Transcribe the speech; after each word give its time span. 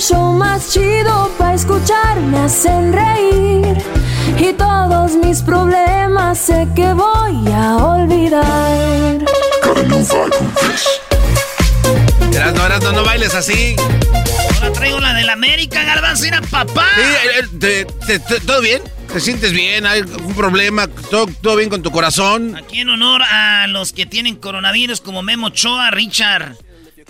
Show 0.00 0.32
más 0.32 0.70
chido 0.72 1.30
para 1.38 1.54
escuchar. 1.54 2.18
Me 2.20 2.38
hacen 2.38 2.92
reír 2.92 3.76
y 4.38 4.52
todos 4.54 5.12
mis 5.16 5.42
problemas 5.42 6.38
sé 6.38 6.66
que 6.74 6.92
voy 6.92 7.52
a 7.52 7.76
olvidar. 7.76 9.18
Erasno, 12.32 12.66
Erasno, 12.66 12.92
no 12.92 13.04
bailes 13.04 13.34
así. 13.34 13.76
Ahora 14.56 14.72
traigo 14.72 15.00
la 15.00 15.14
del 15.14 15.28
América, 15.28 15.82
Garbanzo, 15.84 16.24
era 16.24 16.40
papá. 16.42 16.86
Sí, 16.96 17.58
te- 17.58 17.84
te- 17.84 18.18
te- 18.18 18.40
¿Todo 18.40 18.60
bien? 18.60 18.82
¿Te 19.12 19.20
sientes 19.20 19.52
bien? 19.52 19.86
¿Hay 19.86 20.00
algún 20.00 20.34
problema? 20.34 20.86
¿Todo, 20.86 21.26
todo 21.42 21.56
bien 21.56 21.68
con 21.68 21.82
tu 21.82 21.90
corazón? 21.90 22.56
Aquí 22.56 22.80
en 22.80 22.88
honor 22.90 23.22
a 23.22 23.66
los 23.66 23.92
que 23.92 24.06
tienen 24.06 24.36
coronavirus 24.36 25.00
como 25.00 25.22
Memo 25.22 25.48
Ochoa, 25.48 25.90
Richard 25.90 26.56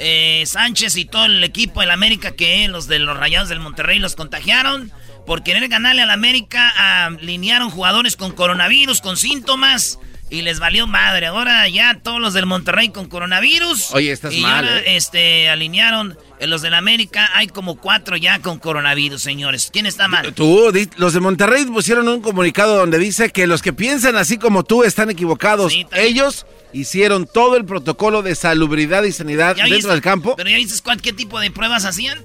eh, 0.01 0.45
Sánchez 0.47 0.97
y 0.97 1.05
todo 1.05 1.27
el 1.27 1.45
equipo 1.45 1.81
del 1.81 1.91
América 1.91 2.33
que 2.33 2.67
los 2.69 2.89
de 2.89 2.99
los 2.99 3.17
Rayados 3.17 3.51
del 3.51 3.61
Monterrey 3.61 3.99
los 3.99 4.17
contagiaron. 4.17 4.91
Por 5.27 5.43
querer 5.43 5.69
ganarle 5.69 6.03
al 6.03 6.11
América, 6.11 7.05
alinearon 7.05 7.71
jugadores 7.71 8.17
con 8.17 8.33
coronavirus, 8.33 9.01
con 9.01 9.17
síntomas. 9.17 9.99
Y 10.31 10.43
les 10.43 10.61
valió 10.61 10.87
madre. 10.87 11.27
Ahora 11.27 11.69
ya 11.69 11.99
todos 12.03 12.21
los 12.21 12.33
del 12.35 12.47
Monterrey 12.47 12.91
con 12.91 13.09
coronavirus. 13.09 13.93
Oye, 13.93 14.13
estás 14.13 14.33
y 14.33 14.43
mal, 14.43 14.67
ahora, 14.67 14.81
¿eh? 14.81 14.97
este, 14.97 15.51
alinearon 15.51 16.17
eh, 16.39 16.47
los 16.47 16.63
del 16.63 16.75
América. 16.75 17.29
Hay 17.35 17.49
como 17.49 17.77
cuatro 17.77 18.17
ya 18.17 18.39
con 18.39 18.61
coronavirus, 18.61 19.21
señores. 19.21 19.71
¿Quién 19.73 19.87
está 19.87 20.07
mal? 20.07 20.33
Tú, 20.33 20.73
los 20.97 21.13
de 21.13 21.21
Monterrey 21.21 21.65
pusieron 21.67 22.09
un 22.09 22.23
comunicado 22.23 22.77
donde 22.77 22.99
dice 22.99 23.31
que 23.31 23.49
los 23.49 23.61
que 23.61 23.73
piensan 23.73 24.17
así 24.17 24.39
como 24.39 24.63
tú 24.63 24.85
están 24.85 25.11
equivocados. 25.11 25.73
Sí. 25.73 25.85
Ellos 25.93 26.47
hicieron 26.73 27.27
todo 27.27 27.57
el 27.57 27.65
protocolo 27.65 28.23
de 28.23 28.35
salubridad 28.35 29.03
y 29.05 29.13
sanidad 29.13 29.57
¿Ya 29.57 29.65
dentro 29.65 29.77
viste? 29.77 29.91
del 29.93 30.01
campo. 30.01 30.37
¿Pero 30.37 30.51
ya 30.51 30.57
cuál, 30.83 31.01
qué 31.03 31.13
tipo 31.13 31.39
de 31.41 31.51
pruebas 31.51 31.85
hacían? 31.85 32.23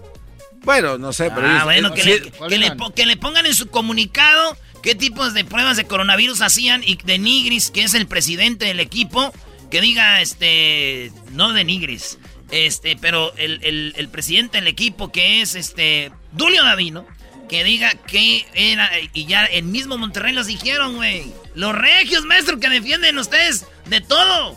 Bueno, 0.63 0.97
no 0.97 1.13
sé, 1.13 1.29
pero 1.33 1.47
Ah, 1.47 1.51
ellos- 1.53 1.63
bueno, 1.65 1.93
que, 1.93 2.01
sí, 2.01 2.09
le, 2.09 2.31
que, 2.49 2.57
le, 2.57 2.71
po- 2.71 2.93
que 2.93 3.05
le 3.05 3.17
pongan 3.17 3.45
en 3.45 3.53
su 3.53 3.67
comunicado 3.67 4.57
qué 4.81 4.95
tipos 4.95 5.33
de 5.33 5.45
pruebas 5.45 5.77
de 5.77 5.85
coronavirus 5.85 6.41
hacían 6.41 6.83
y 6.83 6.95
de 7.03 7.17
Nigris, 7.19 7.69
que 7.71 7.83
es 7.83 7.93
el 7.93 8.07
presidente 8.07 8.65
del 8.65 8.79
equipo, 8.79 9.31
que 9.69 9.81
diga, 9.81 10.21
este, 10.21 11.11
no 11.33 11.53
de 11.53 11.63
Nigris, 11.65 12.17
este, 12.51 12.95
pero 12.97 13.33
el, 13.37 13.59
el- 13.63 13.93
el 13.97 14.09
presidente 14.09 14.57
del 14.59 14.67
equipo 14.67 15.11
que 15.11 15.41
es, 15.41 15.55
este, 15.55 16.11
Dulio 16.31 16.63
Davino, 16.63 17.05
que 17.49 17.63
diga 17.63 17.93
que 17.93 18.45
era, 18.55 18.89
y 19.13 19.25
ya 19.25 19.45
el 19.45 19.65
mismo 19.65 19.97
Monterrey 19.99 20.33
los 20.33 20.47
dijeron, 20.47 20.95
güey, 20.95 21.31
los 21.55 21.75
regios, 21.75 22.23
maestro, 22.25 22.59
que 22.59 22.69
defienden 22.69 23.17
ustedes 23.17 23.65
de 23.89 24.01
todo. 24.01 24.55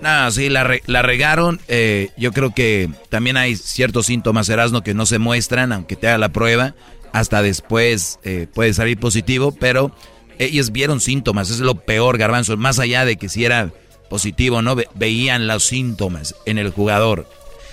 No, 0.00 0.30
sí, 0.30 0.48
la, 0.48 0.62
re- 0.64 0.82
la 0.86 1.02
regaron. 1.02 1.60
eh, 1.68 2.10
yo 2.16 2.32
creo 2.32 2.54
que 2.54 2.88
también 3.08 3.36
hay 3.36 3.56
ciertos 3.56 4.06
síntomas, 4.06 4.48
Erasmo, 4.48 4.82
que 4.82 4.94
no 4.94 5.06
se 5.06 5.18
muestran, 5.18 5.72
aunque 5.72 5.96
te 5.96 6.06
haga 6.08 6.18
la 6.18 6.28
prueba. 6.30 6.74
Hasta 7.12 7.42
después 7.42 8.20
eh, 8.22 8.46
puede 8.52 8.74
salir 8.74 8.98
positivo, 9.00 9.52
pero 9.58 9.90
ellos 10.38 10.70
vieron 10.72 11.00
síntomas. 11.00 11.50
Es 11.50 11.58
lo 11.60 11.74
peor, 11.74 12.16
Garbanzo. 12.18 12.56
Más 12.56 12.78
allá 12.78 13.04
de 13.04 13.16
que 13.16 13.28
si 13.28 13.44
era 13.44 13.72
positivo, 14.08 14.62
¿no? 14.62 14.76
Ve- 14.76 14.88
veían 14.94 15.46
los 15.48 15.64
síntomas 15.64 16.34
en 16.46 16.58
el 16.58 16.70
jugador. 16.70 17.28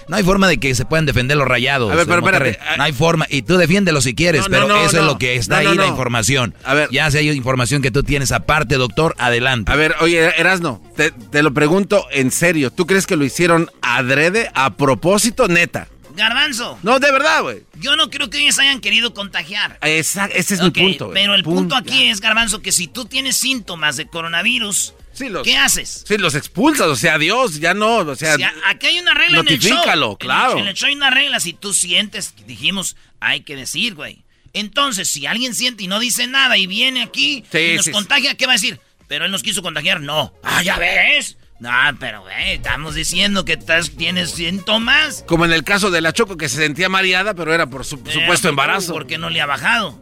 No 0.08 0.16
hay 0.18 0.24
forma 0.24 0.48
de 0.48 0.58
que 0.60 0.74
se 0.76 0.86
puedan 0.86 1.06
defender 1.06 1.36
los 1.38 1.48
rayados. 1.48 1.92
A 1.92 1.96
ver, 1.96 2.06
pero 2.06 2.20
espérate. 2.20 2.60
No 2.78 2.84
hay 2.84 2.94
forma. 2.94 3.26
Y 3.30 3.42
tú 3.42 3.58
defiéndelo 3.58 4.02
si 4.02 4.14
quieres, 4.14 4.42
No, 4.42 4.48
no, 4.50 4.52
pero 4.52 4.68
no, 4.68 4.86
eso 4.86 5.00
es 5.00 5.04
lo 5.06 5.18
que 5.18 5.36
está 5.36 5.58
No, 5.58 5.64
no, 5.64 5.70
ahí, 5.72 5.78
la 5.78 5.84
no. 5.84 5.90
información. 5.90 6.54
A 6.64 6.74
ver. 6.76 6.90
Ya 6.92 7.10
si 7.10 7.18
hay 7.18 7.30
información 7.32 7.82
que 7.82 7.90
tú 7.92 8.04
tienes 8.04 8.32
aparte, 8.32 8.76
doctor, 8.76 9.16
adelante. 9.18 9.72
A 9.72 9.76
ver, 9.76 9.96
oye, 10.02 10.32
Erasno, 10.40 10.82
te, 10.96 11.12
te 11.12 11.42
lo 11.44 11.54
pregunto 11.54 12.06
en 12.12 12.32
serio. 12.32 12.72
¿Tú 12.72 12.86
crees 12.86 13.08
que 13.08 13.16
lo 13.16 13.26
hicieron 13.26 13.70
adrede, 13.82 14.52
a 14.54 14.76
propósito, 14.76 15.48
neta? 15.48 15.88
Garbanzo, 16.16 16.80
No, 16.82 17.00
de 17.00 17.12
verdad, 17.12 17.42
güey. 17.42 17.64
yo 17.82 17.98
no 17.98 18.10
creo 18.10 18.30
que 18.30 18.40
ellos 18.40 18.58
hayan 18.60 18.80
querido 18.80 19.14
contagiar. 19.14 19.78
Esa- 19.82 20.28
ese 20.28 20.54
es 20.54 20.62
mi 20.62 20.70
punto. 20.72 21.12
Pero 21.14 21.36
el 21.36 21.44
punto, 21.44 21.60
Punto. 21.62 21.76
aquí 21.76 22.06
es, 22.08 22.22
Garbanzo, 22.22 22.62
que 22.62 22.72
si 22.72 22.88
tú 22.88 23.04
tienes 23.04 23.36
síntomas 23.36 23.98
de 23.98 24.08
coronavirus, 24.08 24.94
Sí, 25.16 25.30
los, 25.30 25.44
¿qué 25.44 25.58
haces? 25.58 26.04
Sí, 26.08 26.18
los 26.18 26.36
expulsas, 26.36 26.88
o 26.88 26.96
sea, 26.96 27.16
adiós, 27.16 27.60
ya 27.60 27.74
no, 27.74 27.98
o 27.98 28.16
sea... 28.16 28.36
Si 28.36 28.44
a- 28.44 28.54
aquí 28.68 28.88
hay 28.88 29.00
una 29.00 29.14
regla 29.14 29.40
en 29.40 29.48
el 29.48 29.60
show. 29.60 29.70
Notifícalo, 29.72 30.06
En 30.08 30.12
el- 30.12 30.18
claro. 30.18 30.58
En 30.60 30.68
el 30.68 30.74
show 30.76 30.88
hay 30.90 30.96
una 30.96 31.10
regla. 31.10 31.40
Si 31.40 31.54
tú 31.54 31.74
sientes, 31.74 32.34
dijimos, 32.46 32.96
hay 33.20 33.42
que 33.42 33.56
decir, 33.56 33.96
güey. 33.96 34.24
Entonces, 34.54 35.10
si 35.10 35.26
alguien 35.26 35.56
siente 35.56 35.84
y 35.84 35.88
no 35.88 36.00
dice 36.00 36.28
nada 36.28 36.58
y 36.58 36.68
viene 36.68 37.04
aquí 37.04 37.44
Sí, 37.52 37.58
y 37.58 37.76
nos 37.78 37.86
sí, 37.86 37.92
contagia, 37.92 38.36
¿qué 38.36 38.46
va 38.46 38.54
a 38.54 38.56
decir? 38.56 38.80
Pero 39.08 39.26
él 39.26 39.32
nos 39.32 39.44
quiso 39.44 39.62
contagiar. 39.62 40.02
No. 40.02 40.34
Ah, 40.44 40.64
ya 40.64 40.78
ves. 40.78 41.38
No, 41.60 41.70
pero, 42.02 42.22
güey, 42.22 42.52
estamos 42.56 42.96
diciendo 42.96 43.46
que 43.46 43.54
estás- 43.54 43.92
tienes 43.96 44.32
síntomas. 44.32 45.24
Como 45.28 45.46
en 45.46 45.54
el 45.54 45.64
caso 45.64 45.90
de 45.92 46.02
la 46.02 46.12
Choco, 46.12 46.36
que 46.38 46.50
se 46.50 46.58
sentía 46.58 46.90
mareada, 46.90 47.34
pero 47.34 47.54
era 47.54 47.68
por 47.68 47.86
su 47.86 47.96
Eh, 48.06 48.12
supuesto 48.14 48.50
embarazo. 48.50 48.92
Porque 48.94 49.18
no 49.18 49.30
le 49.30 49.40
ha 49.42 49.46
bajado. 49.46 50.02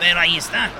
Pero 0.00 0.20
ahí 0.20 0.36
está. 0.36 0.70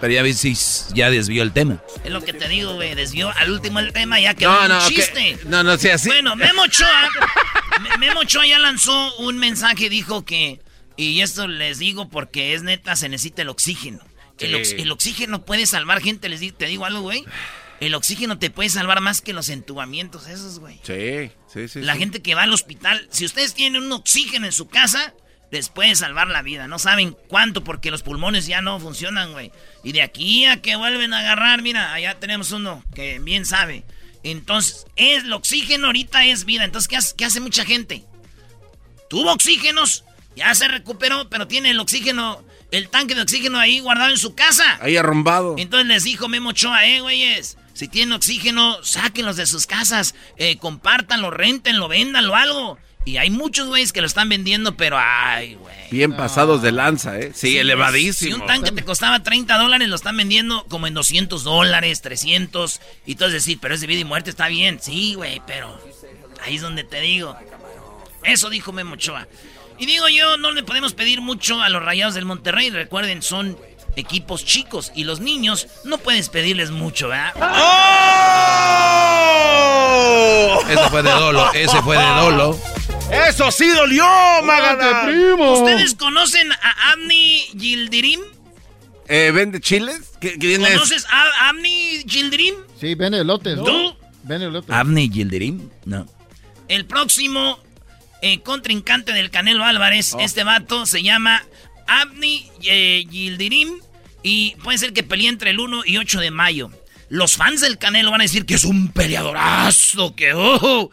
Pero 0.00 0.12
ya 0.14 0.22
ves 0.22 0.38
si 0.38 0.54
ya 0.94 1.10
desvió 1.10 1.42
el 1.42 1.52
tema. 1.52 1.82
Es 2.04 2.10
lo 2.10 2.22
que 2.24 2.32
te 2.32 2.48
digo, 2.48 2.74
güey. 2.74 2.94
Desvió 2.94 3.30
al 3.36 3.50
último 3.50 3.78
el 3.80 3.92
tema 3.92 4.18
ya 4.18 4.34
quedó 4.34 4.52
No, 4.52 4.62
un 4.62 4.68
no, 4.68 4.78
ok. 4.78 4.88
chiste. 4.88 5.38
No, 5.44 5.62
no, 5.62 5.76
sí, 5.76 5.90
así. 5.90 6.08
Bueno, 6.08 6.36
Memo 6.36 6.62
Ochoa, 6.62 7.08
Me- 7.82 7.98
Memo 7.98 8.20
Ochoa 8.20 8.46
ya 8.46 8.58
lanzó 8.58 9.16
un 9.18 9.36
mensaje, 9.38 9.88
dijo 9.90 10.24
que, 10.24 10.60
y 10.96 11.20
esto 11.20 11.46
les 11.48 11.78
digo 11.78 12.08
porque 12.08 12.54
es 12.54 12.62
neta, 12.62 12.96
se 12.96 13.08
necesita 13.08 13.42
el 13.42 13.48
oxígeno. 13.50 14.00
El, 14.38 14.54
ox- 14.54 14.70
Sí. 14.70 14.76
el 14.78 14.90
oxígeno 14.90 15.44
puede 15.44 15.66
salvar 15.66 16.00
gente, 16.00 16.30
les 16.30 16.40
di- 16.40 16.52
te 16.52 16.64
digo 16.66 16.86
algo, 16.86 17.02
güey. 17.02 17.24
El 17.80 17.94
oxígeno 17.94 18.38
te 18.38 18.50
puede 18.50 18.68
salvar 18.70 19.00
más 19.00 19.20
que 19.20 19.32
los 19.34 19.48
entubamientos 19.50 20.26
esos, 20.28 20.58
güey. 20.60 20.80
Sí, 20.82 21.30
sí, 21.52 21.68
sí. 21.68 21.80
La 21.82 21.92
sí. 21.94 21.98
gente 21.98 22.22
que 22.22 22.34
va 22.34 22.42
al 22.44 22.52
hospital, 22.52 23.06
si 23.10 23.24
ustedes 23.26 23.52
tienen 23.54 23.82
un 23.82 23.92
oxígeno 23.92 24.46
en 24.46 24.52
su 24.52 24.68
casa, 24.68 25.14
les 25.50 25.68
puede 25.68 25.94
salvar 25.96 26.28
la 26.28 26.42
vida. 26.42 26.68
No 26.68 26.78
saben 26.78 27.16
cuánto 27.28 27.64
porque 27.64 27.90
los 27.90 28.02
pulmones 28.02 28.46
ya 28.46 28.60
no 28.60 28.78
funcionan, 28.80 29.32
güey. 29.32 29.52
Y 29.82 29.92
de 29.92 30.02
aquí 30.02 30.44
a 30.46 30.62
que 30.62 30.76
vuelven 30.76 31.12
a 31.12 31.20
agarrar, 31.20 31.62
mira, 31.62 31.92
allá 31.92 32.18
tenemos 32.18 32.52
uno 32.52 32.84
que 32.94 33.18
bien 33.18 33.44
sabe. 33.44 33.84
Entonces, 34.22 34.86
es, 34.96 35.24
el 35.24 35.32
oxígeno 35.32 35.86
ahorita 35.86 36.24
es 36.24 36.44
vida. 36.44 36.64
Entonces, 36.64 36.88
¿qué 36.88 36.96
hace, 36.96 37.16
qué 37.16 37.24
hace 37.24 37.40
mucha 37.40 37.64
gente? 37.64 38.04
Tuvo 39.08 39.32
oxígenos, 39.32 40.04
ya 40.36 40.54
se 40.54 40.68
recuperó, 40.68 41.28
pero 41.28 41.48
tiene 41.48 41.70
el 41.70 41.80
oxígeno 41.80 42.44
el 42.70 42.88
tanque 42.88 43.14
de 43.14 43.22
oxígeno 43.22 43.58
ahí 43.58 43.80
guardado 43.80 44.10
en 44.10 44.18
su 44.18 44.34
casa. 44.34 44.78
Ahí 44.80 44.96
arrumbado. 44.96 45.56
Entonces 45.58 45.88
les 45.88 46.04
dijo 46.04 46.28
Memo 46.28 46.50
Ochoa, 46.50 46.86
eh, 46.86 47.00
güeyes, 47.00 47.56
si 47.72 47.88
tienen 47.88 48.12
oxígeno, 48.12 48.82
sáquenlos 48.82 49.36
de 49.36 49.46
sus 49.46 49.66
casas, 49.66 50.14
eh, 50.36 50.56
compártanlo, 50.58 51.30
rentenlo, 51.30 51.88
véndanlo, 51.88 52.36
algo. 52.36 52.78
Y 53.04 53.16
hay 53.16 53.30
muchos 53.30 53.66
güeyes 53.68 53.92
que 53.92 54.00
lo 54.00 54.06
están 54.06 54.28
vendiendo, 54.28 54.76
pero 54.76 54.96
ay, 54.98 55.54
güey. 55.54 55.74
Bien 55.90 56.14
pasados 56.14 56.60
de 56.60 56.70
lanza, 56.70 57.18
¿eh? 57.18 57.32
Sí, 57.34 57.56
elevadísimo. 57.56 58.36
Si 58.36 58.40
un 58.40 58.46
tanque 58.46 58.72
te 58.72 58.84
costaba 58.84 59.22
30 59.22 59.56
dólares, 59.56 59.88
lo 59.88 59.96
están 59.96 60.16
vendiendo 60.16 60.64
como 60.68 60.86
en 60.86 60.94
200 60.94 61.42
dólares, 61.42 62.02
300. 62.02 62.80
Y 63.06 63.12
entonces 63.12 63.42
decir, 63.42 63.58
pero 63.60 63.74
es 63.74 63.80
de 63.80 63.86
vida 63.86 64.00
y 64.00 64.04
muerte, 64.04 64.28
está 64.30 64.48
bien. 64.48 64.78
Sí, 64.80 65.14
güey, 65.14 65.40
pero 65.46 65.80
ahí 66.44 66.56
es 66.56 66.62
donde 66.62 66.84
te 66.84 67.00
digo. 67.00 67.36
Eso 68.22 68.50
dijo 68.50 68.72
Memo 68.72 68.94
Ochoa. 68.94 69.26
Y 69.78 69.86
digo 69.86 70.06
yo, 70.08 70.36
no 70.36 70.52
le 70.52 70.62
podemos 70.62 70.92
pedir 70.92 71.22
mucho 71.22 71.62
a 71.62 71.70
los 71.70 71.82
Rayados 71.82 72.14
del 72.14 72.26
Monterrey. 72.26 72.68
Recuerden, 72.68 73.22
son 73.22 73.56
equipos 73.96 74.44
chicos 74.44 74.92
y 74.94 75.04
los 75.04 75.20
niños 75.20 75.68
no 75.84 75.96
puedes 75.98 76.28
pedirles 76.28 76.70
mucho, 76.70 77.08
¿verdad? 77.08 77.32
¡Oh! 77.40 78.00
Ese 80.68 80.88
fue 80.90 81.02
de 81.02 81.10
dolo, 81.10 81.52
ese 81.54 81.82
fue 81.82 81.96
de 81.96 82.06
dolo. 82.06 82.58
¡Eso 83.10 83.50
sí 83.50 83.68
dolió, 83.68 84.04
Magana! 84.44 85.02
primo! 85.04 85.60
¿Ustedes 85.60 85.94
conocen 85.94 86.52
a 86.52 86.92
Amni 86.92 87.40
Gildirim? 87.58 88.20
Eh, 89.08 89.32
¿Vende 89.32 89.60
chiles? 89.60 90.12
¿Quién 90.20 90.62
¿Conoces 90.62 91.06
a 91.10 91.48
Amni 91.48 92.04
Gildirim? 92.06 92.54
Sí, 92.78 92.94
vende 92.94 93.18
elotes. 93.18 93.56
¿Tú? 93.56 93.96
Vende 94.22 94.46
elotes. 94.46 94.70
¿Amni 94.70 95.10
Gildirim? 95.10 95.68
No. 95.84 96.06
El 96.68 96.86
próximo 96.86 97.58
eh, 98.22 98.40
contrincante 98.42 99.12
del 99.12 99.30
Canelo 99.30 99.64
Álvarez, 99.64 100.14
oh. 100.14 100.20
este 100.20 100.44
vato 100.44 100.86
se 100.86 101.02
llama 101.02 101.42
Abni 101.88 102.48
eh, 102.62 103.04
Gildirim 103.10 103.80
y 104.22 104.54
puede 104.62 104.78
ser 104.78 104.92
que 104.92 105.02
pelee 105.02 105.28
entre 105.28 105.50
el 105.50 105.58
1 105.58 105.82
y 105.86 105.96
8 105.96 106.20
de 106.20 106.30
mayo. 106.30 106.70
Los 107.08 107.36
fans 107.36 107.60
del 107.60 107.78
Canelo 107.78 108.12
van 108.12 108.20
a 108.20 108.24
decir 108.24 108.46
que 108.46 108.54
es 108.54 108.64
un 108.64 108.92
peleadorazo, 108.92 110.14
que 110.14 110.32
oh. 110.34 110.90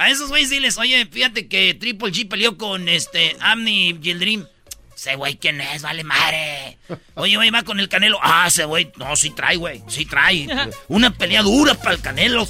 A 0.00 0.08
esos 0.08 0.30
güeyes 0.30 0.48
diles, 0.48 0.78
oye, 0.78 1.04
fíjate 1.04 1.46
que 1.46 1.74
Triple 1.74 2.10
G 2.10 2.26
peleó 2.26 2.56
con 2.56 2.88
este 2.88 3.36
Abni 3.38 3.98
Gildirim. 4.02 4.46
Ese 4.96 5.14
güey, 5.14 5.36
¿quién 5.36 5.60
es? 5.60 5.82
Vale 5.82 6.04
madre. 6.04 6.78
Oye, 7.16 7.36
güey, 7.36 7.50
va 7.50 7.64
con 7.64 7.78
el 7.78 7.90
Canelo. 7.90 8.18
Ah, 8.22 8.46
ese 8.48 8.64
güey, 8.64 8.90
no, 8.96 9.14
sí 9.14 9.28
trae, 9.28 9.56
güey. 9.56 9.82
Sí 9.88 10.06
trae. 10.06 10.48
Una 10.88 11.10
pelea 11.10 11.42
dura 11.42 11.74
para 11.74 11.96
el 11.96 12.00
Canelo. 12.00 12.48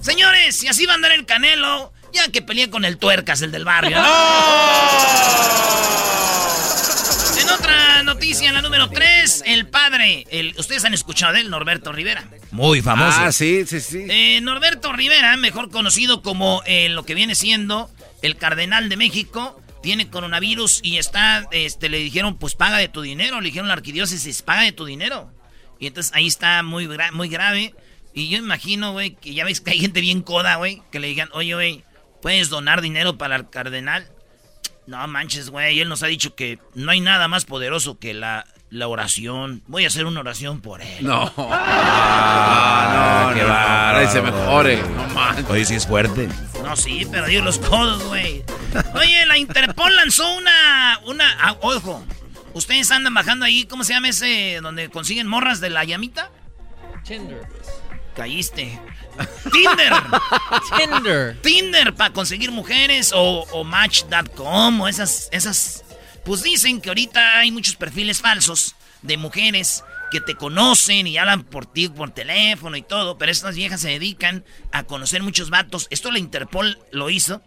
Señores, 0.00 0.56
si 0.56 0.68
así 0.68 0.86
va 0.86 0.92
a 0.92 0.94
andar 0.94 1.12
el 1.12 1.26
Canelo, 1.26 1.92
ya 2.14 2.28
que 2.28 2.40
peleé 2.40 2.70
con 2.70 2.86
el 2.86 2.96
tuercas, 2.96 3.42
el 3.42 3.52
del 3.52 3.66
barrio. 3.66 3.98
En 7.46 7.52
otra 7.52 8.02
noticia, 8.02 8.52
la 8.52 8.60
número 8.60 8.90
3, 8.90 9.44
el 9.46 9.68
padre, 9.68 10.26
el, 10.30 10.54
ustedes 10.58 10.84
han 10.84 10.94
escuchado 10.94 11.34
de 11.34 11.40
él, 11.40 11.50
Norberto 11.50 11.92
Rivera. 11.92 12.24
Muy 12.50 12.82
famoso. 12.82 13.18
Ah, 13.20 13.30
sí, 13.30 13.64
sí, 13.66 13.80
sí. 13.80 14.04
Eh, 14.08 14.40
Norberto 14.40 14.92
Rivera, 14.92 15.36
mejor 15.36 15.70
conocido 15.70 16.22
como 16.22 16.62
eh, 16.66 16.88
lo 16.88 17.04
que 17.04 17.14
viene 17.14 17.34
siendo 17.34 17.88
el 18.22 18.36
cardenal 18.36 18.88
de 18.88 18.96
México, 18.96 19.62
tiene 19.82 20.08
coronavirus 20.08 20.80
y 20.82 20.98
está, 20.98 21.46
este, 21.52 21.88
le 21.88 21.98
dijeron, 21.98 22.36
pues 22.36 22.56
paga 22.56 22.78
de 22.78 22.88
tu 22.88 23.02
dinero, 23.02 23.40
le 23.40 23.46
dijeron 23.46 23.68
la 23.68 23.74
arquidiócesis, 23.74 24.42
paga 24.42 24.62
de 24.62 24.72
tu 24.72 24.84
dinero. 24.84 25.30
Y 25.78 25.86
entonces 25.86 26.12
ahí 26.14 26.26
está 26.26 26.62
muy, 26.64 26.88
muy 27.12 27.28
grave. 27.28 27.74
Y 28.12 28.28
yo 28.28 28.38
imagino, 28.38 28.92
güey, 28.92 29.14
que 29.14 29.34
ya 29.34 29.44
ves 29.44 29.60
que 29.60 29.70
hay 29.70 29.78
gente 29.78 30.00
bien 30.00 30.22
coda, 30.22 30.56
güey, 30.56 30.82
que 30.90 30.98
le 30.98 31.06
digan, 31.06 31.28
oye, 31.32 31.54
güey, 31.54 31.84
¿Puedes 32.26 32.48
donar 32.48 32.80
dinero 32.80 33.18
para 33.18 33.36
el 33.36 33.48
cardenal? 33.48 34.08
No 34.86 35.06
manches, 35.08 35.50
güey. 35.50 35.80
Él 35.80 35.88
nos 35.88 36.02
ha 36.02 36.06
dicho 36.06 36.34
que 36.34 36.58
no 36.74 36.90
hay 36.92 37.00
nada 37.00 37.28
más 37.28 37.44
poderoso 37.44 37.98
que 37.98 38.14
la, 38.14 38.46
la 38.70 38.88
oración. 38.88 39.62
Voy 39.66 39.84
a 39.84 39.88
hacer 39.88 40.06
una 40.06 40.20
oración 40.20 40.60
por 40.60 40.82
él. 40.82 41.04
No. 41.04 41.32
Ah, 42.58 43.28
no, 43.28 43.30
no, 43.30 43.34
que 43.36 43.44
va. 43.44 44.10
se 44.10 44.22
mejore. 44.22 44.82
No 44.82 45.06
manches. 45.08 45.46
Oye, 45.48 45.64
sí 45.64 45.74
es 45.74 45.86
fuerte. 45.86 46.28
No, 46.62 46.76
sí, 46.76 47.06
pero 47.10 47.26
digo 47.26 47.42
los 47.42 47.58
codos, 47.58 48.02
güey. 48.04 48.44
Oye, 48.94 49.26
la 49.26 49.38
Interpol 49.38 49.94
lanzó 49.96 50.24
una. 50.36 51.00
una 51.06 51.24
ah, 51.40 51.56
ojo. 51.60 52.04
Ustedes 52.54 52.90
andan 52.90 53.12
bajando 53.12 53.44
ahí, 53.44 53.64
¿cómo 53.66 53.84
se 53.84 53.92
llama 53.92 54.08
ese? 54.08 54.60
Donde 54.62 54.88
consiguen 54.88 55.26
morras 55.26 55.60
de 55.60 55.70
la 55.70 55.84
llamita. 55.84 56.30
Tinder. 57.04 57.46
Caíste. 58.16 58.80
Tinder. 59.52 59.92
Tinder. 60.78 61.42
Tinder 61.42 61.94
para 61.94 62.12
conseguir 62.12 62.50
mujeres 62.50 63.12
o, 63.14 63.62
Match.com 63.62 64.80
o 64.80 64.88
esas, 64.88 65.28
esas. 65.32 65.84
Pues 66.24 66.42
dicen 66.42 66.80
que 66.80 66.88
ahorita 66.88 67.38
hay 67.38 67.52
muchos 67.52 67.76
perfiles 67.76 68.20
falsos 68.20 68.74
de 69.02 69.18
mujeres 69.18 69.84
que 70.10 70.20
te 70.20 70.34
conocen 70.34 71.06
y 71.06 71.18
hablan 71.18 71.44
por 71.44 71.66
ti 71.66 71.88
por 71.88 72.10
teléfono 72.10 72.76
y 72.76 72.82
todo, 72.82 73.18
pero 73.18 73.30
estas 73.30 73.54
viejas 73.54 73.80
se 73.80 73.90
dedican 73.90 74.44
a 74.72 74.84
conocer 74.84 75.22
muchos 75.22 75.50
vatos. 75.50 75.86
Esto 75.90 76.10
la 76.10 76.18
Interpol 76.18 76.78
lo 76.92 77.10
hizo. 77.10 77.42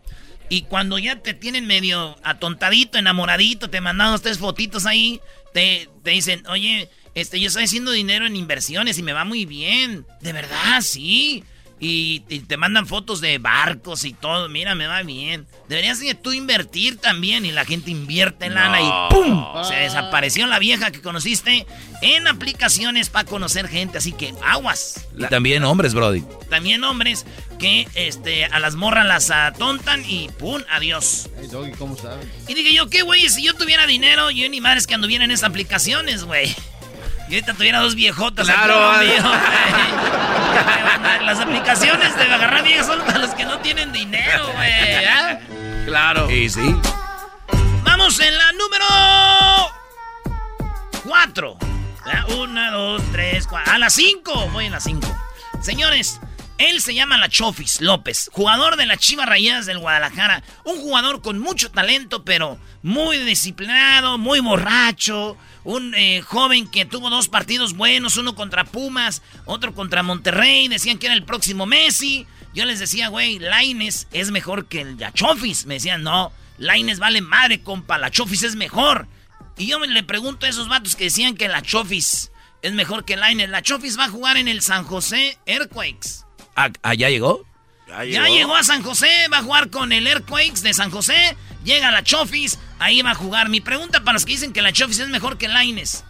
Y 0.50 0.64
cuando 0.64 0.98
ya 0.98 1.18
te 1.18 1.34
tienen 1.34 1.68
medio 1.68 2.18
atontadito, 2.24 2.98
enamoradito, 2.98 3.70
te 3.70 3.82
mandan 3.82 4.20
tres 4.22 4.40
fotitos 4.40 4.86
ahí, 4.86 5.22
te, 5.54 5.90
te 6.04 6.12
dicen, 6.12 6.46
oye, 6.48 6.90
este, 7.20 7.40
yo 7.40 7.48
estoy 7.48 7.64
haciendo 7.64 7.92
dinero 7.92 8.26
en 8.26 8.36
inversiones 8.36 8.98
y 8.98 9.04
me 9.04 9.14
va 9.14 9.26
muy 9.26 9.46
bien. 9.46 10.06
De 10.22 10.34
verdad, 10.34 10.82
sí. 10.82 11.44
Y, 11.82 12.20
te 12.22 12.58
mandan 12.58 12.86
fotos 12.88 13.22
de 13.22 13.38
barcos 13.38 14.04
y 14.04 14.14
todo. 14.14 14.50
Mira, 14.50 14.76
me 14.76 14.86
va 14.86 15.02
bien. 15.04 15.48
Deberías 15.70 16.02
tú 16.22 16.34
invertir 16.34 16.98
también. 16.98 17.46
Y 17.46 17.52
la 17.52 17.64
gente 17.64 17.90
invierte 17.90 18.48
en 18.48 18.56
lana 18.56 18.82
y 18.82 19.14
¡pum! 19.14 19.46
Se 19.64 19.76
desapareció 19.76 20.46
la 20.48 20.60
vieja 20.60 20.92
que 20.92 21.02
conociste 21.02 21.66
en 22.02 22.28
aplicaciones 22.28 23.10
para 23.10 23.26
conocer 23.26 23.70
gente. 23.70 23.98
Así 23.98 24.12
que 24.12 24.34
aguas. 24.44 25.08
Y 25.18 25.24
también 25.28 25.64
hombres, 25.64 25.94
Brody. 25.94 26.24
También 26.50 26.84
hombres 26.84 27.26
que 27.60 27.88
este, 27.96 28.46
a 28.46 28.60
las 28.60 28.76
morras 28.76 29.06
las 29.06 29.32
atontan 29.32 30.04
y 30.06 30.30
¡pum! 30.38 30.62
Adiós. 30.70 31.30
¿cómo 31.78 31.96
sabes? 31.96 32.28
Y 32.48 32.56
dije 32.56 32.74
yo, 32.74 32.90
¿qué 32.90 33.04
güey? 33.04 33.30
Si 33.30 33.44
yo 33.44 33.54
tuviera 33.54 33.88
dinero, 33.88 34.32
yo 34.32 34.50
ni 34.50 34.60
madres 34.60 34.86
que 34.86 34.96
anduviera 34.96 35.24
en 35.24 35.32
esas 35.32 35.50
aplicaciones, 35.50 36.26
güey. 36.26 36.54
Y 37.30 37.36
ahorita 37.36 37.54
tuviera 37.54 37.80
dos 37.80 37.94
viejotas 37.94 38.48
claro, 38.48 38.98
mío, 39.04 39.22
Las 41.26 41.40
aplicaciones 41.40 42.16
de 42.16 42.24
agarrar 42.24 42.64
viejas 42.64 42.88
son 42.88 43.00
para 43.02 43.20
los 43.20 43.36
que 43.36 43.46
no 43.46 43.60
tienen 43.60 43.92
dinero, 43.92 44.52
güey. 44.52 45.06
¿ah? 45.06 45.40
Claro. 45.86 46.32
Y 46.32 46.50
sí. 46.50 46.76
Vamos 47.84 48.20
en 48.20 48.36
la 48.36 48.52
número 48.54 48.86
cuatro. 51.04 51.58
Una, 52.36 52.72
dos, 52.72 53.04
tres, 53.12 53.46
cuatro. 53.46 53.74
A 53.74 53.78
las 53.78 53.94
cinco. 53.94 54.48
Voy 54.48 54.66
en 54.66 54.72
las 54.72 54.84
cinco. 54.84 55.16
Señores, 55.62 56.20
él 56.60 56.82
se 56.82 56.94
llama 56.94 57.18
La 57.18 57.30
Chofis 57.30 57.82
López, 57.82 58.30
jugador 58.32 58.76
de 58.76 58.86
las 58.86 59.00
Chivas 59.00 59.28
Rayadas 59.28 59.66
del 59.66 59.80
Guadalajara. 59.80 60.44
Un 60.66 60.80
jugador 60.80 61.22
con 61.22 61.40
mucho 61.40 61.72
talento, 61.72 62.24
pero 62.24 62.60
muy 62.84 63.18
disciplinado, 63.18 64.18
muy 64.18 64.40
borracho 64.40 65.36
un 65.64 65.94
eh, 65.96 66.22
joven 66.22 66.68
que 66.70 66.86
tuvo 66.86 67.10
dos 67.10 67.28
partidos 67.28 67.74
buenos, 67.74 68.18
uno 68.18 68.36
contra 68.36 68.64
Pumas, 68.64 69.22
otro 69.46 69.74
contra 69.74 70.04
Monterrey, 70.04 70.68
decían 70.68 70.98
que 70.98 71.08
era 71.08 71.16
el 71.16 71.24
próximo 71.24 71.66
Messi. 71.66 72.26
Yo 72.54 72.66
les 72.66 72.80
decía, 72.80 73.10
güey, 73.10 73.40
Laines 73.40 74.08
es 74.12 74.32
mejor 74.32 74.68
que 74.68 74.82
el 74.82 74.98
Chofis. 75.14 75.66
Me 75.66 75.76
decían, 75.76 76.04
no, 76.04 76.32
Laines 76.58 77.00
vale 77.00 77.22
madre, 77.22 77.62
compa, 77.62 77.98
la 77.98 78.10
Chofis 78.10 78.44
es 78.44 78.56
mejor. 78.56 79.08
Y 79.58 79.68
yo 79.68 79.80
me 79.80 79.88
le 79.88 80.04
pregunto 80.04 80.46
a 80.46 80.50
esos 80.50 80.70
vatos 80.70 80.96
que 80.96 81.06
decían 81.06 81.36
que 81.36 81.48
la 81.48 81.62
Chofis 81.62 82.32
es 82.62 82.74
mejor 82.74 83.06
que 83.06 83.18
Laines. 83.18 83.50
La 83.50 83.62
Chofis 83.62 84.00
va 84.00 84.06
a 84.06 84.10
jugar 84.10 84.38
en 84.38 84.48
el 84.48 84.62
San 84.62 84.84
José 84.86 85.38
Earthquakes. 85.46 86.26
¿Allá 86.60 87.08
ah, 87.08 87.10
llegó? 87.10 87.46
Ya 87.88 88.04
llegó. 88.04 88.14
ya 88.14 88.30
llegó 88.30 88.56
a 88.56 88.64
San 88.64 88.84
José, 88.84 89.10
va 89.32 89.40
a 89.40 89.44
jugar 89.44 89.70
con 89.70 89.92
el 89.92 90.06
Earthquakes 90.06 90.62
de 90.62 90.74
San 90.74 90.92
José. 90.92 91.38
Llega 91.64 91.92
la 91.92 92.04
Chofis, 92.04 92.60
ahí 92.80 93.02
va 93.02 93.12
a 93.12 93.16
jugar. 93.16 93.50
Mi 93.50 93.62
pregunta 93.62 94.02
para 94.02 94.14
los 94.14 94.26
que 94.26 94.34
dicen 94.34 94.54
que 94.54 94.62
la 94.62 94.74
Chofis 94.74 95.00
es 95.00 95.10
mejor 95.10 95.38
que 95.38 95.48
Laines. 95.48 96.04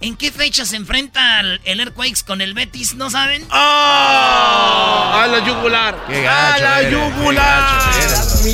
¿En 0.00 0.16
qué 0.16 0.30
fecha 0.30 0.64
se 0.64 0.76
enfrenta 0.76 1.40
el, 1.40 1.80
Airquakes 1.80 2.22
con 2.24 2.40
el 2.40 2.54
Betis? 2.54 2.94
¿No 2.94 3.10
saben? 3.10 3.44
¡Oh! 3.50 3.54
¡A 3.56 5.26
la 5.28 5.44
yugular! 5.44 5.98
¡A 6.06 6.58
la 6.58 6.88
yugular! 6.88 7.80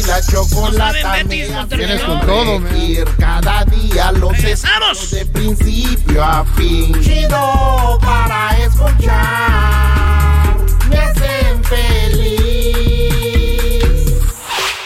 la 0.07 0.23
chocolata 0.23 1.23
Tienes 1.69 2.03
con 2.03 2.21
todo, 2.23 2.77
ir 2.77 3.05
cada 3.19 3.65
día 3.67 4.11
los 4.13 4.35
¡Empezamos! 4.35 5.11
de 5.11 5.27
principio 5.27 6.25
a 6.25 6.47
fin. 6.57 6.99
Chido 7.03 7.99
para 8.01 8.57
escuchar. 8.59 10.04
Me 10.95 11.01
hacen 11.01 11.65
feliz. 11.65 12.23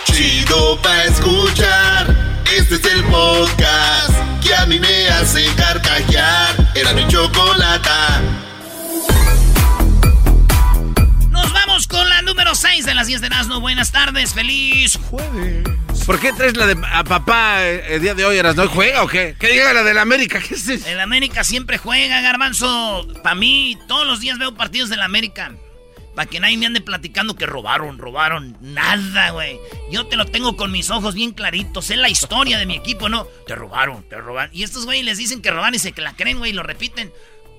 Chido 0.05 0.81
para 0.83 1.05
escuchar. 1.05 2.17
Este 2.57 2.77
es 2.77 2.85
el 2.87 3.05
podcast 3.05 4.13
que 4.43 4.55
a 4.55 4.65
mí 4.67 4.79
me 4.81 5.09
hace 5.09 5.45
carcajear. 5.55 6.73
Era 6.75 6.95
mi 6.95 7.07
chocolata. 7.09 8.23
Nos 11.31 11.53
vamos 11.53 11.87
con 11.87 12.09
la 12.09 12.23
número 12.23 12.55
6 12.55 12.87
de 12.87 12.95
las 12.95 13.07
10 13.07 13.21
de 13.21 13.29
Nazno. 13.29 13.61
Buenas 13.61 13.93
tardes, 13.93 14.33
feliz 14.33 14.99
jueves. 15.11 15.65
¿Por 16.07 16.19
qué 16.19 16.33
traes 16.33 16.57
la 16.57 16.67
de 16.67 16.77
a 16.91 17.05
papá 17.05 17.63
eh, 17.67 17.97
el 17.97 18.01
día 18.01 18.15
de 18.15 18.25
hoy, 18.25 18.39
Eras? 18.39 18.57
¿No 18.57 18.67
juega 18.69 19.03
o 19.03 19.07
qué? 19.09 19.37
¿Qué 19.39 19.49
diga 19.49 19.75
la 19.75 19.83
del 19.83 19.99
América? 19.99 20.41
¿Qué 20.41 20.55
es 20.55 20.67
eso? 20.67 20.89
El 20.89 21.01
América 21.01 21.45
siempre 21.45 21.77
juega, 21.77 22.23
garbanzo. 22.23 23.07
Para 23.23 23.35
mí, 23.35 23.77
todos 23.89 24.07
los 24.07 24.19
días 24.21 24.39
veo 24.39 24.55
partidos 24.55 24.89
del 24.89 25.03
América. 25.03 25.53
Para 26.19 26.29
que 26.29 26.41
nadie 26.41 26.57
me 26.57 26.67
ande 26.67 26.81
platicando 26.81 27.37
que 27.37 27.47
robaron, 27.47 27.97
robaron. 27.97 28.57
Nada, 28.61 29.31
güey. 29.31 29.61
Yo 29.93 30.09
te 30.09 30.17
lo 30.17 30.25
tengo 30.25 30.57
con 30.57 30.73
mis 30.73 30.91
ojos 30.91 31.15
bien 31.15 31.31
claritos. 31.31 31.85
Sé 31.85 31.97
la 31.97 32.09
historia 32.09 32.59
de 32.59 32.67
mi 32.67 32.75
equipo, 32.75 33.09
¿no? 33.09 33.29
Te 33.47 33.55
robaron, 33.55 34.03
te 34.09 34.17
robaron. 34.17 34.51
Y 34.53 34.65
estos 34.65 34.85
güey 34.85 35.05
les 35.05 35.17
dicen 35.17 35.41
que 35.41 35.53
roban 35.53 35.77
y 35.77 35.79
se 35.79 35.93
que 35.93 36.01
la 36.03 36.17
creen, 36.17 36.39
güey, 36.39 36.51
y 36.51 36.55
lo 36.55 36.65
repiten. 36.65 37.13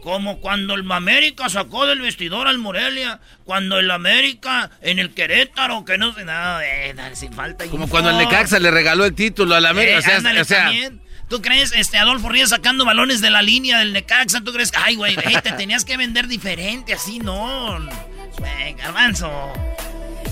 Como 0.04 0.42
cuando 0.42 0.74
el 0.74 0.92
América 0.92 1.48
sacó 1.48 1.86
del 1.86 2.02
vestidor 2.02 2.50
al 2.50 2.58
Morelia. 2.58 3.22
Cuando 3.46 3.80
el 3.80 3.90
América 3.92 4.72
en 4.82 5.00
el 5.00 5.14
Querétaro, 5.14 5.86
que 5.86 5.98
no 5.98 6.14
sé 6.14 6.26
nada, 6.26 6.62
eh, 6.68 6.94
dale, 6.94 7.16
sin 7.16 7.32
falta. 7.32 7.66
Como 7.68 7.88
cuando 7.88 8.10
el 8.10 8.18
Necaxa 8.18 8.60
le 8.60 8.72
regaló 8.72 9.06
el 9.06 9.16
título 9.16 9.56
al 9.56 9.68
América. 9.68 9.96
Eh, 9.96 10.00
o 10.00 10.02
sea, 10.02 10.18
ándale 10.18 10.42
o 10.42 10.44
sea, 10.44 10.66
también. 10.66 11.02
¿Tú 11.30 11.42
crees, 11.42 11.72
este, 11.74 11.98
Adolfo 11.98 12.28
Ríos 12.28 12.50
sacando 12.50 12.84
balones 12.84 13.22
de 13.22 13.30
la 13.30 13.42
línea 13.42 13.80
del 13.80 13.94
Necaxa? 13.94 14.42
¿Tú 14.42 14.52
crees 14.52 14.74
ay, 14.76 14.96
güey, 14.96 15.16
eh, 15.16 15.40
te 15.42 15.54
tenías 15.54 15.86
que 15.86 15.96
vender 15.96 16.28
diferente, 16.28 16.92
así 16.92 17.20
no? 17.20 17.80
Güey, 18.40 18.74
garbanzo. 18.74 19.30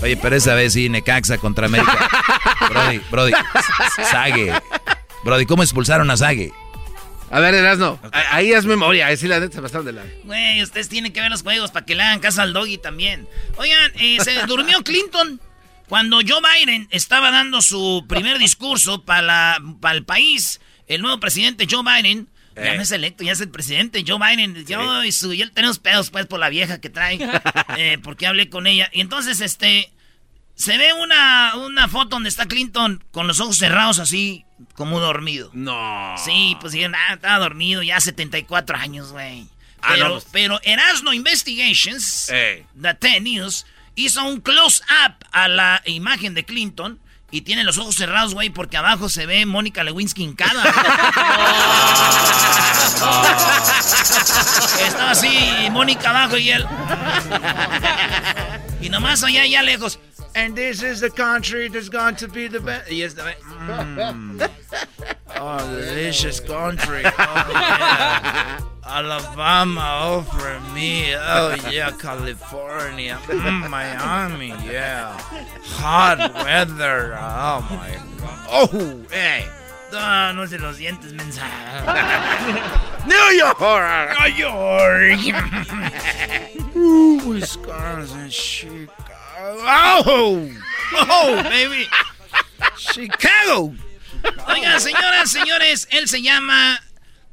Oye, 0.02 0.16
pero 0.16 0.36
esa 0.36 0.54
vez 0.54 0.72
sí, 0.74 0.88
Necaxa 0.88 1.38
contra 1.38 1.66
América. 1.66 2.08
Brody, 2.70 3.00
Brody, 3.10 3.32
Sague. 4.10 4.52
Brody, 5.24 5.46
¿cómo 5.46 5.62
expulsaron 5.62 6.10
a 6.10 6.16
Sague? 6.16 6.52
A 7.30 7.40
ver, 7.40 7.52
Erasno, 7.54 7.98
a- 8.12 8.36
ahí 8.36 8.52
es 8.52 8.64
memoria, 8.64 9.06
ahí 9.08 9.16
sí 9.16 9.26
la 9.28 9.38
neta 9.40 9.56
se 9.56 9.60
pasaron 9.62 9.84
de 9.84 9.92
la... 9.92 10.02
Güey, 10.24 10.62
ustedes 10.62 10.88
tienen 10.88 11.12
que 11.12 11.20
ver 11.20 11.30
los 11.30 11.42
juegos 11.42 11.70
para 11.70 11.84
que 11.84 11.94
le 11.94 12.02
hagan 12.02 12.20
caso 12.20 12.40
al 12.40 12.52
doggy 12.54 12.78
también. 12.78 13.28
Oigan, 13.56 13.92
eh, 13.96 14.18
se 14.22 14.34
durmió 14.46 14.82
Clinton 14.82 15.40
cuando 15.88 16.18
Joe 16.26 16.40
Biden 16.40 16.88
estaba 16.90 17.30
dando 17.30 17.60
su 17.60 18.04
primer 18.08 18.38
discurso 18.38 19.04
para 19.04 19.58
el 19.92 20.04
país. 20.04 20.60
El 20.86 21.02
nuevo 21.02 21.20
presidente 21.20 21.66
Joe 21.70 21.82
Biden, 21.82 22.28
ya 22.58 22.72
Eh. 22.72 22.76
no 22.76 22.82
es 22.82 22.90
electo, 22.92 23.24
ya 23.24 23.32
es 23.32 23.40
el 23.40 23.50
presidente 23.50 24.04
Joe 24.06 24.18
Biden. 24.18 24.64
Yo 24.66 25.04
y 25.04 25.12
su, 25.12 25.32
y 25.32 25.42
él 25.42 25.52
tenemos 25.52 25.78
pedos 25.78 26.10
pues 26.10 26.26
por 26.26 26.38
la 26.40 26.48
vieja 26.48 26.80
que 26.80 26.90
trae, 26.90 27.18
eh, 27.76 27.98
porque 28.02 28.26
hablé 28.26 28.48
con 28.50 28.66
ella. 28.66 28.88
Y 28.92 29.00
entonces, 29.00 29.40
este, 29.40 29.90
se 30.54 30.76
ve 30.78 30.92
una, 30.92 31.54
una 31.56 31.88
foto 31.88 32.10
donde 32.10 32.28
está 32.28 32.46
Clinton 32.46 33.04
con 33.10 33.26
los 33.26 33.40
ojos 33.40 33.58
cerrados 33.58 33.98
así, 33.98 34.44
como 34.74 34.98
dormido. 35.00 35.50
No. 35.54 36.14
Sí, 36.24 36.56
pues 36.60 36.72
dijeron, 36.72 36.94
ah, 36.96 37.14
estaba 37.14 37.38
dormido 37.38 37.82
ya 37.82 38.00
74 38.00 38.76
años, 38.76 39.12
güey. 39.12 39.46
Ah, 39.80 39.90
Pero, 39.94 40.08
no, 40.08 40.14
pues. 40.14 40.26
pero 40.32 40.60
Erasmo 40.64 41.12
Investigations, 41.12 42.28
Ey. 42.30 42.64
The 42.80 42.94
10 43.00 43.22
News, 43.22 43.66
hizo 43.94 44.24
un 44.24 44.40
close-up 44.40 45.14
a 45.32 45.46
la 45.48 45.82
imagen 45.86 46.34
de 46.34 46.44
Clinton 46.44 46.98
y 47.30 47.42
tiene 47.42 47.62
los 47.64 47.76
ojos 47.78 47.94
cerrados, 47.96 48.34
güey, 48.34 48.50
porque 48.50 48.76
abajo 48.76 49.08
se 49.08 49.26
ve 49.26 49.44
Mónica 49.46 49.84
Lewinsky 49.84 50.22
hincada. 50.22 50.62
Estaba 54.86 55.10
así, 55.10 55.68
Mónica 55.70 56.10
abajo 56.10 56.36
y 56.38 56.50
él. 56.50 56.66
y 58.80 58.88
nomás 58.88 59.22
allá, 59.24 59.42
allá 59.42 59.62
lejos. 59.62 59.98
And 60.34 60.54
this 60.54 60.82
is 60.82 61.00
the 61.00 61.10
country 61.10 61.68
that's 61.68 61.88
going 61.88 62.14
to 62.16 62.28
be 62.28 62.48
the 62.48 62.60
best. 62.60 62.90
Y 62.90 63.02
esta 63.02 63.24
vez. 63.24 63.36
mm. 63.42 64.40
Oh, 65.40 65.58
delicious 65.70 66.40
country. 66.40 67.02
Oh, 67.04 67.46
yeah. 67.52 68.58
Alabama, 68.88 70.00
oh, 70.02 70.22
for 70.22 70.60
me. 70.72 71.14
Oh, 71.14 71.54
yeah, 71.70 71.90
California. 71.92 73.18
Mm, 73.26 73.68
Miami, 73.68 74.54
yeah. 74.64 75.12
Hot 75.76 76.18
weather. 76.34 77.14
Oh, 77.20 77.60
my 77.70 77.94
God. 78.18 78.46
Oh, 78.50 79.04
hey. 79.10 79.44
No, 79.92 80.32
no 80.32 80.46
se 80.46 80.58
los 80.58 80.78
dientes, 80.78 81.12
mensaje. 81.12 81.84
New 83.06 83.30
York. 83.36 83.60
New 84.20 84.32
York. 84.36 85.18
Ooh, 86.76 87.28
Wisconsin, 87.28 88.30
Chicago. 88.30 88.92
Oh, 89.40 90.50
oh, 90.94 91.42
baby. 91.44 91.86
Chicago. 92.76 93.74
Oigan, 94.48 94.80
señoras, 94.80 95.30
señores, 95.30 95.88
él 95.90 96.08
se 96.08 96.22
llama 96.22 96.80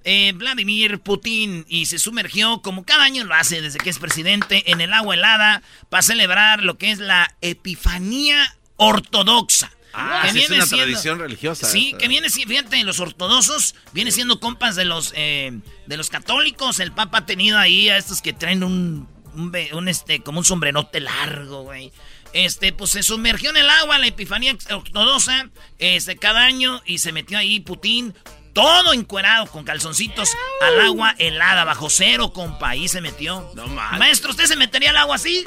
eh, 0.08 0.34
Vladimir 0.36 1.00
Putin 1.00 1.66
y 1.68 1.88
se 1.88 1.98
sumergió, 1.98 2.62
como 2.62 2.86
cada 2.86 3.04
año 3.04 3.24
lo 3.24 3.34
hace 3.34 3.62
desde 3.62 3.80
que 3.80 3.90
es 3.90 3.98
presidente, 3.98 4.72
en 4.72 4.80
el 4.80 4.94
agua 4.94 5.16
helada 5.16 5.64
para 5.90 6.04
celebrar 6.04 6.62
lo 6.62 6.78
que 6.78 6.92
es 6.92 7.00
la 7.00 7.36
Epifanía 7.42 8.56
Ortodoxa. 8.78 9.72
Ah, 9.94 10.28
sí, 10.32 10.42
es 10.42 10.50
una 10.50 10.68
tradición 10.68 11.20
religiosa 11.20 11.68
Sí, 11.68 11.96
que 11.98 12.08
viene 12.08 12.30
siendo, 12.30 12.54
fíjate, 12.54 12.84
los 12.84 13.00
ortodoxos 13.00 13.76
viene 13.94 14.12
siendo 14.12 14.40
compas 14.40 14.76
de 14.76 14.86
los 14.86 15.12
eh, 15.16 15.58
de 15.88 15.98
los 15.98 16.10
católicos. 16.10 16.80
El 16.80 16.92
Papa 16.92 17.20
ha 17.20 17.26
tenido 17.26 17.58
ahí 17.58 17.90
a 17.90 17.98
estos 17.98 18.22
que 18.22 18.34
traen 18.34 18.64
un, 18.64 19.08
un, 19.34 19.88
este 19.88 20.20
como 20.20 20.40
un 20.40 20.46
sombrenote 20.46 21.00
largo, 21.00 21.64
güey. 21.64 21.92
Este, 22.34 22.74
pues 22.74 22.92
se 22.92 23.02
sumergió 23.02 23.50
en 23.52 23.58
el 23.58 23.70
agua 23.70 23.98
la 23.98 24.08
epifanía 24.08 24.56
ortodoxa 24.70 25.50
este 25.80 26.18
cada 26.18 26.44
año 26.44 26.82
y 26.86 26.98
se 26.98 27.14
metió 27.14 27.38
ahí 27.38 27.62
Putin 27.62 28.14
todo 28.56 28.94
encuerado 28.94 29.46
con 29.48 29.66
calzoncitos 29.66 30.32
al 30.62 30.80
agua 30.80 31.14
helada 31.18 31.66
bajo 31.66 31.90
cero, 31.90 32.32
compa, 32.32 32.70
ahí 32.70 32.88
se 32.88 33.02
metió. 33.02 33.52
No 33.54 33.68
mames. 33.68 34.00
Maestro, 34.00 34.32
¿usted 34.32 34.46
se 34.46 34.56
metería 34.56 34.92
al 34.92 34.98
agua 34.98 35.18
así? 35.18 35.46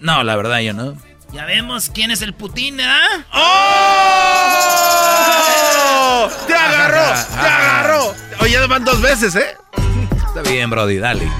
No, 0.00 0.24
la 0.24 0.34
verdad 0.34 0.58
yo 0.58 0.74
no. 0.74 1.00
Ya 1.32 1.44
vemos 1.44 1.88
quién 1.94 2.10
es 2.10 2.20
el 2.20 2.34
Putin, 2.34 2.78
¿verdad? 2.78 3.24
¡Oh! 3.32 3.48
¡Te 6.48 6.54
agarró! 6.54 7.14
¡Te 7.28 7.46
agarró! 7.48 8.14
Oye, 8.40 8.52
ya 8.52 8.66
van 8.66 8.84
dos 8.84 9.00
veces, 9.00 9.36
¿eh? 9.36 9.56
Está 10.26 10.42
bien, 10.42 10.68
Brody, 10.68 10.98
dale. 10.98 11.30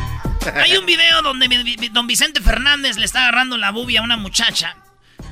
Hay 0.55 0.77
un 0.77 0.87
video 0.87 1.21
donde 1.23 1.49
don 1.91 2.07
Vicente 2.07 2.41
Fernández 2.41 2.97
le 2.97 3.05
está 3.05 3.23
agarrando 3.23 3.57
la 3.57 3.73
bubia 3.73 3.99
a 4.01 4.05
una 4.05 4.17
muchacha. 4.17 4.77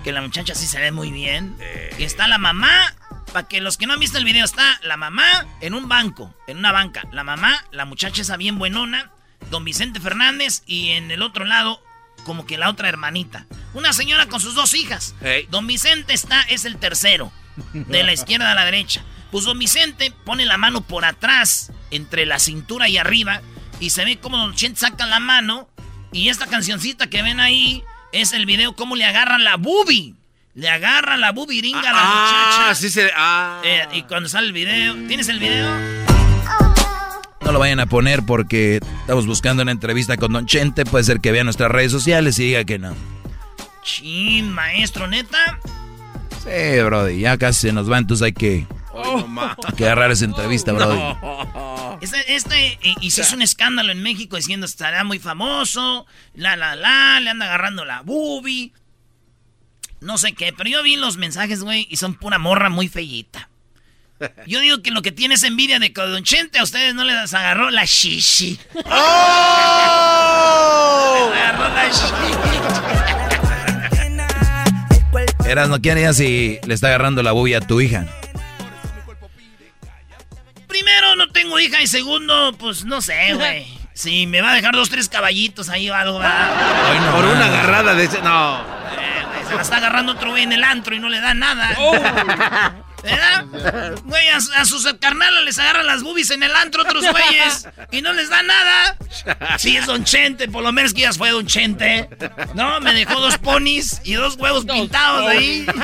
Que 0.03 0.11
la 0.11 0.21
muchacha 0.21 0.57
sí 0.57 0.67
se 0.67 0.81
ve 0.81 0.91
muy 0.91 1.13
bien. 1.13 1.57
Y 1.97 2.03
está 2.03 2.27
la 2.27 2.39
mamá. 2.39 2.93
Para 3.37 3.49
que 3.49 3.61
los 3.61 3.77
que 3.77 3.87
no 3.87 3.93
han 3.93 4.01
visto 4.01 4.17
el 4.17 4.25
video, 4.25 4.47
está 4.47 4.81
la 4.83 4.97
mamá 4.97 5.47
en 5.61 5.75
un 5.75 5.89
banco, 5.89 6.35
en 6.47 6.57
una 6.57 6.73
banca. 6.73 7.07
La 7.13 7.23
mamá, 7.23 7.67
la 7.71 7.85
muchacha 7.85 8.23
esa 8.23 8.39
bien 8.39 8.59
buenona. 8.59 9.11
Don 9.51 9.63
Vicente 9.63 10.01
Fernández. 10.01 10.63
Y 10.65 10.93
en 10.93 11.11
el 11.11 11.21
otro 11.21 11.45
lado, 11.45 11.83
como 12.25 12.47
que 12.47 12.57
la 12.57 12.71
otra 12.71 12.89
hermanita. 12.89 13.45
Una 13.75 13.93
señora 13.93 14.25
con 14.25 14.41
sus 14.41 14.55
dos 14.55 14.73
hijas. 14.73 15.15
Don 15.51 15.67
Vicente 15.67 16.15
está, 16.15 16.41
es 16.45 16.65
el 16.65 16.79
tercero. 16.79 17.31
De 17.75 18.05
la 18.05 18.15
izquierda 18.15 18.53
a 18.53 18.55
la 18.55 18.65
derecha. 18.65 19.05
Pues 19.31 19.45
don 19.45 19.59
Vicente 19.59 20.15
pone 20.25 20.47
la 20.47 20.57
mano 20.57 20.81
por 20.81 21.05
atrás, 21.05 21.73
entre 21.91 22.25
la 22.25 22.39
cintura 22.39 22.89
y 22.89 22.97
arriba, 22.97 23.43
y 23.81 23.91
se 23.91 24.07
ve 24.07 24.17
como 24.19 24.39
don 24.39 24.55
Chente 24.55 24.81
saca 24.81 25.05
la 25.05 25.21
mano, 25.21 25.69
y 26.11 26.31
esta 26.31 26.47
cancioncita 26.47 27.11
que 27.11 27.21
ven 27.21 27.41
ahí 27.41 27.85
es 28.13 28.33
el 28.33 28.47
video 28.47 28.75
cómo 28.75 28.97
le 28.97 29.05
agarran 29.05 29.45
la 29.45 29.57
boobie. 29.57 30.15
Le 30.57 30.71
agarran 30.71 31.21
la 31.21 31.33
bubiringa 31.33 31.81
a 31.81 31.93
la 31.93 31.99
Ah, 32.01 32.55
muchacha. 32.57 32.75
sí 32.75 32.89
se... 32.89 33.11
Ah. 33.15 33.61
Eh, 33.63 33.87
y 33.93 34.03
cuando 34.05 34.27
sale 34.29 34.47
el 34.47 34.53
video, 34.55 34.95
¿tienes 35.07 35.29
el 35.29 35.39
video? 35.39 35.69
No 37.43 37.53
lo 37.53 37.59
vayan 37.59 37.79
a 37.79 37.87
poner 37.87 38.23
porque 38.25 38.81
estamos 39.01 39.27
buscando 39.27 39.63
una 39.63 39.71
entrevista 39.73 40.17
con 40.17 40.33
Don 40.33 40.47
Chente. 40.47 40.87
Puede 40.87 41.05
ser 41.05 41.21
que 41.21 41.31
vea 41.31 41.45
nuestras 41.45 41.71
redes 41.71 41.93
sociales 41.93 42.39
y 42.39 42.45
diga 42.47 42.65
que 42.65 42.79
no. 42.79 42.97
Chin, 43.83 44.51
maestro, 44.51 45.07
neta. 45.07 45.61
Sí, 46.43 46.81
Brody, 46.83 47.21
ya 47.21 47.37
casi 47.37 47.61
se 47.69 47.73
nos 47.73 47.91
va, 47.91 47.99
entonces 47.99 48.25
hay 48.25 48.33
que, 48.33 48.67
Ay, 48.95 49.17
no 49.17 49.27
más. 49.29 49.57
que 49.77 49.85
agarrar 49.85 50.11
esa 50.11 50.25
entrevista, 50.25 50.73
Brody. 50.73 50.99
Este, 52.01 52.35
este 52.35 52.79
y 53.01 53.11
se 53.11 53.23
hizo 53.23 53.35
un 53.37 53.41
escándalo 53.41 53.91
en 53.91 54.03
México 54.03 54.37
diciendo 54.37 54.67
estará 54.67 55.03
muy 55.03 55.19
famoso, 55.19 56.05
la 56.35 56.55
la 56.55 56.77
la, 56.77 57.21
le 57.21 57.31
anda 57.31 57.47
agarrando 57.47 57.87
la 57.87 58.03
boobie. 58.03 58.73
No 60.01 60.19
sé 60.19 60.33
qué, 60.35 60.53
pero 60.53 60.69
yo 60.69 60.83
vi 60.83 60.97
los 60.97 61.17
mensajes, 61.17 61.63
güey, 61.63 61.87
y 61.91 61.97
son 61.97 62.15
pura 62.15 62.39
morra 62.39 62.69
muy 62.69 62.89
feyita. 62.89 63.49
Yo 64.47 64.61
digo 64.61 64.81
que 64.83 64.91
lo 64.91 65.03
que 65.03 65.13
tiene 65.13 65.35
es 65.35 65.43
envidia 65.43 65.79
de 65.79 65.93
que 65.93 66.01
Don 66.01 66.25
Chente 66.25 66.59
a 66.59 66.63
ustedes 66.63 66.95
no 66.95 67.05
les 67.05 67.35
agarró 67.35 67.71
la 67.71 67.85
shishi. 67.85 68.59
¡Oh! 68.75 68.81
Les 71.35 71.39
agarró 71.43 71.69
la 71.69 71.89
shishi. 71.89 72.13
Eras, 75.47 75.69
¿no 75.69 75.81
quién 75.81 75.93
haría 75.99 76.13
si 76.13 76.59
le 76.67 76.75
está 76.75 76.89
agarrando 76.89 77.23
la 77.23 77.33
bubia 77.33 77.59
a 77.59 77.61
tu 77.61 77.81
hija? 77.81 78.07
Primero, 80.67 81.15
no 81.17 81.29
tengo 81.29 81.61
hija, 81.61 81.81
y 81.83 81.87
segundo, 81.87 82.55
pues 82.59 82.85
no 82.85 83.01
sé, 83.01 83.35
güey. 83.35 83.67
Si 83.97 84.27
me 84.27 84.43
va 84.43 84.53
a 84.53 84.55
dejar 84.55 84.75
dos, 84.75 84.91
tres 84.91 85.09
caballitos 85.09 85.71
ahí 85.71 85.89
o 85.89 85.95
algo, 85.95 86.19
¿verdad? 86.19 86.91
Ay, 86.91 86.99
no, 87.01 87.13
Por 87.13 87.25
una 87.25 87.47
agarrada 87.47 87.95
de 87.95 88.05
ese... 88.05 88.21
No. 88.21 88.76
Eh, 89.47 89.49
se 89.49 89.55
la 89.55 89.63
está 89.63 89.77
agarrando 89.77 90.13
otro 90.13 90.31
güey 90.31 90.43
en 90.43 90.53
el 90.53 90.65
antro 90.65 90.95
y 90.95 90.99
no 90.99 91.09
le 91.09 91.21
da 91.21 91.35
nada. 91.35 91.71
¿Verdad? 93.03 93.45
Güey, 94.05 94.29
a, 94.31 94.37
a 94.37 94.65
sus 94.65 94.85
carnalas 95.01 95.45
les 95.45 95.59
agarran 95.59 95.87
las 95.87 96.03
boobies 96.03 96.31
en 96.31 96.43
el 96.43 96.55
antro 96.57 96.83
otros 96.83 97.05
güeyes 97.09 97.69
y 97.93 98.03
no 98.03 98.13
les 98.13 98.29
da 98.29 98.43
nada. 98.43 98.97
Sí, 99.59 99.77
es 99.77 99.87
Don 99.87 100.03
Chente, 100.03 100.49
por 100.49 100.65
lo 100.65 100.73
menos 100.73 100.93
que 100.93 101.03
ya 101.03 101.13
fue 101.13 101.31
Don 101.31 101.47
Chente. 101.47 102.09
No, 102.55 102.81
me 102.81 102.93
dejó 102.95 103.21
dos 103.21 103.39
ponis 103.39 104.01
y 104.03 104.15
dos 104.15 104.35
huevos 104.37 104.65
pintados 104.65 105.29
ahí. 105.29 105.67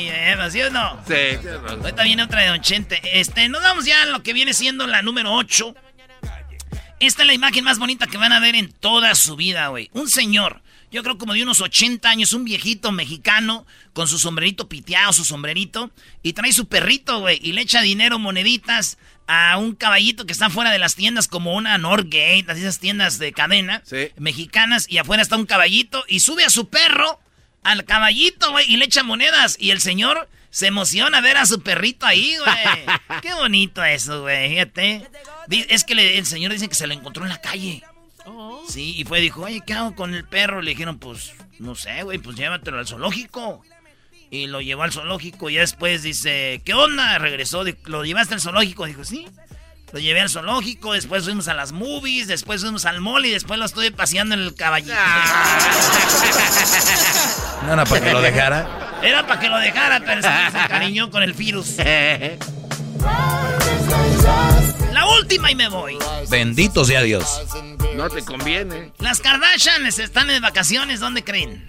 Y 0.00 0.08
Eva, 0.08 0.50
¿sí 0.50 0.62
o 0.62 0.70
no? 0.70 1.02
Sí. 1.06 1.36
Ahorita 1.68 2.04
viene 2.04 2.22
otra 2.22 2.42
de 2.42 2.48
Don 2.48 2.60
Chente. 2.60 3.00
Este, 3.18 3.48
nos 3.48 3.62
vamos 3.62 3.84
ya 3.84 4.02
a 4.02 4.06
lo 4.06 4.22
que 4.22 4.32
viene 4.32 4.54
siendo 4.54 4.86
la 4.86 5.02
número 5.02 5.32
8. 5.32 5.74
Esta 7.00 7.22
es 7.22 7.26
la 7.26 7.34
imagen 7.34 7.64
más 7.64 7.78
bonita 7.78 8.06
que 8.06 8.16
van 8.16 8.32
a 8.32 8.40
ver 8.40 8.54
en 8.54 8.70
toda 8.72 9.14
su 9.14 9.36
vida, 9.36 9.66
güey. 9.68 9.90
Un 9.92 10.08
señor, 10.08 10.62
yo 10.94 11.02
creo 11.02 11.18
como 11.18 11.34
de 11.34 11.42
unos 11.42 11.60
80 11.60 12.08
años, 12.08 12.32
un 12.32 12.44
viejito 12.44 12.92
mexicano, 12.92 13.66
con 13.92 14.08
su 14.08 14.18
sombrerito 14.18 14.68
piteado, 14.68 15.12
su 15.12 15.24
sombrerito, 15.24 15.90
y 16.22 16.32
trae 16.32 16.52
su 16.52 16.66
perrito, 16.68 17.20
güey, 17.20 17.38
y 17.42 17.52
le 17.52 17.60
echa 17.62 17.82
dinero, 17.82 18.18
moneditas, 18.18 18.96
a 19.26 19.56
un 19.58 19.74
caballito 19.74 20.24
que 20.26 20.32
está 20.32 20.50
fuera 20.50 20.70
de 20.70 20.78
las 20.78 20.94
tiendas, 20.94 21.28
como 21.28 21.54
una 21.54 21.76
Norgate, 21.78 22.44
esas 22.48 22.78
tiendas 22.78 23.18
de 23.18 23.32
cadena, 23.32 23.82
Sí. 23.84 24.08
mexicanas, 24.16 24.86
y 24.88 24.98
afuera 24.98 25.22
está 25.22 25.36
un 25.36 25.46
caballito, 25.46 26.04
y 26.08 26.20
sube 26.20 26.44
a 26.44 26.50
su 26.50 26.68
perro, 26.68 27.20
al 27.62 27.84
caballito, 27.84 28.50
güey, 28.52 28.70
y 28.72 28.76
le 28.76 28.84
echa 28.84 29.02
monedas, 29.02 29.56
y 29.58 29.70
el 29.70 29.80
señor 29.80 30.28
se 30.50 30.66
emociona 30.68 31.20
ver 31.20 31.36
a 31.38 31.46
su 31.46 31.60
perrito 31.62 32.06
ahí, 32.06 32.36
güey. 32.36 32.86
Qué 33.22 33.34
bonito 33.34 33.82
eso, 33.82 34.22
güey, 34.22 34.50
fíjate. 34.50 35.08
Es 35.68 35.82
que 35.84 35.94
le- 35.96 36.18
el 36.18 36.26
señor 36.26 36.52
dice 36.52 36.68
que 36.68 36.74
se 36.76 36.86
lo 36.86 36.92
encontró 36.94 37.24
en 37.24 37.30
la 37.30 37.40
calle. 37.40 37.82
Sí, 38.68 38.94
y 38.96 39.04
fue, 39.04 39.20
dijo, 39.20 39.42
oye, 39.42 39.62
¿qué 39.66 39.74
hago 39.74 39.94
con 39.94 40.14
el 40.14 40.24
perro? 40.24 40.62
Le 40.62 40.70
dijeron, 40.70 40.98
pues, 40.98 41.32
no 41.58 41.74
sé, 41.74 42.02
güey, 42.02 42.18
pues 42.18 42.36
llévatelo 42.36 42.78
al 42.78 42.86
zoológico. 42.86 43.62
Y 44.30 44.46
lo 44.46 44.60
llevó 44.60 44.82
al 44.82 44.92
zoológico 44.92 45.50
y 45.50 45.54
ya 45.54 45.60
después 45.60 46.02
dice, 46.02 46.60
¿qué 46.64 46.74
onda? 46.74 47.18
Regresó, 47.18 47.62
¿lo 47.84 48.04
llevaste 48.04 48.34
al 48.34 48.40
zoológico? 48.40 48.86
Dijo, 48.86 49.04
sí. 49.04 49.26
Lo 49.92 50.00
llevé 50.00 50.20
al 50.20 50.28
zoológico, 50.28 50.94
después 50.94 51.22
fuimos 51.22 51.46
a 51.46 51.54
las 51.54 51.70
movies, 51.70 52.26
después 52.26 52.62
fuimos 52.62 52.84
al 52.84 53.00
mall 53.00 53.26
y 53.26 53.30
después 53.30 53.60
lo 53.60 53.66
estuve 53.66 53.92
paseando 53.92 54.34
en 54.34 54.40
el 54.40 54.54
caballito. 54.54 54.94
No 57.64 57.72
era 57.72 57.84
para 57.86 58.04
que 58.04 58.12
lo 58.12 58.20
dejara. 58.20 59.00
Era 59.02 59.26
para 59.26 59.40
que 59.40 59.48
lo 59.48 59.56
dejara, 59.58 60.00
pero 60.00 60.20
se 60.20 60.28
encariñó 60.28 61.10
con 61.10 61.22
el 61.22 61.32
virus. 61.32 61.76
La 65.04 65.18
última 65.20 65.50
y 65.50 65.54
me 65.54 65.68
voy. 65.68 65.98
Bendito 66.30 66.84
sea 66.84 67.02
Dios. 67.02 67.42
No 67.94 68.08
te 68.08 68.24
conviene. 68.24 68.92
Las 69.00 69.20
Kardashians 69.20 69.98
están 69.98 70.28
de 70.28 70.40
vacaciones, 70.40 71.00
¿dónde 71.00 71.22
creen? 71.22 71.66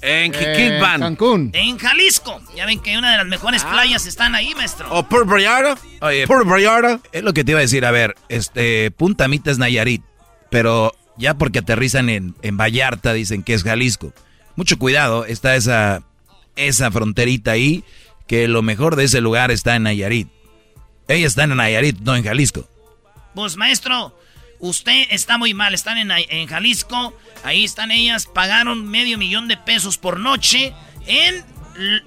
En 0.00 0.34
Eh, 0.34 0.56
Jiquilpan. 0.56 1.00
Cancún. 1.00 1.50
En 1.52 1.76
Jalisco. 1.78 2.40
Ya 2.56 2.64
ven 2.64 2.80
que 2.80 2.96
una 2.96 3.10
de 3.12 3.18
las 3.18 3.26
mejores 3.26 3.62
playas 3.64 4.06
están 4.06 4.34
ahí, 4.34 4.54
maestro. 4.54 4.88
O 4.92 5.02
Port 5.06 5.28
Vallarta. 5.28 5.78
Oye, 6.00 6.26
Port 6.26 6.48
Vallarta. 6.48 7.00
es 7.12 7.22
lo 7.22 7.34
que 7.34 7.44
te 7.44 7.50
iba 7.52 7.58
a 7.58 7.62
decir. 7.62 7.84
A 7.84 7.90
ver, 7.90 8.14
este, 8.30 8.90
Punta 8.92 9.28
Mita 9.28 9.50
es 9.50 9.58
Nayarit, 9.58 10.02
pero 10.50 10.94
ya 11.18 11.34
porque 11.34 11.58
aterrizan 11.58 12.08
en, 12.08 12.34
en 12.40 12.56
Vallarta 12.56 13.12
dicen 13.12 13.42
que 13.42 13.52
es 13.52 13.62
Jalisco. 13.62 14.14
Mucho 14.56 14.78
cuidado, 14.78 15.26
está 15.26 15.54
esa, 15.54 16.02
esa 16.56 16.90
fronterita 16.90 17.50
ahí, 17.50 17.84
que 18.26 18.48
lo 18.48 18.62
mejor 18.62 18.96
de 18.96 19.04
ese 19.04 19.20
lugar 19.20 19.50
está 19.50 19.76
en 19.76 19.82
Nayarit. 19.82 20.28
Ellas 21.10 21.32
están 21.32 21.50
en 21.50 21.56
Nayarit, 21.58 21.98
no 22.00 22.14
en 22.16 22.24
Jalisco. 22.24 22.68
Pues, 23.34 23.56
maestro, 23.56 24.18
usted 24.58 25.06
está 25.10 25.38
muy 25.38 25.54
mal. 25.54 25.74
Están 25.74 25.98
en, 25.98 26.10
en 26.10 26.46
Jalisco. 26.46 27.16
Ahí 27.44 27.64
están 27.64 27.90
ellas. 27.90 28.26
Pagaron 28.26 28.88
medio 28.88 29.18
millón 29.18 29.48
de 29.48 29.56
pesos 29.56 29.98
por 29.98 30.20
noche 30.20 30.72
en, 31.06 31.44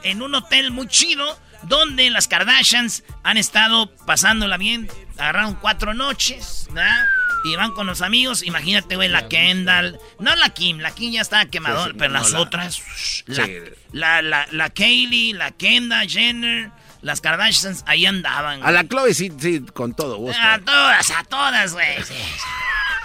en 0.03 0.21
un 0.21 0.35
hotel 0.35 0.71
muy 0.71 0.87
chido 0.87 1.37
donde 1.63 2.09
las 2.09 2.27
Kardashians 2.27 3.03
han 3.23 3.37
estado 3.37 3.93
pasándola 4.05 4.57
bien. 4.57 4.89
Agarraron 5.17 5.55
cuatro 5.55 5.93
noches, 5.93 6.67
¿verdad? 6.71 7.05
Y 7.45 7.55
van 7.55 7.71
con 7.71 7.87
los 7.87 8.01
amigos. 8.01 8.43
Imagínate, 8.43 8.95
güey, 8.95 9.09
la 9.09 9.27
Kendall. 9.27 9.97
No 10.19 10.35
la 10.35 10.49
Kim, 10.49 10.79
la 10.79 10.91
Kim 10.95 11.11
ya 11.11 11.21
está 11.21 11.45
quemadora, 11.45 11.85
Sí, 11.85 11.91
sí, 11.91 11.95
pero 11.99 12.13
no, 12.13 12.19
las 12.19 12.31
la- 12.31 12.39
otras. 12.41 12.81
La, 13.25 13.45
Sí. 13.45 13.51
la, 13.91 14.21
la, 14.21 14.47
la 14.51 14.69
Kaylee, 14.69 15.33
la 15.33 15.51
Kendall 15.51 16.09
Jenner, 16.09 16.71
las 17.03 17.21
Kardashians, 17.21 17.83
ahí 17.85 18.05
andaban. 18.05 18.63
A 18.63 18.71
la 18.71 18.87
Chloe 18.87 19.13
sí, 19.13 19.31
sí, 19.39 19.63
con 19.73 19.93
todo 19.93 20.17
gusto. 20.17 20.41
A 20.41 20.57
todas, 20.59 21.11
a 21.11 21.23
todas, 21.25 21.73
güey. 21.73 22.01
sí. 22.03 22.15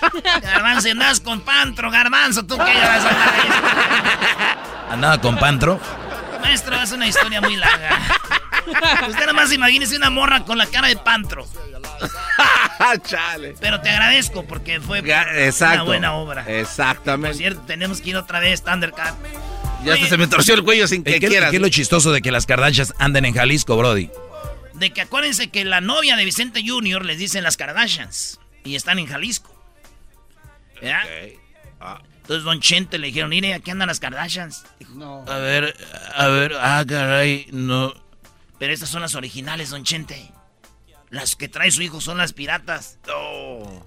Garbanzo, 0.43 0.90
andas 0.90 1.21
con 1.21 1.40
Pantro, 1.40 1.90
Garbanzo, 1.90 2.47
tú 2.47 2.57
que 2.57 2.73
ya 2.73 2.88
vas 2.88 3.05
a 3.05 3.09
andar 3.09 3.35
ahí. 3.35 3.49
Andaba 4.92 5.20
con 5.20 5.37
Pantro. 5.37 5.81
Maestro, 6.40 6.81
es 6.81 6.92
una 6.92 7.09
historia 7.09 7.40
muy 7.40 7.57
larga. 7.57 7.99
Usted 9.09 9.27
nomás 9.27 9.53
imagínese 9.53 9.96
una 9.96 10.11
morra 10.11 10.44
con 10.44 10.57
la 10.57 10.66
cara 10.66 10.88
de 10.88 10.96
Pantro. 10.96 11.46
Chale. 13.03 13.57
Pero 13.61 13.81
te 13.81 13.90
agradezco 13.90 14.44
porque 14.44 14.81
fue 14.81 15.01
por 15.01 15.11
Exacto. 15.11 15.75
una 15.75 15.83
buena 15.85 16.12
obra. 16.14 16.44
Por 16.44 16.53
Exactamente. 16.53 17.37
cierto, 17.37 17.62
tenemos 17.62 18.01
que 18.01 18.11
ir 18.11 18.16
otra 18.16 18.38
vez, 18.38 18.62
Thundercat. 18.62 19.14
Ya 19.85 19.95
hasta 19.95 20.07
se 20.09 20.17
me 20.19 20.27
torció 20.27 20.55
el 20.55 20.64
cuello 20.64 20.87
sin 20.88 21.05
¿Qué, 21.05 21.14
que 21.14 21.21
qué- 21.21 21.29
quieras. 21.29 21.51
qué 21.51 21.57
es 21.57 21.62
lo 21.62 21.69
chistoso 21.69 22.12
de 22.12 22.21
que 22.21 22.31
las 22.33 22.47
Kardashians 22.47 22.95
anden 22.99 23.25
en 23.25 23.35
Jalisco, 23.35 23.77
Brody? 23.77 24.11
De 24.75 24.93
que 24.93 25.01
acuérdense 25.01 25.49
que 25.51 25.64
la 25.64 25.81
novia 25.81 26.17
de 26.17 26.25
Vicente 26.25 26.62
Jr. 26.67 27.05
les 27.05 27.19
dicen 27.19 27.43
las 27.45 27.57
Kardashians. 27.57 28.38
Y 28.64 28.75
están 28.77 28.99
en 28.99 29.07
Jalisco. 29.07 29.55
¿Verdad? 30.81 31.03
Ah. 31.81 32.03
Entonces 32.23 32.45
Don 32.45 32.61
Chente 32.61 32.99
le 32.99 33.07
dijeron, 33.09 33.31
mire, 33.31 33.55
aquí 33.55 33.71
andan 33.71 33.88
las 33.88 34.01
Kardashians. 34.01 34.64
Dijo, 34.79 34.93
No. 34.95 35.25
A 35.27 35.38
ver, 35.38 35.75
a 36.14 36.27
ver, 36.29 36.53
ah, 36.61 36.85
caray, 36.87 37.47
no. 37.53 37.95
Pero 38.59 38.73
estas 38.73 38.88
son 38.88 39.01
las 39.03 39.14
originales, 39.14 39.71
Don 39.71 39.85
Chente. 39.85 40.31
Las 41.11 41.37
que 41.37 41.49
trae 41.49 41.71
su 41.71 41.83
hijo 41.83 42.01
son 42.01 42.18
las 42.18 42.33
piratas. 42.35 42.99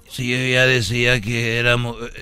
Sí, 0.09 0.29
yo 0.29 0.37
ya 0.37 0.65
decía 0.65 1.21
que 1.21 1.57
era, 1.59 1.75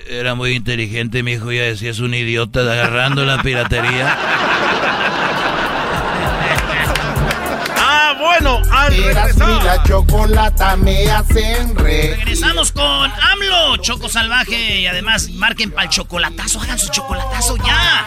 era 0.08 0.34
muy 0.34 0.52
inteligente, 0.52 1.22
mi 1.22 1.32
hijo 1.32 1.50
ya 1.52 1.62
decía, 1.62 1.90
es 1.90 2.00
un 2.00 2.12
idiota 2.14 2.60
agarrando 2.60 3.24
la 3.24 3.42
piratería. 3.42 4.18
Ah, 7.82 8.14
bueno, 8.18 8.60
al 8.70 8.90
regresar. 8.96 9.64
la 9.64 9.82
chocolata 9.82 10.76
me 10.76 11.10
hacen 11.10 11.74
reír. 11.76 12.16
Regresamos 12.16 12.72
con 12.72 12.84
AMLO, 12.84 13.76
Choco 13.78 14.08
Salvaje. 14.08 14.80
Y 14.80 14.86
además, 14.86 15.30
marquen 15.30 15.70
para 15.70 15.84
el 15.84 15.88
chocolatazo, 15.90 16.60
hagan 16.60 16.78
su 16.78 16.88
chocolatazo 16.90 17.56
ya. 17.56 18.06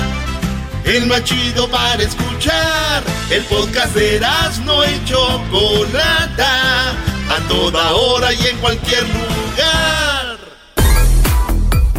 El 0.85 1.05
más 1.07 1.23
chido 1.23 1.69
para 1.69 2.01
escuchar. 2.01 3.03
El 3.29 3.43
podcast 3.45 3.95
de 3.95 4.19
no 4.65 4.83
y 4.83 5.05
Chocolata. 5.05 6.91
A 7.29 7.47
toda 7.47 7.91
hora 7.93 8.33
y 8.33 8.47
en 8.47 8.57
cualquier 8.57 9.03
lugar. 9.03 10.37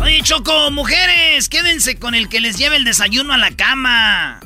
Oye, 0.02 0.20
Choco, 0.22 0.70
mujeres, 0.70 1.48
quédense 1.48 1.98
con 1.98 2.14
el 2.14 2.28
que 2.28 2.40
les 2.40 2.58
lleve 2.58 2.76
el 2.76 2.84
desayuno 2.84 3.32
a 3.32 3.38
la 3.38 3.52
cama. 3.52 4.40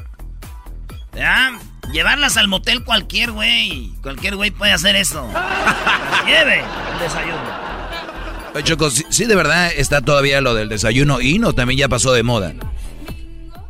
¿Ya? 1.15 1.59
Llevarlas 1.93 2.37
al 2.37 2.47
motel 2.47 2.85
cualquier 2.85 3.33
güey. 3.33 3.93
Cualquier 4.03 4.37
güey 4.37 4.51
puede 4.51 4.73
hacer 4.73 4.97
eso. 4.97 5.29
Lleve 6.27 6.61
el 6.61 6.99
desayuno. 7.01 7.67
Oye, 8.55 8.65
Choco, 8.65 8.91
sí, 8.91 9.05
sí, 9.09 9.25
de 9.25 9.35
verdad 9.35 9.71
está 9.75 10.03
todavía 10.03 10.41
lo 10.41 10.55
del 10.55 10.69
desayuno 10.69 11.21
y 11.21 11.39
no, 11.39 11.55
también 11.55 11.79
ya 11.79 11.89
pasó 11.89 12.13
de 12.13 12.23
moda. 12.23 12.55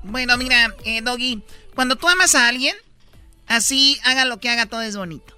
Bueno, 0.06 0.36
mira, 0.36 0.74
eh, 0.84 1.00
Doggy, 1.02 1.42
cuando 1.74 1.96
tú 1.96 2.08
amas 2.08 2.34
a 2.34 2.48
alguien, 2.48 2.74
así 3.46 3.98
haga 4.04 4.24
lo 4.24 4.38
que 4.40 4.48
haga, 4.50 4.66
todo 4.66 4.82
es 4.82 4.96
bonito. 4.96 5.36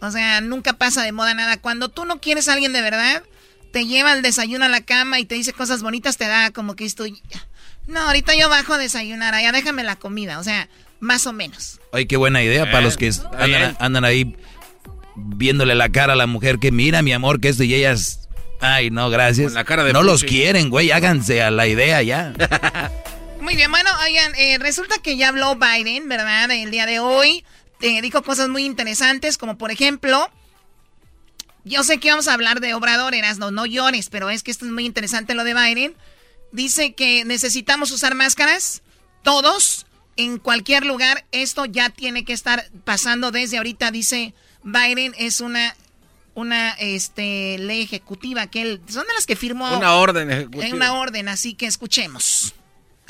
O 0.00 0.10
sea, 0.10 0.40
nunca 0.40 0.74
pasa 0.74 1.02
de 1.02 1.12
moda 1.12 1.34
nada. 1.34 1.58
Cuando 1.60 1.88
tú 1.88 2.04
no 2.04 2.20
quieres 2.20 2.48
a 2.48 2.54
alguien 2.54 2.72
de 2.72 2.80
verdad, 2.80 3.22
te 3.72 3.86
lleva 3.86 4.12
el 4.12 4.22
desayuno 4.22 4.64
a 4.64 4.68
la 4.68 4.80
cama 4.82 5.20
y 5.20 5.24
te 5.24 5.34
dice 5.34 5.52
cosas 5.52 5.82
bonitas, 5.82 6.16
te 6.16 6.26
da 6.26 6.50
como 6.52 6.74
que 6.76 6.84
estoy... 6.84 7.20
No, 7.86 8.00
ahorita 8.00 8.34
yo 8.34 8.48
bajo 8.48 8.74
a 8.74 8.78
desayunar, 8.78 9.34
allá 9.34 9.52
déjame 9.52 9.82
la 9.84 9.96
comida. 9.96 10.38
O 10.38 10.44
sea, 10.44 10.68
más 11.00 11.26
o 11.26 11.32
menos. 11.32 11.80
Oye, 11.92 12.06
qué 12.06 12.16
buena 12.16 12.42
idea 12.42 12.64
para 12.70 12.82
los 12.82 12.96
que 12.96 13.08
es- 13.08 13.22
andan, 13.38 13.76
andan 13.80 14.04
ahí 14.04 14.36
viéndole 15.16 15.74
la 15.74 15.88
cara 15.90 16.12
a 16.12 16.16
la 16.16 16.26
mujer 16.26 16.58
que 16.58 16.72
mira, 16.72 17.02
mi 17.02 17.12
amor, 17.12 17.40
que 17.40 17.48
esto 17.48 17.64
y 17.64 17.74
ellas... 17.74 18.28
Ay, 18.62 18.90
no, 18.90 19.08
gracias. 19.10 19.48
Con 19.48 19.54
la 19.54 19.64
cara 19.64 19.84
de 19.84 19.92
no 19.94 20.02
los 20.02 20.22
quieren, 20.22 20.68
güey, 20.68 20.90
háganse 20.92 21.42
a 21.42 21.50
la 21.50 21.66
idea 21.66 22.02
ya. 22.02 22.32
Muy 23.40 23.56
bien, 23.56 23.70
bueno, 23.70 23.88
oigan, 24.04 24.34
eh, 24.36 24.58
resulta 24.58 24.98
que 24.98 25.16
ya 25.16 25.28
habló 25.28 25.56
Biden, 25.56 26.08
¿verdad? 26.08 26.50
El 26.50 26.70
día 26.70 26.84
de 26.84 27.00
hoy 27.00 27.44
eh, 27.80 28.02
dijo 28.02 28.22
cosas 28.22 28.48
muy 28.48 28.64
interesantes, 28.64 29.38
como 29.38 29.56
por 29.56 29.70
ejemplo, 29.70 30.28
yo 31.64 31.82
sé 31.82 31.98
que 31.98 32.10
vamos 32.10 32.28
a 32.28 32.34
hablar 32.34 32.60
de 32.60 32.74
Obrador, 32.74 33.14
Erasno, 33.14 33.50
no 33.50 33.64
llores, 33.64 34.10
pero 34.10 34.28
es 34.28 34.42
que 34.42 34.50
esto 34.50 34.66
es 34.66 34.70
muy 34.72 34.84
interesante 34.84 35.34
lo 35.34 35.44
de 35.44 35.54
Biden. 35.54 35.96
Dice 36.52 36.92
que 36.92 37.24
necesitamos 37.24 37.90
usar 37.92 38.14
máscaras, 38.14 38.82
todos, 39.22 39.86
en 40.16 40.38
cualquier 40.38 40.84
lugar. 40.84 41.24
Esto 41.32 41.64
ya 41.64 41.88
tiene 41.88 42.26
que 42.26 42.34
estar 42.34 42.68
pasando 42.84 43.30
desde 43.30 43.56
ahorita, 43.56 43.90
dice 43.90 44.34
Biden, 44.64 45.14
es 45.16 45.40
una, 45.40 45.74
una 46.34 46.72
este, 46.72 47.56
ley 47.58 47.82
ejecutiva 47.82 48.48
que 48.48 48.60
él, 48.60 48.80
son 48.86 49.06
de 49.06 49.14
las 49.14 49.24
que 49.24 49.34
firmó. 49.34 49.74
Una 49.74 49.94
orden 49.94 50.30
ejecutiva. 50.30 50.74
Una 50.74 50.92
orden, 50.92 51.28
así 51.30 51.54
que 51.54 51.64
escuchemos. 51.64 52.54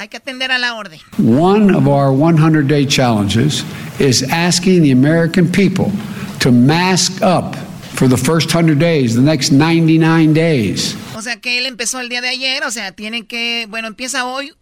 Hay 0.00 0.08
que 0.08 0.16
atender 0.16 0.50
a 0.50 0.58
la 0.58 0.76
orden. 0.76 0.98
One 1.18 1.74
of 1.74 1.86
our 1.86 2.10
100 2.10 2.66
day 2.66 2.86
challenges 2.86 3.64
is 3.98 4.22
asking 4.30 4.80
the 4.82 4.92
American 4.92 5.46
people 5.46 5.92
to 6.38 6.50
mask 6.50 7.20
up 7.20 7.54
for 7.96 8.08
the 8.08 8.16
first 8.16 8.48
100 8.48 8.78
days, 8.78 9.14
the 9.14 9.20
next 9.20 9.52
99 9.52 10.32
days. 10.32 10.96
O 11.14 11.20
sea 11.20 11.38
que 11.38 11.58
él 11.58 11.66
empezó 11.66 12.00
el 12.00 12.08
día 12.08 12.22
de 12.22 12.30
ayer, 12.30 12.64
o 12.64 12.70
sea, 12.70 12.92
tiene 12.92 13.26
que, 13.26 13.66
bueno, 13.68 13.88
empieza 13.88 14.24
hoy. 14.24 14.54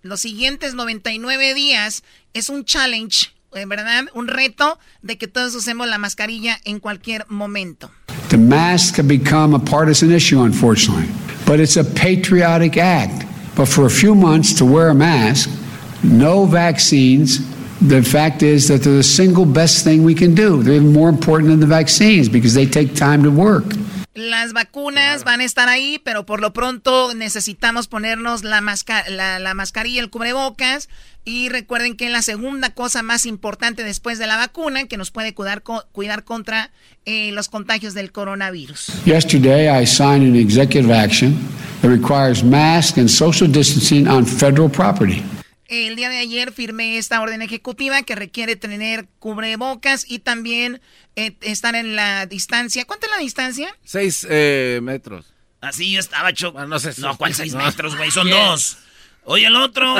Los 0.00 0.20
siguientes 0.20 0.72
99 0.72 1.52
días 1.52 2.02
es 2.32 2.48
un 2.48 2.64
challenge, 2.64 3.34
eh, 3.52 3.66
¿verdad? 3.66 4.04
Un 4.14 4.26
reto 4.26 4.78
de 5.02 5.18
que 5.18 5.28
todos 5.28 5.54
usemos 5.54 5.86
la 5.86 5.98
mascarilla 5.98 6.58
en 6.64 6.80
cualquier 6.80 7.26
momento. 7.28 7.90
The 8.30 8.38
mask 8.38 8.96
have 8.96 9.06
become 9.06 9.54
a 9.54 9.58
partisan 9.58 10.12
issue, 10.12 10.42
unfortunately, 10.42 11.10
but 11.44 11.60
it's 11.60 11.76
a 11.76 11.84
patriotic 11.84 12.78
act. 12.78 13.27
But 13.58 13.66
for 13.66 13.86
a 13.86 13.90
few 13.90 14.14
months 14.14 14.52
to 14.58 14.64
wear 14.64 14.90
a 14.90 14.94
mask, 14.94 15.50
no 16.04 16.46
vaccines, 16.46 17.40
the 17.80 18.04
fact 18.04 18.44
is 18.44 18.68
that 18.68 18.84
they're 18.84 18.94
the 18.94 19.02
single 19.02 19.44
best 19.44 19.82
thing 19.82 20.04
we 20.04 20.14
can 20.14 20.32
do. 20.32 20.62
They're 20.62 20.74
even 20.74 20.92
more 20.92 21.08
important 21.08 21.50
than 21.50 21.58
the 21.58 21.66
vaccines 21.66 22.28
because 22.28 22.54
they 22.54 22.66
take 22.66 22.94
time 22.94 23.24
to 23.24 23.32
work. 23.32 23.64
Las 24.18 24.52
vacunas 24.52 25.22
van 25.22 25.40
a 25.40 25.44
estar 25.44 25.68
ahí, 25.68 26.00
pero 26.04 26.26
por 26.26 26.40
lo 26.40 26.52
pronto 26.52 27.14
necesitamos 27.14 27.86
ponernos 27.86 28.42
la, 28.42 28.60
masca- 28.60 29.06
la, 29.08 29.38
la 29.38 29.54
mascarilla, 29.54 30.00
el 30.00 30.10
cubrebocas. 30.10 30.88
Y 31.24 31.50
recuerden 31.50 31.94
que 31.96 32.08
la 32.08 32.22
segunda 32.22 32.70
cosa 32.74 33.02
más 33.02 33.26
importante 33.26 33.84
después 33.84 34.18
de 34.18 34.26
la 34.26 34.36
vacuna, 34.36 34.86
que 34.86 34.96
nos 34.96 35.10
puede 35.12 35.34
cuidar, 35.34 35.62
co- 35.62 35.84
cuidar 35.92 36.24
contra 36.24 36.70
eh, 37.04 37.30
los 37.32 37.48
contagios 37.48 37.94
del 37.94 38.10
coronavirus. 38.10 38.90
Yesterday, 39.04 39.68
I 39.68 39.86
signed 39.86 40.22
an 40.26 40.34
executive 40.34 40.90
action 40.92 41.36
that 41.82 41.88
requires 41.90 42.42
mask 42.42 42.98
and 42.98 43.08
social 43.08 43.48
distancing 43.48 44.08
on 44.08 44.24
federal 44.26 44.68
property. 44.68 45.22
El 45.68 45.96
día 45.96 46.08
de 46.08 46.16
ayer 46.18 46.50
firmé 46.52 46.96
esta 46.98 47.20
orden 47.20 47.42
ejecutiva 47.42 48.02
que 48.02 48.14
requiere 48.14 48.56
tener 48.56 49.06
cubrebocas 49.18 50.04
y 50.10 50.18
también 50.20 50.80
eh, 51.14 51.32
estar 51.42 51.74
en 51.74 51.94
la 51.94 52.24
distancia. 52.26 52.86
¿Cuánto 52.86 53.06
es 53.06 53.12
la 53.12 53.18
distancia? 53.18 53.76
Seis 53.84 54.26
eh, 54.30 54.80
metros. 54.82 55.26
Así 55.60 55.92
yo 55.92 56.00
estaba, 56.00 56.32
Choco. 56.32 56.64
no 56.66 56.78
sé. 56.78 56.98
No, 57.00 57.16
¿cuál 57.18 57.34
seis 57.34 57.52
No. 57.54 57.64
metros, 57.64 57.96
güey? 57.96 58.10
Son 58.10 58.30
dos. 58.30 58.78
Oye, 59.24 59.46
el 59.46 59.56
otro. 59.56 59.94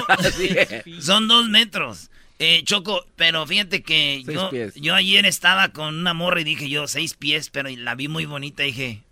Son 1.01 1.29
dos 1.29 1.49
metros. 1.51 2.09
Eh, 2.39 2.63
Choco, 2.65 3.05
pero 3.17 3.47
fíjate 3.47 3.83
que 3.83 4.23
Seis 4.25 4.39
yo, 4.39 4.49
pies. 4.51 4.75
yo 4.77 4.95
ayer 4.95 5.27
estaba 5.27 5.69
con 5.71 5.95
una 5.97 6.15
morra 6.15 6.41
y 6.41 6.45
dije 6.45 6.71
yo, 6.71 6.87
seis 6.89 7.13
pies, 7.15 7.51
pero 7.51 7.69
la 7.69 7.95
vi 7.95 8.09
muy 8.09 8.25
bonita 8.25 8.63
y 8.65 8.69
dije. 8.69 9.03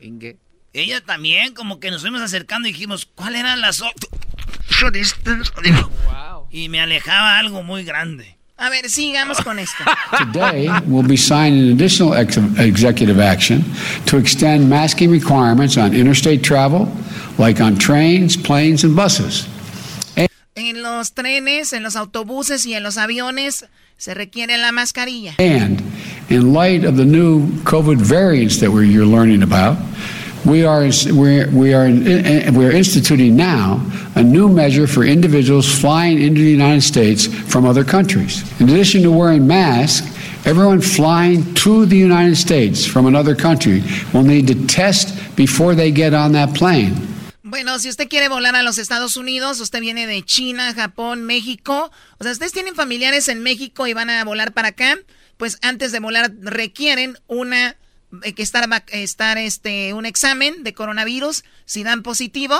Inge. 0.00 0.36
Ella 0.72 1.00
también, 1.00 1.54
como 1.54 1.78
que 1.78 1.90
nos 1.90 2.00
fuimos 2.00 2.22
acercando 2.22 2.66
y 2.68 2.72
dijimos, 2.72 3.06
¿cuál 3.06 3.36
eran 3.36 3.60
las 3.60 3.82
o- 3.82 3.92
social 4.68 4.90
distance? 4.90 5.50
Digo, 5.62 5.90
Y 6.50 6.68
me 6.68 6.80
alejaba 6.80 7.38
algo 7.38 7.62
muy 7.62 7.84
grande. 7.84 8.36
A 8.58 8.70
ver, 8.70 8.88
sigamos 8.88 9.38
con 9.42 9.58
esto. 9.58 9.84
Today, 10.16 10.68
we'll 10.86 11.06
be 11.06 11.16
signing 11.16 11.68
an 11.68 11.72
additional 11.72 12.14
ex- 12.14 12.38
executive 12.58 13.20
action 13.20 13.62
to 14.06 14.16
extend 14.16 14.70
masking 14.70 15.10
requirements 15.10 15.76
on 15.76 15.94
interstate 15.94 16.42
travel, 16.42 16.88
like 17.36 17.60
on 17.62 17.76
trains, 17.76 18.34
planes, 18.36 18.82
and 18.82 18.96
buses. 18.96 19.46
En 20.54 20.82
los 20.82 21.12
trenes, 21.12 21.74
en 21.74 21.82
los 21.82 21.96
autobuses 21.96 22.64
y 22.64 22.72
en 22.72 22.82
los 22.82 22.96
aviones 22.96 23.66
se 23.98 24.14
requiere 24.14 24.56
la 24.56 24.72
mascarilla. 24.72 25.34
And 25.38 25.82
in 26.30 26.54
light 26.54 26.84
of 26.84 26.96
the 26.96 27.04
new 27.04 27.48
COVID 27.64 27.98
variants 27.98 28.58
that 28.60 28.70
we're, 28.70 28.84
you're 28.84 29.04
learning 29.04 29.42
about, 29.42 29.76
we 30.46 30.64
are, 30.64 30.82
we, 31.12 31.74
are, 31.74 31.90
we 32.52 32.64
are 32.64 32.70
instituting 32.70 33.34
now 33.34 33.80
a 34.14 34.22
new 34.22 34.48
measure 34.48 34.86
for 34.86 35.04
individuals 35.04 35.66
flying 35.66 36.22
into 36.22 36.40
the 36.40 36.50
United 36.50 36.82
States 36.82 37.26
from 37.26 37.66
other 37.66 37.84
countries. 37.84 38.44
In 38.60 38.68
addition 38.68 39.02
to 39.02 39.10
wearing 39.10 39.46
masks, 39.46 40.06
everyone 40.46 40.80
flying 40.80 41.52
to 41.54 41.84
the 41.84 41.96
United 41.96 42.36
States 42.36 42.86
from 42.86 43.06
another 43.06 43.34
country 43.34 43.82
will 44.12 44.22
need 44.22 44.46
to 44.46 44.54
test 44.66 45.36
before 45.36 45.74
they 45.74 45.90
get 45.90 46.14
on 46.14 46.32
that 46.32 46.54
plane. 46.54 46.94
Bueno, 47.42 47.78
si 47.78 47.88
usted 47.88 48.08
quiere 48.08 48.28
volar 48.28 48.54
a 48.54 48.62
los 48.62 48.78
Estados 48.78 49.16
Unidos, 49.16 49.60
usted 49.60 49.80
viene 49.80 50.06
de 50.06 50.22
China, 50.22 50.74
Japón, 50.74 51.22
México, 51.22 51.90
o 52.18 52.24
sea, 52.24 52.32
ustedes 52.32 52.52
tienen 52.52 52.74
familiares 52.74 53.28
en 53.28 53.42
México 53.42 53.86
y 53.86 53.94
van 53.94 54.10
a 54.10 54.24
volar 54.24 54.52
para 54.52 54.68
acá, 54.68 54.96
pues 55.36 55.58
antes 55.62 55.92
de 55.92 56.00
volar 56.00 56.32
requieren 56.40 57.16
una 57.28 57.76
que 58.34 58.42
estar 58.42 58.68
estar 58.92 59.38
este 59.38 59.92
un 59.94 60.06
examen 60.06 60.62
de 60.64 60.72
coronavirus, 60.74 61.44
si 61.64 61.82
dan 61.84 62.02
positivo 62.02 62.56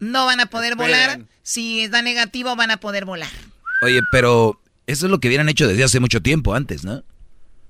no 0.00 0.26
van 0.26 0.40
a 0.40 0.46
poder 0.46 0.72
Esperen. 0.72 0.90
volar, 1.18 1.20
si 1.42 1.86
da 1.88 2.02
negativo 2.02 2.56
van 2.56 2.70
a 2.70 2.78
poder 2.78 3.04
volar. 3.04 3.30
Oye, 3.82 4.00
pero 4.10 4.60
eso 4.86 5.06
es 5.06 5.10
lo 5.10 5.20
que 5.20 5.28
hubieran 5.28 5.48
hecho 5.48 5.68
desde 5.68 5.84
hace 5.84 6.00
mucho 6.00 6.20
tiempo 6.22 6.54
antes, 6.54 6.84
¿no? 6.84 7.04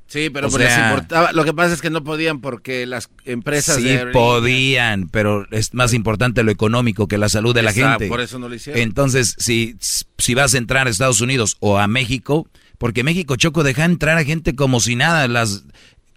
Sí, 0.07 0.29
pero 0.29 0.49
O 0.49 0.51
pues 0.51 0.63
les 0.65 0.73
sea- 0.75 0.89
importaba. 0.91 1.33
Lo 1.33 1.43
que 1.45 1.55
pasa 1.55 1.73
es 1.75 1.81
que 1.81 1.89
no 1.89 2.05
podían 2.05 2.41
porque 2.43 2.85
las 2.87 3.09
empresas 3.25 3.77
Sí 3.77 3.85
de 3.85 4.07
podían, 4.09 5.09
pero 5.09 5.47
es 5.51 5.73
más 5.73 5.95
importante 5.95 6.43
lo 6.43 6.51
económico 6.51 7.09
que 7.09 7.17
la 7.17 7.31
salud 7.31 7.55
de 7.55 7.63
la 7.63 7.71
Exacto, 7.71 8.01
gente. 8.01 8.09
por 8.09 8.21
eso 8.21 8.39
no 8.39 8.49
lo 8.51 8.55
hicieron. 8.55 8.81
Entonces, 8.83 9.35
si, 9.39 9.77
si 10.19 10.35
vas 10.35 10.53
a 10.55 10.59
entrar 10.59 10.87
a 10.87 10.91
Estados 10.91 11.23
Unidos 11.23 11.57
o 11.61 11.79
a 11.79 11.87
México, 11.87 12.47
porque 12.77 13.05
México, 13.05 13.37
Choco, 13.37 13.63
deja 13.63 13.85
entrar 13.87 14.19
a 14.19 14.25
gente 14.25 14.55
como 14.55 14.81
si 14.81 14.97
nada, 14.97 15.29
las 15.29 15.65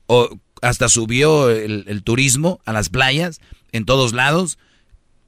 o 0.08 0.40
hasta 0.62 0.90
subió 0.90 1.50
el, 1.50 1.86
el 1.88 2.04
turismo 2.04 2.60
a 2.66 2.74
las 2.74 2.90
playas 2.90 3.42
en 3.72 3.86
todos 3.86 4.14
lados. 4.14 4.58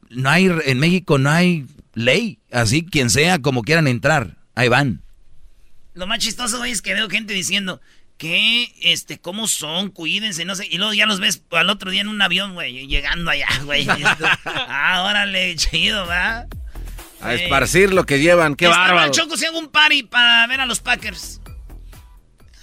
No 0.10 0.30
hay 0.30 0.50
en 0.66 0.80
México 0.80 1.18
no 1.18 1.30
hay 1.30 1.66
ley, 1.94 2.40
así 2.52 2.86
quien 2.86 3.10
sea 3.10 3.40
como 3.40 3.64
quieran 3.64 3.88
entrar, 3.88 4.38
ahí 4.56 4.70
van. 4.70 5.02
Lo 5.94 6.06
más 6.06 6.20
chistoso, 6.20 6.64
es 6.64 6.82
que 6.82 6.94
veo 6.94 7.10
gente 7.10 7.34
diciendo 7.34 7.82
que, 8.18 8.72
este, 8.82 9.20
cómo 9.20 9.48
son, 9.48 9.90
cuídense, 9.90 10.46
no 10.46 10.56
sé. 10.56 10.68
Y 10.70 10.78
luego 10.78 10.94
ya 10.94 11.08
los 11.08 11.20
ves 11.20 11.42
al 11.52 11.70
otro 11.70 11.90
día 11.90 12.02
en 12.02 12.08
un 12.08 12.22
avión, 12.22 12.54
güey, 12.54 12.88
llegando 12.88 13.32
allá, 13.32 13.48
güey. 13.64 13.88
Ah, 14.46 15.04
órale, 15.10 15.56
chido, 15.56 16.06
¿va? 16.06 16.46
A 17.20 17.34
esparcir 17.34 17.94
lo 17.94 18.06
que 18.06 18.20
llevan. 18.20 18.56
¡Qué 18.56 18.66
Estaba 18.66 18.88
bárbaro! 18.88 19.12
Choco 19.12 19.38
si 19.38 19.46
hago 19.46 19.58
un 19.58 19.70
party 19.70 20.04
para 20.04 20.46
ver 20.46 20.62
a 20.62 20.68
los 20.68 20.80
Packers. 20.80 21.42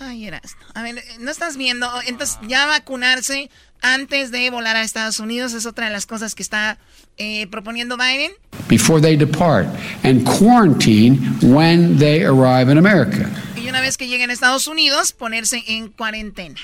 Ay, 0.01 0.27
eras. 0.27 0.57
A 0.75 0.83
ver, 0.83 1.03
no 1.21 1.31
estás 1.31 1.57
viendo. 1.57 1.89
Entonces, 2.07 2.39
ya 2.49 2.67
vacunarse 2.67 3.51
antes 3.81 4.31
de 4.31 4.51
volar 4.51 4.77
a 4.77 4.83
Estados 4.83 5.21
Unidos 5.21 5.53
es 5.53 5.67
otra 5.67 5.87
de 5.87 5.93
las 5.93 6.07
cosas 6.07 6.35
que 6.35 6.43
está 6.43 6.79
eh, 7.17 7.47
proponiendo 7.49 7.97
Biden. 7.97 8.33
before 8.69 9.01
they 9.01 9.17
depart 9.17 9.67
and 10.05 10.25
quarantine 10.25 11.19
when 11.43 11.97
they 11.99 12.25
arrive 12.25 12.71
in 12.73 12.79
America. 12.79 13.29
Y 13.57 13.69
una 13.69 13.81
vez 13.81 13.97
que 13.97 14.09
lleguen 14.09 14.31
a 14.31 14.33
Estados 14.33 14.67
Unidos, 14.67 15.13
ponerse 15.13 15.63
en 15.69 15.89
cuarentena. 15.89 16.57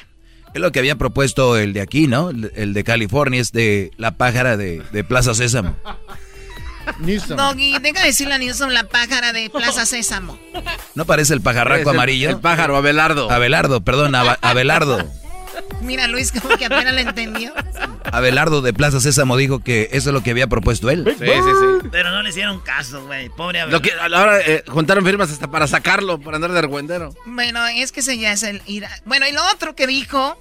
Es 0.54 0.60
lo 0.60 0.72
que 0.72 0.80
había 0.80 0.96
propuesto 0.96 1.56
el 1.56 1.72
de 1.72 1.80
aquí, 1.82 2.08
¿no? 2.08 2.30
El, 2.30 2.50
el 2.56 2.74
de 2.74 2.82
California, 2.84 3.40
es 3.40 3.52
de 3.52 3.92
la 3.96 4.16
pájara 4.16 4.56
de, 4.56 4.82
de 4.92 5.04
Plaza 5.04 5.34
Sésamo. 5.34 5.76
Newsom. 6.98 7.36
Doggy, 7.36 7.78
deja 7.80 8.00
de 8.00 8.06
decirle 8.06 8.34
a 8.34 8.38
Newsom 8.38 8.70
la 8.70 8.84
pájara 8.84 9.32
de 9.32 9.48
Plaza 9.50 9.86
Sésamo. 9.86 10.38
¿No 10.94 11.04
parece 11.04 11.34
el 11.34 11.40
pajarraco 11.40 11.90
el- 11.90 11.96
amarillo? 11.96 12.30
el 12.30 12.38
pájaro, 12.40 12.76
Abelardo. 12.76 13.30
Abelardo, 13.30 13.80
perdón, 13.82 14.14
Abelardo. 14.14 15.04
Mira, 15.82 16.06
Luis, 16.08 16.30
como 16.32 16.56
que 16.56 16.66
apenas 16.66 16.92
le 16.94 17.00
entendió. 17.02 17.52
Abelardo 18.12 18.60
de 18.62 18.72
Plaza 18.72 19.00
Sésamo 19.00 19.36
dijo 19.36 19.60
que 19.60 19.88
eso 19.92 20.10
es 20.10 20.14
lo 20.14 20.22
que 20.22 20.30
había 20.30 20.46
propuesto 20.46 20.90
él. 20.90 21.04
Sí, 21.18 21.24
sí, 21.26 21.30
sí. 21.82 21.88
Pero 21.90 22.10
no 22.10 22.22
le 22.22 22.28
hicieron 22.30 22.60
caso, 22.60 23.04
güey. 23.06 23.28
Pobre 23.30 23.66
Lo 23.66 23.80
que, 23.80 23.92
ahora 23.92 24.40
eh, 24.40 24.62
juntaron 24.68 25.04
firmas 25.04 25.30
hasta 25.30 25.50
para 25.50 25.66
sacarlo, 25.66 26.20
para 26.20 26.36
andar 26.36 26.52
de 26.52 26.58
argüendero. 26.58 27.14
Bueno, 27.26 27.66
es 27.66 27.92
que 27.92 28.00
ese 28.00 28.18
ya 28.18 28.32
es 28.32 28.42
el 28.42 28.62
ir. 28.66 28.86
Bueno, 29.04 29.26
y 29.26 29.32
lo 29.32 29.42
otro 29.52 29.74
que 29.74 29.86
dijo, 29.86 30.40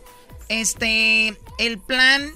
este, 0.50 1.38
el 1.58 1.80
plan 1.80 2.32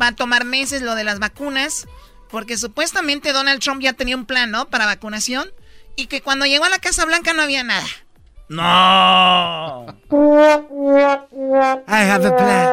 va 0.00 0.08
a 0.08 0.12
tomar 0.12 0.44
meses 0.44 0.82
lo 0.82 0.94
de 0.94 1.04
las 1.04 1.18
vacunas, 1.18 1.86
porque 2.30 2.56
supuestamente 2.56 3.32
Donald 3.32 3.60
Trump 3.60 3.82
ya 3.82 3.92
tenía 3.92 4.16
un 4.16 4.26
plan, 4.26 4.50
¿no? 4.50 4.68
Para 4.68 4.86
vacunación, 4.86 5.48
y 5.96 6.06
que 6.06 6.22
cuando 6.22 6.46
llegó 6.46 6.64
a 6.64 6.70
la 6.70 6.78
Casa 6.78 7.04
Blanca 7.04 7.32
no 7.32 7.42
había 7.42 7.64
nada. 7.64 7.86
No. 8.48 9.86
I 11.86 12.02
have 12.02 12.26
a 12.26 12.36
plan. 12.36 12.68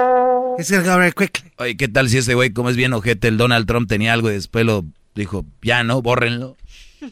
It's 0.58 0.72
gonna 0.72 0.84
go 0.84 0.98
very 0.98 1.12
quickly. 1.12 1.52
Oye, 1.58 1.78
¿qué 1.78 1.88
tal 1.88 2.10
si 2.10 2.17
ese 2.17 2.34
güey, 2.34 2.52
como 2.52 2.70
es 2.72 2.76
bien 2.76 2.93
ojete, 2.93 3.28
el 3.28 3.38
Donald 3.38 3.67
Trump 3.67 3.88
tenía 3.88 4.13
algo 4.13 4.32
y 4.32 4.34
después 4.34 4.65
lo 4.65 4.86
dijo, 5.13 5.46
ya 5.62 5.84
no, 5.84 6.02
bórrenlo? 6.02 6.58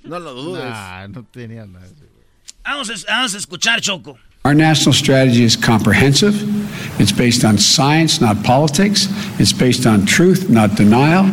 No 0.03 0.19
lo 0.19 0.33
dudes. 0.33 0.63
Nah, 0.63 1.07
no 1.07 1.23
tenía 1.25 1.65
nada. 1.67 1.85
Vamos 2.63 2.89
a, 2.89 2.93
vamos 3.11 3.35
a 3.35 3.37
escuchar, 3.37 3.81
Choco. 3.81 4.17
Our 4.45 4.53
national 4.53 4.93
strategy 4.93 5.43
is 5.43 5.55
comprehensive. 5.55 6.35
It's 7.01 7.11
based 7.11 7.43
on 7.43 7.57
science, 7.57 8.21
not 8.21 8.43
politics. 8.43 9.07
It's 9.39 9.51
based 9.51 9.87
on 9.87 10.05
truth, 10.05 10.51
not 10.51 10.75
denial. 10.75 11.25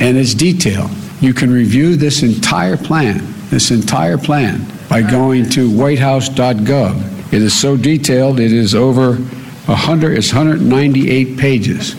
And 0.00 0.16
it's 0.16 0.32
detailed. 0.32 0.90
You 1.20 1.34
can 1.34 1.52
review 1.52 1.94
this 1.96 2.22
entire 2.22 2.78
plan, 2.78 3.22
this 3.50 3.70
entire 3.70 4.16
plan, 4.16 4.66
by 4.88 5.02
going 5.02 5.50
to 5.50 5.70
whitehouse.gov. 5.70 7.32
It 7.34 7.42
is 7.42 7.54
so 7.54 7.76
detailed, 7.76 8.40
it 8.40 8.52
is 8.52 8.74
over 8.74 9.16
100, 9.16 10.16
it's 10.16 10.32
198 10.32 11.38
pages. 11.38 11.94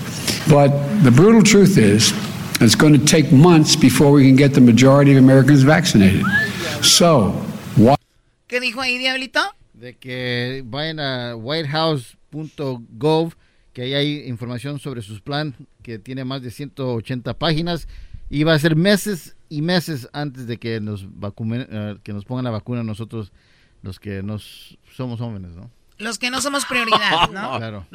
But 0.49 0.69
the 1.03 1.11
brutal 1.11 1.43
truth 1.43 1.77
is, 1.77 2.11
it's 2.59 2.73
going 2.73 2.93
to 2.93 3.05
take 3.05 3.31
months 3.31 3.75
before 3.75 4.11
we 4.11 4.25
can 4.25 4.35
get 4.35 4.55
the 4.55 4.61
majority 4.61 5.11
of 5.11 5.23
Americans 5.23 5.61
vaccinated. 5.61 6.25
So, 6.81 7.33
why? 7.75 7.97
¿Qué 8.47 8.59
dijo 8.59 8.81
ahí, 8.81 8.97
Diablito? 8.97 9.54
De 9.77 9.97
que 9.97 10.63
vayan 10.65 10.99
a 10.99 11.35
whitehouse.gov, 11.35 13.33
que 13.73 13.81
ahí 13.83 13.93
hay 13.93 14.27
información 14.27 14.79
sobre 14.79 15.01
sus 15.01 15.21
plan, 15.21 15.55
que 15.81 15.99
tiene 15.99 16.23
más 16.23 16.41
de 16.41 16.51
180 16.51 17.37
páginas, 17.37 17.87
y 18.29 18.43
va 18.43 18.53
a 18.53 18.59
ser 18.59 18.75
meses 18.75 19.35
y 19.49 19.61
meses 19.61 20.09
antes 20.13 20.47
de 20.47 20.57
que 20.57 20.79
nos 20.79 21.05
vacunen, 21.19 21.67
eh, 21.69 21.97
que 22.03 22.13
nos 22.13 22.25
pongan 22.25 22.45
la 22.45 22.51
vacuna 22.51 22.83
nosotros, 22.83 23.31
los 23.81 23.99
que 23.99 24.23
nos 24.23 24.77
somos 24.95 25.19
jóvenes, 25.19 25.51
¿no? 25.51 25.69
Los 25.97 26.17
que 26.17 26.29
no 26.29 26.41
somos 26.41 26.65
prioridad, 26.65 27.29
¿no? 27.31 27.57
Claro. 27.57 27.85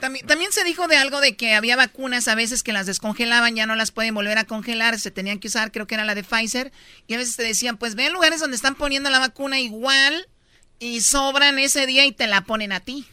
También, 0.00 0.26
también 0.26 0.52
se 0.52 0.64
dijo 0.64 0.88
de 0.88 0.96
algo 0.96 1.20
de 1.20 1.36
que 1.36 1.54
había 1.54 1.76
vacunas 1.76 2.28
a 2.28 2.34
veces 2.34 2.62
que 2.62 2.72
las 2.72 2.86
descongelaban, 2.86 3.54
ya 3.54 3.66
no 3.66 3.76
las 3.76 3.90
pueden 3.90 4.14
volver 4.14 4.38
a 4.38 4.44
congelar, 4.44 4.98
se 4.98 5.10
tenían 5.10 5.38
que 5.38 5.48
usar, 5.48 5.72
creo 5.72 5.86
que 5.86 5.94
era 5.94 6.04
la 6.04 6.14
de 6.14 6.24
Pfizer, 6.24 6.72
y 7.06 7.14
a 7.14 7.18
veces 7.18 7.36
te 7.36 7.42
decían, 7.42 7.76
pues 7.76 7.94
ve 7.94 8.06
a 8.06 8.10
lugares 8.10 8.40
donde 8.40 8.56
están 8.56 8.74
poniendo 8.74 9.10
la 9.10 9.18
vacuna 9.18 9.60
igual 9.60 10.26
y 10.78 11.00
sobran 11.00 11.58
ese 11.58 11.86
día 11.86 12.04
y 12.06 12.12
te 12.12 12.26
la 12.26 12.42
ponen 12.42 12.72
a 12.72 12.80
ti. 12.80 13.06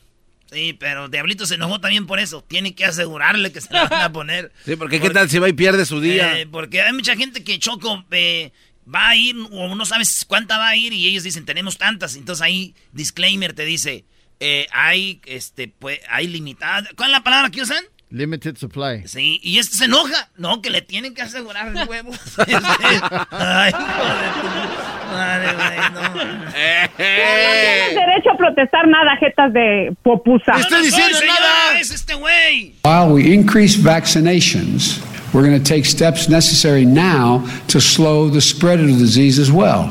Sí, 0.52 0.74
pero 0.78 1.08
Diablito 1.08 1.46
se 1.46 1.56
enojó 1.56 1.80
también 1.80 2.06
por 2.06 2.20
eso. 2.20 2.44
Tiene 2.44 2.76
que 2.76 2.84
asegurarle 2.84 3.54
que 3.54 3.62
se 3.62 3.74
la 3.74 3.86
van 3.88 4.02
a 4.02 4.12
poner. 4.12 4.52
Sí, 4.66 4.76
porque 4.76 5.00
qué 5.00 5.10
tal 5.10 5.30
si 5.30 5.40
va 5.40 5.48
y 5.48 5.54
pierde 5.54 5.86
su 5.86 6.02
día. 6.02 6.40
Eh, 6.40 6.46
porque 6.46 6.82
hay 6.82 6.92
mucha 6.92 7.16
gente 7.16 7.44
que 7.44 7.58
Choco 7.58 8.04
eh, 8.12 8.52
va 8.94 9.10
a 9.10 9.16
ir 9.16 9.36
o 9.52 9.74
no 9.74 9.86
sabes 9.86 10.26
cuánta 10.28 10.58
va 10.58 10.70
a 10.70 10.76
ir 10.76 10.92
y 10.92 11.08
ellos 11.08 11.24
dicen 11.24 11.46
tenemos 11.46 11.78
tantas. 11.78 12.18
Entonces 12.18 12.42
ahí 12.42 12.76
disclaimer 12.92 13.54
te 13.54 13.64
dice 13.64 14.04
eh, 14.42 14.68
hay 14.72 15.22
este 15.26 15.68
pues 15.68 16.00
hay 16.10 16.28
limitada. 16.28 16.90
¿Cuál 16.98 17.12
es 17.12 17.14
la 17.14 17.24
palabra 17.24 17.50
que 17.52 17.62
usan? 17.62 17.84
Limited 18.10 18.58
supply. 18.58 19.08
Sí, 19.08 19.40
y 19.42 19.58
este 19.60 19.78
se 19.78 19.86
enoja. 19.86 20.30
No, 20.36 20.62
que 20.62 20.70
le 20.70 20.82
tienen 20.82 21.14
que 21.14 21.22
asegurar 21.22 21.70
el 21.70 21.88
huevo. 21.88 22.12
Ay, 23.32 23.72
joder. 23.72 24.92
Madre, 25.14 25.54
güey, 25.54 25.78
no. 25.94 26.02
No 26.02 26.52
tienes 26.52 27.96
derecho 27.96 28.32
a 28.34 28.38
protestar 28.38 28.88
nada, 28.88 29.16
jetas 29.18 29.54
de 29.54 29.96
popusa. 30.04 30.54
No, 30.54 30.60
no 30.60 30.70
soy, 30.70 30.90
señora, 30.90 31.80
es 31.80 31.92
este 31.92 32.16
güey. 32.16 32.76
While 32.84 33.14
we 33.14 33.34
increase 33.34 33.78
vaccinations, 33.78 35.00
we're 35.34 35.48
going 35.48 35.58
to 35.58 35.64
take 35.64 35.86
steps 35.86 36.28
necessary 36.28 36.86
now 36.86 37.46
to 37.68 37.80
slow 37.80 38.30
the 38.30 38.42
spread 38.42 38.82
of 38.82 38.88
the 38.88 38.98
disease 38.98 39.40
as 39.40 39.52
well. 39.52 39.90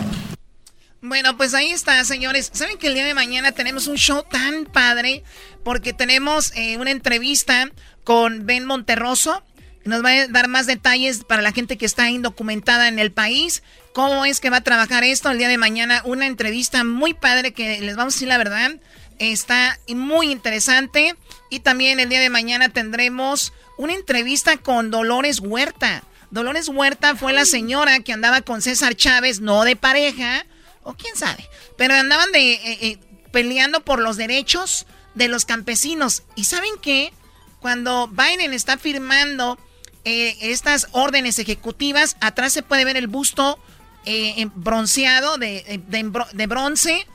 Bueno, 1.11 1.37
pues 1.37 1.55
ahí 1.55 1.73
está, 1.73 2.05
señores. 2.05 2.53
¿Saben 2.55 2.79
que 2.79 2.87
el 2.87 2.94
día 2.94 3.05
de 3.05 3.14
mañana 3.14 3.51
tenemos 3.51 3.88
un 3.88 3.96
show 3.96 4.23
tan 4.23 4.64
padre? 4.64 5.25
Porque 5.64 5.92
tenemos 5.92 6.53
eh, 6.55 6.77
una 6.77 6.92
entrevista 6.92 7.68
con 8.05 8.46
Ben 8.46 8.64
Monterroso. 8.64 9.42
Nos 9.85 10.05
va 10.05 10.11
a 10.11 10.29
dar 10.29 10.46
más 10.46 10.68
detalles 10.68 11.25
para 11.25 11.42
la 11.42 11.51
gente 11.51 11.77
que 11.77 11.85
está 11.85 12.09
indocumentada 12.11 12.87
en 12.87 13.01
el 13.01 13.11
país. 13.11 13.64
¿Cómo 13.92 14.25
es 14.25 14.38
que 14.38 14.51
va 14.51 14.59
a 14.59 14.62
trabajar 14.62 15.03
esto 15.03 15.33
el 15.33 15.38
día 15.38 15.49
de 15.49 15.59
mañana? 15.59 16.01
Una 16.05 16.27
entrevista 16.27 16.85
muy 16.85 17.12
padre 17.12 17.53
que 17.53 17.81
les 17.81 17.96
vamos 17.96 18.14
a 18.14 18.16
decir 18.16 18.29
la 18.29 18.38
verdad. 18.38 18.77
Está 19.18 19.81
muy 19.88 20.31
interesante. 20.31 21.16
Y 21.51 21.59
también 21.59 21.99
el 21.99 22.09
día 22.09 22.20
de 22.20 22.31
mañana 22.31 22.68
tendremos 22.68 23.53
una 23.79 23.94
entrevista 23.94 24.59
con 24.59 24.92
Dolores 24.92 25.40
Huerta. 25.40 26.05
Dolores 26.31 26.68
Huerta 26.68 27.16
fue 27.16 27.33
la 27.33 27.46
señora 27.46 27.99
que 27.99 28.12
andaba 28.12 28.42
con 28.42 28.62
César 28.62 28.94
Chávez, 28.94 29.40
no 29.40 29.64
de 29.64 29.75
pareja, 29.75 30.46
o 30.82 30.94
quién 30.94 31.14
sabe, 31.16 31.48
pero 31.76 31.94
andaban 31.94 32.30
de, 32.32 32.52
eh, 32.52 32.60
eh, 32.80 32.98
peleando 33.32 33.80
por 33.84 34.00
los 34.00 34.16
derechos 34.16 34.86
de 35.14 35.28
los 35.28 35.44
campesinos. 35.44 36.22
¿Y 36.36 36.44
saben 36.44 36.72
qué? 36.80 37.12
Cuando 37.60 38.08
Biden 38.08 38.54
está 38.54 38.78
firmando 38.78 39.58
eh, 40.04 40.36
estas 40.40 40.88
órdenes 40.92 41.38
ejecutivas, 41.38 42.16
atrás 42.20 42.52
se 42.52 42.62
puede 42.62 42.84
ver 42.84 42.96
el 42.96 43.06
busto 43.08 43.58
eh, 44.06 44.34
en- 44.38 44.52
bronceado 44.54 45.36
de, 45.36 45.58
eh, 45.66 45.80
de, 45.88 46.04
bro- 46.04 46.30
de 46.32 46.46
bronce 46.46 47.06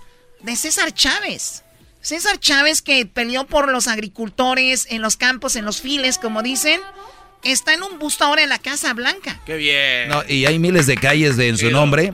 de 0.41 0.55
César 0.55 0.93
Chávez. 0.93 1.63
César 2.01 2.39
Chávez 2.39 2.83
que 2.83 3.03
peleó 3.07 3.47
por 3.47 3.71
los 3.71 3.87
agricultores 3.87 4.85
en 4.91 5.01
los 5.01 5.17
campos, 5.17 5.55
en 5.55 5.65
los 5.65 5.81
files, 5.81 6.19
como 6.19 6.43
dicen, 6.43 6.79
está 7.43 7.73
en 7.73 7.81
un 7.81 7.97
busto 7.97 8.25
ahora 8.25 8.43
en 8.43 8.49
la 8.49 8.59
Casa 8.59 8.93
Blanca. 8.93 9.41
Qué 9.47 9.55
bien. 9.55 10.09
No, 10.09 10.23
y 10.27 10.45
hay 10.45 10.59
miles 10.59 10.85
de 10.85 10.95
calles 10.97 11.35
de, 11.37 11.47
en 11.49 11.57
su 11.57 11.71
nombre. 11.71 12.13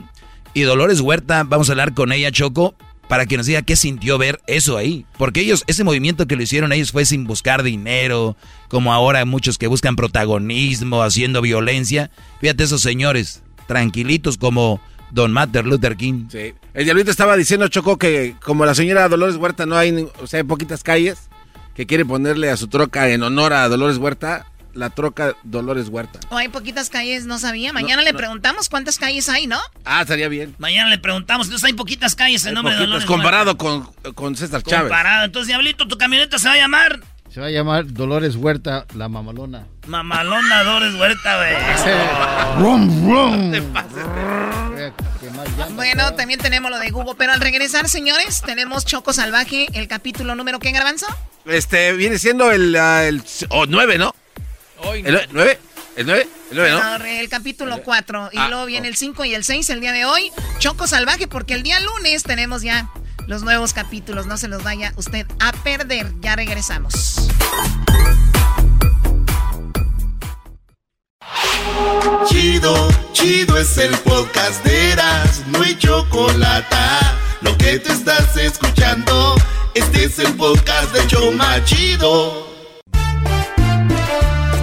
Y 0.54 0.62
Dolores 0.62 1.00
Huerta, 1.00 1.44
vamos 1.44 1.68
a 1.68 1.72
hablar 1.72 1.94
con 1.94 2.12
ella, 2.12 2.30
Choco, 2.30 2.74
para 3.08 3.26
que 3.26 3.36
nos 3.36 3.46
diga 3.46 3.62
qué 3.62 3.74
sintió 3.76 4.18
ver 4.18 4.40
eso 4.46 4.76
ahí. 4.76 5.06
Porque 5.16 5.40
ellos, 5.40 5.64
ese 5.66 5.84
movimiento 5.84 6.26
que 6.26 6.36
lo 6.36 6.42
hicieron 6.42 6.72
ellos 6.72 6.92
fue 6.92 7.04
sin 7.04 7.24
buscar 7.24 7.62
dinero, 7.62 8.36
como 8.68 8.92
ahora 8.92 9.24
muchos 9.24 9.56
que 9.56 9.66
buscan 9.66 9.96
protagonismo, 9.96 11.02
haciendo 11.02 11.40
violencia. 11.40 12.10
Fíjate 12.40 12.64
esos 12.64 12.82
señores, 12.82 13.42
tranquilitos 13.66 14.36
como 14.36 14.80
Don 15.10 15.32
Martin 15.32 15.68
Luther 15.68 15.96
King. 15.96 16.26
Sí. 16.30 16.54
El 16.74 16.84
diablito 16.84 17.10
estaba 17.10 17.36
diciendo, 17.36 17.68
Choco, 17.68 17.98
que 17.98 18.34
como 18.44 18.66
la 18.66 18.74
señora 18.74 19.08
Dolores 19.08 19.36
Huerta 19.36 19.66
no 19.66 19.76
hay, 19.76 20.06
o 20.20 20.26
sea, 20.26 20.40
hay 20.40 20.44
poquitas 20.44 20.82
calles, 20.82 21.28
que 21.74 21.86
quiere 21.86 22.04
ponerle 22.04 22.50
a 22.50 22.56
su 22.56 22.68
troca 22.68 23.08
en 23.08 23.22
honor 23.22 23.52
a 23.52 23.68
Dolores 23.68 23.98
Huerta, 23.98 24.46
la 24.74 24.90
troca 24.90 25.34
Dolores 25.42 25.88
Huerta. 25.88 26.20
O 26.30 26.36
hay 26.36 26.48
poquitas 26.48 26.90
calles, 26.90 27.26
no 27.26 27.38
sabía. 27.38 27.72
Mañana 27.72 28.02
le 28.02 28.12
no. 28.12 28.18
preguntamos 28.18 28.68
cuántas 28.68 28.98
calles 28.98 29.28
hay, 29.28 29.46
¿no? 29.46 29.58
Ah, 29.84 30.02
estaría 30.02 30.28
bien. 30.28 30.54
Mañana 30.58 30.90
le 30.90 30.98
preguntamos, 30.98 31.46
entonces 31.46 31.66
hay 31.66 31.74
poquitas 31.74 32.14
calles 32.14 32.42
en 32.44 32.50
Hay 32.50 32.54
nombre 32.54 32.74
de 32.74 32.80
Dolores 32.80 33.04
comparado 33.04 33.56
con, 33.56 33.88
con 34.14 34.36
César. 34.36 34.62
Chávez. 34.62 34.88
Comparado. 34.88 35.24
Entonces, 35.24 35.48
Diablito, 35.48 35.86
tu 35.88 35.96
camioneta 35.98 36.38
se 36.38 36.48
va 36.48 36.54
a 36.54 36.58
llamar 36.58 37.00
Se 37.30 37.40
va 37.40 37.46
a 37.46 37.50
llamar 37.50 37.92
Dolores 37.92 38.36
Huerta, 38.36 38.86
la 38.94 39.08
mamalona. 39.08 39.66
Mamalona 39.86 40.62
Dolores 40.64 40.94
Huerta, 40.94 41.36
güey. 41.36 41.54
rum, 42.58 43.10
rum. 43.10 43.52
Bueno, 45.74 46.12
también 46.14 46.40
tenemos 46.40 46.70
lo 46.70 46.78
de 46.78 46.90
Google. 46.90 47.14
Pero 47.16 47.32
al 47.32 47.40
regresar, 47.40 47.88
señores, 47.88 48.42
tenemos 48.44 48.84
Choco 48.84 49.12
Salvaje, 49.12 49.68
el 49.74 49.88
capítulo 49.88 50.34
número 50.34 50.58
¿qué, 50.58 50.72
Garbanzo? 50.72 51.06
Este, 51.44 51.92
viene 51.92 52.18
siendo 52.18 52.50
el, 52.50 52.76
ah, 52.76 53.04
el 53.04 53.22
o 53.48 53.66
nueve, 53.66 53.98
¿no? 53.98 54.14
¿El 54.84 55.28
nueve? 55.32 55.58
¿El 55.96 56.06
nueve? 56.06 56.28
¿El 56.50 56.56
nueve, 56.56 56.70
no? 56.70 56.98
No, 56.98 57.04
el 57.04 57.28
capítulo 57.28 57.82
4. 57.82 58.30
Y 58.32 58.38
Ah, 58.38 58.48
luego 58.48 58.66
viene 58.66 58.88
el 58.88 58.96
5 58.96 59.24
y 59.24 59.34
el 59.34 59.44
6 59.44 59.68
el 59.70 59.80
día 59.80 59.92
de 59.92 60.04
hoy. 60.04 60.30
Choco 60.58 60.86
Salvaje, 60.86 61.26
porque 61.28 61.54
el 61.54 61.62
día 61.62 61.80
lunes 61.80 62.22
tenemos 62.22 62.62
ya 62.62 62.90
los 63.26 63.42
nuevos 63.42 63.72
capítulos. 63.72 64.26
No 64.26 64.36
se 64.36 64.48
los 64.48 64.62
vaya 64.62 64.92
usted 64.96 65.26
a 65.40 65.52
perder. 65.52 66.12
Ya 66.20 66.34
regresamos. 66.36 67.28
Chido, 72.28 72.88
chido 73.12 73.58
es 73.58 73.76
el 73.78 73.96
podcast 73.98 74.64
de 74.64 74.92
Eras, 74.92 75.42
no 75.48 75.62
hay 75.62 75.76
chocolate. 75.78 76.76
Lo 77.40 77.56
que 77.58 77.78
te 77.78 77.92
estás 77.92 78.36
escuchando, 78.36 79.34
este 79.74 80.04
es 80.04 80.18
el 80.18 80.32
podcast 80.34 80.92
de 80.92 81.06
Choma 81.06 81.62
Chido. 81.64 82.51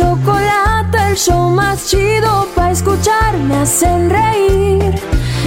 Chocolate, 0.00 0.98
el 1.10 1.16
show 1.16 1.50
más 1.50 1.86
chido 1.90 2.48
para 2.54 2.70
escuchar 2.70 3.36
me 3.36 3.56
hacen 3.56 4.08
reír. 4.08 4.94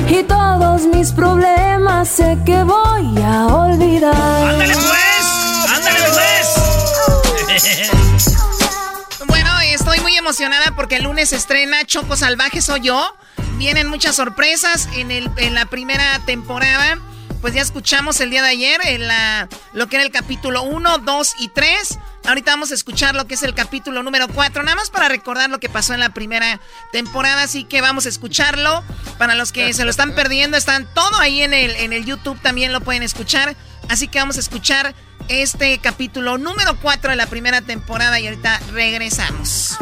Y 0.08 0.22
todos 0.24 0.84
mis 0.84 1.12
problemas 1.12 2.08
sé 2.08 2.38
que 2.46 2.62
voy 2.62 3.20
a 3.24 3.48
olvidar. 3.48 4.14
¡Ándale 4.14 4.76
pues! 4.76 5.70
¡Ándale 5.70 6.00
pues! 6.14 7.92
Bueno, 9.28 9.60
estoy 9.62 10.00
muy 10.02 10.16
emocionada 10.18 10.76
porque 10.76 10.98
el 10.98 11.06
lunes 11.06 11.34
estrena 11.34 11.84
Choco 11.86 12.16
Salvaje 12.16 12.62
Soy 12.62 12.82
Yo. 12.82 13.16
Vienen 13.58 13.88
muchas 13.88 14.16
sorpresas 14.16 14.88
en, 14.96 15.10
el, 15.10 15.32
en 15.38 15.56
la 15.56 15.66
primera 15.66 16.20
temporada. 16.28 17.00
Pues 17.42 17.56
ya 17.56 17.64
escuchamos 17.64 18.22
el 18.22 18.30
día 18.30 18.44
de 18.44 18.50
ayer 18.50 18.80
en 18.86 19.08
la, 19.08 19.50
lo 19.74 19.88
que 19.88 19.96
era 19.96 20.06
el 20.06 20.12
capítulo 20.12 20.62
1, 20.62 21.00
2 21.00 21.36
y 21.40 21.48
3. 21.48 21.98
Ahorita 22.26 22.52
vamos 22.52 22.72
a 22.72 22.74
escuchar 22.74 23.16
lo 23.16 23.28
que 23.28 23.34
es 23.34 23.44
el 23.44 23.54
capítulo 23.54 24.02
número 24.02 24.28
4, 24.30 24.64
nada 24.64 24.76
más 24.76 24.90
para 24.90 25.10
recordar 25.10 25.50
lo 25.50 25.60
que 25.60 25.70
pasó 25.70 25.94
en 25.94 26.00
la 26.00 26.14
primera 26.14 26.60
temporada, 26.92 27.44
así 27.44 27.66
que 27.66 27.82
vamos 27.82 28.06
a 28.06 28.10
escucharlo. 28.10 28.84
Para 29.18 29.36
los 29.36 29.52
que 29.52 29.74
se 29.74 29.84
lo 29.84 29.92
están 29.92 30.16
perdiendo, 30.16 30.58
están 30.58 30.88
todo 30.94 31.20
ahí 31.20 31.42
en 31.42 31.54
el, 31.54 31.72
en 31.76 31.92
el 31.94 32.06
YouTube, 32.06 32.40
también 32.42 32.72
lo 32.72 32.82
pueden 32.82 33.04
escuchar. 33.04 33.56
Así 33.90 34.08
que 34.08 34.20
vamos 34.20 34.38
a 34.38 34.40
escuchar 34.40 34.96
este 35.28 35.78
capítulo 35.80 36.38
número 36.38 36.78
4 36.82 37.12
de 37.12 37.16
la 37.16 37.28
primera 37.28 37.62
temporada 37.62 38.20
y 38.20 38.28
ahorita 38.28 38.60
regresamos. 38.72 39.78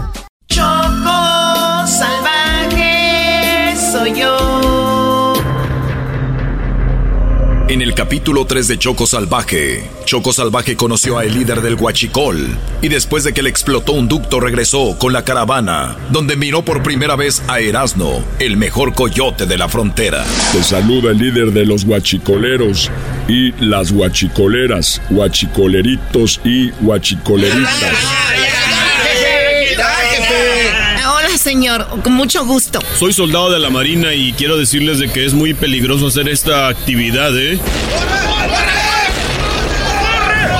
Choco 0.47 1.87
salvaje 1.87 3.75
soy 3.91 4.19
yo. 4.19 4.80
En 7.71 7.81
el 7.81 7.93
capítulo 7.93 8.43
3 8.43 8.67
de 8.67 8.77
Choco 8.77 9.07
Salvaje, 9.07 9.89
Choco 10.03 10.33
Salvaje 10.33 10.75
conoció 10.75 11.17
al 11.17 11.33
líder 11.33 11.61
del 11.61 11.75
Huachicol 11.75 12.57
y 12.81 12.89
después 12.89 13.23
de 13.23 13.31
que 13.31 13.41
le 13.41 13.49
explotó 13.49 13.93
un 13.93 14.09
ducto 14.09 14.41
regresó 14.41 14.97
con 14.99 15.13
la 15.13 15.23
caravana, 15.23 15.95
donde 16.09 16.35
miró 16.35 16.65
por 16.65 16.83
primera 16.83 17.15
vez 17.15 17.41
a 17.47 17.61
Erasno, 17.61 18.25
el 18.39 18.57
mejor 18.57 18.93
coyote 18.93 19.45
de 19.45 19.57
la 19.57 19.69
frontera. 19.69 20.25
Te 20.51 20.61
saluda 20.63 21.11
el 21.11 21.19
líder 21.19 21.53
de 21.53 21.65
los 21.65 21.85
huachicoleros 21.85 22.91
y 23.29 23.53
las 23.63 23.91
huachicoleras, 23.91 25.01
huachicoleritos 25.09 26.41
y 26.43 26.71
huachicoleritas. 26.81 27.95
Señor, 31.41 31.87
con 32.03 32.13
mucho 32.13 32.45
gusto. 32.45 32.79
Soy 32.99 33.13
soldado 33.13 33.49
de 33.49 33.57
la 33.57 33.71
Marina 33.71 34.13
y 34.13 34.31
quiero 34.33 34.57
decirles 34.57 34.99
de 34.99 35.11
que 35.11 35.25
es 35.25 35.33
muy 35.33 35.55
peligroso 35.55 36.05
hacer 36.07 36.29
esta 36.29 36.67
actividad, 36.67 37.35
¿eh? 37.35 37.59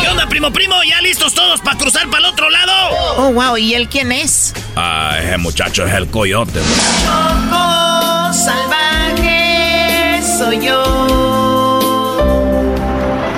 ¿Qué 0.02 0.08
onda, 0.08 0.28
primo, 0.28 0.52
primo? 0.52 0.74
¿Ya 0.89 1.00
listos 1.02 1.36
todos 1.36 1.62
para 1.62 1.78
cruzar 1.78 2.10
para 2.10 2.26
el 2.26 2.34
otro 2.34 2.50
lado? 2.50 2.72
Oh, 3.17 3.32
wow, 3.32 3.58
¿y 3.58 3.76
él 3.76 3.89
quién 3.89 4.12
es? 4.12 4.56
Ah, 4.76 5.20
ese 5.24 5.38
muchacho 5.38 5.86
es 5.86 5.94
el 5.94 6.08
coyote. 6.08 6.60
Choco 7.06 8.34
salvaje 8.34 10.20
soy 10.39 10.65
yo. 10.65 12.32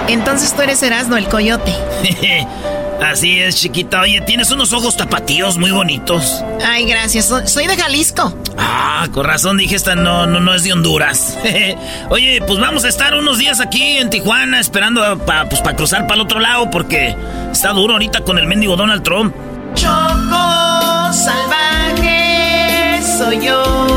Entonces 0.08 0.56
tú 0.56 0.62
eres 0.62 0.82
Erasno, 0.82 1.18
el 1.18 1.28
coyote. 1.28 1.74
Así 3.04 3.40
es, 3.40 3.56
chiquita. 3.58 4.02
Oye, 4.02 4.22
tienes 4.22 4.50
unos 4.52 4.72
ojos 4.74 4.96
tapatíos 4.96 5.58
muy 5.58 5.72
bonitos. 5.72 6.44
Ay, 6.66 6.86
gracias. 6.86 7.26
So- 7.26 7.46
Soy 7.48 7.68
de 7.68 7.76
Jalisco. 7.76 8.34
Ah, 8.58 9.08
con 9.12 9.26
razón 9.26 9.58
dije 9.58 9.76
esta 9.76 9.96
no, 9.96 10.26
no, 10.26 10.40
no 10.40 10.54
es 10.54 10.64
de 10.64 10.72
Honduras. 10.74 11.38
Oye, 12.10 12.42
pues 12.48 12.60
vamos 12.60 12.86
a 12.86 12.90
estar 12.90 13.14
unos 13.16 13.38
días 13.38 13.60
aquí 13.60 13.98
en 13.98 14.10
Tijuana 14.10 14.60
esperando 14.60 15.02
para 15.26 15.50
pues, 15.50 15.62
pa 15.62 15.76
cruzar 15.76 16.04
para 16.04 16.16
el 16.16 16.22
otro 16.22 16.40
lado 16.40 16.70
porque 16.72 17.16
está 17.52 17.72
duro 17.72 17.94
ahorita 17.94 18.22
con 18.22 18.38
el 18.38 18.48
mendigo 18.48 18.76
Donald 18.76 19.04
Trump. 19.04 19.36
Choco 19.76 21.12
salvaje 21.14 23.02
soy 23.18 23.46
yo. 23.46 23.93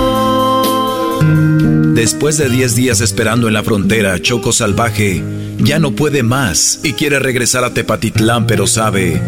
Después 1.97 2.37
de 2.37 2.51
10 2.51 2.77
días 2.77 3.01
esperando 3.01 3.49
en 3.49 3.55
la 3.55 3.63
frontera, 3.63 4.21
Choco 4.21 4.53
Salvaje 4.53 5.25
ya 5.57 5.79
no 5.79 5.93
puede 5.93 6.23
más 6.23 6.79
y 6.83 6.93
quiere 6.93 7.19
regresar 7.19 7.65
a 7.65 7.73
Tepatitlán, 7.73 8.47
pero 8.47 8.67
sabe 8.67 9.19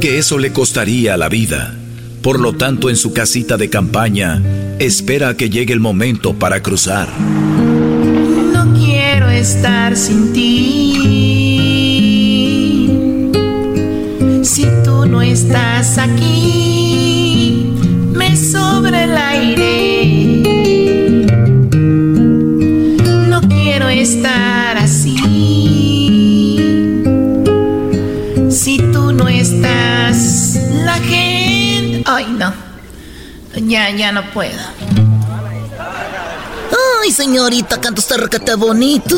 que 0.00 0.18
eso 0.18 0.36
le 0.36 0.52
costaría 0.52 1.16
la 1.16 1.28
vida. 1.28 1.76
Por 2.22 2.40
lo 2.40 2.54
tanto, 2.54 2.90
en 2.90 2.96
su 2.96 3.12
casita 3.12 3.56
de 3.56 3.70
campaña, 3.70 4.42
espera 4.80 5.28
a 5.28 5.36
que 5.36 5.50
llegue 5.50 5.72
el 5.72 5.78
momento 5.78 6.34
para 6.34 6.64
cruzar. 6.64 7.08
No 8.52 8.74
quiero 8.74 9.30
estar 9.30 9.96
sin 9.96 10.32
ti. 10.32 10.94
Si 14.42 14.66
tú 14.84 15.06
no 15.06 15.22
estás 15.22 15.96
aquí, 15.96 17.72
me 18.12 18.36
sobra 18.36 19.04
el 19.04 19.16
aire. 19.16 19.75
Estar 24.26 24.78
así. 24.78 25.16
Si 28.50 28.78
tú 28.92 29.12
no 29.12 29.28
estás, 29.28 30.58
la 30.84 30.94
gente. 30.94 32.02
Ay, 32.06 32.26
no. 32.26 32.52
Ya, 33.56 33.90
ya 33.90 34.12
no 34.12 34.22
puedo. 34.32 34.58
Ay, 37.02 37.12
señorita, 37.12 37.80
canta 37.80 38.00
usted 38.00 38.16
requete 38.16 38.54
bonito. 38.56 39.16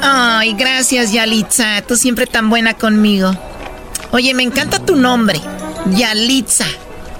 Ay, 0.00 0.54
gracias, 0.54 1.12
Yalitza. 1.12 1.82
Tú 1.82 1.96
siempre 1.96 2.26
tan 2.26 2.48
buena 2.48 2.74
conmigo. 2.74 3.32
Oye, 4.12 4.32
me 4.34 4.44
encanta 4.44 4.78
tu 4.78 4.96
nombre. 4.96 5.40
Yalitza. 5.86 6.66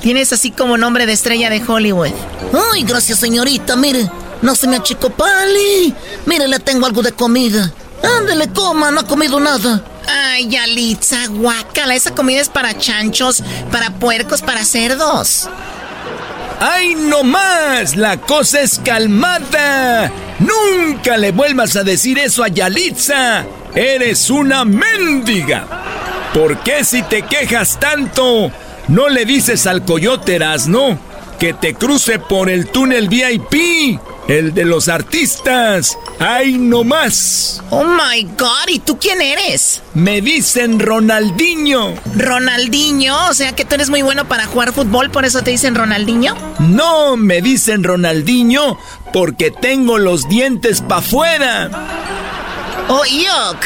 Tienes 0.00 0.32
así 0.32 0.52
como 0.52 0.76
nombre 0.76 1.06
de 1.06 1.12
estrella 1.12 1.50
de 1.50 1.62
Hollywood. 1.66 2.12
Ay, 2.72 2.84
gracias, 2.84 3.18
señorita. 3.18 3.74
Mire, 3.74 4.08
no 4.42 4.54
se 4.54 4.68
me 4.68 4.76
achicopale. 4.76 5.92
Mire, 6.26 6.48
le 6.48 6.58
tengo 6.58 6.86
algo 6.86 7.02
de 7.02 7.12
comida. 7.12 7.72
Ándele, 8.02 8.48
coma, 8.52 8.90
no 8.90 9.00
ha 9.00 9.06
comido 9.06 9.40
nada. 9.40 9.82
Ay, 10.08 10.48
Yalitza, 10.48 11.26
guácala. 11.28 11.94
Esa 11.94 12.14
comida 12.14 12.40
es 12.40 12.48
para 12.48 12.76
chanchos, 12.78 13.42
para 13.70 13.90
puercos, 13.90 14.42
para 14.42 14.64
cerdos. 14.64 15.48
¡Ay, 16.60 16.94
no 16.94 17.22
más! 17.22 17.96
La 17.96 18.16
cosa 18.18 18.60
es 18.60 18.80
calmada. 18.82 20.10
Nunca 20.38 21.16
le 21.16 21.32
vuelvas 21.32 21.76
a 21.76 21.82
decir 21.82 22.18
eso 22.18 22.44
a 22.44 22.48
Yalitza. 22.48 23.44
Eres 23.74 24.30
una 24.30 24.64
mendiga. 24.64 25.66
¿Por 26.32 26.58
qué 26.60 26.84
si 26.84 27.02
te 27.02 27.22
quejas 27.22 27.78
tanto, 27.80 28.50
no 28.88 29.08
le 29.08 29.24
dices 29.24 29.66
al 29.66 29.84
coyote 29.84 30.36
Erasno 30.36 31.05
que 31.38 31.54
te 31.54 31.74
cruce 31.74 32.18
por 32.18 32.50
el 32.50 32.66
túnel 32.68 33.08
VIP? 33.08 33.98
El 34.28 34.54
de 34.54 34.64
los 34.64 34.88
artistas. 34.88 35.96
¡Ay, 36.18 36.58
no 36.58 36.82
más! 36.82 37.62
Oh 37.70 37.84
my 37.84 38.22
god, 38.36 38.68
¿y 38.68 38.80
tú 38.80 38.98
quién 38.98 39.20
eres? 39.22 39.82
Me 39.94 40.20
dicen 40.20 40.80
Ronaldinho. 40.80 41.94
Ronaldinho, 42.16 43.28
o 43.28 43.34
sea 43.34 43.54
que 43.54 43.64
tú 43.64 43.76
eres 43.76 43.88
muy 43.88 44.02
bueno 44.02 44.26
para 44.26 44.46
jugar 44.46 44.72
fútbol, 44.72 45.10
por 45.10 45.24
eso 45.24 45.42
te 45.42 45.52
dicen 45.52 45.74
Ronaldinho. 45.74 46.34
No, 46.58 47.16
me 47.16 47.40
dicen 47.40 47.84
Ronaldinho 47.84 48.78
porque 49.12 49.50
tengo 49.50 49.98
los 49.98 50.28
dientes 50.28 50.80
pa' 50.80 51.02
fuera. 51.02 51.70
Oh, 52.88 53.04
yuck. 53.04 53.64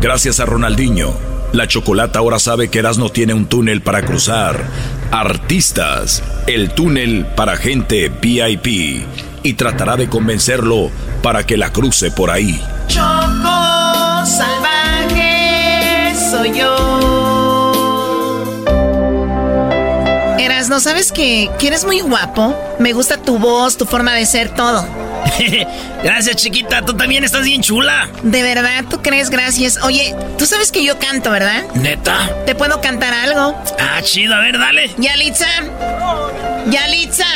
Gracias 0.00 0.38
a 0.40 0.46
Ronaldinho, 0.46 1.12
la 1.52 1.66
chocolata 1.66 2.20
ahora 2.20 2.38
sabe 2.38 2.68
que 2.68 2.78
Erasno 2.78 3.08
tiene 3.08 3.34
un 3.34 3.46
túnel 3.46 3.82
para 3.82 4.04
cruzar. 4.04 4.64
Artistas, 5.10 6.22
el 6.46 6.70
túnel 6.70 7.26
para 7.36 7.56
gente 7.56 8.08
VIP. 8.08 9.06
Y 9.42 9.54
tratará 9.54 9.96
de 9.96 10.08
convencerlo 10.08 10.90
para 11.22 11.44
que 11.44 11.56
la 11.56 11.72
cruce 11.72 12.10
por 12.10 12.30
ahí. 12.30 12.60
Eras, 20.66 20.68
¿no 20.68 20.80
sabes 20.80 21.12
que, 21.12 21.48
que 21.60 21.68
eres 21.68 21.84
muy 21.84 22.00
guapo? 22.00 22.56
Me 22.80 22.92
gusta 22.92 23.18
tu 23.18 23.38
voz, 23.38 23.76
tu 23.76 23.84
forma 23.86 24.14
de 24.14 24.26
ser, 24.26 24.48
todo. 24.48 24.84
Gracias, 26.02 26.36
chiquita. 26.36 26.84
Tú 26.84 26.94
también 26.94 27.22
estás 27.22 27.44
bien 27.44 27.62
chula. 27.62 28.08
De 28.24 28.42
verdad, 28.42 28.84
¿tú 28.90 29.00
crees? 29.00 29.30
Gracias. 29.30 29.78
Oye, 29.84 30.16
tú 30.38 30.44
sabes 30.44 30.72
que 30.72 30.82
yo 30.84 30.98
canto, 30.98 31.30
¿verdad? 31.30 31.62
Neta. 31.74 32.18
¿Te 32.46 32.56
puedo 32.56 32.80
cantar 32.80 33.14
algo? 33.14 33.54
Ah, 33.78 34.02
chido. 34.02 34.34
A 34.34 34.40
ver, 34.40 34.58
dale. 34.58 34.90
Yalitza. 34.98 35.46
Yalitza. 36.68 37.26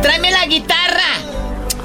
Tráeme 0.00 0.30
la 0.30 0.46
guitarra. 0.46 1.10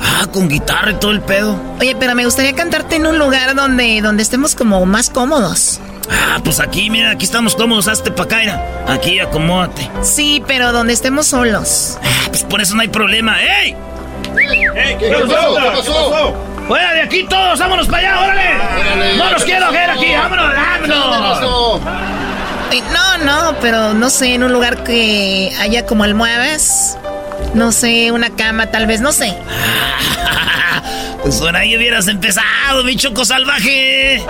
Ah, 0.01 0.26
con 0.32 0.47
guitarra 0.47 0.91
y 0.91 0.95
todo 0.95 1.12
el 1.12 1.22
pedo. 1.22 1.60
Oye, 1.82 1.97
pero 1.99 2.16
me 2.16 2.24
gustaría 2.24 2.53
cantarte 2.53 2.95
en 2.95 3.08
un 3.08 3.20
lugar 3.20 3.56
donde, 3.56 3.99
donde 4.01 4.24
estemos 4.24 4.56
como 4.56 4.86
más 4.86 5.10
cómodos. 5.10 5.82
Ah, 6.12 6.39
pues 6.43 6.60
aquí, 6.60 6.89
mira, 6.89 7.12
aquí 7.12 7.26
estamos 7.26 7.56
cómodos, 7.56 7.88
hazte 7.88 8.12
pa' 8.12 8.24
acá, 8.24 8.38
mira. 8.38 8.62
Aquí, 8.88 9.20
acomódate. 9.20 9.89
Sí, 10.03 10.43
pero 10.47 10.72
donde 10.72 10.93
estemos 10.93 11.28
solos. 11.28 11.97
Ah, 12.03 12.28
pues 12.28 12.43
por 12.43 12.62
eso 12.62 12.76
no 12.76 12.82
hay 12.82 12.88
problema. 12.88 13.38
¡Ey! 13.41 13.76
¿Qué, 14.36 14.97
¿Qué 14.99 15.12
pasó? 15.28 15.56
¿Qué 15.56 15.78
pasó? 15.78 16.36
¡Fuera 16.68 16.93
de 16.93 17.01
aquí 17.01 17.24
todos! 17.28 17.60
¡Vámonos 17.60 17.88
para 17.88 17.97
allá, 17.99 18.20
órale! 18.22 19.18
¡No 19.18 19.32
los 19.32 19.43
quiero 19.43 19.72
ver 19.72 19.89
aquí! 19.91 20.14
¡Vámonos, 20.16 20.53
vámonos! 20.88 21.82
Ay, 22.72 22.84
No, 22.91 23.18
no, 23.20 23.56
pero 23.62 23.93
no 23.93 24.10
sé, 24.10 24.34
en 24.34 24.43
un 24.43 24.51
lugar 24.51 24.84
que 24.84 25.51
haya 25.60 25.86
como 25.86 26.03
almohadas. 26.03 26.97
No 27.53 27.72
sé, 27.72 28.12
una 28.12 28.32
cama 28.32 28.68
tal 28.68 28.88
vez, 28.88 28.99
no 29.01 29.12
sé. 29.12 29.36
Pues 31.26 31.38
por 31.38 31.55
ahí 31.55 31.76
hubieras 31.76 32.07
empezado, 32.07 32.84
mi 32.84 32.95
choco 32.95 33.26
salvaje. 33.26 34.21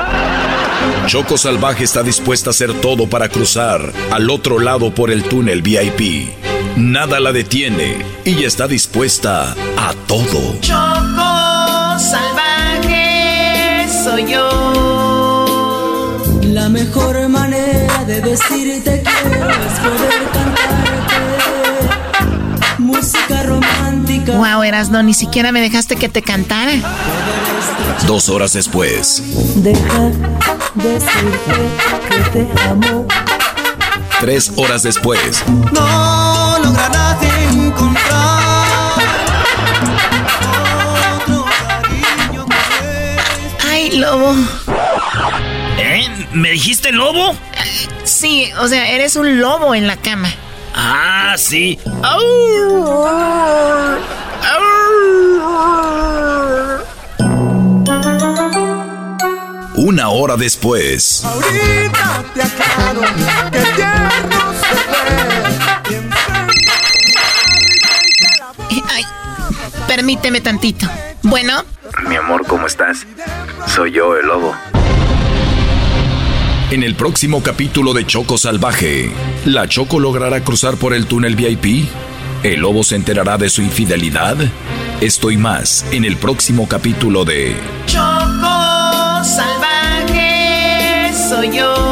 Choco 1.08 1.38
Salvaje 1.38 1.84
está 1.84 2.04
dispuesta 2.04 2.50
a 2.50 2.52
hacer 2.52 2.74
todo 2.80 3.10
para 3.10 3.28
cruzar 3.28 3.92
al 4.12 4.30
otro 4.30 4.60
lado 4.60 4.96
por 4.96 5.12
el 5.12 5.26
túnel 5.26 5.62
VIP. 5.62 6.30
Nada 6.78 7.20
la 7.20 7.34
detiene 7.34 7.98
y 8.24 8.46
está 8.46 8.70
dispuesta 8.70 9.52
a 9.76 9.94
todo. 10.08 10.56
Choco 10.62 12.00
salvaje 12.00 13.88
soy 14.02 14.32
yo. 14.32 15.66
La 16.44 16.70
mejor 16.70 17.28
manera 17.28 18.06
de 18.06 18.22
decirte 18.22 19.04
quiero 19.04 19.50
es 19.50 19.80
poder 19.80 20.35
Wow, 24.26 24.64
Erasno, 24.64 25.04
ni 25.04 25.14
siquiera 25.14 25.52
me 25.52 25.62
dejaste 25.62 25.96
que 25.96 26.10
te 26.10 26.22
cantara. 26.22 26.72
Dos 28.08 28.30
horas 28.30 28.54
después, 28.54 29.22
Deja 29.56 30.12
decirte 30.76 31.54
que 32.10 32.30
te 32.32 32.48
amo. 32.70 33.06
tres 34.20 34.52
horas 34.58 34.84
después, 34.84 35.44
No 35.72 36.58
lograrás 36.64 37.18
encontrar 37.52 38.94
otro 41.18 41.46
cariño 41.82 42.46
Ay, 43.70 43.98
lobo. 43.98 44.36
¿Eh? 45.78 46.08
¿Me 46.34 46.52
dijiste 46.52 46.92
lobo? 46.92 47.36
Sí, 48.04 48.50
o 48.60 48.68
sea, 48.68 48.90
eres 48.90 49.16
un 49.16 49.40
lobo 49.40 49.74
en 49.76 49.88
la 49.88 49.98
cama. 49.98 50.30
Ah, 50.78 51.36
sí. 51.38 51.80
una 59.76 60.10
hora 60.10 60.36
después, 60.38 61.24
Ahorita 61.24 62.24
te 62.34 62.42
aclaro 62.42 63.02
que 63.52 63.60
tierno 63.76 64.54
se 64.60 64.74
ve. 65.90 66.02
Ay, 68.90 69.04
permíteme 69.88 70.42
tantito. 70.42 70.88
Bueno, 71.24 71.64
Mi 72.08 72.16
amor, 72.16 72.46
¿cómo 72.48 72.68
estás? 72.68 73.06
Soy 73.68 73.92
yo, 73.92 74.16
el 74.18 74.28
lobo. 74.28 74.56
En 76.72 76.84
el 76.84 76.96
próximo 76.96 77.44
capítulo 77.44 77.94
de 77.94 78.06
Choco 78.06 78.38
Salvaje, 78.38 79.12
¿la 79.46 79.68
Choco 79.68 80.00
logrará 80.00 80.44
cruzar 80.44 80.78
por 80.78 80.94
el 80.94 81.06
túnel 81.06 81.36
VIP? 81.36 81.88
¿El 82.44 82.62
lobo 82.62 82.84
se 82.84 82.96
enterará 82.96 83.38
de 83.38 83.50
su 83.50 83.62
infidelidad? 83.62 84.36
Esto 85.02 85.32
y 85.32 85.38
más 85.38 85.86
en 85.92 86.06
el 86.06 86.18
próximo 86.18 86.68
capítulo 86.68 87.26
de 87.26 87.56
Choco 87.86 89.24
salvaje 89.24 91.12
soy 91.30 91.58
yo. 91.58 91.85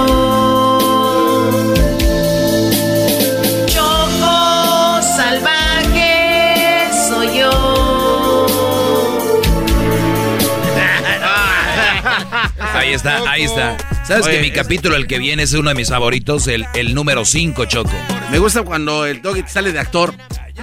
Ahí 12.93 12.97
está, 12.97 13.31
ahí 13.31 13.43
está. 13.43 13.77
¿Sabes 14.05 14.27
Oye, 14.27 14.35
que 14.35 14.41
mi 14.41 14.47
es- 14.49 14.53
capítulo, 14.53 14.95
el 14.95 15.07
que 15.07 15.17
viene, 15.17 15.41
es 15.43 15.53
uno 15.53 15.69
de 15.69 15.75
mis 15.75 15.89
favoritos, 15.89 16.45
el, 16.47 16.67
el 16.75 16.93
número 16.93 17.25
5, 17.25 17.65
Choco? 17.65 17.89
Me 18.29 18.37
gusta 18.37 18.61
cuando 18.61 19.07
el 19.07 19.19
doggy 19.23 19.43
sale 19.47 19.71
de 19.71 19.79
actor. 19.79 20.13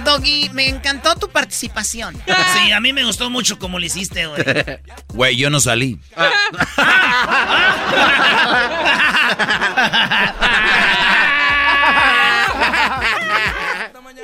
Doggy, 0.05 0.49
me 0.53 0.69
encantó 0.69 1.15
tu 1.15 1.27
participación. 1.29 2.15
Sí, 2.55 2.71
a 2.71 2.79
mí 2.79 2.93
me 2.93 3.03
gustó 3.03 3.29
mucho 3.29 3.59
como 3.59 3.79
lo 3.79 3.85
hiciste, 3.85 4.27
güey. 4.27 4.41
Güey, 5.13 5.35
yo 5.35 5.49
no 5.49 5.59
salí. 5.59 5.99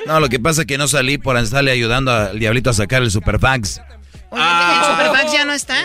No, 0.06 0.20
lo 0.20 0.28
que 0.28 0.38
pasa 0.40 0.62
es 0.62 0.66
que 0.66 0.78
no 0.78 0.88
salí 0.88 1.18
por 1.18 1.36
estarle 1.36 1.70
ayudando 1.70 2.12
al 2.12 2.38
diablito 2.38 2.70
a 2.70 2.72
sacar 2.72 3.02
el 3.02 3.10
superfax. 3.10 3.80
Oye, 4.30 4.42
el 4.42 4.84
Superfax 4.84 5.32
ya 5.32 5.44
no 5.44 5.52
está. 5.52 5.76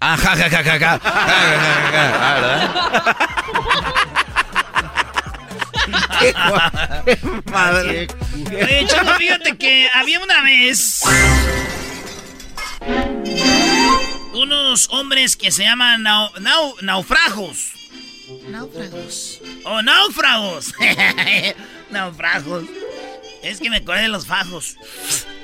Ah, 0.00 0.16
ja, 0.16 0.36
ja, 0.36 0.48
ja, 0.50 0.62
ja. 0.78 1.00
Ah, 1.04 2.32
¿verdad? 2.34 2.70
Madre. 7.52 8.06
Oye, 8.46 8.86
Choco, 8.86 9.12
fíjate 9.18 9.56
que 9.56 9.88
había 9.94 10.20
una 10.20 10.42
vez 10.42 11.00
unos 14.34 14.88
hombres 14.90 15.36
que 15.36 15.50
se 15.50 15.64
llaman 15.64 16.02
nau- 16.04 16.32
nau- 16.40 16.80
naufragos. 16.82 17.72
Náufragos. 18.48 19.40
¡Oh, 19.64 19.82
náufragos! 19.82 20.72
náufragos. 21.90 22.64
Es 23.42 23.58
que 23.60 23.70
me 23.70 23.78
acordé 23.78 24.02
de 24.02 24.08
los 24.08 24.26
fajos 24.26 24.76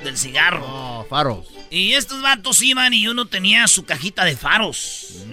del 0.03 0.17
cigarro. 0.17 0.63
Oh, 0.65 1.05
faros. 1.09 1.47
Y 1.69 1.93
estos 1.93 2.21
vatos 2.21 2.61
iban 2.61 2.93
y 2.93 3.07
uno 3.07 3.25
tenía 3.25 3.67
su 3.67 3.85
cajita 3.85 4.25
de 4.25 4.35
faros. 4.35 5.25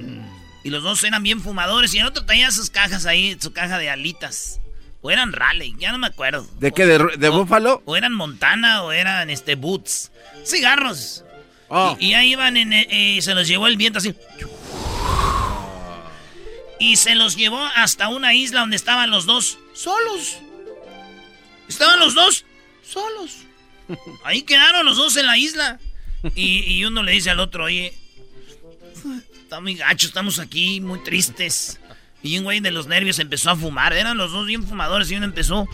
Y 0.64 0.70
los 0.70 0.82
dos 0.82 1.04
eran 1.04 1.22
bien 1.22 1.40
fumadores 1.40 1.94
y 1.94 1.98
el 1.98 2.06
otro 2.06 2.24
tenía 2.24 2.50
sus 2.50 2.70
cajas 2.70 3.06
ahí, 3.06 3.36
su 3.40 3.52
caja 3.52 3.78
de 3.78 3.88
alitas. 3.88 4.60
O 5.00 5.10
eran 5.10 5.32
Raleigh, 5.32 5.76
ya 5.78 5.92
no 5.92 5.98
me 5.98 6.08
acuerdo. 6.08 6.48
¿De 6.58 6.72
qué? 6.72 6.84
¿De, 6.84 6.98
de 7.16 7.28
búfalo? 7.28 7.82
O 7.84 7.96
eran 7.96 8.12
Montana 8.12 8.82
o 8.82 8.90
eran 8.90 9.30
este 9.30 9.54
Boots. 9.54 10.10
Cigarros. 10.44 11.22
Oh. 11.68 11.96
Y, 12.00 12.08
y 12.08 12.14
ahí 12.14 12.32
iban 12.32 12.56
en, 12.56 12.72
eh, 12.72 12.86
y 12.90 13.22
se 13.22 13.34
los 13.34 13.46
llevó 13.46 13.68
el 13.68 13.76
viento 13.76 14.00
así. 14.00 14.14
Y 16.78 16.96
se 16.96 17.14
los 17.14 17.36
llevó 17.36 17.64
hasta 17.76 18.08
una 18.08 18.34
isla 18.34 18.60
donde 18.60 18.76
estaban 18.76 19.10
los 19.10 19.24
dos 19.26 19.58
solos. 19.72 20.38
Estaban 21.68 22.00
los 22.00 22.14
dos 22.14 22.44
solos. 22.82 23.45
Ahí 24.24 24.42
quedaron 24.42 24.84
los 24.86 24.96
dos 24.96 25.16
en 25.16 25.26
la 25.26 25.38
isla. 25.38 25.78
Y, 26.34 26.64
y 26.72 26.84
uno 26.84 27.02
le 27.02 27.12
dice 27.12 27.30
al 27.30 27.40
otro, 27.40 27.64
oye, 27.64 27.92
está 29.42 29.60
muy 29.60 29.74
gacho, 29.74 30.06
estamos 30.06 30.38
aquí 30.38 30.80
muy 30.80 31.02
tristes. 31.04 31.78
Y 32.22 32.38
un 32.38 32.44
güey 32.44 32.58
de 32.60 32.72
los 32.72 32.86
nervios 32.88 33.18
empezó 33.20 33.50
a 33.50 33.56
fumar. 33.56 33.92
Eran 33.92 34.16
los 34.16 34.32
dos 34.32 34.46
bien 34.46 34.66
fumadores 34.66 35.10
y 35.10 35.14
uno 35.16 35.26
empezó. 35.26 35.68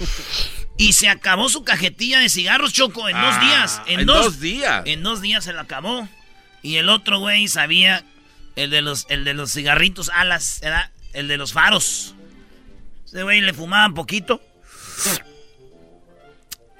Y 0.77 0.93
se 0.93 1.09
acabó 1.09 1.49
su 1.49 1.65
cajetilla 1.65 2.19
de 2.19 2.29
cigarros, 2.29 2.73
Choco, 2.73 3.09
en 3.09 3.15
dos 3.17 3.35
Ah, 3.37 3.41
días. 3.45 3.83
En, 3.87 4.01
en 4.01 4.07
dos, 4.07 4.25
dos 4.25 4.41
días. 4.41 4.83
En 4.85 5.03
dos 5.03 5.23
días 5.23 5.45
se 5.45 5.53
la 5.55 5.63
acabó. 5.63 6.07
Y 6.63 6.77
el 6.77 6.91
otro 6.91 7.21
güey 7.21 7.49
sabía, 7.49 8.05
el 8.57 8.71
de 8.71 8.83
los, 8.83 9.07
el 9.09 9.25
de 9.25 9.33
los 9.35 9.53
cigarritos 9.53 10.11
alas, 10.11 10.61
era 10.63 10.93
el 11.15 11.29
de 11.29 11.39
los 11.39 11.53
faros. 11.55 12.15
Ese 13.07 13.23
güey 13.23 13.41
le 13.41 13.55
fumaba 13.55 13.93
poquito. 13.95 14.43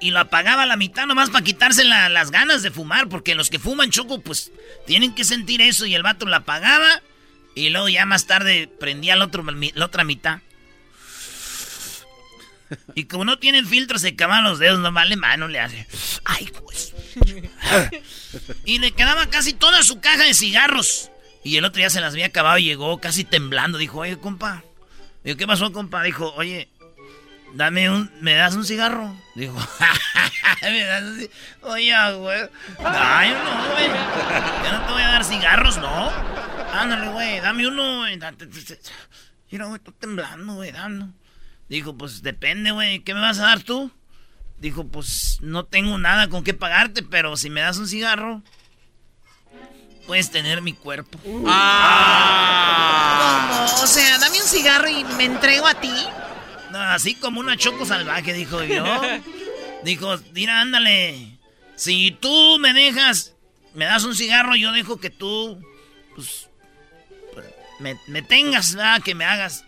Y 0.03 0.11
lo 0.11 0.19
apagaba 0.19 0.63
a 0.63 0.65
la 0.65 0.75
mitad 0.75 1.05
nomás 1.07 1.29
para 1.29 1.43
quitarse 1.45 1.83
la- 1.85 2.09
las 2.09 2.29
ganas 2.29 2.61
de 2.61 2.71
fumar. 2.71 3.07
Porque 3.09 3.35
los 3.35 3.49
que 3.49 3.57
fuman 3.59 3.89
choco, 3.89 4.19
pues 4.21 4.51
tienen 4.85 5.15
que 5.15 5.23
sentir 5.23 5.61
eso. 5.61 5.85
Y 5.85 5.95
el 5.95 6.03
vato 6.03 6.25
la 6.25 6.37
apagaba. 6.37 7.01
Y 7.55 7.69
luego 7.69 7.87
ya 7.87 8.05
más 8.05 8.25
tarde 8.27 8.67
prendía 8.79 9.15
la, 9.15 9.25
otro, 9.25 9.43
la 9.43 9.85
otra 9.85 10.03
mitad. 10.03 10.39
Y 12.95 13.03
como 13.05 13.23
no 13.25 13.37
tienen 13.37 13.67
filtro, 13.67 13.99
se 13.99 14.09
acaban 14.09 14.43
los 14.43 14.57
dedos, 14.57 14.79
nomás 14.79 15.07
le 15.07 15.15
mano 15.15 15.47
le 15.47 15.59
hace. 15.59 15.87
Ay, 16.25 16.49
pues. 16.63 16.93
Y 18.65 18.79
le 18.79 18.91
quedaba 18.91 19.27
casi 19.27 19.53
toda 19.53 19.83
su 19.83 19.99
caja 19.99 20.23
de 20.23 20.33
cigarros. 20.33 21.11
Y 21.43 21.57
el 21.57 21.65
otro 21.65 21.81
ya 21.81 21.89
se 21.91 22.01
las 22.01 22.13
había 22.13 22.25
acabado 22.27 22.57
y 22.57 22.63
llegó 22.63 22.99
casi 22.99 23.23
temblando. 23.23 23.77
Dijo, 23.77 23.99
oye, 23.99 24.17
compa. 24.17 24.63
Digo, 25.23 25.37
¿qué 25.37 25.45
pasó, 25.45 25.71
compa? 25.71 26.01
Dijo, 26.03 26.33
oye, 26.35 26.67
dame 27.53 27.89
un, 27.89 28.11
¿me 28.21 28.35
das 28.35 28.55
un 28.55 28.65
cigarro? 28.65 29.15
Dijo, 29.35 29.55
¿me 30.61 30.83
das 30.85 31.03
un 31.03 31.19
ci- 31.19 31.29
Oye, 31.61 31.93
güey. 32.17 32.49
Ay, 32.85 33.29
no, 33.31 33.71
güey. 33.73 33.87
Yo 34.65 34.71
no 34.71 34.85
te 34.85 34.91
voy 34.93 35.01
a 35.01 35.07
dar 35.07 35.23
cigarros, 35.25 35.77
¿no? 35.77 36.11
Ándale, 36.73 37.09
güey, 37.09 37.39
dame 37.39 37.67
uno. 37.67 37.99
güey. 37.99 38.19
Mira, 39.51 39.65
güey, 39.65 39.77
estoy 39.77 39.93
temblando, 39.99 40.53
güey, 40.55 40.71
dando. 40.71 41.07
Dijo, 41.69 41.95
pues 41.97 42.21
depende, 42.23 42.71
güey. 42.71 42.99
¿Qué 42.99 43.13
me 43.13 43.21
vas 43.21 43.39
a 43.39 43.43
dar 43.43 43.61
tú? 43.61 43.91
Dijo, 44.59 44.85
pues 44.87 45.39
no 45.41 45.65
tengo 45.65 45.97
nada 45.97 46.29
con 46.29 46.43
qué 46.43 46.53
pagarte, 46.53 47.03
pero 47.03 47.35
si 47.37 47.49
me 47.49 47.61
das 47.61 47.77
un 47.77 47.87
cigarro. 47.87 48.41
puedes 50.07 50.31
tener 50.31 50.61
mi 50.61 50.73
cuerpo. 50.73 51.19
Ah. 51.47 53.65
¿Cómo? 53.69 53.83
O 53.83 53.87
sea, 53.87 54.17
dame 54.19 54.41
un 54.41 54.47
cigarro 54.47 54.89
y 54.89 55.03
me 55.03 55.25
entrego 55.25 55.67
a 55.67 55.73
ti. 55.75 55.91
No, 56.73 56.81
así 56.81 57.13
como 57.13 57.39
una 57.39 57.55
choco 57.55 57.85
salvaje, 57.85 58.33
dijo 58.33 58.63
yo. 58.63 58.83
dijo, 59.83 60.17
mira, 60.33 60.59
ándale. 60.59 61.37
Si 61.75 62.17
tú 62.19 62.57
me 62.59 62.73
dejas, 62.73 63.35
me 63.75 63.85
das 63.85 64.03
un 64.05 64.15
cigarro, 64.15 64.55
yo 64.55 64.71
dejo 64.71 64.99
que 64.99 65.11
tú, 65.11 65.63
pues, 66.15 66.49
me, 67.79 67.95
me 68.07 68.23
tengas, 68.23 68.73
¿verdad? 68.73 69.03
Que 69.03 69.13
me 69.13 69.23
hagas. 69.23 69.65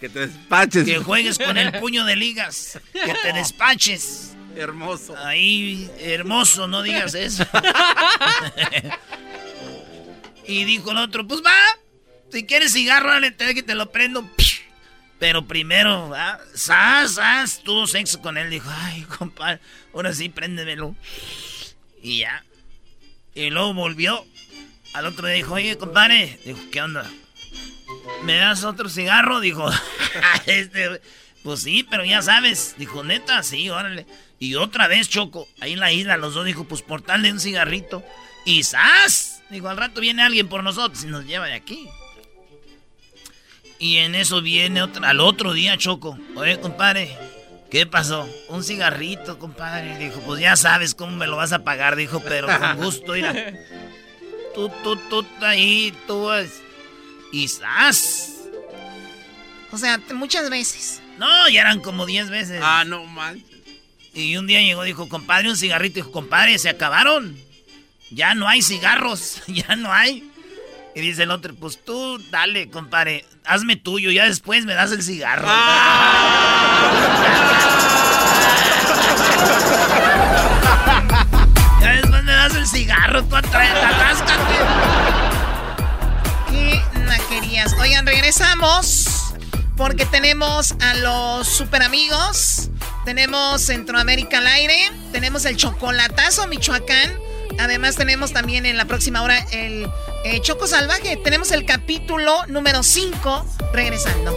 Que 0.00 0.08
te 0.08 0.28
despaches. 0.28 0.84
Que 0.84 0.98
juegues 0.98 1.40
con 1.40 1.58
el 1.58 1.72
puño 1.80 2.04
de 2.04 2.14
ligas. 2.14 2.78
Que 2.92 3.14
te 3.20 3.32
despaches. 3.32 4.36
Hermoso. 4.54 5.16
Ahí, 5.16 5.90
hermoso, 5.98 6.68
no 6.68 6.84
digas 6.84 7.16
eso. 7.16 7.44
y 10.46 10.62
dijo 10.62 10.92
el 10.92 10.98
otro, 10.98 11.26
pues 11.26 11.42
va. 11.44 11.60
Si 12.30 12.46
quieres 12.46 12.72
cigarro, 12.72 13.10
dale, 13.10 13.32
te, 13.32 13.56
que 13.56 13.64
te 13.64 13.74
lo 13.74 13.90
prendo. 13.90 14.24
Pero 15.18 15.46
primero, 15.46 16.08
¿va? 16.10 16.40
sas, 16.54 17.14
sas, 17.14 17.60
tuvo 17.62 17.86
sexo 17.86 18.20
con 18.20 18.36
él. 18.36 18.50
Dijo, 18.50 18.68
ay, 18.70 19.02
compadre, 19.18 19.60
ahora 19.92 20.12
sí, 20.12 20.28
préndemelo. 20.28 20.94
Y 22.02 22.18
ya. 22.20 22.44
Y 23.34 23.50
luego 23.50 23.74
volvió. 23.74 24.24
Al 24.92 25.06
otro 25.06 25.26
día 25.26 25.36
dijo, 25.36 25.54
oye, 25.54 25.76
compadre. 25.78 26.38
Dijo, 26.44 26.60
¿qué 26.70 26.82
onda? 26.82 27.10
¿Me 28.22 28.36
das 28.36 28.64
otro 28.64 28.88
cigarro? 28.88 29.40
Dijo, 29.40 29.68
este, 30.46 31.00
pues 31.42 31.62
sí, 31.62 31.86
pero 31.88 32.04
ya 32.04 32.22
sabes. 32.22 32.74
Dijo, 32.78 33.02
neta, 33.04 33.42
sí, 33.42 33.70
órale. 33.70 34.06
Y 34.38 34.56
otra 34.56 34.88
vez, 34.88 35.08
Choco, 35.08 35.48
ahí 35.60 35.72
en 35.72 35.80
la 35.80 35.92
isla, 35.92 36.16
los 36.16 36.34
dos 36.34 36.44
dijo, 36.44 36.64
pues 36.64 36.82
por 36.82 37.02
tal 37.02 37.22
de 37.22 37.32
un 37.32 37.40
cigarrito. 37.40 38.04
Y 38.44 38.62
¡zas! 38.62 39.42
Dijo, 39.50 39.68
al 39.68 39.76
rato 39.76 40.00
viene 40.00 40.22
alguien 40.22 40.48
por 40.48 40.62
nosotros 40.62 41.02
y 41.04 41.06
nos 41.06 41.24
lleva 41.24 41.46
de 41.46 41.54
aquí. 41.54 41.88
Y 43.78 43.96
en 43.98 44.14
eso 44.14 44.40
viene 44.40 44.82
otra, 44.82 45.08
al 45.08 45.20
otro 45.20 45.52
día, 45.52 45.76
Choco. 45.76 46.18
Oye, 46.36 46.58
compadre, 46.60 47.16
¿qué 47.70 47.86
pasó? 47.86 48.28
Un 48.48 48.64
cigarrito, 48.64 49.38
compadre. 49.38 49.98
Dijo, 49.98 50.20
pues 50.20 50.40
ya 50.40 50.56
sabes 50.56 50.94
cómo 50.94 51.16
me 51.16 51.26
lo 51.26 51.36
vas 51.36 51.52
a 51.52 51.64
pagar. 51.64 51.96
Dijo, 51.96 52.20
pero 52.20 52.46
con 52.46 52.76
gusto, 52.82 53.12
mira. 53.12 53.52
Tú, 54.54 54.70
tú, 54.82 54.96
tú, 54.96 55.26
ahí, 55.42 55.92
tú. 56.06 56.28
Y 57.32 57.48
¡zas! 57.48 58.30
O 59.72 59.76
sea, 59.76 60.00
muchas 60.14 60.48
veces. 60.50 61.02
No, 61.18 61.48
ya 61.48 61.62
eran 61.62 61.80
como 61.80 62.06
10 62.06 62.30
veces. 62.30 62.60
Ah, 62.62 62.84
no 62.86 63.04
manches. 63.06 63.44
Y 64.14 64.36
un 64.36 64.46
día 64.46 64.60
llegó, 64.60 64.84
dijo, 64.84 65.08
compadre, 65.08 65.50
un 65.50 65.56
cigarrito. 65.56 65.96
Dijo, 65.96 66.12
compadre, 66.12 66.56
se 66.58 66.68
acabaron. 66.68 67.36
Ya 68.10 68.34
no 68.34 68.48
hay 68.48 68.62
cigarros, 68.62 69.42
ya 69.48 69.74
no 69.74 69.92
hay. 69.92 70.30
Y 70.96 71.00
dice 71.00 71.24
el 71.24 71.32
otro, 71.32 71.54
pues 71.56 71.84
tú 71.84 72.18
dale, 72.30 72.70
compadre, 72.70 73.24
hazme 73.44 73.74
tuyo, 73.76 74.12
ya 74.12 74.26
después 74.26 74.64
me 74.64 74.74
das 74.74 74.92
el 74.92 75.02
cigarro. 75.02 75.48
ya 81.80 81.92
después 82.00 82.22
me 82.22 82.32
das 82.32 82.54
el 82.54 82.66
cigarro, 82.68 83.24
tú 83.24 83.34
atáscate. 83.34 84.54
¿Qué 86.50 86.80
naquerías? 87.00 87.74
Oigan, 87.80 88.06
regresamos 88.06 89.34
porque 89.76 90.06
tenemos 90.06 90.76
a 90.80 90.94
los 90.94 91.48
super 91.48 91.82
amigos. 91.82 92.70
Tenemos 93.04 93.62
Centroamérica 93.62 94.38
al 94.38 94.46
aire. 94.46 94.92
Tenemos 95.10 95.44
el 95.44 95.56
chocolatazo 95.56 96.46
Michoacán. 96.46 97.23
Además 97.58 97.96
tenemos 97.96 98.32
también 98.32 98.66
en 98.66 98.76
la 98.76 98.84
próxima 98.84 99.22
hora 99.22 99.38
el 99.52 99.86
eh, 100.24 100.40
Choco 100.40 100.66
Salvaje. 100.66 101.16
Tenemos 101.16 101.52
el 101.52 101.64
capítulo 101.64 102.46
número 102.46 102.82
5 102.82 103.46
regresando. 103.72 104.34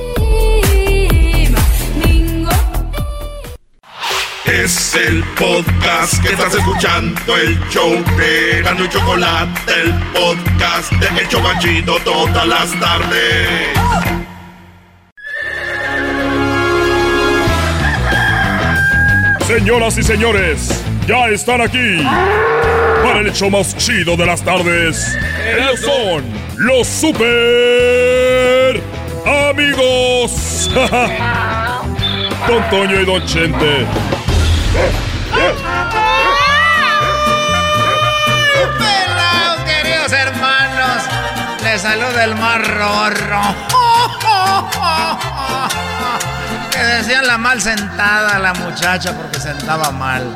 Es 4.45 4.95
el 4.95 5.23
podcast 5.35 6.21
que 6.23 6.29
estás 6.29 6.55
escuchando, 6.55 7.35
el 7.35 7.59
show 7.69 7.91
de 8.17 8.61
Gano 8.63 8.85
y 8.85 8.89
Chocolate, 8.89 9.73
el 9.81 9.93
podcast 10.13 10.91
de 10.93 11.21
El 11.21 11.27
Chobachito 11.27 11.99
todas 12.05 12.47
las 12.47 12.79
tardes. 12.79 13.77
Señoras 19.45 19.97
y 19.97 20.03
señores, 20.03 20.83
ya 21.07 21.27
están 21.27 21.61
aquí 21.61 22.01
el 23.19 23.27
hecho 23.27 23.49
más 23.49 23.75
chido 23.77 24.15
de 24.15 24.25
las 24.25 24.41
tardes. 24.41 25.17
Ellos 25.57 25.79
son 25.81 26.23
los 26.57 26.87
super 26.87 28.81
amigos. 29.49 30.69
Don 32.47 32.69
Toño 32.69 33.01
y 33.01 33.05
Don 33.05 33.25
Chente. 33.25 33.85
Pelados, 38.77 39.59
queridos 39.65 40.11
hermanos. 40.11 41.03
Les 41.63 41.81
saluda 41.81 42.23
el 42.23 42.35
más 42.35 42.67
rorro. 42.67 43.41
Que 46.71 46.79
decían 46.83 47.25
la 47.25 47.37
mal 47.39 47.59
sentada 47.59 48.37
la 48.37 48.53
muchacha 48.53 49.11
porque 49.17 49.39
sentaba 49.39 49.89
mal. 49.89 50.31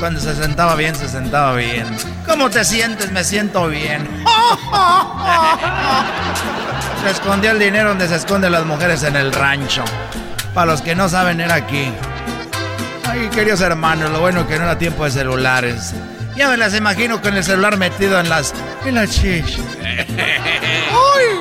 Cuando 0.00 0.18
se 0.18 0.34
sentaba 0.34 0.74
bien, 0.76 0.96
se 0.96 1.08
sentaba 1.08 1.54
bien. 1.54 1.86
¿Cómo 2.26 2.48
te 2.48 2.64
sientes? 2.64 3.12
Me 3.12 3.22
siento 3.22 3.68
bien. 3.68 4.08
Se 7.04 7.10
escondió 7.10 7.50
el 7.52 7.58
dinero 7.58 7.90
donde 7.90 8.08
se 8.08 8.16
esconden 8.16 8.52
las 8.52 8.64
mujeres 8.66 9.02
en 9.04 9.16
el 9.16 9.32
rancho. 9.32 9.82
Para 10.52 10.72
los 10.72 10.82
que 10.82 10.94
no 10.94 11.08
saben, 11.08 11.40
era 11.40 11.54
aquí. 11.54 11.90
Ay, 13.08 13.28
queridos 13.28 13.62
hermanos, 13.62 14.10
lo 14.10 14.20
bueno 14.20 14.46
que 14.46 14.58
no 14.58 14.64
era 14.64 14.76
tiempo 14.76 15.04
de 15.04 15.10
celulares. 15.10 15.94
Ya 16.36 16.48
me 16.48 16.58
las 16.58 16.74
imagino 16.74 17.22
con 17.22 17.34
el 17.36 17.44
celular 17.44 17.78
metido 17.78 18.20
en 18.20 18.28
las. 18.28 18.52
en 18.84 18.94
las 18.96 19.10
chichas. 19.10 19.60
¡Uy! 20.90 21.40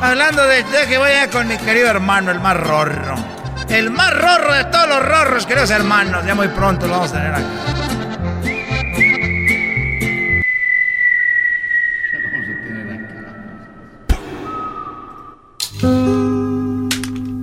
Hablando 0.00 0.46
de, 0.46 0.62
de 0.62 0.86
que 0.88 0.98
voy 0.98 1.10
a 1.10 1.30
con 1.30 1.48
mi 1.48 1.56
querido 1.58 1.88
hermano, 1.88 2.30
el 2.30 2.38
más 2.38 2.56
rorro. 2.56 3.16
El 3.68 3.90
más 3.90 4.12
rorro 4.14 4.54
de 4.54 4.64
todos 4.64 4.88
los 4.88 5.02
rorros, 5.04 5.46
queridos 5.46 5.70
hermanos. 5.70 6.24
Ya 6.24 6.34
muy 6.34 6.48
pronto 6.48 6.86
lo 6.86 6.92
vamos 6.92 7.12
a 7.12 7.14
tener 7.14 7.34
aquí. 7.34 7.44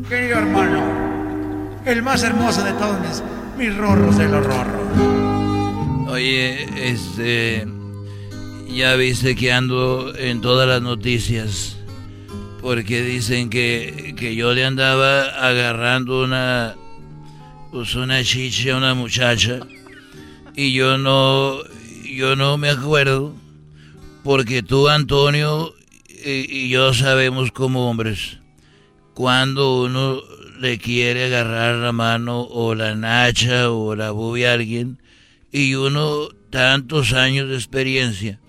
Querido 0.09 0.37
hermano, 0.39 1.81
el 1.85 2.01
más 2.01 2.23
hermoso 2.23 2.63
de 2.63 2.73
todos 2.73 2.99
mis, 3.01 3.23
mis 3.57 3.77
rorros 3.77 4.17
de 4.17 4.29
los 4.29 4.45
rorros. 4.45 6.09
Oye, 6.09 6.89
este. 6.89 7.67
Ya 8.69 8.95
viste 8.95 9.35
que 9.35 9.51
ando 9.53 10.15
en 10.15 10.41
todas 10.41 10.67
las 10.67 10.81
noticias. 10.81 11.77
Porque 12.63 13.03
dicen 13.03 13.49
que, 13.49 14.15
que 14.17 14.35
yo 14.35 14.53
le 14.53 14.63
andaba 14.63 15.23
agarrando 15.23 16.23
una. 16.23 16.77
Pues 17.73 17.93
una 17.95 18.23
chicha 18.23 18.73
a 18.73 18.77
una 18.77 18.93
muchacha. 18.93 19.59
Y 20.55 20.71
yo 20.71 20.97
no. 20.97 21.57
Yo 22.05 22.37
no 22.37 22.57
me 22.57 22.69
acuerdo. 22.69 23.35
Porque 24.23 24.63
tú, 24.63 24.87
Antonio, 24.87 25.75
y, 26.25 26.69
yo 26.69 26.93
sabemos 26.93 27.51
como 27.51 27.89
hombres. 27.89 28.37
Cuando 29.13 29.83
uno 29.83 30.21
le 30.61 30.77
quiere 30.77 31.25
agarrar 31.25 31.75
la 31.75 31.91
mano 31.91 32.43
o 32.43 32.75
la 32.75 32.95
nacha 32.95 33.71
o 33.71 33.93
la 33.93 34.11
bubia 34.11 34.51
a 34.51 34.53
alguien. 34.53 35.01
Y 35.51 35.75
uno, 35.75 36.29
tantos 36.49 37.11
años 37.11 37.49
de 37.49 37.55
experiencia 37.55 38.39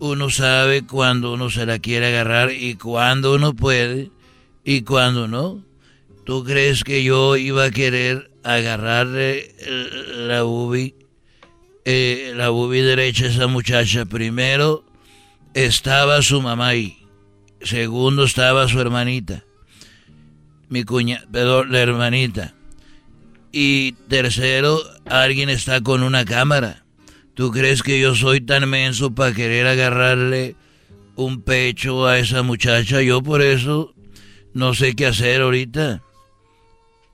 uno 0.00 0.30
sabe 0.30 0.86
cuando 0.86 1.34
uno 1.34 1.50
se 1.50 1.66
la 1.66 1.78
quiere 1.78 2.06
agarrar 2.08 2.50
y 2.52 2.74
cuando 2.74 3.34
uno 3.34 3.54
puede 3.54 4.10
y 4.64 4.82
cuando 4.82 5.28
no. 5.28 5.62
¿Tú 6.24 6.42
crees 6.42 6.84
que 6.84 7.04
yo 7.04 7.36
iba 7.36 7.64
a 7.64 7.70
querer 7.70 8.30
agarrarle 8.42 9.54
la 10.26 10.42
bubi, 10.42 10.94
eh, 11.84 12.32
la 12.34 12.48
bubi 12.48 12.80
derecha 12.80 13.26
a 13.26 13.28
esa 13.28 13.46
muchacha? 13.46 14.06
Primero 14.06 14.84
estaba 15.52 16.22
su 16.22 16.40
mamá 16.40 16.68
ahí. 16.68 16.98
Segundo 17.60 18.24
estaba 18.24 18.68
su 18.68 18.80
hermanita. 18.80 19.44
Mi 20.70 20.84
cuña, 20.84 21.24
perdón, 21.30 21.72
la 21.72 21.80
hermanita. 21.80 22.54
Y 23.52 23.92
tercero, 24.08 24.80
alguien 25.04 25.50
está 25.50 25.82
con 25.82 26.02
una 26.02 26.24
cámara. 26.24 26.84
¿Tú 27.34 27.50
crees 27.50 27.82
que 27.82 28.00
yo 28.00 28.14
soy 28.14 28.40
tan 28.40 28.68
menso 28.68 29.14
para 29.14 29.32
querer 29.32 29.66
agarrarle 29.66 30.56
un 31.16 31.42
pecho 31.42 32.06
a 32.06 32.18
esa 32.18 32.42
muchacha? 32.42 33.00
Yo 33.02 33.22
por 33.22 33.42
eso 33.42 33.94
no 34.52 34.74
sé 34.74 34.94
qué 34.94 35.06
hacer 35.06 35.42
ahorita. 35.42 36.02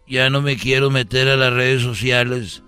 Ya 0.08 0.30
no 0.30 0.40
me 0.40 0.56
quiero 0.56 0.90
meter 0.90 1.28
a 1.28 1.36
las 1.36 1.52
redes 1.52 1.82
sociales 1.82 2.62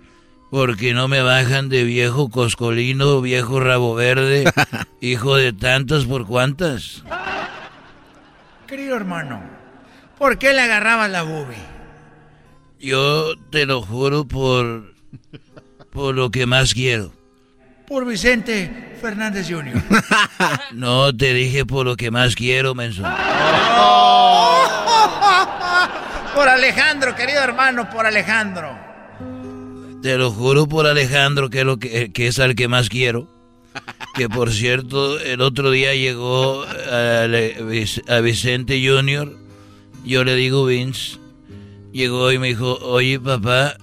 Porque 0.51 0.93
no 0.93 1.07
me 1.07 1.23
bajan 1.23 1.69
de 1.69 1.85
viejo 1.85 2.31
coscolino, 2.31 3.21
viejo 3.21 3.61
rabo 3.61 3.95
verde, 3.95 4.51
hijo 5.01 5.37
de 5.37 5.53
tantas 5.53 6.05
por 6.05 6.27
cuantas. 6.27 7.05
Querido 8.67 8.97
hermano, 8.97 9.43
¿por 10.19 10.39
qué 10.39 10.53
le 10.53 10.63
agarrabas 10.63 11.11
la 11.11 11.23
boobie? 11.23 11.57
Yo 12.81 13.35
te 13.51 13.67
lo 13.67 13.83
juro 13.83 14.27
por. 14.27 14.95
por 15.91 16.15
lo 16.15 16.31
que 16.31 16.47
más 16.47 16.75
quiero. 16.75 17.18
Por 17.89 18.05
Vicente 18.05 18.97
Fernández 19.01 19.49
Jr. 19.49 19.83
No 20.73 21.17
te 21.17 21.33
dije 21.33 21.65
por 21.65 21.87
lo 21.87 21.97
que 21.97 22.11
más 22.11 22.35
quiero, 22.35 22.75
menso. 22.75 23.03
por 26.35 26.49
Alejandro, 26.49 27.15
querido 27.15 27.41
hermano, 27.43 27.89
por 27.89 28.05
Alejandro. 28.07 28.77
Te 30.03 30.19
lo 30.19 30.31
juro 30.31 30.69
por 30.69 30.87
Alejandro 30.87 31.49
que 31.51 31.61
es, 31.61 31.65
lo 31.65 31.79
que, 31.79 32.13
que 32.13 32.27
es 32.27 32.39
al 32.39 32.55
que 32.55 32.69
más 32.69 32.91
quiero. 32.91 33.27
Que 34.15 34.29
por 34.29 34.53
cierto, 34.53 35.19
el 35.21 35.41
otro 35.41 35.71
día 35.71 35.95
llegó 35.95 36.65
a, 36.65 37.23
a 37.23 38.21
Vicente 38.21 38.87
Jr. 38.87 39.35
Yo 40.05 40.25
le 40.25 40.35
digo 40.35 40.67
Vince. 40.67 41.17
Llegó 41.93 42.31
y 42.33 42.39
me 42.39 42.49
dijo, 42.49 42.79
oye 42.83 43.19
papá, 43.19 43.79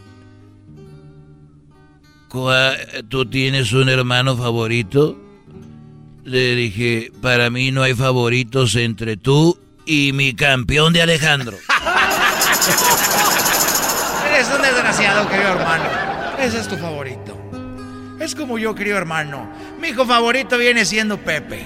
¿tú 3.09 3.25
tienes 3.25 3.73
un 3.73 3.89
hermano 3.89 4.35
favorito? 4.35 5.17
Le 6.23 6.55
dije, 6.55 7.11
para 7.21 7.49
mí 7.49 7.71
no 7.71 7.83
hay 7.83 7.93
favoritos 7.93 8.75
entre 8.75 9.17
tú 9.17 9.57
y 9.85 10.11
mi 10.13 10.33
campeón 10.33 10.93
de 10.93 11.01
Alejandro. 11.01 11.57
Eres 14.29 14.47
un 14.55 14.61
desgraciado, 14.61 15.29
querido 15.29 15.49
hermano. 15.49 15.85
Ese 16.39 16.59
es 16.59 16.67
tu 16.67 16.77
favorito. 16.77 17.37
Es 18.19 18.35
como 18.35 18.57
yo, 18.57 18.75
querido 18.75 18.97
hermano. 18.97 19.49
Mi 19.79 19.89
hijo 19.89 20.05
favorito 20.05 20.57
viene 20.57 20.85
siendo 20.85 21.17
Pepe. 21.17 21.63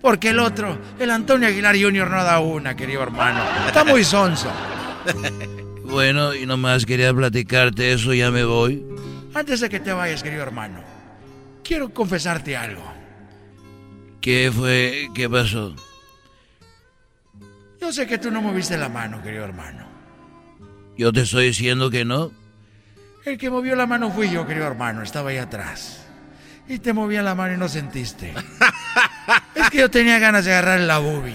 Porque 0.00 0.30
el 0.30 0.38
otro, 0.38 0.78
el 0.98 1.10
Antonio 1.10 1.48
Aguilar 1.48 1.76
Jr. 1.80 2.10
no 2.10 2.22
da 2.22 2.40
una, 2.40 2.76
querido 2.76 3.02
hermano. 3.02 3.40
Está 3.66 3.84
muy 3.84 4.04
sonso. 4.04 4.50
Bueno, 5.86 6.34
y 6.34 6.44
nomás 6.44 6.86
quería 6.86 7.14
platicarte 7.14 7.92
eso, 7.92 8.12
ya 8.14 8.32
me 8.32 8.42
voy. 8.42 8.84
Antes 9.34 9.60
de 9.60 9.68
que 9.68 9.80
te 9.80 9.92
vayas, 9.92 10.22
querido 10.22 10.42
hermano, 10.42 10.80
quiero 11.64 11.92
confesarte 11.92 12.56
algo. 12.56 12.84
¿Qué 14.20 14.50
fue? 14.54 15.08
¿Qué 15.14 15.28
pasó? 15.28 15.74
Yo 17.80 17.92
sé 17.92 18.06
que 18.06 18.16
tú 18.16 18.30
no 18.30 18.40
moviste 18.40 18.78
la 18.78 18.88
mano, 18.88 19.20
querido 19.22 19.44
hermano. 19.44 19.86
Yo 20.96 21.12
te 21.12 21.22
estoy 21.22 21.46
diciendo 21.46 21.90
que 21.90 22.04
no. 22.04 22.30
El 23.24 23.36
que 23.36 23.50
movió 23.50 23.74
la 23.74 23.86
mano 23.86 24.10
fui 24.10 24.30
yo, 24.30 24.46
querido 24.46 24.66
hermano. 24.66 25.02
Estaba 25.02 25.30
ahí 25.30 25.38
atrás. 25.38 26.06
Y 26.68 26.78
te 26.78 26.92
movía 26.92 27.22
la 27.22 27.34
mano 27.34 27.54
y 27.54 27.56
no 27.58 27.68
sentiste. 27.68 28.32
es 29.54 29.70
que 29.70 29.78
yo 29.78 29.90
tenía 29.90 30.18
ganas 30.18 30.44
de 30.44 30.52
agarrar 30.52 30.80
la 30.80 30.98
boobie. 30.98 31.34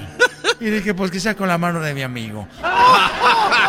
Y 0.60 0.66
dije, 0.66 0.94
pues 0.94 1.12
quizá 1.12 1.36
con 1.36 1.48
la 1.48 1.58
mano 1.58 1.82
de 1.82 1.94
mi 1.94 2.02
amigo. 2.02 2.48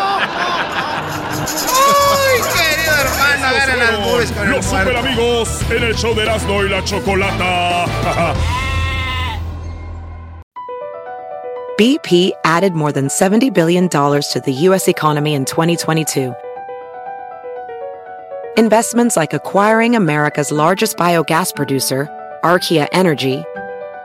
hermano! 3.51 3.73
Agarra 3.73 3.93
las 3.93 4.09
boobies 4.09 4.33
con 4.33 4.51
Los 4.51 4.65
super 4.67 4.97
amigos 4.97 5.63
en 5.71 5.83
el 5.83 5.95
show 5.95 6.15
de 6.15 6.23
Erasmo 6.23 6.65
y 6.65 6.69
la 6.69 6.83
Chocolata. 6.85 7.87
BP 11.81 12.33
added 12.45 12.75
more 12.75 12.93
than 12.93 13.09
$70 13.09 13.55
billion 13.55 13.89
to 13.89 14.43
the 14.45 14.53
U.S. 14.53 14.87
economy 14.87 15.33
in 15.33 15.47
2022. 15.47 16.35
Investments 18.59 19.17
like 19.17 19.33
acquiring 19.33 19.97
America's 19.97 20.53
largest 20.53 20.99
biogas 20.99 21.57
producer, 21.57 22.07
Archaea 22.45 22.87
Energy, 22.93 23.45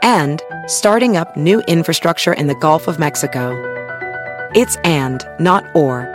and 0.02 0.42
starting 0.68 1.18
up 1.18 1.36
new 1.36 1.60
infrastructure 1.68 2.32
in 2.32 2.48
the 2.48 2.56
Gulf 2.56 2.88
of 2.88 2.98
Mexico. 2.98 3.52
It's 4.56 4.78
and, 4.86 5.28
not 5.38 5.66
or. 5.76 6.15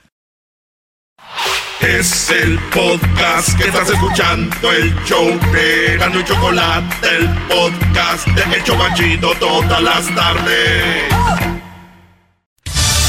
Es 1.81 2.29
el 2.29 2.59
podcast 2.69 3.57
que 3.57 3.67
estás 3.67 3.89
escuchando, 3.89 4.71
el 4.71 4.95
show 5.03 5.27
de 5.51 5.97
Gano 5.97 6.19
y 6.19 6.23
Chocolate, 6.23 7.07
el 7.17 7.27
podcast 7.47 8.27
de 8.27 8.55
El 8.55 8.63
Chobachito 8.63 9.33
todas 9.39 9.81
las 9.81 10.05
tardes. 10.13 11.11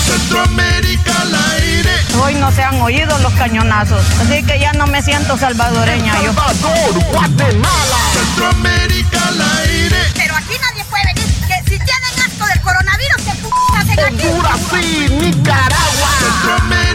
Centroamérica 0.06 1.20
al 1.20 1.34
aire. 1.52 1.90
Hoy 2.22 2.34
no 2.36 2.50
se 2.50 2.62
han 2.62 2.80
oído 2.80 3.18
los 3.18 3.32
cañonazos, 3.34 4.04
así 4.20 4.42
que 4.42 4.58
ya 4.58 4.72
no 4.72 4.86
me 4.86 5.02
siento 5.02 5.36
salvadoreña 5.36 6.14
yo. 6.22 6.32
Salvador, 6.32 7.04
Guatemala. 7.12 7.98
Centroamérica 8.14 9.28
al 9.28 9.42
aire. 9.60 9.98
Pero 10.14 10.34
aquí 10.34 10.54
nadie 10.60 10.84
puede 10.86 11.04
venir, 11.14 11.28
que 11.46 11.70
si 11.70 11.78
tienen 11.78 12.20
asco 12.26 12.46
del 12.46 12.60
coronavirus, 12.62 13.16
¿qué 13.16 13.32
p 13.32 13.48
hacen 13.78 14.00
aquí? 14.00 14.26
Honduras, 14.28 14.60
sí, 14.70 15.08
Nicaragua. 15.10 16.10
Centroamérica. 16.20 16.91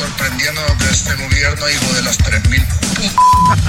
Sorprendiendo 0.00 0.62
que 0.78 0.84
este 0.90 1.14
gobierno, 1.14 1.68
hijo 1.68 1.92
de 1.92 2.02
las 2.02 2.16
3000 2.16 2.66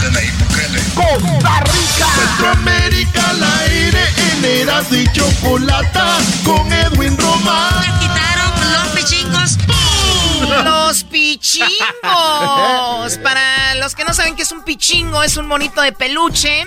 de 0.01 0.11
Nayib 0.11 0.37
Bukele. 0.37 0.81
Costa 0.95 1.59
Rica. 1.59 2.07
Centroamérica 2.15 3.29
al 3.31 3.43
aire. 3.43 3.99
En 4.31 4.45
Eras 4.45 4.91
y 4.91 5.11
Chocolata 5.11 6.17
con 6.45 6.71
Edwin 6.71 7.17
Román. 7.17 7.83
quitaron 7.99 8.53
los 8.71 8.87
pichingos. 8.95 9.57
Los 10.63 11.03
pichingos. 11.03 11.69
Para 13.23 13.75
los 13.75 13.93
que 13.95 14.03
no 14.05 14.13
saben 14.13 14.35
qué 14.35 14.43
es 14.43 14.51
un 14.51 14.63
pichingo, 14.63 15.23
es 15.23 15.37
un 15.37 15.47
monito 15.47 15.81
de 15.81 15.91
peluche. 15.91 16.65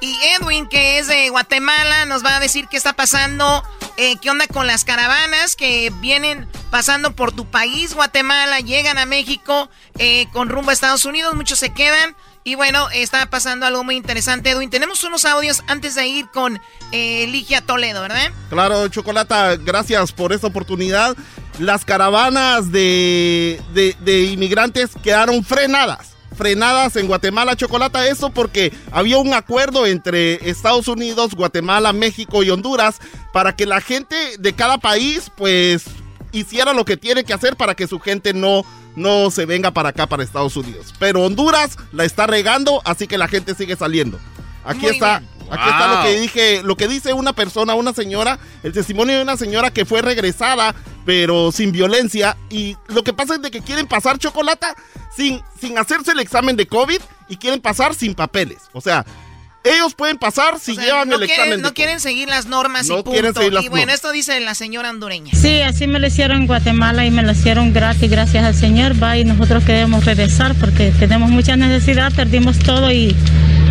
Y 0.00 0.14
Edwin, 0.38 0.66
que 0.68 0.98
es 0.98 1.06
de 1.06 1.30
Guatemala, 1.30 2.04
nos 2.04 2.24
va 2.24 2.36
a 2.36 2.40
decir 2.40 2.68
qué 2.68 2.76
está 2.76 2.92
pasando, 2.92 3.64
eh, 3.96 4.16
qué 4.20 4.30
onda 4.30 4.46
con 4.46 4.66
las 4.66 4.84
caravanas 4.84 5.56
que 5.56 5.90
vienen 6.00 6.46
pasando 6.70 7.16
por 7.16 7.32
tu 7.32 7.46
país, 7.46 7.94
Guatemala, 7.94 8.60
llegan 8.60 8.98
a 8.98 9.06
México 9.06 9.70
eh, 9.98 10.26
con 10.32 10.48
rumbo 10.50 10.70
a 10.70 10.74
Estados 10.74 11.04
Unidos, 11.06 11.34
muchos 11.34 11.58
se 11.58 11.72
quedan. 11.72 12.14
Y 12.44 12.54
bueno, 12.54 12.88
está 12.90 13.28
pasando 13.28 13.66
algo 13.66 13.82
muy 13.82 13.96
interesante, 13.96 14.50
Edwin. 14.50 14.70
Tenemos 14.70 15.02
unos 15.02 15.24
audios 15.24 15.64
antes 15.66 15.96
de 15.96 16.06
ir 16.06 16.28
con 16.28 16.60
eh, 16.92 17.26
Ligia 17.28 17.60
Toledo, 17.60 18.02
¿verdad? 18.02 18.30
Claro, 18.50 18.86
Chocolata, 18.86 19.56
gracias 19.56 20.12
por 20.12 20.32
esta 20.32 20.46
oportunidad. 20.46 21.16
Las 21.58 21.84
caravanas 21.84 22.70
de, 22.70 23.60
de, 23.72 23.96
de 24.00 24.24
inmigrantes 24.24 24.90
quedaron 25.02 25.42
frenadas 25.42 26.15
frenadas 26.36 26.96
en 26.96 27.06
Guatemala, 27.06 27.56
Chocolata, 27.56 28.06
eso 28.06 28.30
porque 28.30 28.72
había 28.92 29.18
un 29.18 29.34
acuerdo 29.34 29.86
entre 29.86 30.48
Estados 30.48 30.88
Unidos, 30.88 31.34
Guatemala, 31.34 31.92
México 31.92 32.42
y 32.42 32.50
Honduras 32.50 33.00
para 33.32 33.56
que 33.56 33.66
la 33.66 33.80
gente 33.80 34.16
de 34.38 34.52
cada 34.52 34.78
país 34.78 35.30
pues 35.36 35.84
hiciera 36.32 36.72
lo 36.72 36.84
que 36.84 36.96
tiene 36.96 37.24
que 37.24 37.32
hacer 37.32 37.56
para 37.56 37.74
que 37.74 37.86
su 37.86 37.98
gente 37.98 38.32
no 38.32 38.64
no 38.94 39.30
se 39.30 39.44
venga 39.44 39.72
para 39.72 39.90
acá 39.90 40.06
para 40.06 40.22
Estados 40.22 40.56
Unidos. 40.56 40.94
Pero 40.98 41.22
Honduras 41.22 41.76
la 41.92 42.04
está 42.04 42.26
regando, 42.26 42.80
así 42.84 43.06
que 43.06 43.18
la 43.18 43.28
gente 43.28 43.54
sigue 43.54 43.76
saliendo. 43.76 44.18
Aquí 44.64 44.80
Muy 44.86 44.92
está 44.92 45.22
Aquí 45.50 45.68
está 45.68 45.96
lo 45.96 46.02
que 46.02 46.20
dije, 46.20 46.62
lo 46.62 46.76
que 46.76 46.88
dice 46.88 47.12
una 47.12 47.32
persona, 47.32 47.74
una 47.74 47.92
señora, 47.92 48.38
el 48.62 48.72
testimonio 48.72 49.16
de 49.16 49.22
una 49.22 49.36
señora 49.36 49.70
que 49.70 49.84
fue 49.84 50.02
regresada, 50.02 50.74
pero 51.04 51.52
sin 51.52 51.72
violencia. 51.72 52.36
Y 52.50 52.76
lo 52.88 53.04
que 53.04 53.12
pasa 53.12 53.36
es 53.36 53.42
de 53.42 53.50
que 53.50 53.60
quieren 53.60 53.86
pasar 53.86 54.18
chocolate 54.18 54.66
sin, 55.16 55.42
sin 55.60 55.78
hacerse 55.78 56.12
el 56.12 56.20
examen 56.20 56.56
de 56.56 56.66
COVID 56.66 57.00
y 57.28 57.36
quieren 57.36 57.60
pasar 57.60 57.94
sin 57.94 58.14
papeles. 58.14 58.58
O 58.72 58.80
sea, 58.80 59.04
ellos 59.66 59.94
pueden 59.94 60.16
pasar 60.16 60.60
si 60.60 60.76
llevan 60.76 61.12
el 61.12 61.22
examen. 61.22 61.60
No 61.60 61.74
quieren 61.74 61.98
seguir 62.00 62.28
las 62.28 62.46
normas 62.46 62.88
y 62.88 63.02
punto. 63.02 63.42
y 63.60 63.68
bueno, 63.68 63.92
esto 63.92 64.12
dice 64.12 64.38
la 64.40 64.54
señora 64.54 64.90
hondureña. 64.90 65.32
Sí, 65.34 65.60
así 65.62 65.86
me 65.86 65.98
lo 65.98 66.06
hicieron 66.06 66.42
en 66.42 66.46
Guatemala 66.46 67.04
y 67.04 67.10
me 67.10 67.22
lo 67.22 67.32
hicieron 67.32 67.72
gratis, 67.72 68.10
gracias 68.10 68.44
al 68.44 68.54
Señor. 68.54 69.02
Va 69.02 69.18
y 69.18 69.24
nosotros 69.24 69.64
queremos 69.64 70.04
regresar 70.04 70.54
porque 70.54 70.92
tenemos 70.98 71.30
mucha 71.30 71.56
necesidad, 71.56 72.12
perdimos 72.14 72.58
todo 72.60 72.92
y 72.92 73.16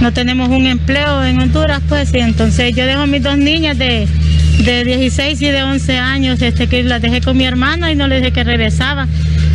no 0.01 0.13
tenemos 0.13 0.49
un 0.49 0.67
empleo 0.67 1.23
en 1.23 1.39
Honduras, 1.39 1.81
pues. 1.87 2.13
Y 2.13 2.19
entonces 2.19 2.75
yo 2.75 2.85
dejo 2.85 3.01
a 3.01 3.07
mis 3.07 3.23
dos 3.23 3.37
niñas 3.37 3.77
de, 3.77 4.07
de 4.63 4.83
16 4.83 5.41
y 5.41 5.45
de 5.47 5.63
11 5.63 5.97
años, 5.97 6.41
este, 6.41 6.67
que 6.67 6.83
las 6.83 7.01
dejé 7.01 7.21
con 7.21 7.37
mi 7.37 7.45
hermano 7.45 7.89
y 7.89 7.95
no 7.95 8.07
les 8.07 8.21
dije 8.21 8.33
que 8.33 8.43
regresaba. 8.43 9.07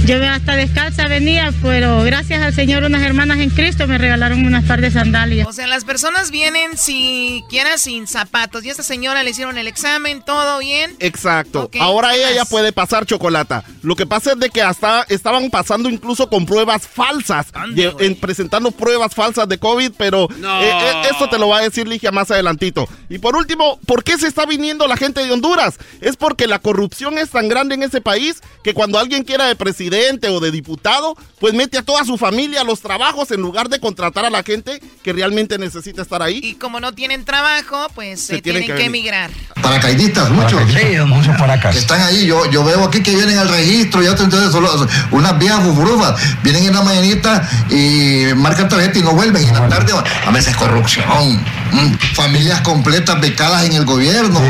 Yo 0.06 0.16
hasta 0.28 0.56
descalza 0.56 1.06
venía, 1.08 1.52
pero 1.62 2.02
gracias 2.02 2.42
al 2.42 2.54
Señor 2.54 2.84
unas 2.84 3.02
hermanas 3.02 3.38
en 3.38 3.50
Cristo 3.50 3.86
me 3.86 3.98
regalaron 3.98 4.44
unas 4.44 4.64
par 4.64 4.80
de 4.80 4.90
sandalias. 4.90 5.46
O 5.46 5.52
sea, 5.52 5.66
las 5.66 5.84
personas 5.84 6.30
vienen 6.30 6.76
siquiera 6.76 7.78
sin 7.78 8.06
zapatos 8.06 8.64
y 8.64 8.68
a 8.68 8.72
esta 8.72 8.82
señora 8.82 9.22
le 9.22 9.30
hicieron 9.30 9.58
el 9.58 9.68
examen, 9.68 10.22
todo 10.22 10.58
bien. 10.58 10.96
Exacto. 10.98 11.70
Ahora 11.78 12.14
ella 12.16 12.32
ya 12.32 12.44
puede 12.44 12.72
pasar 12.72 13.06
chocolata. 13.06 13.62
Lo 13.82 13.94
que 13.94 14.06
pasa 14.06 14.32
es 14.32 14.38
de 14.38 14.50
que 14.50 14.62
hasta 14.62 15.04
estaban 15.08 15.50
pasando 15.50 15.88
incluso 15.88 16.28
con 16.28 16.46
pruebas 16.46 16.88
falsas, 16.88 17.48
en, 17.76 18.16
presentando 18.16 18.70
pruebas 18.72 19.14
falsas 19.14 19.48
de 19.48 19.58
COVID, 19.58 19.92
pero 19.96 20.28
no. 20.38 20.62
Eh, 20.62 20.70
eh, 20.70 21.02
esto 21.10 21.28
te 21.28 21.38
lo 21.38 21.48
va 21.48 21.58
a 21.58 21.62
decir 21.62 21.86
Ligia 21.86 22.10
más 22.10 22.30
adelantito. 22.30 22.88
Y 23.08 23.18
por 23.18 23.36
último, 23.36 23.78
¿por 23.86 24.02
qué 24.02 24.18
se 24.18 24.26
está 24.26 24.46
viniendo 24.46 24.86
la 24.88 24.96
gente 24.96 25.24
de 25.24 25.30
Honduras? 25.30 25.78
Es 26.00 26.16
porque 26.16 26.46
la 26.46 26.58
corrupción 26.58 27.18
es 27.18 27.30
tan 27.30 27.48
grande 27.48 27.74
en 27.74 27.82
ese 27.82 28.00
país 28.00 28.40
que 28.64 28.74
cuando 28.74 28.98
alguien 28.98 29.24
quiera 29.24 29.46
de 29.46 29.56
presidente 29.56 29.89
o 30.28 30.40
de 30.40 30.50
diputado, 30.50 31.16
pues 31.38 31.54
mete 31.54 31.78
a 31.78 31.82
toda 31.82 32.04
su 32.04 32.16
familia 32.16 32.60
a 32.60 32.64
los 32.64 32.80
trabajos 32.80 33.30
en 33.30 33.40
lugar 33.40 33.68
de 33.68 33.80
contratar 33.80 34.24
a 34.24 34.30
la 34.30 34.42
gente 34.42 34.80
que 35.02 35.12
realmente 35.12 35.58
necesita 35.58 36.02
estar 36.02 36.22
ahí. 36.22 36.40
Y 36.42 36.54
como 36.54 36.80
no 36.80 36.92
tienen 36.92 37.24
trabajo, 37.24 37.88
pues 37.94 38.20
se, 38.20 38.40
tienen, 38.40 38.66
que, 38.66 38.84
emigrar. 38.84 39.30
Paracaidistas, 39.62 40.30
muchos. 40.30 40.62
Sí, 40.70 40.96
muchos 41.06 41.34
acá. 41.40 41.70
Están 41.70 42.00
ahí, 42.02 42.26
yo, 42.26 42.48
yo 42.50 42.64
veo 42.64 42.84
aquí 42.84 43.02
que 43.02 43.14
vienen 43.14 43.38
al 43.38 43.48
registro, 43.48 44.02
ya 44.02 44.10
entonces 44.10 44.52
solo 44.52 44.86
unas 45.10 45.38
viejas 45.38 45.62
fufurufas, 45.64 46.20
vienen 46.42 46.64
en 46.64 46.74
la 46.74 46.82
mañanita 46.82 47.48
y 47.70 48.34
marcan 48.36 48.68
tarjeta 48.68 48.98
y 48.98 49.02
no 49.02 49.12
vuelven. 49.12 49.42
Y 49.42 49.46
en 49.46 49.54
la 49.54 49.68
tarde, 49.68 49.92
a 50.26 50.30
veces 50.30 50.56
corrupción, 50.56 51.42
mm, 51.72 51.94
familias 52.14 52.60
completas 52.60 53.20
becadas 53.20 53.64
en 53.64 53.72
el 53.72 53.84
gobierno. 53.84 54.40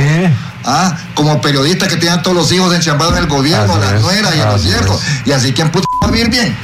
¿Ah? 0.64 0.96
como 1.14 1.40
periodistas 1.40 1.88
que 1.88 1.96
tienen 1.96 2.22
todos 2.22 2.36
los 2.36 2.52
hijos 2.52 2.74
enchambados 2.74 3.16
en 3.16 3.24
el 3.24 3.28
gobierno, 3.28 3.78
las 3.78 4.00
nueras 4.00 4.34
y 4.34 4.38
los 4.38 4.64
viejos. 4.64 5.00
Y 5.24 5.32
así, 5.32 5.52
¿quién 5.52 5.70
puto 5.70 5.86
va 6.02 6.08
a 6.08 6.10
vivir 6.10 6.30
bien? 6.30 6.56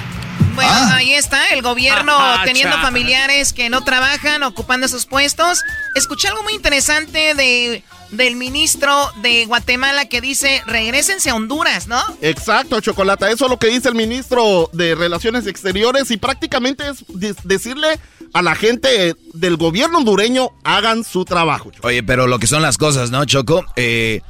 Bueno, 0.55 0.71
¿Ah? 0.73 0.97
ahí 0.97 1.13
está, 1.13 1.49
el 1.49 1.63
gobierno 1.63 2.15
ah, 2.19 2.43
teniendo 2.45 2.79
familiares 2.79 3.53
que 3.53 3.69
no 3.69 3.85
trabajan, 3.85 4.43
ocupando 4.43 4.87
esos 4.87 5.07
puestos. 5.07 5.63
Escuché 5.95 6.29
algo 6.29 6.43
muy 6.43 6.55
interesante 6.55 7.35
de 7.35 7.85
del 8.11 8.37
ministro 8.37 9.11
de 9.17 9.47
Guatemala 9.47 10.07
que 10.07 10.21
dice, 10.21 10.63
regresense 10.67 11.31
a 11.31 11.35
Honduras, 11.35 11.89
¿no? 11.89 12.01
Exacto, 12.21 12.81
Chocolata, 12.81 13.31
eso 13.31 13.47
es 13.47 13.51
lo 13.51 13.59
que 13.59 13.67
dice 13.69 13.89
el 13.89 13.95
ministro 13.95 14.71
de 14.73 14.95
Relaciones 14.95 15.47
Exteriores 15.47 16.11
y 16.11 16.17
prácticamente 16.17 16.89
es 16.89 17.05
decirle 17.43 17.99
a 18.37 18.43
la 18.43 18.55
gente 18.55 19.15
del 19.33 19.57
gobierno 19.57 19.97
hondureño 19.97 20.51
hagan 20.63 21.05
su 21.05 21.25
trabajo. 21.25 21.73
Oye, 21.81 22.03
pero 22.03 22.27
lo 22.27 22.39
que 22.39 22.47
son 22.47 22.61
las 22.61 22.77
cosas, 22.77 23.11
¿no, 23.11 23.25
Choco? 23.25 23.65
Eh, 23.77 24.21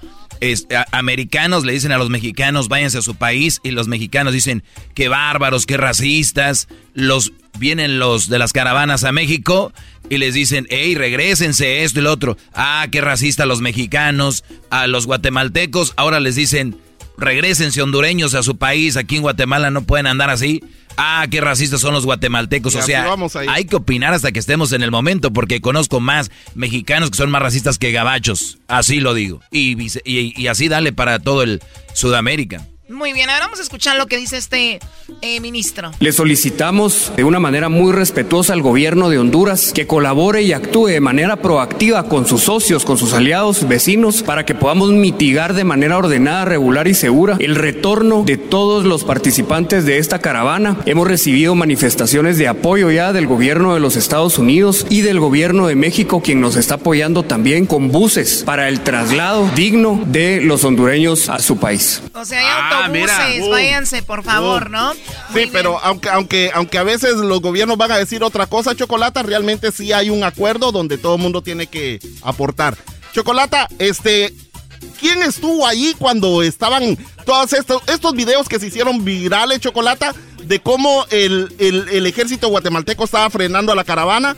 americanos 0.93 1.65
le 1.65 1.73
dicen 1.73 1.91
a 1.91 1.99
los 1.99 2.09
mexicanos 2.09 2.69
váyanse 2.69 2.99
a 2.99 3.03
su 3.03 3.17
país 3.17 3.61
y 3.65 3.73
los 3.73 3.89
mexicanos 3.89 4.33
dicen 4.33 4.63
qué 4.95 5.09
bárbaros, 5.09 5.67
qué 5.67 5.77
racistas. 5.77 6.69
Los 6.95 7.33
vienen 7.59 7.99
los 7.99 8.29
de 8.29 8.39
las 8.39 8.53
caravanas 8.53 9.03
a 9.03 9.11
México 9.11 9.73
y 10.09 10.19
les 10.19 10.35
dicen, 10.35 10.69
hey, 10.71 10.95
regresense 10.95 11.83
esto 11.83 11.99
y 11.99 12.05
lo 12.05 12.13
otro. 12.13 12.37
Ah, 12.55 12.87
qué 12.93 13.01
racista 13.01 13.45
los 13.45 13.61
mexicanos, 13.61 14.45
a 14.71 14.87
los 14.87 15.07
guatemaltecos. 15.07 15.95
Ahora 15.97 16.21
les 16.21 16.37
dicen, 16.37 16.79
regresense 17.19 17.83
hondureños 17.83 18.35
a 18.35 18.43
su 18.43 18.57
país. 18.57 18.97
Aquí 18.97 19.17
en 19.17 19.23
Guatemala 19.23 19.71
no 19.71 19.83
pueden 19.83 20.07
andar 20.07 20.31
así 20.31 20.63
ah, 20.97 21.27
qué 21.31 21.41
racistas 21.41 21.81
son 21.81 21.95
los 21.95 22.05
guatemaltecos. 22.05 22.75
o 22.75 22.83
sea, 22.83 23.15
hay 23.49 23.65
que 23.65 23.77
opinar 23.77 24.15
hasta 24.15 24.33
que 24.33 24.39
estemos 24.39 24.73
en 24.73 24.83
el 24.83 24.91
momento, 24.91 25.33
porque 25.33 25.61
conozco 25.61 26.01
más 26.01 26.31
mexicanos 26.55 27.11
que 27.11 27.17
son 27.17 27.31
más 27.31 27.43
racistas 27.43 27.79
que 27.79 27.93
gabachos. 27.93 28.59
Así 28.69 29.01
lo 29.01 29.15
digo. 29.15 29.41
Y, 29.51 29.81
y, 30.05 30.41
y 30.41 30.47
así 30.49 30.69
dale 30.69 30.93
para 30.93 31.19
todo 31.19 31.43
el 31.43 31.63
Sudamérica. 31.93 32.67
Muy 32.89 33.13
bien, 33.13 33.29
ahora 33.31 33.47
vamos 33.47 33.59
a 33.59 33.63
escuchar 33.63 33.97
lo 33.97 34.07
que 34.07 34.17
dice 34.17 34.37
este 34.37 34.79
eh, 35.21 35.41
ministro. 35.41 35.91
Le 35.99 36.13
solicitamos 36.13 37.13
de 37.17 37.25
una 37.25 37.41
manera 37.41 37.69
muy 37.69 37.93
respetuosa 37.93 38.53
al 38.53 38.63
gobierno 38.63 39.09
de 39.09 39.19
Honduras 39.19 39.73
que 39.73 39.89
colabore 39.89 40.43
y 40.43 40.53
actúe 40.53 40.87
de 40.87 41.01
manera 41.01 41.35
proactiva 41.35 42.05
con 42.05 42.27
sus 42.27 42.43
socios, 42.43 42.85
con 42.85 42.97
sus 42.97 43.13
aliados, 43.13 43.67
vecinos, 43.67 44.23
para 44.23 44.45
que 44.47 44.55
podamos 44.55 44.91
mitigar 44.91 45.55
de 45.55 45.65
manera 45.65 45.99
ordenada, 45.99 46.45
regular 46.45 46.87
y 46.87 46.95
segura 46.95 47.37
el 47.41 47.57
retorno 47.57 48.23
de 48.23 48.37
todos 48.37 48.85
los 48.85 49.03
participantes 49.03 49.85
de 49.85 49.99
esta 49.99 50.21
caravana. 50.21 50.77
Hemos 50.87 51.09
recibido 51.09 51.57
manifestaciones 51.57 52.39
de 52.39 52.47
apoyo 52.47 52.93
ya 52.93 53.13
del 53.13 53.27
gobierno 53.27 53.75
de 53.75 53.81
los 53.81 53.97
Estados 53.97 54.39
Unidos 54.39 54.87
y 54.91 55.01
del 55.01 55.19
gobierno 55.19 55.67
de 55.67 55.75
México, 55.75 56.23
quien 56.23 56.41
nos 56.41 56.55
está 56.55 56.77
apoyando 56.77 57.25
también 57.25 57.67
con 57.67 57.91
buses 57.91 58.45
para 58.47 58.69
el 58.69 58.81
traslado 58.83 59.51
digno 59.57 60.01
de 60.07 60.41
los 60.41 60.63
hondureños 60.63 61.29
a 61.29 61.41
su 61.41 61.57
país. 61.57 62.01
O 62.15 62.25
sea, 62.25 62.39
hay 62.39 62.76
Ah, 62.85 62.91
uh. 63.41 63.51
váyanse, 63.51 64.03
por 64.03 64.23
favor, 64.23 64.67
uh. 64.67 64.71
¿no? 64.71 64.95
sí, 64.95 65.49
pero 65.53 65.79
aunque, 65.83 66.09
aunque, 66.09 66.51
aunque 66.55 66.79
a 66.79 66.83
veces 66.83 67.17
los 67.17 67.41
gobiernos 67.41 67.77
van 67.77 67.93
a 67.93 67.99
decir 67.99 68.23
otra 68.23 68.47
cosa, 68.47 68.75
Chocolata, 68.75 69.23
realmente 69.23 69.73
sí 69.73 69.93
hay 69.93 70.11
un 70.11 70.25
acuerdo 70.25 70.73
donde 70.73 70.99
todo 70.99 71.17
el 71.17 71.23
mundo 71.23 71.43
tiene 71.43 71.67
que 71.67 71.99
aportar. 72.23 72.77
Chocolata, 73.13 73.69
este, 73.79 74.35
¿quién 75.01 75.23
estuvo 75.23 75.67
allí 75.67 75.95
cuando 75.99 76.43
estaban 76.43 76.97
todos 77.25 77.53
estos, 77.53 77.83
estos 77.89 78.15
videos 78.15 78.49
que 78.49 78.61
se 78.61 78.67
hicieron 78.67 79.05
virales, 79.05 79.61
Chocolata, 79.61 80.15
de 80.43 80.61
cómo 80.61 81.07
el, 81.11 81.55
el, 81.59 81.89
el 81.89 82.07
ejército 82.07 82.49
guatemalteco 82.49 83.05
estaba 83.05 83.31
frenando 83.31 83.73
a 83.73 83.75
la 83.75 83.85
caravana? 83.85 84.37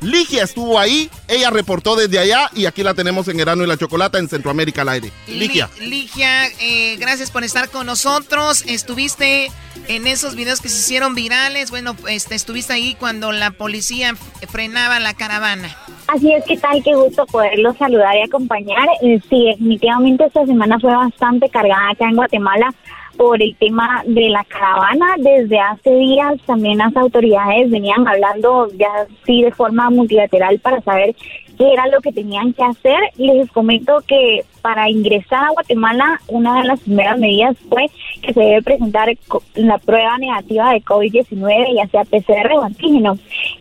Ligia 0.00 0.44
estuvo 0.44 0.78
ahí, 0.78 1.10
ella 1.28 1.50
reportó 1.50 1.96
desde 1.96 2.18
allá 2.18 2.50
y 2.54 2.66
aquí 2.66 2.82
la 2.82 2.94
tenemos 2.94 3.28
en 3.28 3.40
Erano 3.40 3.64
y 3.64 3.66
la 3.66 3.76
Chocolata 3.76 4.18
en 4.18 4.28
Centroamérica 4.28 4.82
al 4.82 4.90
aire. 4.90 5.10
Ligia. 5.26 5.70
Ligia, 5.80 6.46
eh, 6.60 6.96
gracias 6.98 7.30
por 7.30 7.44
estar 7.44 7.70
con 7.70 7.86
nosotros. 7.86 8.64
Estuviste 8.66 9.50
en 9.88 10.06
esos 10.06 10.34
videos 10.34 10.60
que 10.60 10.68
se 10.68 10.78
hicieron 10.78 11.14
virales. 11.14 11.70
Bueno, 11.70 11.96
este, 12.08 12.34
estuviste 12.34 12.72
ahí 12.72 12.96
cuando 12.98 13.32
la 13.32 13.50
policía 13.50 14.14
frenaba 14.48 15.00
la 15.00 15.14
caravana. 15.14 15.76
Así 16.08 16.32
es, 16.32 16.44
que 16.44 16.56
tal? 16.56 16.82
Qué 16.82 16.94
gusto 16.94 17.26
poderlos 17.26 17.76
saludar 17.76 18.14
y 18.16 18.22
acompañar. 18.22 18.88
Eh, 19.02 19.20
sí, 19.28 19.46
definitivamente 19.46 20.24
esta 20.24 20.46
semana 20.46 20.78
fue 20.78 20.94
bastante 20.94 21.48
cargada 21.48 21.90
acá 21.90 22.08
en 22.08 22.16
Guatemala 22.16 22.74
por 23.16 23.42
el 23.42 23.56
tema 23.56 24.02
de 24.06 24.28
la 24.28 24.44
caravana. 24.44 25.14
Desde 25.18 25.58
hace 25.58 25.90
días 25.90 26.34
también 26.46 26.78
las 26.78 26.96
autoridades 26.96 27.70
venían 27.70 28.06
hablando 28.06 28.68
ya 28.76 29.06
sí 29.24 29.42
de 29.42 29.52
forma 29.52 29.90
multilateral 29.90 30.58
para 30.60 30.80
saber 30.82 31.14
qué 31.58 31.72
era 31.72 31.86
lo 31.88 32.00
que 32.00 32.12
tenían 32.12 32.52
que 32.52 32.64
hacer. 32.64 32.98
Les 33.16 33.50
comento 33.50 34.02
que 34.06 34.44
para 34.66 34.90
ingresar 34.90 35.44
a 35.44 35.50
Guatemala, 35.50 36.20
una 36.26 36.60
de 36.60 36.66
las 36.66 36.80
primeras 36.80 37.16
medidas 37.20 37.56
fue 37.68 37.88
que 38.20 38.32
se 38.32 38.40
debe 38.40 38.62
presentar 38.62 39.08
la 39.54 39.78
prueba 39.78 40.18
negativa 40.18 40.72
de 40.72 40.82
COVID-19, 40.82 41.76
ya 41.76 41.86
sea 41.86 42.02
PCR 42.02 42.52
o 42.52 42.64
antígeno. 42.64 43.16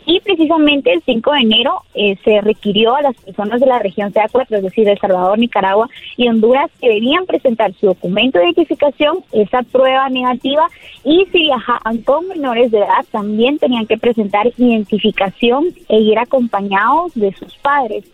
Y 0.07 0.19
precisamente 0.21 0.91
el 0.91 1.03
5 1.03 1.31
de 1.31 1.39
enero 1.41 1.83
eh, 1.93 2.17
se 2.23 2.41
requirió 2.41 2.95
a 2.95 3.03
las 3.03 3.15
personas 3.17 3.59
de 3.59 3.67
la 3.67 3.77
región 3.77 4.11
CA4, 4.11 4.57
es 4.57 4.63
decir, 4.63 4.89
El 4.89 4.97
Salvador, 4.97 5.37
Nicaragua 5.37 5.91
y 6.17 6.27
Honduras, 6.27 6.71
que 6.81 6.89
debían 6.89 7.27
presentar 7.27 7.71
su 7.75 7.85
documento 7.85 8.39
de 8.39 8.45
identificación, 8.45 9.19
esa 9.31 9.61
prueba 9.61 10.09
negativa, 10.09 10.65
y 11.03 11.27
si 11.31 11.37
viajaban 11.43 11.99
con 11.99 12.27
menores 12.29 12.71
de 12.71 12.79
edad, 12.79 13.05
también 13.11 13.59
tenían 13.59 13.85
que 13.85 13.99
presentar 13.99 14.47
identificación 14.57 15.65
e 15.87 15.99
ir 15.99 16.17
acompañados 16.17 17.13
de 17.13 17.31
sus 17.33 17.55
padres. 17.57 18.05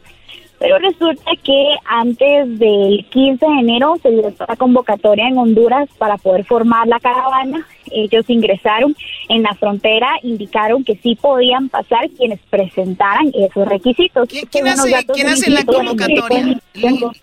Pero 0.62 0.78
resulta 0.78 1.32
que 1.44 1.76
antes 1.86 2.60
del 2.60 3.04
15 3.10 3.44
de 3.44 3.60
enero 3.60 3.96
se 4.00 4.12
dio 4.12 4.32
la 4.48 4.56
convocatoria 4.56 5.28
en 5.28 5.40
Honduras 5.40 5.90
para 5.98 6.18
poder 6.18 6.46
formar 6.46 6.88
la 6.88 7.00
caravana 7.00 7.66
Ellos 7.92 8.30
ingresaron 8.30 8.96
en 9.30 9.44
la 9.44 9.54
frontera, 9.56 10.10
indicaron 10.24 10.84
que 10.84 10.96
sí 10.98 11.16
podían 11.16 11.70
pasar 11.70 12.10
quienes 12.18 12.40
presentaran 12.50 13.32
esos 13.34 13.68
requisitos. 13.68 14.28
¿Quién, 14.28 14.68
hace, 14.68 15.06
¿quién 15.14 15.28
hace 15.28 15.50
la 15.50 15.64
convocatoria? 15.64 16.60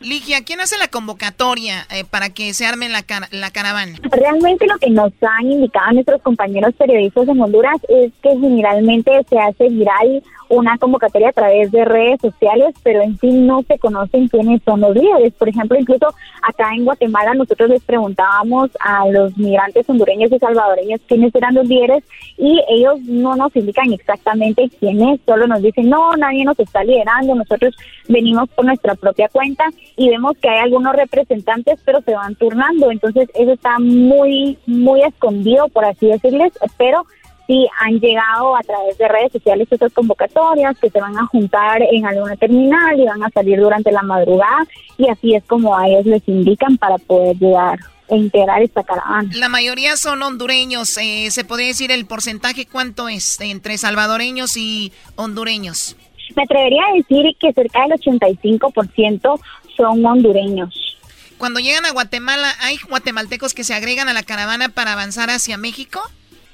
Ligia, 0.01 0.45
¿quién 0.45 0.61
hace 0.61 0.79
la 0.79 0.89
convocatoria 0.89 1.87
eh, 1.91 2.05
para 2.05 2.31
que 2.31 2.55
se 2.55 2.67
arme 2.67 2.89
la, 2.89 3.05
la 3.31 3.51
caravana? 3.51 3.99
Realmente 4.03 4.67
lo 4.67 4.79
que 4.79 4.91
nos 4.91 5.13
han 5.23 5.51
indicado 5.51 5.93
nuestros 5.93 6.23
compañeros 6.23 6.75
periodistas 6.75 7.29
en 7.29 7.41
Honduras 7.41 7.77
es 7.89 8.13
que 8.23 8.31
generalmente 8.31 9.11
se 9.29 9.39
hace 9.39 9.69
viral 9.69 10.23
una 10.49 10.79
convocatoria 10.79 11.29
a 11.29 11.33
través 11.33 11.71
de 11.71 11.85
redes 11.85 12.21
sociales, 12.21 12.75
pero 12.83 13.03
en 13.03 13.19
sí 13.19 13.31
no 13.31 13.63
se 13.69 13.79
conocen 13.79 14.29
quiénes 14.29 14.63
son 14.65 14.81
los 14.81 14.95
líderes. 14.95 15.35
Por 15.35 15.49
ejemplo, 15.49 15.79
incluso 15.79 16.09
acá 16.43 16.71
en 16.75 16.85
Guatemala 16.85 17.35
nosotros 17.35 17.69
les 17.69 17.83
preguntábamos 17.83 18.71
a 18.81 19.09
los 19.09 19.37
migrantes 19.37 19.89
hondureños 19.89 20.33
y 20.33 20.39
salvadoreños 20.39 20.58
quiénes 21.07 21.35
eran 21.35 21.55
los 21.55 21.67
líderes 21.67 22.05
y 22.37 22.61
ellos 22.69 23.01
no 23.03 23.37
nos 23.37 23.55
indican 23.57 23.93
exactamente 23.93 24.71
quiénes, 24.79 25.21
solo 25.27 25.47
nos 25.47 25.63
dicen, 25.63 25.89
no, 25.89 26.17
nadie 26.17 26.45
nos 26.45 26.59
está 26.59 26.85
liderando, 26.85 27.35
nosotros 27.35 27.75
venimos 28.09 28.49
por 28.51 28.65
nuestra 28.65 28.95
propia 28.95 29.29
cuenta 29.29 29.65
y 29.97 30.09
vemos 30.09 30.37
que 30.41 30.49
hay 30.49 30.59
algunos 30.59 30.95
representantes, 30.95 31.81
pero 31.85 32.01
se 32.03 32.15
van 32.15 32.35
turnando, 32.37 32.91
entonces 32.91 33.29
eso 33.35 33.53
está 33.53 33.79
muy, 33.79 34.59
muy 34.67 35.03
escondido, 35.03 35.69
por 35.69 35.85
así 35.85 36.07
decirles, 36.07 36.53
pero 36.77 37.05
sí 37.47 37.67
han 37.81 37.99
llegado 37.99 38.57
a 38.57 38.61
través 38.61 38.97
de 38.99 39.09
redes 39.09 39.33
sociales 39.33 39.67
estas 39.71 39.93
convocatorias 39.93 40.79
que 40.79 40.91
se 40.91 41.01
van 41.01 41.17
a 41.17 41.27
juntar 41.27 41.83
en 41.83 42.07
alguna 42.07 42.37
terminal 42.37 43.01
y 43.01 43.07
van 43.07 43.25
a 43.25 43.31
salir 43.31 43.59
durante 43.59 43.91
la 43.91 44.03
madrugada 44.03 44.67
y 44.99 45.09
así 45.09 45.35
es 45.35 45.43
como 45.45 45.77
a 45.77 45.89
ellos 45.89 46.07
les 46.07 46.29
indican 46.29 46.77
para 46.77 46.99
poder 46.99 47.37
llegar 47.39 47.79
e 48.09 48.17
integrar 48.17 48.63
esta 48.63 48.83
caravana. 48.83 49.31
La 49.35 49.49
mayoría 49.49 49.97
son 49.97 50.23
hondureños. 50.23 50.97
Eh, 50.99 51.31
¿Se 51.31 51.45
podría 51.45 51.69
decir 51.69 51.91
el 51.91 52.07
porcentaje 52.07 52.67
cuánto 52.67 53.09
es 53.09 53.41
entre 53.41 53.79
salvadoreños 53.79 54.57
y 54.57 54.93
hondureños? 55.17 55.97
Me 56.37 56.43
atrevería 56.43 56.83
a 56.91 56.95
decir 56.95 57.25
que 57.41 57.53
cerca 57.53 57.83
del 57.83 57.93
85% 57.99 59.41
son 59.77 60.05
hondureños. 60.05 60.99
Cuando 61.39 61.61
llegan 61.61 61.87
a 61.87 61.93
Guatemala, 61.93 62.53
¿hay 62.61 62.77
guatemaltecos 62.89 63.55
que 63.55 63.65
se 63.65 63.73
agregan 63.73 64.09
a 64.09 64.13
la 64.13 64.25
caravana 64.25 64.69
para 64.69 64.93
avanzar 64.93 65.31
hacia 65.31 65.57
México? 65.57 66.01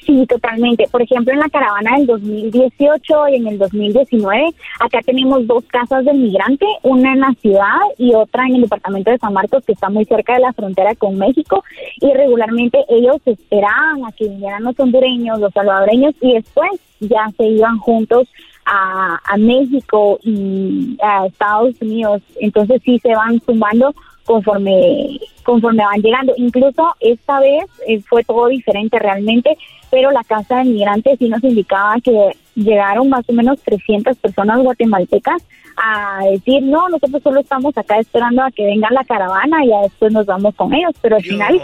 Sí, 0.05 0.26
totalmente. 0.26 0.86
Por 0.90 1.00
ejemplo, 1.00 1.32
en 1.32 1.38
la 1.38 1.48
caravana 1.48 1.96
del 1.96 2.07
2018 2.07 3.28
y 3.28 3.36
en 3.36 3.46
el 3.46 3.59
2019, 3.59 4.55
acá 4.80 5.00
tenemos 5.05 5.46
dos 5.46 5.64
casas 5.64 6.05
de 6.05 6.12
migrante, 6.12 6.66
una 6.82 7.14
en 7.14 7.20
la 7.20 7.32
ciudad 7.40 7.78
y 7.96 8.14
otra 8.14 8.46
en 8.46 8.57
el 8.57 8.62
departamento 8.62 9.11
de 9.11 9.18
San 9.18 9.32
Marcos, 9.32 9.64
que 9.64 9.72
está 9.72 9.88
muy 9.88 10.05
cerca 10.05 10.34
de 10.34 10.40
la 10.40 10.52
frontera 10.52 10.94
con 10.94 11.16
México. 11.16 11.64
Y 12.02 12.12
regularmente 12.12 12.84
ellos 12.90 13.16
esperaban 13.24 14.05
a 14.05 14.12
que 14.12 14.28
vinieran 14.28 14.64
los 14.64 14.78
hondureños, 14.78 15.40
los 15.40 15.52
salvadoreños, 15.55 16.14
y 16.20 16.34
después 16.34 16.70
ya 17.00 17.30
se 17.38 17.44
iban 17.44 17.78
juntos 17.78 18.28
a, 18.66 19.18
a 19.24 19.36
México 19.38 20.18
y 20.22 20.98
a 21.02 21.26
Estados 21.26 21.80
Unidos. 21.80 22.20
Entonces 22.40 22.82
sí 22.84 22.98
se 22.98 23.14
van 23.14 23.40
sumando 23.40 23.94
conforme 24.25 25.20
conforme 25.45 25.85
van 25.85 26.01
llegando. 26.01 26.33
Incluso 26.37 26.95
esta 27.01 27.41
vez 27.41 27.64
eh, 27.87 28.01
fue 28.01 28.25
todo 28.25 28.47
diferente 28.47 28.99
realmente, 28.99 29.57
pero 29.91 30.11
la 30.11 30.25
Casa 30.25 30.59
de 30.59 30.64
Migrantes 30.64 31.18
sí 31.18 31.29
nos 31.29 31.45
indicaba 31.45 31.97
que 32.03 32.37
llegaron 32.55 33.09
más 33.09 33.25
o 33.29 33.33
menos 33.33 33.61
300 33.62 34.16
personas 34.16 34.61
guatemaltecas 34.61 35.43
a 35.77 36.25
decir, 36.31 36.62
no, 36.62 36.89
nosotros 36.89 37.22
solo 37.22 37.41
estamos 37.41 37.77
acá 37.77 37.99
esperando 37.99 38.43
a 38.43 38.51
que 38.51 38.64
venga 38.64 38.89
la 38.91 39.05
caravana 39.05 39.64
y 39.64 39.68
ya 39.68 39.81
después 39.83 40.12
nos 40.12 40.27
vamos 40.27 40.55
con 40.55 40.72
ellos, 40.72 40.93
pero 41.01 41.16
al 41.16 41.22
final 41.22 41.61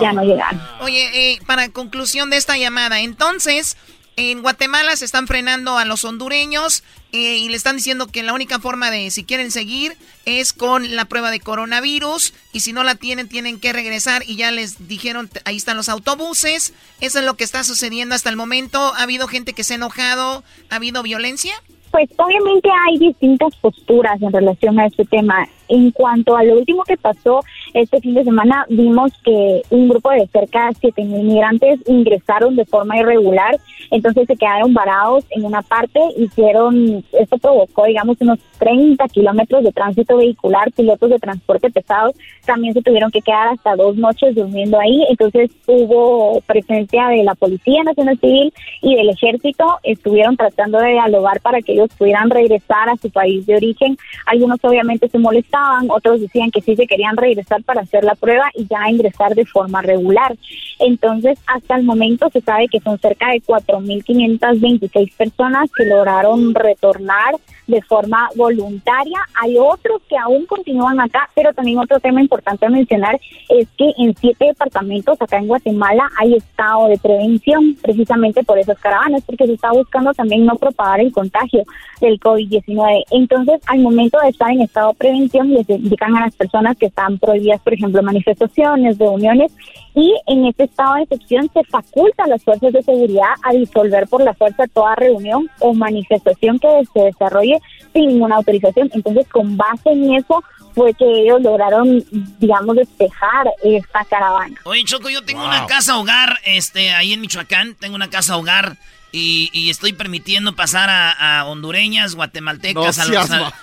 ya 0.00 0.12
no 0.12 0.22
llegaron. 0.22 0.60
Oye, 0.82 1.08
eh, 1.14 1.38
para 1.46 1.70
conclusión 1.70 2.30
de 2.30 2.36
esta 2.36 2.56
llamada, 2.56 3.00
entonces 3.00 3.76
en 4.20 4.42
Guatemala 4.42 4.94
se 4.96 5.04
están 5.04 5.26
frenando 5.26 5.78
a 5.78 5.84
los 5.84 6.04
hondureños 6.04 6.84
eh, 7.12 7.38
y 7.38 7.48
le 7.48 7.56
están 7.56 7.76
diciendo 7.76 8.06
que 8.06 8.22
la 8.22 8.34
única 8.34 8.58
forma 8.58 8.90
de, 8.90 9.10
si 9.10 9.24
quieren 9.24 9.50
seguir, 9.50 9.96
es 10.26 10.52
con 10.52 10.94
la 10.94 11.06
prueba 11.06 11.30
de 11.30 11.40
coronavirus. 11.40 12.34
Y 12.52 12.60
si 12.60 12.72
no 12.72 12.84
la 12.84 12.94
tienen, 12.94 13.28
tienen 13.28 13.58
que 13.58 13.72
regresar. 13.72 14.22
Y 14.26 14.36
ya 14.36 14.50
les 14.50 14.88
dijeron, 14.88 15.30
ahí 15.44 15.56
están 15.56 15.76
los 15.76 15.88
autobuses. 15.88 16.74
Eso 17.00 17.18
es 17.18 17.24
lo 17.24 17.34
que 17.34 17.44
está 17.44 17.64
sucediendo 17.64 18.14
hasta 18.14 18.30
el 18.30 18.36
momento. 18.36 18.78
¿Ha 18.94 19.02
habido 19.02 19.26
gente 19.26 19.54
que 19.54 19.64
se 19.64 19.74
ha 19.74 19.76
enojado? 19.76 20.44
¿Ha 20.68 20.76
habido 20.76 21.02
violencia? 21.02 21.54
Pues 21.90 22.08
obviamente 22.18 22.68
hay 22.86 22.98
distintas 22.98 23.56
posturas 23.56 24.20
en 24.22 24.32
relación 24.32 24.78
a 24.78 24.86
este 24.86 25.04
tema. 25.06 25.48
En 25.68 25.90
cuanto 25.90 26.36
a 26.36 26.44
lo 26.44 26.58
último 26.58 26.84
que 26.84 26.96
pasó 26.96 27.40
este 27.74 28.00
fin 28.00 28.14
de 28.14 28.24
semana, 28.24 28.66
vimos 28.68 29.12
que 29.24 29.62
un 29.70 29.88
grupo 29.88 30.10
de 30.10 30.26
cerca 30.28 30.68
de 30.68 30.74
7 30.80 31.04
mil 31.04 31.24
migrantes 31.24 31.80
ingresaron 31.86 32.56
de 32.56 32.64
forma 32.64 32.98
irregular, 32.98 33.58
entonces 33.90 34.26
se 34.26 34.36
quedaron 34.36 34.74
varados 34.74 35.24
en 35.30 35.44
una 35.44 35.62
parte, 35.62 36.00
hicieron, 36.16 37.04
esto 37.12 37.38
provocó, 37.38 37.84
digamos, 37.84 38.16
unos 38.20 38.38
30 38.58 39.06
kilómetros 39.08 39.64
de 39.64 39.72
tránsito 39.72 40.16
vehicular, 40.16 40.70
pilotos 40.72 41.10
de 41.10 41.18
transporte 41.18 41.70
pesado 41.70 42.12
también 42.46 42.74
se 42.74 42.82
tuvieron 42.82 43.10
que 43.10 43.20
quedar 43.20 43.48
hasta 43.48 43.76
dos 43.76 43.96
noches 43.96 44.34
durmiendo 44.34 44.78
ahí, 44.78 45.04
entonces 45.08 45.50
hubo 45.66 46.40
presencia 46.46 47.08
de 47.08 47.22
la 47.22 47.34
Policía 47.34 47.82
Nacional 47.84 48.18
Civil 48.18 48.52
y 48.82 48.96
del 48.96 49.10
Ejército, 49.10 49.78
estuvieron 49.82 50.36
tratando 50.36 50.78
de 50.78 50.92
dialogar 50.92 51.40
para 51.40 51.60
que 51.60 51.72
ellos 51.72 51.90
pudieran 51.96 52.30
regresar 52.30 52.88
a 52.88 52.96
su 52.96 53.10
país 53.10 53.46
de 53.46 53.56
origen, 53.56 53.96
algunos 54.26 54.58
obviamente 54.62 55.08
se 55.08 55.18
molestaron, 55.18 55.90
otros 55.90 56.20
decían 56.20 56.50
que 56.50 56.60
sí 56.60 56.76
se 56.76 56.86
querían 56.86 57.16
regresar 57.16 57.59
para 57.62 57.82
hacer 57.82 58.04
la 58.04 58.14
prueba 58.14 58.50
y 58.54 58.66
ya 58.66 58.88
ingresar 58.90 59.34
de 59.34 59.46
forma 59.46 59.82
regular. 59.82 60.36
Entonces, 60.78 61.38
hasta 61.46 61.76
el 61.76 61.84
momento 61.84 62.28
se 62.30 62.40
sabe 62.40 62.68
que 62.68 62.80
son 62.80 62.98
cerca 62.98 63.30
de 63.30 63.42
4.526 63.42 65.14
personas 65.16 65.70
que 65.76 65.84
lograron 65.84 66.54
retornar 66.54 67.34
de 67.70 67.82
forma 67.82 68.28
voluntaria. 68.36 69.18
Hay 69.40 69.56
otros 69.58 70.02
que 70.08 70.16
aún 70.16 70.46
continúan 70.46 71.00
acá, 71.00 71.28
pero 71.34 71.52
también 71.52 71.78
otro 71.78 72.00
tema 72.00 72.20
importante 72.20 72.66
a 72.66 72.70
mencionar 72.70 73.18
es 73.48 73.68
que 73.78 73.92
en 73.96 74.14
siete 74.16 74.46
departamentos 74.46 75.20
acá 75.20 75.38
en 75.38 75.46
Guatemala 75.46 76.08
hay 76.18 76.34
estado 76.34 76.88
de 76.88 76.98
prevención 76.98 77.76
precisamente 77.80 78.42
por 78.44 78.58
esas 78.58 78.78
caravanas, 78.78 79.22
porque 79.24 79.46
se 79.46 79.54
está 79.54 79.72
buscando 79.72 80.12
también 80.12 80.44
no 80.44 80.56
propagar 80.56 81.00
el 81.00 81.12
contagio 81.12 81.64
del 82.00 82.18
COVID-19. 82.20 83.04
Entonces, 83.10 83.60
al 83.66 83.80
momento 83.80 84.18
de 84.22 84.30
estar 84.30 84.50
en 84.50 84.62
estado 84.62 84.90
de 84.90 84.94
prevención, 84.94 85.50
les 85.52 85.68
indican 85.68 86.16
a 86.16 86.22
las 86.22 86.34
personas 86.34 86.76
que 86.76 86.86
están 86.86 87.18
prohibidas, 87.18 87.60
por 87.62 87.74
ejemplo, 87.74 88.02
manifestaciones, 88.02 88.98
reuniones, 88.98 89.52
y 89.94 90.14
en 90.26 90.46
este 90.46 90.64
estado 90.64 90.94
de 90.94 91.02
excepción 91.02 91.50
se 91.52 91.64
faculta 91.64 92.26
las 92.26 92.42
fuerzas 92.44 92.72
de 92.72 92.82
seguridad 92.82 93.30
a 93.42 93.52
disolver 93.52 94.06
por 94.08 94.22
la 94.22 94.34
fuerza 94.34 94.66
toda 94.72 94.94
reunión 94.94 95.48
o 95.60 95.74
manifestación 95.74 96.58
que 96.58 96.68
se 96.92 97.00
desarrolle 97.00 97.59
sin 97.92 98.08
ninguna 98.08 98.36
autorización. 98.36 98.90
Entonces, 98.92 99.26
con 99.28 99.56
base 99.56 99.90
en 99.90 100.14
eso 100.14 100.42
fue 100.74 100.94
que 100.94 101.04
ellos 101.04 101.42
lograron, 101.42 102.04
digamos, 102.38 102.76
despejar 102.76 103.48
esta 103.62 104.04
caravana. 104.04 104.56
Oye, 104.64 104.84
Choco, 104.84 105.10
yo 105.10 105.24
tengo 105.24 105.44
una 105.44 105.66
casa 105.66 105.98
hogar, 105.98 106.38
este, 106.44 106.92
ahí 106.92 107.12
en 107.12 107.20
Michoacán, 107.20 107.74
tengo 107.74 107.96
una 107.96 108.10
casa 108.10 108.36
hogar 108.36 108.76
y, 109.12 109.70
estoy 109.70 109.92
permitiendo 109.92 110.54
pasar 110.54 110.88
a, 110.90 111.44
hondureñas, 111.46 112.14
guatemaltecas, 112.14 113.00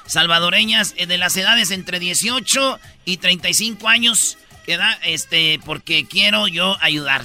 salvadoreñas 0.05 0.93
eh, 0.97 1.05
de 1.05 1.17
las 1.17 1.37
edades 1.37 1.71
entre 1.71 1.99
18 1.99 2.79
y 3.05 3.17
35 3.17 3.87
años, 3.87 4.37
edad, 4.65 4.97
este, 5.03 5.59
porque 5.65 6.05
quiero 6.05 6.47
yo 6.47 6.77
ayudar. 6.81 7.23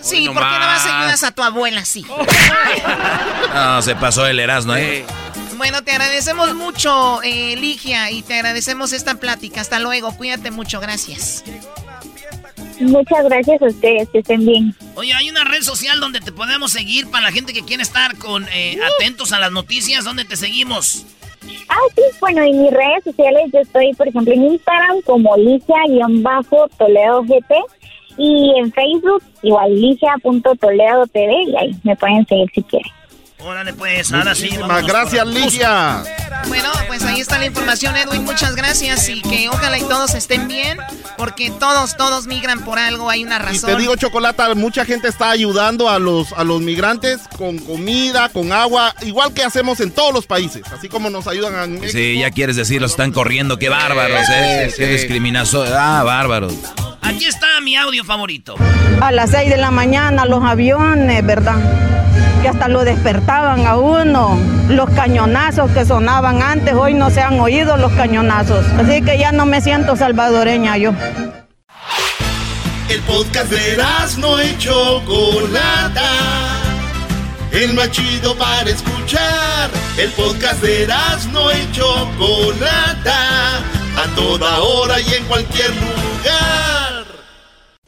Sí, 0.00 0.26
¿por 0.26 0.36
qué 0.36 0.58
no 0.58 0.66
vas 0.66 0.86
a 0.86 1.00
ayudar 1.00 1.24
a 1.24 1.34
tu 1.34 1.42
abuela 1.42 1.84
sí? 1.84 2.04
no, 3.54 3.82
se 3.82 3.94
pasó 3.96 4.26
el 4.26 4.40
Erasmo, 4.40 4.74
¿eh? 4.74 5.04
Bueno, 5.56 5.82
te 5.84 5.90
agradecemos 5.90 6.54
mucho, 6.54 7.22
eh, 7.22 7.54
Ligia, 7.56 8.10
y 8.10 8.22
te 8.22 8.34
agradecemos 8.34 8.94
esta 8.94 9.16
plática. 9.16 9.60
Hasta 9.60 9.78
luego, 9.78 10.16
cuídate 10.16 10.50
mucho, 10.50 10.80
gracias. 10.80 11.44
Muchas 12.80 13.24
gracias 13.24 13.60
a 13.60 13.66
ustedes, 13.66 14.08
que 14.08 14.20
estén 14.20 14.46
bien. 14.46 14.74
Oye, 14.94 15.12
hay 15.12 15.28
una 15.28 15.44
red 15.44 15.60
social 15.60 16.00
donde 16.00 16.20
te 16.20 16.32
podemos 16.32 16.72
seguir 16.72 17.10
para 17.10 17.24
la 17.24 17.32
gente 17.32 17.52
que 17.52 17.62
quiere 17.62 17.82
estar 17.82 18.16
con 18.16 18.48
eh, 18.54 18.78
atentos 18.96 19.32
a 19.32 19.38
las 19.38 19.52
noticias. 19.52 20.04
¿Dónde 20.04 20.24
te 20.24 20.36
seguimos? 20.36 21.04
Ah, 21.68 21.76
sí, 21.94 22.02
bueno, 22.20 22.42
en 22.42 22.62
mis 22.62 22.70
redes 22.70 23.04
sociales 23.04 23.50
yo 23.52 23.60
estoy, 23.60 23.92
por 23.94 24.08
ejemplo, 24.08 24.32
en 24.32 24.44
Instagram 24.44 25.02
como 25.04 25.36
Ligia-Toledo 25.36 27.22
GT 27.24 27.54
y 28.16 28.52
en 28.56 28.72
Facebook 28.72 29.22
igual 29.42 29.74
Ligia.toledo 29.80 31.06
TV 31.06 31.42
y 31.44 31.56
ahí 31.56 31.70
me 31.82 31.96
pueden 31.96 32.26
seguir 32.26 32.50
si 32.54 32.62
quieren. 32.62 32.99
Órale, 33.42 33.72
pues, 33.72 34.12
ahora 34.12 34.34
sí. 34.34 34.44
Muchísimas 34.44 34.86
gracias, 34.86 35.26
Ligia. 35.26 36.02
Bueno, 36.48 36.68
pues 36.86 37.02
ahí 37.04 37.20
está 37.20 37.38
la 37.38 37.46
información, 37.46 37.96
Edwin. 37.96 38.24
Muchas 38.24 38.54
gracias 38.54 39.08
y 39.08 39.20
que 39.22 39.48
ojalá 39.48 39.78
y 39.78 39.82
todos 39.82 40.14
estén 40.14 40.48
bien, 40.48 40.78
porque 41.16 41.50
todos, 41.50 41.96
todos 41.96 42.26
migran 42.26 42.64
por 42.64 42.78
algo, 42.78 43.10
hay 43.10 43.24
una 43.24 43.38
razón. 43.38 43.70
Y 43.70 43.74
te 43.74 43.78
digo, 43.78 43.96
Chocolata, 43.96 44.54
mucha 44.54 44.84
gente 44.84 45.08
está 45.08 45.30
ayudando 45.30 45.88
a 45.88 45.98
los, 45.98 46.32
a 46.32 46.44
los 46.44 46.60
migrantes 46.60 47.20
con 47.36 47.58
comida, 47.58 48.28
con 48.28 48.52
agua, 48.52 48.94
igual 49.02 49.32
que 49.32 49.42
hacemos 49.42 49.80
en 49.80 49.90
todos 49.90 50.12
los 50.12 50.26
países, 50.26 50.62
así 50.72 50.88
como 50.88 51.10
nos 51.10 51.26
ayudan 51.26 51.54
a 51.54 51.88
Sí, 51.88 52.18
ya 52.18 52.30
quieres 52.30 52.56
decir, 52.56 52.80
los 52.80 52.92
están 52.92 53.12
corriendo, 53.12 53.58
qué 53.58 53.68
bárbaros, 53.68 54.26
¿eh? 54.30 54.72
Qué 54.76 54.86
discriminación. 54.86 55.68
Ah, 55.72 56.02
bárbaros. 56.04 56.54
Aquí 57.02 57.26
está 57.26 57.60
mi 57.62 57.76
audio 57.76 58.04
favorito. 58.04 58.54
A 59.00 59.12
las 59.12 59.30
6 59.30 59.50
de 59.50 59.56
la 59.56 59.70
mañana 59.70 60.24
los 60.26 60.44
aviones, 60.44 61.24
¿verdad? 61.24 61.56
Que 62.42 62.48
hasta 62.48 62.68
lo 62.68 62.84
despertaban 62.84 63.66
a 63.66 63.76
uno. 63.76 64.38
Los 64.68 64.88
cañonazos 64.90 65.70
que 65.72 65.84
sonaban 65.84 66.42
antes, 66.42 66.74
hoy 66.74 66.94
no 66.94 67.10
se 67.10 67.20
han 67.20 67.38
oído 67.38 67.76
los 67.76 67.92
cañonazos. 67.92 68.64
Así 68.78 69.02
que 69.02 69.18
ya 69.18 69.32
no 69.32 69.44
me 69.44 69.60
siento 69.60 69.94
salvadoreña 69.96 70.76
yo. 70.78 70.92
El 72.88 73.00
podcast 73.02 73.50
de 73.50 73.76
no 74.18 74.38
hecho 74.40 75.02
Chocolata. 75.04 76.02
El 77.52 77.74
más 77.74 77.90
chido 77.90 78.34
para 78.36 78.70
escuchar. 78.70 79.70
El 79.98 80.10
podcast 80.12 80.62
de 80.62 80.88
no 81.32 81.50
hecho 81.50 81.84
Chocolata. 82.18 83.58
A 83.96 84.14
toda 84.16 84.60
hora 84.60 84.98
y 85.00 85.14
en 85.14 85.24
cualquier 85.26 85.70
lugar. 85.70 86.79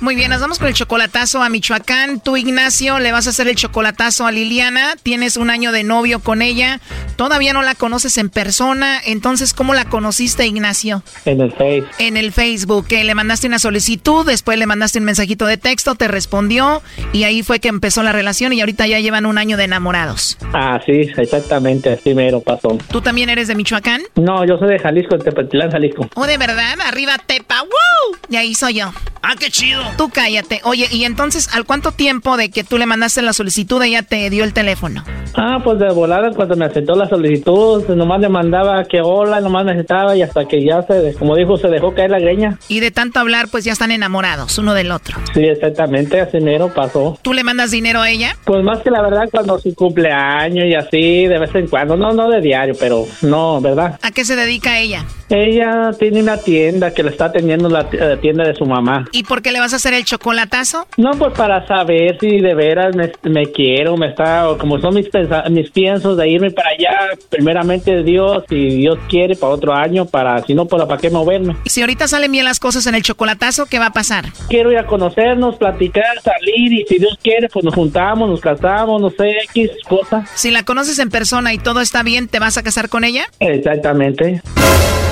Muy 0.00 0.14
bien, 0.14 0.30
nos 0.30 0.40
vamos 0.40 0.58
con 0.58 0.66
el 0.66 0.72
chocolatazo 0.72 1.42
a 1.42 1.50
Michoacán. 1.50 2.20
Tú, 2.20 2.38
Ignacio, 2.38 2.98
le 3.00 3.12
vas 3.12 3.26
a 3.26 3.30
hacer 3.30 3.48
el 3.48 3.54
chocolatazo 3.54 4.26
a 4.26 4.32
Liliana. 4.32 4.94
Tienes 5.02 5.36
un 5.36 5.50
año 5.50 5.72
de 5.72 5.84
novio 5.84 6.20
con 6.20 6.40
ella. 6.40 6.80
Todavía 7.16 7.52
no 7.52 7.60
la 7.60 7.74
conoces 7.74 8.16
en 8.16 8.30
persona. 8.30 8.98
Entonces, 9.04 9.52
¿cómo 9.52 9.74
la 9.74 9.84
conociste, 9.84 10.46
Ignacio? 10.46 11.02
En 11.26 11.42
el 11.42 11.52
Facebook. 11.52 11.90
En 11.98 12.16
el 12.16 12.32
Facebook. 12.32 12.86
Que 12.86 13.04
le 13.04 13.14
mandaste 13.14 13.46
una 13.46 13.58
solicitud, 13.58 14.24
después 14.24 14.58
le 14.58 14.64
mandaste 14.64 15.00
un 15.00 15.04
mensajito 15.04 15.44
de 15.44 15.58
texto, 15.58 15.94
te 15.94 16.08
respondió 16.08 16.80
y 17.12 17.24
ahí 17.24 17.42
fue 17.42 17.60
que 17.60 17.68
empezó 17.68 18.02
la 18.02 18.12
relación 18.12 18.54
y 18.54 18.60
ahorita 18.60 18.86
ya 18.86 19.00
llevan 19.00 19.26
un 19.26 19.36
año 19.36 19.58
de 19.58 19.64
enamorados. 19.64 20.38
Ah, 20.54 20.80
sí, 20.86 21.10
exactamente. 21.14 21.92
Así 21.92 22.14
mero 22.14 22.40
pasó. 22.40 22.78
¿Tú 22.90 23.02
también 23.02 23.28
eres 23.28 23.48
de 23.48 23.54
Michoacán? 23.54 24.00
No, 24.16 24.46
yo 24.46 24.56
soy 24.56 24.70
de 24.70 24.78
Jalisco, 24.78 25.18
de 25.18 25.24
Tepatitlán, 25.24 25.70
Jalisco. 25.70 26.08
¿Oh, 26.14 26.26
de 26.26 26.38
verdad? 26.38 26.80
Arriba 26.86 27.18
Tepa. 27.18 27.60
¡Woo! 27.62 28.16
Y 28.30 28.36
ahí 28.36 28.54
soy 28.54 28.74
yo. 28.74 28.94
¡Ah, 29.22 29.34
qué 29.38 29.50
chido! 29.50 29.82
Tú 30.00 30.08
cállate. 30.08 30.62
Oye, 30.64 30.88
¿y 30.90 31.04
entonces 31.04 31.54
al 31.54 31.66
cuánto 31.66 31.92
tiempo 31.92 32.38
de 32.38 32.48
que 32.48 32.64
tú 32.64 32.78
le 32.78 32.86
mandaste 32.86 33.20
la 33.20 33.34
solicitud 33.34 33.82
ella 33.82 34.02
te 34.02 34.30
dio 34.30 34.44
el 34.44 34.54
teléfono? 34.54 35.04
Ah, 35.34 35.58
pues 35.62 35.78
de 35.78 35.92
volada 35.92 36.30
cuando 36.30 36.56
me 36.56 36.64
aceptó 36.64 36.94
la 36.94 37.06
solicitud, 37.06 37.86
nomás 37.90 38.18
le 38.22 38.30
mandaba 38.30 38.82
que 38.84 39.02
hola, 39.02 39.42
nomás 39.42 39.66
necesitaba 39.66 40.16
y 40.16 40.22
hasta 40.22 40.48
que 40.48 40.64
ya 40.64 40.80
se, 40.84 41.12
como 41.18 41.36
dijo, 41.36 41.58
se 41.58 41.68
dejó 41.68 41.92
caer 41.92 42.12
la 42.12 42.18
greña. 42.18 42.58
Y 42.66 42.80
de 42.80 42.90
tanto 42.90 43.20
hablar, 43.20 43.48
pues 43.50 43.64
ya 43.64 43.72
están 43.72 43.90
enamorados 43.90 44.56
uno 44.56 44.72
del 44.72 44.90
otro. 44.90 45.18
Sí, 45.34 45.44
exactamente, 45.44 46.18
así 46.18 46.38
dinero 46.38 46.72
pasó. 46.74 47.18
¿Tú 47.20 47.34
le 47.34 47.44
mandas 47.44 47.70
dinero 47.70 48.00
a 48.00 48.08
ella? 48.08 48.34
Pues 48.46 48.64
más 48.64 48.78
que 48.78 48.90
la 48.90 49.02
verdad 49.02 49.28
cuando 49.30 49.58
su 49.58 49.74
cumpleaños 49.74 50.64
y 50.64 50.76
así, 50.76 51.26
de 51.26 51.38
vez 51.38 51.54
en 51.54 51.68
cuando, 51.68 51.98
no, 51.98 52.12
no 52.12 52.30
de 52.30 52.40
diario, 52.40 52.74
pero 52.80 53.04
no, 53.20 53.60
¿verdad? 53.60 53.98
¿A 54.00 54.12
qué 54.12 54.24
se 54.24 54.34
dedica 54.34 54.78
ella? 54.78 55.04
Ella 55.30 55.92
tiene 55.96 56.22
una 56.22 56.38
tienda 56.38 56.92
que 56.92 57.04
le 57.04 57.10
está 57.10 57.26
atendiendo 57.26 57.68
la 57.68 57.88
tienda 58.20 58.44
de 58.44 58.54
su 58.54 58.66
mamá. 58.66 59.06
¿Y 59.12 59.22
por 59.22 59.42
qué 59.42 59.52
le 59.52 59.60
vas 59.60 59.72
a 59.72 59.76
hacer 59.76 59.94
el 59.94 60.04
chocolatazo? 60.04 60.88
No, 60.96 61.12
pues 61.12 61.32
para 61.34 61.64
saber 61.68 62.18
si 62.18 62.40
de 62.40 62.52
veras 62.54 62.96
me, 62.96 63.46
quiero, 63.46 63.96
me 63.96 64.08
está, 64.08 64.44
como 64.58 64.80
son 64.80 64.94
mis, 64.94 65.08
mis 65.50 65.70
piensos 65.70 66.16
de 66.16 66.28
irme 66.28 66.50
para 66.50 66.70
allá, 66.70 67.16
primeramente 67.28 68.02
Dios, 68.02 68.42
si 68.48 68.78
Dios 68.78 68.98
quiere, 69.08 69.36
para 69.36 69.52
otro 69.52 69.72
año, 69.72 70.04
para, 70.04 70.42
si 70.42 70.54
no, 70.54 70.66
pues 70.66 70.84
para 70.84 71.00
qué 71.00 71.10
moverme. 71.10 71.54
Si 71.64 71.80
ahorita 71.80 72.08
salen 72.08 72.32
bien 72.32 72.44
las 72.44 72.58
cosas 72.58 72.86
en 72.88 72.96
el 72.96 73.02
chocolatazo, 73.02 73.66
¿qué 73.66 73.78
va 73.78 73.86
a 73.86 73.92
pasar? 73.92 74.24
Quiero 74.48 74.72
ir 74.72 74.78
a 74.78 74.86
conocernos, 74.86 75.56
platicar, 75.56 76.20
salir 76.24 76.72
y 76.72 76.84
si 76.86 76.98
Dios 76.98 77.16
quiere, 77.22 77.48
pues 77.48 77.64
nos 77.64 77.74
juntamos, 77.74 78.28
nos 78.28 78.40
casamos, 78.40 79.00
no 79.00 79.10
sé, 79.10 79.36
X 79.44 79.70
cosa. 79.88 80.24
Si 80.34 80.50
la 80.50 80.64
conoces 80.64 80.98
en 80.98 81.08
persona 81.08 81.52
y 81.54 81.58
todo 81.58 81.80
está 81.80 82.02
bien, 82.02 82.26
¿te 82.26 82.40
vas 82.40 82.58
a 82.58 82.64
casar 82.64 82.88
con 82.88 83.04
ella? 83.04 83.26
Exactamente. 83.38 84.42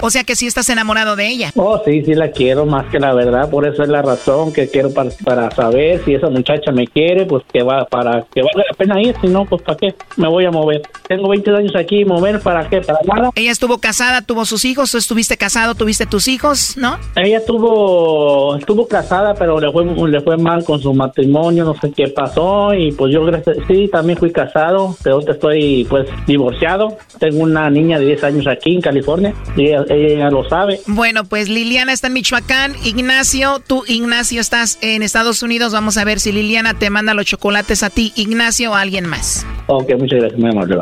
O 0.00 0.10
sea 0.10 0.22
que 0.22 0.36
sí 0.36 0.46
estás 0.46 0.68
enamorado 0.68 1.16
de 1.16 1.26
ella. 1.28 1.50
Oh, 1.56 1.80
sí, 1.84 2.04
sí 2.04 2.14
la 2.14 2.30
quiero 2.30 2.66
más 2.66 2.86
que 2.86 3.00
la 3.00 3.14
verdad. 3.14 3.50
Por 3.50 3.66
eso 3.66 3.82
es 3.82 3.88
la 3.88 4.02
razón 4.02 4.52
que 4.52 4.68
quiero 4.68 4.90
para, 4.92 5.50
saber 5.50 6.04
si 6.04 6.14
esa 6.14 6.30
muchacha 6.30 6.70
me 6.70 6.86
quiere, 6.86 7.26
pues 7.26 7.42
que 7.52 7.62
va 7.62 7.84
para 7.86 8.24
que 8.32 8.42
valga 8.42 8.62
la 8.70 8.76
pena 8.76 9.02
ir. 9.02 9.14
Si 9.20 9.26
no, 9.26 9.44
pues 9.44 9.62
para 9.62 9.76
qué 9.76 9.94
me 10.16 10.28
voy 10.28 10.44
a 10.44 10.50
mover. 10.50 10.82
Tengo 11.08 11.28
20 11.28 11.50
años 11.50 11.76
aquí, 11.76 12.04
mover 12.04 12.40
para 12.40 12.68
qué, 12.68 12.80
para 12.80 13.00
nada. 13.04 13.30
Ella 13.34 13.50
estuvo 13.50 13.78
casada, 13.78 14.22
tuvo 14.22 14.44
sus 14.44 14.64
hijos. 14.64 14.90
Tú 14.92 14.98
estuviste 14.98 15.36
casado, 15.36 15.74
tuviste 15.74 16.06
tus 16.06 16.28
hijos, 16.28 16.76
¿no? 16.76 16.96
Ella 17.16 17.38
estuvo 17.38 18.56
estuvo 18.56 18.86
casada, 18.86 19.34
pero 19.34 19.60
le 19.60 19.72
fue 19.72 19.84
le 19.84 20.20
fue 20.20 20.36
mal 20.36 20.64
con 20.64 20.80
su 20.80 20.94
matrimonio, 20.94 21.64
no 21.64 21.74
sé 21.74 21.90
qué 21.90 22.08
pasó 22.08 22.72
y 22.74 22.92
pues 22.92 23.12
yo 23.12 23.26
sí 23.66 23.88
también 23.88 24.18
fui 24.18 24.30
casado, 24.30 24.96
pero 25.02 25.20
estoy 25.20 25.86
pues 25.88 26.08
divorciado. 26.26 26.96
Tengo 27.18 27.42
una 27.42 27.68
niña 27.70 27.98
de 27.98 28.06
10 28.06 28.24
años 28.24 28.46
aquí 28.46 28.74
en 28.74 28.80
California 28.80 29.34
y 29.56 29.66
ella 29.66 29.84
lo 29.88 30.48
sabe. 30.48 30.80
Bueno, 30.86 31.24
pues 31.24 31.48
Liliana 31.48 31.92
está 31.92 32.08
en 32.08 32.14
Michoacán. 32.14 32.74
Ignacio, 32.84 33.60
tú, 33.66 33.84
Ignacio, 33.86 34.40
estás 34.40 34.78
en 34.80 35.02
Estados 35.02 35.42
Unidos. 35.42 35.72
Vamos 35.72 35.96
a 35.96 36.04
ver 36.04 36.20
si 36.20 36.32
Liliana 36.32 36.78
te 36.78 36.90
manda 36.90 37.14
los 37.14 37.26
chocolates 37.26 37.82
a 37.82 37.90
ti, 37.90 38.12
Ignacio, 38.16 38.72
o 38.72 38.74
a 38.74 38.80
alguien 38.80 39.06
más. 39.06 39.46
Ok, 39.66 39.90
muchas 39.98 40.20
gracias, 40.20 40.40
muy 40.40 40.50
amable. 40.50 40.76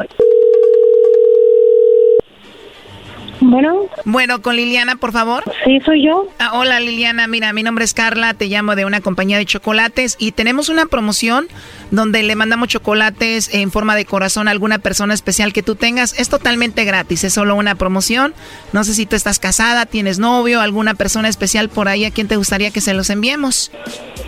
Bueno. 3.48 3.86
Bueno, 4.04 4.42
con 4.42 4.56
Liliana, 4.56 4.96
por 4.96 5.12
favor. 5.12 5.44
Sí, 5.64 5.80
soy 5.84 6.04
yo. 6.04 6.26
Ah, 6.38 6.50
hola 6.54 6.80
Liliana, 6.80 7.28
mira, 7.28 7.52
mi 7.52 7.62
nombre 7.62 7.84
es 7.84 7.94
Carla, 7.94 8.34
te 8.34 8.46
llamo 8.46 8.74
de 8.74 8.84
una 8.84 9.00
compañía 9.00 9.38
de 9.38 9.46
chocolates 9.46 10.16
y 10.18 10.32
tenemos 10.32 10.68
una 10.68 10.86
promoción 10.86 11.46
donde 11.92 12.24
le 12.24 12.34
mandamos 12.34 12.68
chocolates 12.68 13.54
en 13.54 13.70
forma 13.70 13.94
de 13.94 14.04
corazón 14.04 14.48
a 14.48 14.50
alguna 14.50 14.78
persona 14.78 15.14
especial 15.14 15.52
que 15.52 15.62
tú 15.62 15.76
tengas. 15.76 16.18
Es 16.18 16.28
totalmente 16.28 16.84
gratis, 16.84 17.22
es 17.22 17.34
solo 17.34 17.54
una 17.54 17.76
promoción. 17.76 18.34
No 18.72 18.82
sé 18.82 18.94
si 18.94 19.06
tú 19.06 19.14
estás 19.14 19.38
casada, 19.38 19.86
tienes 19.86 20.18
novio, 20.18 20.60
alguna 20.60 20.94
persona 20.94 21.28
especial 21.28 21.68
por 21.68 21.88
ahí 21.88 22.04
a 22.04 22.10
quien 22.10 22.26
te 22.26 22.36
gustaría 22.36 22.72
que 22.72 22.80
se 22.80 22.94
los 22.94 23.10
enviemos. 23.10 23.70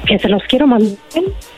Que 0.07 0.19
se 0.21 0.29
los 0.29 0.43
quiero 0.49 0.69
mandar. 0.69 0.97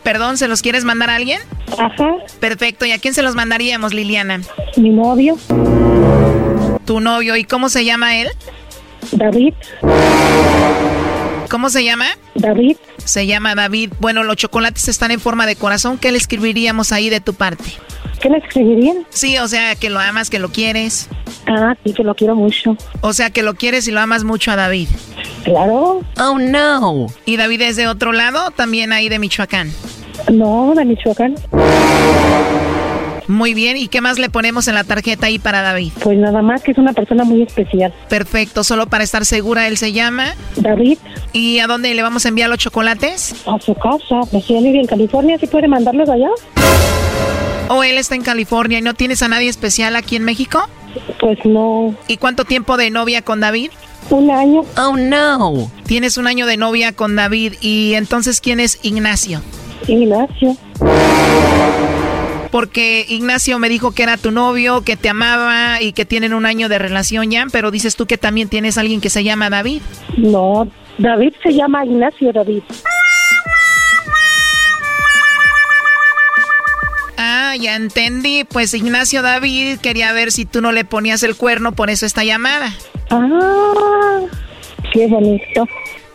Perdón, 0.02 0.38
¿se 0.38 0.48
los 0.48 0.62
quieres 0.62 0.84
mandar 0.84 1.10
a 1.10 1.16
alguien? 1.16 1.40
Ajá. 1.78 2.14
Perfecto, 2.40 2.86
¿y 2.86 2.92
a 2.92 2.98
quién 2.98 3.12
se 3.12 3.22
los 3.22 3.34
mandaríamos, 3.34 3.92
Liliana? 3.92 4.40
Mi 4.76 4.88
novio. 4.90 5.36
¿Tu 6.90 6.98
novio? 6.98 7.36
¿Y 7.36 7.44
cómo 7.44 7.68
se 7.68 7.84
llama 7.84 8.16
él? 8.16 8.26
David. 9.12 9.54
¿Cómo 11.48 11.70
se 11.70 11.84
llama? 11.84 12.06
David. 12.34 12.78
Se 13.04 13.28
llama 13.28 13.54
David. 13.54 13.92
Bueno, 14.00 14.24
los 14.24 14.34
chocolates 14.34 14.88
están 14.88 15.12
en 15.12 15.20
forma 15.20 15.46
de 15.46 15.54
corazón. 15.54 15.98
¿Qué 15.98 16.10
le 16.10 16.18
escribiríamos 16.18 16.90
ahí 16.90 17.08
de 17.08 17.20
tu 17.20 17.32
parte? 17.32 17.62
¿Qué 18.20 18.28
le 18.28 18.38
escribirían? 18.38 19.06
Sí, 19.10 19.38
o 19.38 19.46
sea, 19.46 19.76
que 19.76 19.88
lo 19.88 20.00
amas, 20.00 20.30
que 20.30 20.40
lo 20.40 20.48
quieres. 20.48 21.08
Ah, 21.46 21.76
sí, 21.84 21.92
que 21.92 22.02
lo 22.02 22.16
quiero 22.16 22.34
mucho. 22.34 22.76
O 23.02 23.12
sea, 23.12 23.30
que 23.30 23.44
lo 23.44 23.54
quieres 23.54 23.86
y 23.86 23.92
lo 23.92 24.00
amas 24.00 24.24
mucho 24.24 24.50
a 24.50 24.56
David. 24.56 24.88
Claro. 25.44 26.00
Oh, 26.18 26.38
no. 26.40 27.06
¿Y 27.24 27.36
David 27.36 27.60
es 27.60 27.76
de 27.76 27.86
otro 27.86 28.10
lado 28.10 28.50
también 28.50 28.92
ahí 28.92 29.08
de 29.08 29.20
Michoacán? 29.20 29.70
No, 30.28 30.72
de 30.74 30.84
Michoacán. 30.84 31.36
Muy 33.30 33.54
bien, 33.54 33.76
¿y 33.76 33.86
qué 33.86 34.00
más 34.00 34.18
le 34.18 34.28
ponemos 34.28 34.66
en 34.66 34.74
la 34.74 34.82
tarjeta 34.82 35.26
ahí 35.26 35.38
para 35.38 35.62
David? 35.62 35.92
Pues 36.02 36.18
nada 36.18 36.42
más 36.42 36.64
que 36.64 36.72
es 36.72 36.78
una 36.78 36.92
persona 36.92 37.22
muy 37.22 37.42
especial. 37.42 37.94
Perfecto, 38.08 38.64
solo 38.64 38.88
para 38.88 39.04
estar 39.04 39.24
segura, 39.24 39.68
él 39.68 39.76
se 39.76 39.92
llama 39.92 40.34
David. 40.56 40.98
¿Y 41.32 41.60
a 41.60 41.68
dónde 41.68 41.94
le 41.94 42.02
vamos 42.02 42.26
a 42.26 42.28
enviar 42.28 42.50
los 42.50 42.58
chocolates? 42.58 43.36
A 43.46 43.60
su 43.60 43.72
casa, 43.76 44.20
pues 44.32 44.50
en 44.50 44.84
California, 44.84 45.38
¿sí 45.38 45.46
puede 45.46 45.68
mandarlos 45.68 46.08
allá? 46.08 46.28
¿O 47.68 47.84
él 47.84 47.98
está 47.98 48.16
en 48.16 48.22
California 48.22 48.80
y 48.80 48.82
no 48.82 48.94
tienes 48.94 49.22
a 49.22 49.28
nadie 49.28 49.48
especial 49.48 49.94
aquí 49.94 50.16
en 50.16 50.24
México? 50.24 50.68
Pues 51.20 51.38
no. 51.44 51.94
¿Y 52.08 52.16
cuánto 52.16 52.44
tiempo 52.44 52.76
de 52.76 52.90
novia 52.90 53.22
con 53.22 53.38
David? 53.38 53.70
Un 54.10 54.28
año. 54.32 54.62
Oh, 54.76 54.96
no. 54.96 55.70
Tienes 55.86 56.18
un 56.18 56.26
año 56.26 56.46
de 56.46 56.56
novia 56.56 56.90
con 56.90 57.14
David 57.14 57.52
y 57.60 57.94
entonces 57.94 58.40
¿quién 58.40 58.58
es 58.58 58.80
Ignacio? 58.82 59.40
Ignacio 59.86 60.56
porque 62.50 63.04
Ignacio 63.08 63.58
me 63.58 63.68
dijo 63.68 63.92
que 63.92 64.02
era 64.02 64.16
tu 64.16 64.30
novio, 64.30 64.82
que 64.82 64.96
te 64.96 65.08
amaba 65.08 65.80
y 65.80 65.92
que 65.92 66.04
tienen 66.04 66.34
un 66.34 66.46
año 66.46 66.68
de 66.68 66.78
relación 66.78 67.30
ya, 67.30 67.46
pero 67.50 67.70
dices 67.70 67.96
tú 67.96 68.06
que 68.06 68.18
también 68.18 68.48
tienes 68.48 68.78
alguien 68.78 69.00
que 69.00 69.10
se 69.10 69.24
llama 69.24 69.50
David. 69.50 69.82
No, 70.16 70.68
David 70.98 71.32
se 71.42 71.54
llama 71.54 71.84
Ignacio 71.84 72.32
David. 72.32 72.62
Ah, 77.16 77.54
ya 77.60 77.76
entendí. 77.76 78.44
Pues 78.44 78.72
Ignacio 78.74 79.22
David 79.22 79.78
quería 79.80 80.12
ver 80.12 80.32
si 80.32 80.46
tú 80.46 80.60
no 80.60 80.72
le 80.72 80.84
ponías 80.84 81.22
el 81.22 81.36
cuerno, 81.36 81.72
por 81.72 81.90
eso 81.90 82.06
esta 82.06 82.24
llamada. 82.24 82.72
Ah, 83.10 84.20
qué 84.92 85.06
bonito. 85.06 85.66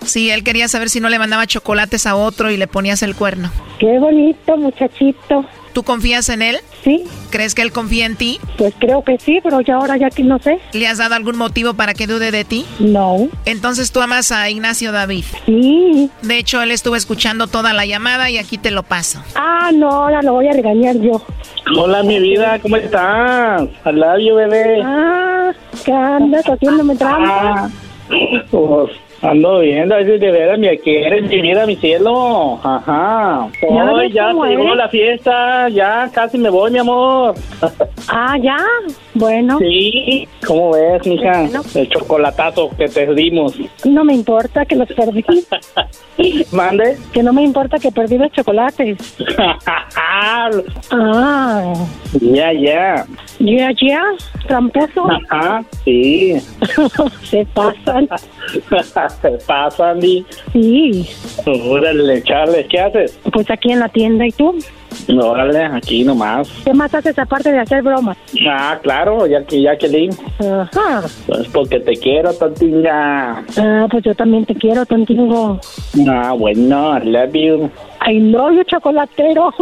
Sí, 0.04 0.30
él 0.30 0.44
quería 0.44 0.68
saber 0.68 0.90
si 0.90 1.00
no 1.00 1.10
le 1.10 1.20
mandaba 1.20 1.48
chocolates 1.48 2.06
a 2.06 2.16
otro 2.16 2.52
y 2.52 2.58
le 2.58 2.68
ponías 2.68 3.04
el 3.04 3.16
cuerno. 3.16 3.52
Qué 3.80 4.00
bonito, 4.00 4.58
muchachito. 4.58 5.46
¿Tú 5.76 5.84
confías 5.84 6.30
en 6.30 6.42
él? 6.42 6.60
Sí. 6.86 7.04
¿Crees 7.32 7.54
que 7.54 7.62
él 7.62 7.74
confía 7.74 8.06
en 8.06 8.16
ti? 8.16 8.40
Pues 8.58 8.74
creo 8.80 9.04
que 9.04 9.18
sí, 9.20 9.42
pero 9.44 9.60
ya 9.60 9.76
ahora 9.76 9.98
ya 9.98 10.10
que 10.10 10.24
no 10.24 10.40
sé. 10.40 10.58
¿Le 10.72 10.88
has 10.88 11.00
dado 11.00 11.16
algún 11.16 11.38
motivo 11.38 11.74
para 11.74 11.94
que 11.94 12.08
dude 12.08 12.32
de 12.32 12.46
ti? 12.46 12.66
No. 12.80 13.28
Entonces 13.44 13.92
tú 13.92 14.00
amas 14.00 14.32
a 14.32 14.50
Ignacio 14.50 14.94
David. 14.94 15.26
Sí. 15.46 16.10
De 16.22 16.38
hecho, 16.38 16.62
él 16.62 16.72
estuvo 16.72 16.96
escuchando 16.96 17.48
toda 17.48 17.74
la 17.74 17.86
llamada 17.86 18.30
y 18.30 18.38
aquí 18.38 18.58
te 18.58 18.72
lo 18.72 18.84
paso. 18.84 19.22
Ah, 19.36 19.70
no, 19.74 19.90
ahora 19.90 20.22
lo 20.22 20.32
voy 20.32 20.48
a 20.48 20.54
regañar 20.54 20.96
yo. 20.96 21.22
Hola, 21.78 22.04
mi 22.04 22.22
vida, 22.22 22.58
¿cómo 22.62 22.78
estás? 22.78 23.68
Al 23.84 24.00
labio, 24.00 24.36
bebé. 24.36 24.82
Ah, 24.82 25.52
¿qué 25.84 25.92
andas 25.92 26.46
haciéndome 26.46 26.96
trampa? 26.96 27.68
Ah, 27.68 27.70
pues, 28.50 28.92
ando 29.22 29.60
viendo, 29.60 29.96
a 29.96 29.98
ver 30.00 30.06
si 30.08 30.18
de 30.18 30.32
veras 30.32 30.60
me 30.60 30.78
quieres, 30.80 31.30
mi 31.30 31.42
vida, 31.42 31.66
mi 31.66 31.76
cielo. 31.76 32.60
Ajá. 32.64 33.48
Ya 33.62 33.92
Hoy 33.92 34.12
ya 34.12 34.32
cómo 34.32 34.46
llegó 34.46 34.76
la 34.76 34.90
fiesta, 34.90 35.70
ya 35.70 36.10
casi 36.14 36.38
me 36.38 36.50
voy, 36.50 36.72
mi 36.72 36.80
amor. 36.80 37.36
Ah, 38.08 38.38
ya. 38.38 38.58
Bueno. 39.16 39.58
Sí, 39.58 40.28
¿cómo 40.46 40.72
ves, 40.74 41.06
mija? 41.08 41.42
Bueno. 41.42 41.62
El 41.74 41.90
chocolatazo 41.90 42.70
que 42.78 42.88
te 42.88 43.14
dimos. 43.16 43.56
No 43.84 44.06
me 44.06 44.14
importa 44.14 44.64
que 44.64 44.76
los 44.76 44.88
perdí. 44.90 45.26
¿Mande? 46.52 46.98
Que 47.12 47.24
no 47.24 47.34
me 47.34 47.44
importa 47.44 47.80
que 47.80 47.92
perdí 47.92 48.18
los 48.18 48.32
chocolates. 48.32 48.98
Ah, 50.92 51.74
ya, 52.22 52.54
ya. 52.54 53.06
ya, 53.40 53.72
ya. 53.72 54.04
Tramposo. 54.48 55.08
Ajá, 55.30 55.64
sí. 55.84 56.36
Se 57.24 57.46
pasan. 57.54 58.08
Se 59.10 59.32
pasan, 59.46 60.00
Di. 60.00 60.26
Sí. 60.54 61.10
Órale, 61.46 62.24
Charles, 62.24 62.68
¿qué 62.70 62.80
haces? 62.80 63.20
Pues 63.32 63.50
aquí 63.50 63.72
en 63.72 63.80
la 63.80 63.90
tienda. 63.90 64.26
¿Y 64.26 64.32
tú? 64.32 64.56
Órale, 65.10 65.66
aquí 65.66 66.04
nomás. 66.04 66.50
¿Qué 66.64 66.74
más 66.74 66.94
haces 66.94 67.18
aparte 67.20 67.52
de 67.52 67.60
hacer 67.60 67.84
bromas? 67.84 68.18
Ah, 68.50 68.80
claro, 68.82 69.28
ya 69.28 69.44
que 69.44 69.62
ya 69.62 69.78
que 69.78 69.88
li. 69.88 70.10
Ajá. 70.40 71.04
Pues 71.28 71.48
porque 71.50 71.80
te 71.80 71.94
quiero, 71.94 72.34
tontinga. 72.34 73.44
Ah, 73.58 73.88
pues 73.90 74.04
yo 74.04 74.16
también 74.16 74.46
te 74.46 74.56
quiero, 74.56 74.86
tontingo. 74.86 75.60
Ah, 76.08 76.34
bueno, 76.38 76.98
I 76.98 77.06
love 77.06 77.34
you. 77.34 77.70
I 78.08 78.20
know 78.20 78.52
you, 78.52 78.64
chocolatero. 78.64 79.52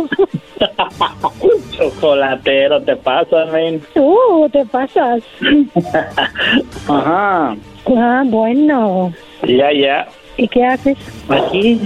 Chocolatero, 1.72 2.82
te 2.84 2.96
pasa, 2.96 3.46
men. 3.52 3.82
Uh, 3.96 4.48
te 4.50 4.66
pasas. 4.66 5.24
Ajá. 6.88 7.56
Ah, 7.86 8.24
bueno. 8.26 9.14
Ya, 9.48 9.72
ya. 9.72 10.08
¿Y 10.38 10.48
qué 10.48 10.66
haces? 10.66 10.98
Aquí, 11.30 11.80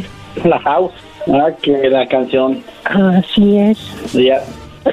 la 0.44 0.60
house. 0.60 0.92
Ah, 1.34 1.50
que 1.62 1.72
la 1.90 2.08
canción. 2.08 2.64
Así 2.86 3.58
es. 3.58 4.14
Ya. 4.14 4.42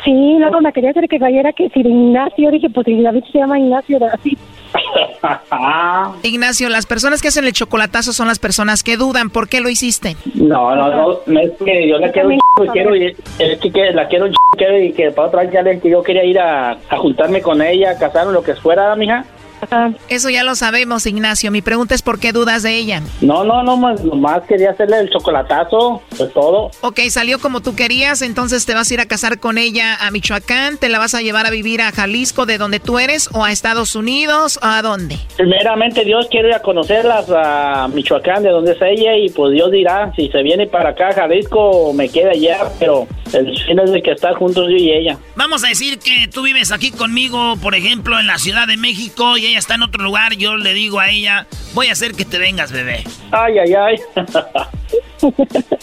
Sí, 0.05 0.37
luego 0.41 0.61
me 0.61 0.73
quería 0.73 0.91
hacer 0.91 1.09
que 1.09 1.19
cayera 1.21 1.53
que 1.53 1.69
si 1.71 1.81
Ignacio, 1.81 2.51
dije, 2.51 2.69
pues 2.71 2.85
si 2.87 3.01
David 3.01 3.23
se 3.31 3.39
llama 3.39 3.59
Ignacio 3.61 3.99
David. 4.01 4.37
Ignacio, 6.23 6.69
las 6.69 6.87
personas 6.87 7.23
que 7.23 7.29
hacen 7.29 7.45
el 7.45 7.53
chocolatazo 7.53 8.13
son 8.13 8.27
las 8.27 8.39
personas 8.41 8.83
que 8.83 8.97
dudan. 8.97 9.31
¿Por 9.31 9.49
qué 9.49 9.61
lo 9.61 9.69
hiciste? 9.69 10.17
No, 10.35 10.75
no, 10.75 10.89
no, 10.91 11.19
no, 11.27 11.41
es 11.41 11.53
que 11.65 11.89
yo 11.89 11.99
la 11.99 12.11
quiero, 12.11 12.29
un 12.31 12.39
ch- 12.39 12.73
quiero 12.73 12.97
ir- 12.97 13.17
es 13.39 13.59
que, 13.61 13.93
la 13.93 14.09
quiero 14.09 14.25
un 14.27 14.33
ch- 14.33 14.37
quiero 14.57 14.79
y 14.83 14.93
que 14.93 15.11
para 15.13 15.29
otra 15.29 15.43
vez 15.43 15.53
ya 15.53 15.63
le- 15.63 15.79
que 15.81 15.91
yo 15.91 16.03
quería 16.03 16.25
ir 16.25 16.39
a, 16.41 16.73
a 16.73 16.97
juntarme 16.97 17.41
con 17.41 17.63
ella, 17.63 17.91
a 17.93 17.99
casar 17.99 18.27
o 18.27 18.33
lo 18.33 18.43
que 18.43 18.55
fuera, 18.57 18.95
mija. 18.97 19.25
Eso 20.09 20.31
ya 20.31 20.45
lo 20.45 20.55
sabemos, 20.55 21.07
Ignacio. 21.07 21.51
Mi 21.51 21.63
pregunta 21.63 21.95
es 21.95 22.03
¿por 22.03 22.19
qué 22.19 22.33
dudas 22.33 22.63
de 22.63 22.77
ella? 22.77 23.03
No, 23.21 23.45
no, 23.45 23.63
no, 23.63 23.77
más, 23.77 24.03
nomás 24.03 24.43
quería 24.45 24.71
hacerle 24.71 25.01
el 25.01 25.11
chocolatazo, 25.11 26.03
pues 26.17 26.33
todo. 26.33 26.71
Ok, 26.81 27.01
salió 27.11 27.39
como 27.39 27.61
tú 27.61 27.75
querías, 27.75 28.23
entonces 28.23 28.67
te 28.67 28.75
vas 28.75 28.91
a 28.91 28.95
ir 28.95 29.01
a 29.01 29.07
casar 29.07 29.39
con 29.41 29.59
ella 29.59 29.97
a 30.01 30.11
Michoacán, 30.11 30.79
te 30.79 30.89
la 30.89 30.99
vas 30.99 31.15
a 31.15 31.21
llevar 31.21 31.47
a 31.47 31.51
vivir 31.51 31.83
a 31.83 31.93
Jalisco, 31.93 32.47
de 32.47 32.59
donde 32.59 32.81
tú 32.81 32.99
eres, 32.99 33.29
o 33.33 33.45
a 33.45 33.53
Estados 33.53 33.97
Unidos, 33.97 34.59
o 34.63 34.67
a 34.67 34.83
dónde. 34.83 35.17
Primeramente 35.37 36.05
Dios 36.05 36.27
quiere 36.31 36.49
ir 36.49 36.55
a 36.55 36.61
conocerlas 36.61 37.27
a 37.31 37.89
Michoacán, 37.93 38.43
de 38.43 38.51
donde 38.51 38.73
es 38.73 38.83
ella, 38.83 39.17
y 39.17 39.31
pues 39.31 39.53
Dios 39.53 39.71
dirá 39.71 40.13
si 40.17 40.29
se 40.29 40.43
viene 40.43 40.67
para 40.67 40.91
acá, 40.91 41.13
Jalisco, 41.13 41.93
me 41.93 42.09
queda 42.09 42.31
allá, 42.31 42.59
pero 42.79 43.07
el 43.35 43.59
fin 43.59 43.79
es 43.79 43.91
de 43.91 44.03
que 44.03 44.13
estar 44.13 44.35
juntos 44.35 44.67
yo 44.71 44.77
y 44.77 44.93
ella. 44.93 45.19
Vamos 45.37 45.65
a 45.65 45.69
decir 45.69 45.99
que 45.99 46.29
tú 46.33 46.43
vives 46.43 46.73
aquí 46.73 46.91
conmigo, 46.91 47.57
por 47.57 47.75
ejemplo, 47.75 48.19
en 48.19 48.27
la 48.27 48.39
Ciudad 48.39 48.67
de 48.67 48.77
México 48.77 49.37
y 49.37 49.47
ella 49.47 49.59
está 49.59 49.75
en 49.75 49.83
otro 49.83 50.03
lugar. 50.03 50.35
Yo 50.35 50.57
le 50.57 50.75
digo 50.75 51.01
a 51.01 51.11
ella, 51.11 51.47
voy 51.75 51.89
a 51.89 51.93
hacer 51.93 52.13
que 52.13 52.25
te 52.25 52.39
vengas, 52.39 52.73
bebé. 52.73 53.05
Ay, 53.31 53.59
ay, 53.59 53.75
ay. 53.75 53.97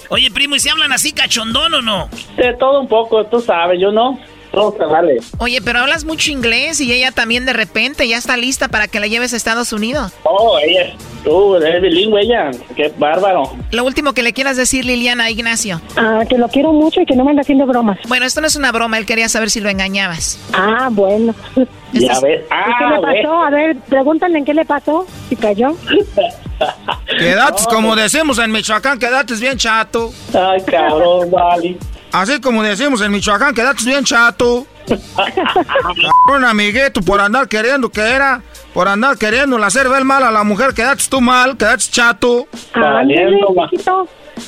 Oye, 0.10 0.32
primo, 0.32 0.56
¿y 0.56 0.60
si 0.60 0.70
hablan 0.70 0.91
así 0.91 1.12
cachondón 1.12 1.74
o 1.74 1.82
no? 1.82 2.10
De 2.38 2.54
todo 2.54 2.82
un 2.82 2.88
poco, 2.88 3.26
tú 3.26 3.39
sabes, 3.39 3.80
yo 3.80 3.91
no. 3.91 4.20
Todo 4.52 4.76
se 4.78 4.84
vale. 4.86 5.18
Oye, 5.38 5.62
pero 5.62 5.80
hablas 5.80 6.04
mucho 6.04 6.30
inglés 6.32 6.82
y 6.82 6.91
ella 6.91 7.12
también 7.12 7.45
de 7.45 7.54
repente 7.54 8.08
ya 8.08 8.18
está 8.18 8.36
lista 8.36 8.68
para 8.68 8.88
que 8.88 8.99
la 8.99 9.08
lleves 9.08 9.34
a 9.34 9.38
Estados 9.38 9.72
Unidos. 9.72 10.12
Oh, 10.24 10.58
ella, 10.60 10.93
tú, 11.24 11.56
eres 11.56 11.82
bilingüe 11.82 12.22
ella, 12.22 12.52
qué 12.76 12.91
bárbaro. 12.97 13.43
Lo 13.72 13.86
último 13.86 14.12
que 14.14 14.24
le 14.24 14.34
quieras 14.34 14.58
decir, 14.58 14.84
Liliana, 14.84 15.26
a 15.26 15.30
Ignacio. 15.32 15.80
Ah, 15.95 16.24
que 16.28 16.38
lo 16.38 16.49
quiero 16.49 16.74
mucho 16.74 16.99
y 17.02 17.06
que 17.06 17.16
no 17.16 17.24
me 17.24 17.30
anda 17.32 17.43
haciendo 17.43 17.66
bromas. 17.66 17.97
Bueno, 18.10 18.26
esto 18.26 18.41
no 18.41 18.47
es 18.47 18.56
una 18.58 18.72
broma, 18.74 18.97
él 18.97 19.06
quería 19.06 19.30
saber 19.30 19.49
si 19.52 19.62
lo 19.62 19.70
engañabas. 19.70 20.38
Ah, 20.54 20.89
bueno. 20.91 21.34
Ya 21.93 22.18
ves. 22.22 22.39
¿Y 22.39 22.47
qué 22.47 22.47
Ah, 22.49 22.99
le 23.02 23.22
pasó? 23.22 23.43
A 23.43 23.49
ver, 23.49 23.76
pregúntale 23.89 24.38
en 24.38 24.45
qué 24.45 24.54
le 24.54 24.64
pasó. 24.64 25.06
Si 25.28 25.36
cayó. 25.36 25.76
Quedates, 27.20 27.68
como 27.70 27.97
decimos 27.97 28.39
en 28.39 28.49
Michoacán, 28.49 28.97
quedates 28.97 29.41
bien 29.41 29.58
chato. 29.58 30.10
Ay, 30.34 30.62
cabrón, 30.66 31.30
vale. 31.30 31.78
Así 32.12 32.41
como 32.41 32.62
decimos 32.64 33.01
en 33.01 33.12
Michoacán, 33.12 33.53
quedates 33.53 33.86
bien 33.86 34.03
chato. 34.03 34.66
Un 36.36 36.43
amiguito 36.43 37.01
por 37.01 37.22
andar 37.22 37.47
queriendo 37.47 37.89
que 37.89 38.01
era, 38.01 38.41
por 38.74 38.88
andar 38.88 39.18
queriendo 39.18 39.57
hacer 39.64 39.88
ver 39.88 40.03
mal 40.03 40.24
a 40.24 40.32
la 40.32 40.43
mujer, 40.43 40.74
quedates 40.74 41.07
tú 41.07 41.22
mal, 41.22 41.55
quedates 41.55 41.89
chato. 41.89 42.47
Valiendo, 42.76 43.53
ma. 43.55 43.70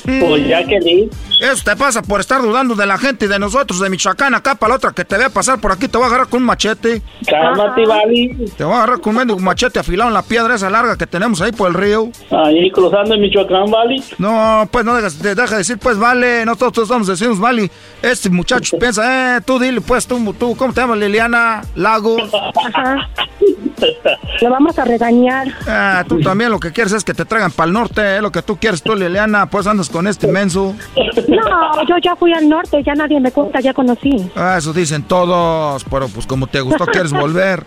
Pues 0.04 0.46
ya 0.46 0.64
que 0.64 0.78
di. 0.80 1.10
Eso 1.40 1.62
te 1.64 1.76
pasa 1.76 2.02
por 2.02 2.20
estar 2.20 2.40
dudando 2.40 2.74
de 2.74 2.86
la 2.86 2.96
gente 2.98 3.24
y 3.26 3.28
de 3.28 3.38
nosotros 3.38 3.80
de 3.80 3.90
Michoacán. 3.90 4.34
Acá 4.34 4.54
para 4.54 4.70
la 4.70 4.76
otra 4.76 4.92
que 4.92 5.04
te 5.04 5.16
vea 5.18 5.28
pasar 5.30 5.60
por 5.60 5.72
aquí, 5.72 5.88
te 5.88 5.98
voy 5.98 6.04
a 6.04 6.08
agarrar 6.08 6.28
con 6.28 6.40
un 6.40 6.46
machete. 6.46 7.02
Cálmate, 7.28 7.84
Vali. 7.86 8.28
Te 8.56 8.64
voy 8.64 8.72
a 8.74 8.76
agarrar 8.78 9.00
con 9.00 9.16
un 9.16 9.44
machete 9.44 9.78
afilado 9.78 10.08
en 10.08 10.14
la 10.14 10.22
piedra 10.22 10.54
esa 10.54 10.70
larga 10.70 10.96
que 10.96 11.06
tenemos 11.06 11.40
ahí 11.40 11.52
por 11.52 11.68
el 11.68 11.74
río. 11.74 12.08
Ahí 12.30 12.70
cruzando 12.70 13.14
en 13.14 13.20
Michoacán, 13.20 13.70
Vali. 13.70 14.02
No, 14.18 14.68
pues 14.70 14.84
no 14.84 14.94
dejas, 14.94 15.20
de- 15.20 15.34
deja 15.34 15.50
de 15.50 15.58
decir, 15.58 15.78
pues 15.78 15.98
vale, 15.98 16.44
nosotros 16.46 16.84
estamos 16.84 17.06
decimos 17.06 17.38
vale. 17.40 17.70
Este 18.02 18.30
muchacho 18.30 18.78
piensa, 18.78 19.36
eh, 19.36 19.40
tú 19.44 19.58
dile, 19.58 19.80
pues 19.80 20.06
tú, 20.06 20.34
tú, 20.38 20.56
¿cómo 20.56 20.72
te 20.72 20.80
llamas, 20.80 20.98
Liliana? 20.98 21.62
Lago. 21.74 22.16
Ajá. 22.22 23.08
Lo 24.40 24.50
vamos 24.50 24.78
a 24.78 24.84
regañar. 24.84 25.48
Ah, 25.66 26.04
tú 26.08 26.20
también 26.20 26.50
lo 26.50 26.58
que 26.60 26.72
quieres 26.72 26.92
es 26.92 27.04
que 27.04 27.12
te 27.14 27.24
traigan 27.24 27.50
para 27.50 27.66
el 27.66 27.72
norte, 27.72 28.16
eh, 28.16 28.20
lo 28.22 28.30
que 28.32 28.42
tú 28.42 28.56
quieres 28.56 28.82
tú, 28.82 28.94
Liliana, 28.94 29.46
pues 29.46 29.66
andas 29.66 29.88
con 29.88 30.06
este 30.06 30.26
inmenso. 30.26 30.74
No, 31.28 31.84
yo 31.86 31.96
ya 32.02 32.16
fui 32.16 32.32
al 32.32 32.48
norte, 32.48 32.82
ya 32.82 32.94
nadie 32.94 33.20
me 33.20 33.32
cuenta, 33.32 33.60
ya 33.60 33.72
conocí. 33.74 34.30
Ah, 34.36 34.56
eso 34.58 34.72
dicen 34.72 35.02
todos, 35.04 35.84
pero 35.84 36.08
pues 36.08 36.26
como 36.26 36.46
te 36.46 36.60
gustó, 36.60 36.86
quieres 36.86 37.12
volver. 37.18 37.64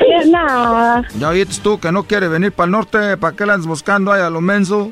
Eh, 0.00 0.26
no. 0.26 1.02
Ya 1.18 1.28
oíste 1.28 1.56
tú 1.62 1.78
que 1.78 1.90
no 1.92 2.04
quiere 2.04 2.28
venir 2.28 2.52
para 2.52 2.66
el 2.66 2.70
norte, 2.72 3.16
¿para 3.16 3.36
qué 3.36 3.46
la 3.46 3.54
andas 3.54 3.66
buscando 3.66 4.12
ahí 4.12 4.20
a 4.22 4.30
lo 4.30 4.40
menso? 4.40 4.90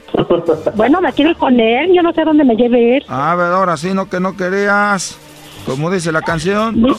Bueno, 0.75 1.01
me 1.01 1.13
con 1.37 1.59
él, 1.61 1.93
yo 1.95 2.03
no 2.03 2.13
sé 2.13 2.25
dónde 2.25 2.45
me 2.45 2.55
lleve 2.57 2.97
él. 2.97 3.05
A 3.09 3.35
ver, 3.35 3.53
ahora 3.53 3.77
sí, 3.77 3.93
no 3.93 4.09
que 4.09 4.21
no 4.21 4.37
querías. 4.37 5.19
Como 5.67 5.91
dice 5.91 6.13
la 6.13 6.23
canción. 6.23 6.85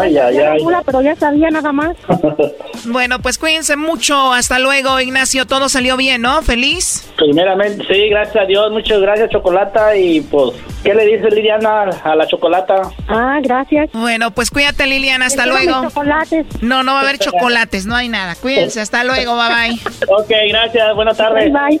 Ay, 0.00 0.18
ay, 0.18 0.38
ay. 0.38 0.58
pero 0.84 1.00
ya 1.02 1.14
sabía 1.16 1.50
nada 1.50 1.72
más. 1.72 1.96
Bueno, 2.86 3.18
pues 3.20 3.38
cuídense 3.38 3.76
mucho. 3.76 4.34
Hasta 4.34 4.58
luego, 4.58 5.00
Ignacio. 5.00 5.46
Todo 5.46 5.70
salió 5.70 5.96
bien, 5.96 6.20
¿no? 6.20 6.42
¿Feliz? 6.42 7.10
Primeramente, 7.16 7.82
sí, 7.90 8.10
gracias 8.10 8.44
a 8.44 8.46
Dios, 8.46 8.70
muchas 8.72 9.00
gracias, 9.00 9.30
Chocolata. 9.30 9.96
Y 9.96 10.20
pues, 10.20 10.50
¿qué 10.82 10.92
le 10.94 11.06
dice 11.06 11.30
Liliana 11.30 11.84
a 12.04 12.14
la 12.14 12.26
Chocolata? 12.26 12.82
Ah, 13.08 13.38
gracias. 13.42 13.90
Bueno, 13.94 14.32
pues 14.32 14.50
cuídate, 14.50 14.86
Liliana. 14.86 15.26
Hasta 15.26 15.46
luego. 15.46 15.84
chocolates. 15.84 16.46
No, 16.60 16.82
no 16.82 16.92
va 16.92 16.98
a 17.00 17.02
haber 17.04 17.18
chocolates. 17.18 17.86
No 17.86 17.96
hay 17.96 18.08
nada. 18.10 18.34
Cuídense. 18.34 18.80
Hasta 18.82 19.02
luego. 19.02 19.34
Bye 19.34 19.48
bye. 19.48 19.80
Ok, 20.08 20.30
gracias, 20.50 20.94
buenas 20.94 21.16
tardes. 21.16 21.50
Bye. 21.52 21.80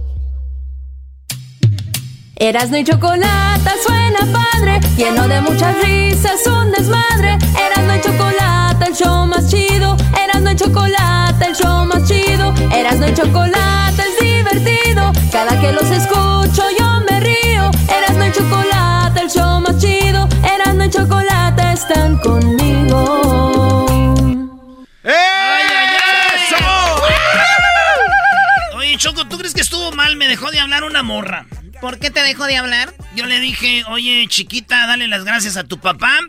Erasno 2.43 2.75
y 2.75 2.83
chocolate 2.83 3.69
suena 3.85 4.17
padre, 4.33 4.79
lleno 4.97 5.27
de 5.27 5.41
muchas 5.41 5.79
risas, 5.83 6.43
un 6.47 6.71
desmadre. 6.71 7.37
Erasno 7.55 7.95
y 7.95 8.01
chocolate, 8.01 8.85
el 8.87 8.95
show 8.95 9.27
más 9.27 9.47
chido. 9.47 9.95
Erasno 10.19 10.49
y 10.49 10.55
chocolate, 10.55 11.45
el 11.45 11.55
show 11.55 11.85
más 11.85 12.03
chido. 12.07 12.51
Erasno 12.73 13.07
y 13.07 13.13
chocolate 13.13 14.01
es 14.01 14.19
divertido. 14.19 15.11
Cada 15.31 15.61
que 15.61 15.71
los 15.71 15.83
escucho 15.91 16.63
yo 16.79 17.01
me 17.07 17.19
río. 17.19 17.69
Erasno 17.87 18.25
y 18.25 18.31
chocolate, 18.31 19.21
el 19.21 19.29
show 19.29 19.61
más 19.61 19.77
chido. 19.77 20.27
Erasno 20.43 20.85
y 20.85 20.89
chocolate 20.89 21.73
están 21.73 22.17
conmigo. 22.17 23.85
Oye, 28.75 28.97
Choco, 28.97 29.27
¿tú 29.27 29.37
crees 29.37 29.53
que 29.53 29.61
estuvo 29.61 29.91
mal? 29.91 30.15
Me 30.15 30.27
dejó 30.27 30.49
de 30.49 30.59
hablar 30.59 30.83
una 30.83 31.03
morra. 31.03 31.45
¿Por 31.81 31.97
qué 31.97 32.11
te 32.11 32.21
dejó 32.21 32.45
de 32.45 32.57
hablar? 32.57 32.93
Yo 33.15 33.25
le 33.25 33.39
dije, 33.39 33.83
oye, 33.89 34.25
chiquita, 34.29 34.85
dale 34.85 35.07
las 35.07 35.25
gracias 35.25 35.57
a 35.57 35.63
tu 35.63 35.79
papá, 35.79 36.19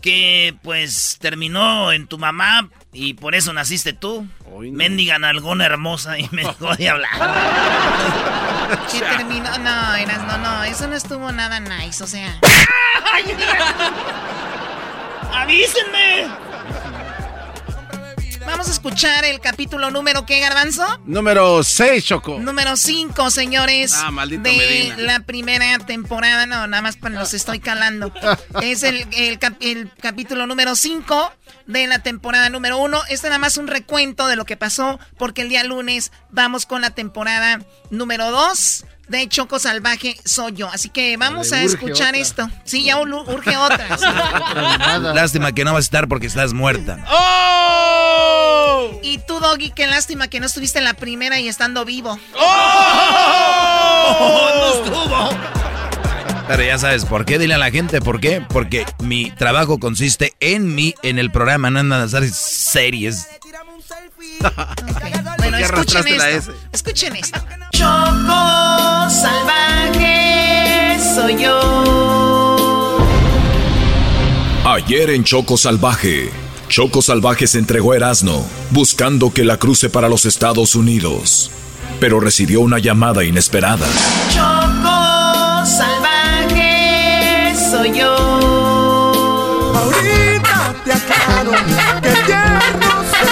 que 0.00 0.54
pues 0.62 1.18
terminó 1.20 1.90
en 1.90 2.06
tu 2.06 2.18
mamá 2.18 2.70
y 2.92 3.14
por 3.14 3.34
eso 3.34 3.52
naciste 3.52 3.92
tú. 3.92 4.28
Mendiga 4.72 5.18
nalgona 5.18 5.66
hermosa 5.66 6.18
y 6.18 6.28
me 6.30 6.44
dejó 6.44 6.76
de 6.76 6.88
hablar. 6.88 7.10
¿Qué 8.92 9.00
terminó? 9.00 9.58
No, 9.58 9.94
eras, 9.96 10.22
no, 10.24 10.38
no, 10.38 10.62
eso 10.64 10.86
no 10.86 10.94
estuvo 10.94 11.32
nada 11.32 11.58
nice, 11.60 12.02
o 12.02 12.06
sea. 12.06 12.40
¡Avísenme! 15.32 16.28
Vamos 18.46 18.68
a 18.68 18.70
escuchar 18.70 19.24
el 19.24 19.40
capítulo 19.40 19.90
número 19.90 20.24
¿qué, 20.24 20.40
Garbanzo? 20.40 20.84
Número 21.04 21.62
6, 21.62 22.04
Choco. 22.04 22.38
Número 22.38 22.76
5, 22.76 23.30
señores. 23.30 23.92
Ah, 23.94 24.10
maldito 24.10 24.42
De 24.44 24.56
Medina. 24.56 24.96
la 24.98 25.20
primera 25.20 25.78
temporada. 25.80 26.46
No, 26.46 26.66
nada 26.66 26.82
más 26.82 26.96
para 26.96 27.16
los 27.18 27.34
estoy 27.34 27.58
calando. 27.60 28.12
es 28.62 28.82
el, 28.82 29.06
el 29.12 29.38
cap- 29.38 29.56
el 29.60 29.90
capítulo 30.00 30.46
número 30.46 30.74
5 30.76 31.32
de 31.66 31.86
la 31.86 31.98
temporada 31.98 32.48
número 32.48 32.78
1. 32.78 33.02
Este 33.10 33.26
nada 33.28 33.38
más 33.38 33.56
un 33.58 33.66
recuento 33.66 34.26
de 34.28 34.36
lo 34.36 34.44
que 34.46 34.56
pasó, 34.56 34.98
porque 35.18 35.42
el 35.42 35.48
día 35.48 35.64
lunes 35.64 36.12
vamos 36.30 36.64
con 36.66 36.80
la 36.80 36.90
temporada 36.90 37.60
número 37.90 38.30
2 38.30 38.84
de 39.08 39.28
Choco 39.28 39.58
Salvaje 39.58 40.16
Soy 40.24 40.52
Yo. 40.54 40.68
Así 40.68 40.88
que 40.88 41.16
vamos 41.16 41.52
a 41.52 41.62
escuchar 41.62 42.08
otra. 42.08 42.20
esto. 42.20 42.50
Sí, 42.64 42.84
ya 42.84 42.98
ur- 42.98 43.24
urge 43.28 43.56
otra. 43.56 43.86
Lástima 45.14 45.52
que 45.52 45.64
no 45.64 45.72
vas 45.72 45.84
a 45.84 45.86
estar 45.86 46.08
porque 46.08 46.26
estás 46.26 46.52
muerta. 46.52 46.98
¡Oh! 47.08 49.00
Y 49.02 49.18
tú, 49.18 49.38
Doggy, 49.40 49.70
qué 49.70 49.86
lástima 49.86 50.28
que 50.28 50.40
no 50.40 50.46
estuviste 50.46 50.78
en 50.78 50.84
la 50.84 50.94
primera 50.94 51.38
y 51.40 51.48
estando 51.48 51.84
vivo. 51.84 52.18
¡Oh! 52.38 54.50
¡No 54.58 54.84
estuvo! 54.84 55.30
Pero 56.48 56.62
ya 56.62 56.78
sabes 56.78 57.04
por 57.04 57.24
qué, 57.24 57.38
dile 57.38 57.54
a 57.54 57.58
la 57.58 57.70
gente 57.70 58.00
por 58.00 58.20
qué. 58.20 58.42
Porque 58.48 58.86
mi 59.00 59.30
trabajo 59.32 59.78
consiste 59.78 60.34
en 60.40 60.74
mí, 60.74 60.94
en 61.02 61.18
el 61.18 61.30
programa, 61.30 61.70
no 61.70 61.80
en 61.80 61.92
hacer 61.92 62.28
series. 62.30 63.28
Bueno, 65.38 65.58
qué 65.58 65.64
escuchen 65.64 65.98
arrastraste 65.98 66.16
la 66.16 66.30
esto. 66.30 66.52
S? 66.52 66.60
Escuchen 66.72 67.16
esto. 67.16 67.38
Choco 67.72 69.10
salvaje 69.10 70.98
soy 71.14 71.42
yo. 71.42 72.98
Ayer 74.64 75.10
en 75.10 75.22
Choco 75.22 75.56
Salvaje, 75.56 76.30
Choco 76.68 77.00
Salvaje 77.00 77.46
se 77.46 77.58
entregó 77.58 77.92
a 77.92 77.96
Erasmo, 77.96 78.44
buscando 78.70 79.32
que 79.32 79.44
la 79.44 79.58
cruce 79.58 79.88
para 79.88 80.08
los 80.08 80.26
Estados 80.26 80.74
Unidos. 80.74 81.50
Pero 82.00 82.18
recibió 82.18 82.60
una 82.60 82.78
llamada 82.80 83.22
inesperada. 83.22 83.86
Choco 84.34 85.05
salvaje 85.05 85.05
soy 87.70 87.92
yo. 87.98 88.12
Ahorita 89.74 90.74
te 90.84 90.92
aclaro 90.92 91.50
que 92.02 92.10
tierno 92.26 93.04
se 93.10 93.26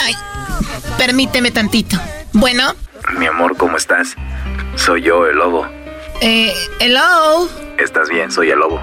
Ay, 0.00 0.14
permíteme 0.98 1.50
tantito. 1.50 1.96
Bueno, 2.32 2.74
Mi 3.18 3.26
amor, 3.26 3.56
¿cómo 3.56 3.76
estás? 3.76 4.14
Soy 4.74 5.02
yo, 5.02 5.26
el 5.26 5.36
lobo. 5.36 5.66
eh, 6.20 6.52
hello. 6.80 7.48
¿Estás 7.78 8.08
bien? 8.08 8.30
Soy 8.30 8.50
el 8.50 8.58
lobo. 8.58 8.80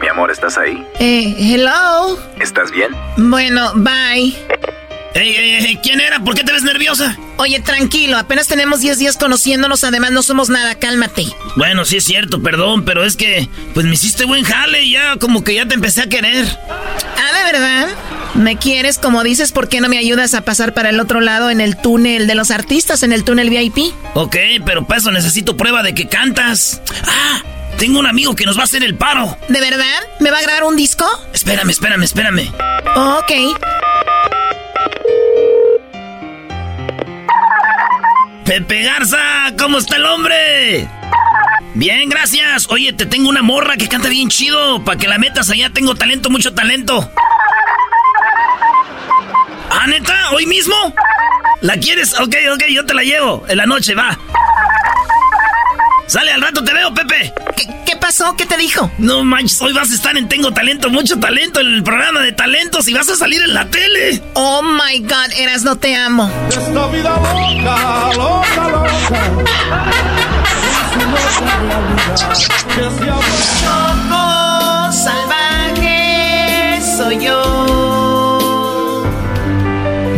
Mi 0.00 0.08
amor, 0.08 0.30
¿estás 0.30 0.58
ahí? 0.58 0.86
Eh, 1.00 1.34
hello. 1.38 2.18
¿Estás 2.38 2.70
bien? 2.70 2.90
Bueno, 3.16 3.72
bye. 3.76 4.36
Ey, 5.16 5.34
ey, 5.34 5.50
ey, 5.64 5.80
¿quién 5.82 5.98
era? 6.02 6.20
¿Por 6.20 6.34
qué 6.34 6.44
te 6.44 6.52
ves 6.52 6.62
nerviosa? 6.62 7.16
Oye, 7.38 7.58
tranquilo, 7.60 8.18
apenas 8.18 8.48
tenemos 8.48 8.80
10 8.80 8.98
días 8.98 9.16
conociéndonos, 9.16 9.82
además 9.82 10.10
no 10.10 10.22
somos 10.22 10.50
nada, 10.50 10.74
cálmate. 10.74 11.24
Bueno, 11.56 11.86
sí 11.86 11.96
es 11.96 12.04
cierto, 12.04 12.42
perdón, 12.42 12.84
pero 12.84 13.02
es 13.02 13.16
que 13.16 13.48
pues 13.72 13.86
me 13.86 13.94
hiciste 13.94 14.26
buen 14.26 14.44
jale 14.44 14.82
y 14.82 14.92
ya 14.92 15.16
como 15.16 15.42
que 15.42 15.54
ya 15.54 15.66
te 15.66 15.74
empecé 15.74 16.02
a 16.02 16.08
querer. 16.10 16.44
Ah, 16.68 17.34
¿de 17.34 17.50
verdad? 17.50 17.88
¿Me 18.34 18.56
quieres? 18.58 18.98
Como 18.98 19.24
dices, 19.24 19.52
¿por 19.52 19.70
qué 19.70 19.80
no 19.80 19.88
me 19.88 19.96
ayudas 19.96 20.34
a 20.34 20.42
pasar 20.44 20.74
para 20.74 20.90
el 20.90 21.00
otro 21.00 21.22
lado 21.22 21.48
en 21.48 21.62
el 21.62 21.78
túnel 21.78 22.26
de 22.26 22.34
los 22.34 22.50
artistas, 22.50 23.02
en 23.02 23.14
el 23.14 23.24
túnel 23.24 23.48
VIP? 23.48 23.94
Ok, 24.12 24.36
pero 24.66 24.86
para 24.86 25.00
eso 25.00 25.10
necesito 25.12 25.56
prueba 25.56 25.82
de 25.82 25.94
que 25.94 26.08
cantas. 26.08 26.82
Ah, 27.06 27.40
tengo 27.78 28.00
un 28.00 28.06
amigo 28.06 28.34
que 28.36 28.44
nos 28.44 28.58
va 28.58 28.62
a 28.62 28.64
hacer 28.64 28.82
el 28.84 28.96
paro. 28.96 29.38
¿De 29.48 29.60
verdad? 29.62 29.98
¿Me 30.20 30.30
va 30.30 30.40
a 30.40 30.42
grabar 30.42 30.64
un 30.64 30.76
disco? 30.76 31.06
Espérame, 31.32 31.70
espérame, 31.70 32.02
espérame. 32.02 32.52
Oh, 32.96 33.20
ok. 33.22 33.32
Pepe 38.44 38.82
Garza, 38.82 39.18
¿cómo 39.58 39.78
está 39.78 39.96
el 39.96 40.06
hombre? 40.06 40.88
Bien, 41.74 42.08
gracias. 42.08 42.70
Oye, 42.70 42.92
te 42.92 43.04
tengo 43.04 43.28
una 43.28 43.42
morra 43.42 43.76
que 43.76 43.88
canta 43.88 44.08
bien 44.08 44.28
chido. 44.28 44.82
Para 44.84 44.98
que 44.98 45.08
la 45.08 45.18
metas 45.18 45.50
allá, 45.50 45.70
tengo 45.70 45.94
talento, 45.94 46.30
mucho 46.30 46.54
talento. 46.54 47.10
¿Ah, 49.70 49.86
neta? 49.88 50.30
¿Hoy 50.30 50.46
mismo? 50.46 50.74
¿La 51.60 51.76
quieres? 51.76 52.18
Ok, 52.20 52.34
ok, 52.54 52.62
yo 52.70 52.86
te 52.86 52.94
la 52.94 53.02
llevo. 53.02 53.44
En 53.48 53.58
la 53.58 53.66
noche, 53.66 53.94
va. 53.94 54.16
Sale, 56.06 56.32
al 56.32 56.40
rato 56.40 56.62
te 56.62 56.72
veo, 56.72 56.94
Pepe. 56.94 57.32
¿Qué, 57.84 57.96
pasó? 57.96 58.36
¿Qué 58.36 58.46
te 58.46 58.56
dijo? 58.56 58.90
No 58.98 59.24
manches, 59.24 59.60
hoy 59.60 59.72
vas 59.72 59.90
a 59.90 59.94
estar 59.94 60.16
en 60.16 60.28
Tengo 60.28 60.52
Talento, 60.52 60.88
mucho 60.88 61.18
talento, 61.18 61.60
en 61.60 61.66
el 61.66 61.82
programa 61.82 62.20
de 62.20 62.32
talentos 62.32 62.86
y 62.88 62.94
vas 62.94 63.08
a 63.08 63.16
salir 63.16 63.42
en 63.42 63.52
la 63.52 63.66
tele. 63.66 64.22
Oh 64.34 64.62
my 64.62 65.00
god, 65.00 65.32
Eras, 65.36 65.64
no 65.64 65.76
te 65.76 65.96
amo. 65.96 66.30
Esta 66.48 66.86
vida 66.88 67.16
loca, 67.16 68.12
loca, 68.14 68.68
loca. 68.68 69.92
Choco 72.16 74.05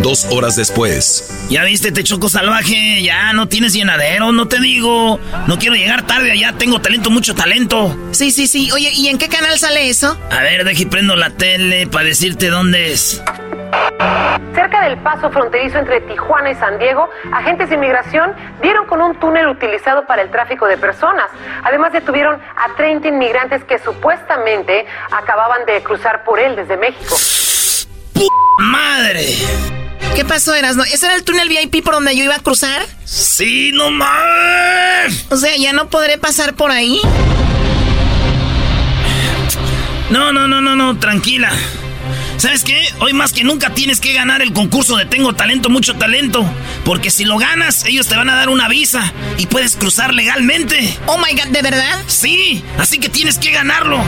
Dos 0.09 0.27
horas 0.31 0.57
después, 0.57 1.29
Ya 1.51 1.65
viste, 1.65 1.93
te 1.93 2.03
choco 2.03 2.31
salvaje, 2.31 3.03
ya 3.03 3.35
no 3.35 3.47
tienes 3.47 3.75
llenadero, 3.75 4.33
no 4.33 4.49
te 4.49 4.59
digo. 4.59 5.21
No 5.47 5.59
quiero 5.59 5.75
llegar 5.75 6.07
tarde 6.07 6.33
allá, 6.33 6.55
tengo 6.57 6.81
talento, 6.81 7.11
mucho 7.11 7.35
talento. 7.35 7.95
Sí, 8.13 8.31
sí, 8.31 8.47
sí. 8.47 8.73
Oye, 8.73 8.91
¿y 8.91 9.09
en 9.09 9.19
qué 9.19 9.29
canal 9.29 9.59
sale 9.59 9.91
eso? 9.91 10.17
A 10.31 10.41
ver, 10.41 10.65
deje 10.65 10.85
y 10.85 10.87
prendo 10.87 11.15
la 11.15 11.29
tele 11.29 11.87
para 11.89 12.07
decirte 12.07 12.49
dónde 12.49 12.91
es. 12.91 13.23
Cerca 14.55 14.81
del 14.89 14.97
paso 15.03 15.29
fronterizo 15.29 15.77
entre 15.77 16.01
Tijuana 16.01 16.53
y 16.53 16.55
San 16.55 16.79
Diego, 16.79 17.11
agentes 17.31 17.69
de 17.69 17.75
inmigración 17.75 18.33
dieron 18.63 18.87
con 18.87 19.03
un 19.03 19.15
túnel 19.21 19.47
utilizado 19.49 20.07
para 20.07 20.23
el 20.23 20.31
tráfico 20.31 20.67
de 20.69 20.79
personas. 20.79 21.27
Además 21.65 21.93
detuvieron 21.93 22.37
a 22.37 22.75
30 22.79 23.09
inmigrantes 23.09 23.63
que 23.65 23.79
supuestamente 23.79 24.87
acababan 25.11 25.67
de 25.67 25.83
cruzar 25.83 26.25
por 26.25 26.41
él 26.41 26.57
desde 26.57 26.79
México. 26.79 27.15
¡Madre! 28.59 29.37
¿Qué 30.15 30.25
pasó, 30.25 30.55
Eras? 30.55 30.77
¿Ese 30.93 31.07
era 31.07 31.15
el 31.15 31.23
túnel 31.25 31.49
VIP 31.49 31.85
por 31.85 31.95
donde 31.95 32.17
yo 32.17 32.25
iba 32.25 32.35
a 32.35 32.41
cruzar? 32.41 32.85
Sí, 33.05 33.71
no 33.73 33.91
más. 33.91 35.27
O 35.31 35.37
sea, 35.37 35.57
¿ya 35.57 35.73
no 35.73 35.89
podré 35.89 36.19
pasar 36.19 36.55
por 36.55 36.71
ahí? 36.71 37.01
No, 40.11 40.33
no, 40.33 40.49
no, 40.49 40.61
no, 40.61 40.75
no, 40.75 40.99
tranquila. 40.99 41.53
¿Sabes 42.39 42.63
qué? 42.63 42.89
Hoy 43.01 43.13
más 43.13 43.33
que 43.33 43.43
nunca 43.43 43.75
tienes 43.75 44.01
que 44.01 44.13
ganar 44.13 44.43
el 44.43 44.53
concurso 44.53 44.97
de 44.97 45.05
Tengo 45.05 45.35
Talento, 45.35 45.71
mucho 45.71 45.97
talento. 45.97 46.49
Porque 46.85 47.11
si 47.11 47.25
lo 47.25 47.37
ganas, 47.37 47.85
ellos 47.85 48.07
te 48.07 48.17
van 48.17 48.31
a 48.31 48.37
dar 48.37 48.49
una 48.49 48.69
visa 48.69 49.13
y 49.37 49.47
puedes 49.47 49.75
cruzar 49.75 50.15
legalmente. 50.15 50.97
Oh 51.07 51.19
my 51.19 51.33
god, 51.33 51.49
¿de 51.49 51.63
verdad? 51.63 51.99
Sí, 52.07 52.65
así 52.79 52.99
que 52.99 53.09
tienes 53.09 53.39
que 53.39 53.51
ganarlo. 53.51 54.01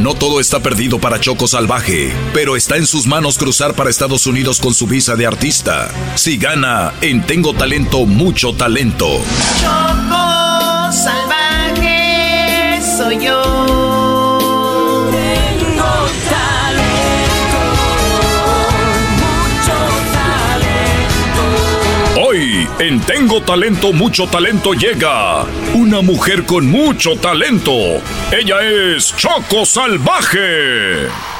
No 0.00 0.14
todo 0.14 0.40
está 0.40 0.60
perdido 0.60 0.98
para 0.98 1.20
Choco 1.20 1.46
Salvaje, 1.46 2.12
pero 2.32 2.56
está 2.56 2.76
en 2.76 2.86
sus 2.86 3.06
manos 3.06 3.38
cruzar 3.38 3.74
para 3.74 3.90
Estados 3.90 4.26
Unidos 4.26 4.58
con 4.58 4.74
su 4.74 4.86
visa 4.86 5.14
de 5.14 5.26
artista. 5.26 5.88
Si 6.16 6.36
gana 6.36 6.92
en 7.00 7.24
Tengo 7.24 7.54
Talento, 7.54 8.04
mucho 8.04 8.54
talento. 8.54 9.06
Choco 9.60 10.92
salvaje 10.92 12.80
soy 12.96 13.24
yo. 13.24 13.83
En 22.86 23.00
Tengo 23.00 23.40
Talento, 23.40 23.92
mucho 23.92 24.26
talento 24.26 24.74
llega 24.74 25.44
una 25.74 26.02
mujer 26.02 26.44
con 26.44 26.66
mucho 26.66 27.16
talento. 27.16 27.72
Ella 28.30 28.62
es 28.62 29.14
Choco 29.16 29.64
Salvaje. 29.64 31.33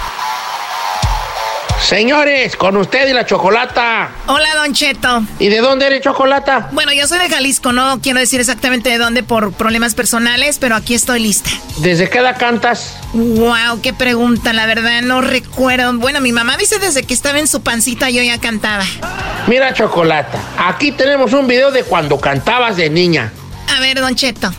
Señores, 1.84 2.56
con 2.56 2.78
usted 2.78 3.08
y 3.08 3.12
la 3.12 3.26
chocolata. 3.26 4.08
Hola, 4.26 4.54
Don 4.54 4.72
Cheto. 4.72 5.22
¿Y 5.38 5.48
de 5.48 5.58
dónde 5.58 5.86
eres 5.86 6.00
chocolata? 6.00 6.70
Bueno, 6.72 6.94
yo 6.94 7.06
soy 7.06 7.18
de 7.18 7.28
Jalisco, 7.28 7.72
no 7.72 8.00
quiero 8.00 8.20
decir 8.20 8.40
exactamente 8.40 8.88
de 8.88 8.96
dónde 8.96 9.22
por 9.22 9.52
problemas 9.52 9.94
personales, 9.94 10.58
pero 10.58 10.76
aquí 10.76 10.94
estoy 10.94 11.20
lista. 11.20 11.50
¿Desde 11.80 12.08
qué 12.08 12.20
edad 12.20 12.38
cantas? 12.38 12.96
Wow, 13.12 13.82
qué 13.82 13.92
pregunta, 13.92 14.54
la 14.54 14.64
verdad 14.64 15.02
no 15.02 15.20
recuerdo. 15.20 15.92
Bueno, 15.98 16.22
mi 16.22 16.32
mamá 16.32 16.56
dice 16.56 16.78
desde 16.78 17.02
que 17.02 17.12
estaba 17.12 17.38
en 17.38 17.48
su 17.48 17.62
pancita 17.62 18.08
yo 18.08 18.22
ya 18.22 18.40
cantaba. 18.40 18.84
Mira, 19.46 19.74
chocolata, 19.74 20.38
aquí 20.56 20.90
tenemos 20.90 21.34
un 21.34 21.46
video 21.46 21.70
de 21.70 21.84
cuando 21.84 22.18
cantabas 22.18 22.78
de 22.78 22.88
niña. 22.88 23.30
A 23.76 23.80
ver, 23.80 24.00
Don 24.00 24.14
Cheto. 24.14 24.50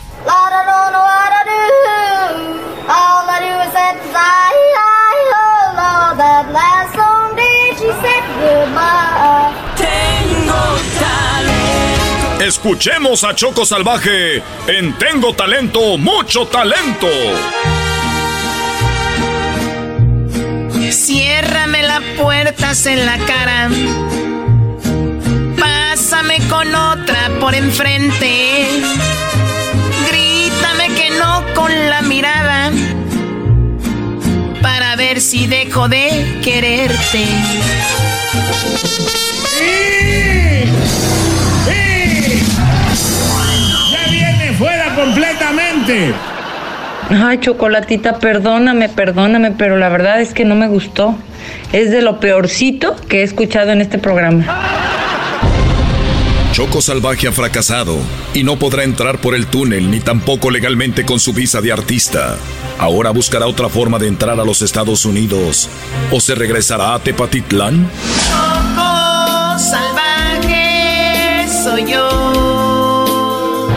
Tengo 9.76 10.78
talento. 10.98 12.44
Escuchemos 12.44 13.24
a 13.24 13.34
Choco 13.34 13.64
Salvaje 13.64 14.42
en 14.66 14.92
Tengo 14.98 15.34
Talento, 15.34 15.98
mucho 15.98 16.46
talento. 16.46 17.08
Ciérrame 20.90 21.82
la 21.82 22.00
puerta 22.16 22.72
en 22.86 23.06
la 23.06 23.18
cara. 23.18 23.68
Pásame 25.58 26.38
con 26.48 26.74
otra 26.74 27.30
por 27.40 27.54
enfrente. 27.54 28.82
Grítame 30.08 30.88
que 30.94 31.10
no 31.18 31.44
con 31.54 31.72
la 31.90 32.02
mirada. 32.02 32.70
Para 34.62 34.96
ver 34.96 35.20
si 35.20 35.46
dejo 35.46 35.88
de 35.88 36.40
quererte. 36.42 37.26
¡Ya 43.92 44.10
viene 44.10 44.52
fuera 44.58 44.94
completamente! 44.94 46.14
Ay, 47.08 47.38
Chocolatita, 47.38 48.18
perdóname, 48.18 48.88
perdóname, 48.88 49.52
pero 49.52 49.76
la 49.76 49.88
verdad 49.88 50.20
es 50.20 50.34
que 50.34 50.44
no 50.44 50.56
me 50.56 50.66
gustó. 50.66 51.14
Es 51.72 51.90
de 51.90 52.02
lo 52.02 52.18
peorcito 52.18 52.96
que 53.08 53.20
he 53.20 53.22
escuchado 53.22 53.70
en 53.70 53.80
este 53.80 53.98
programa. 53.98 54.44
Choco 56.52 56.80
Salvaje 56.80 57.28
ha 57.28 57.32
fracasado 57.32 57.98
y 58.32 58.42
no 58.42 58.58
podrá 58.58 58.82
entrar 58.82 59.18
por 59.18 59.34
el 59.34 59.46
túnel 59.46 59.90
ni 59.90 60.00
tampoco 60.00 60.50
legalmente 60.50 61.04
con 61.04 61.20
su 61.20 61.32
visa 61.34 61.60
de 61.60 61.70
artista. 61.70 62.36
Ahora 62.78 63.10
buscará 63.10 63.46
otra 63.46 63.68
forma 63.68 63.98
de 63.98 64.08
entrar 64.08 64.38
a 64.38 64.44
los 64.44 64.60
Estados 64.62 65.04
Unidos 65.04 65.68
o 66.10 66.20
se 66.20 66.34
regresará 66.34 66.94
a 66.94 66.98
Tepatitlán. 66.98 67.90
Choco 68.28 69.58
salvaje 69.58 71.46
soy 71.64 71.90
yo. 71.90 73.68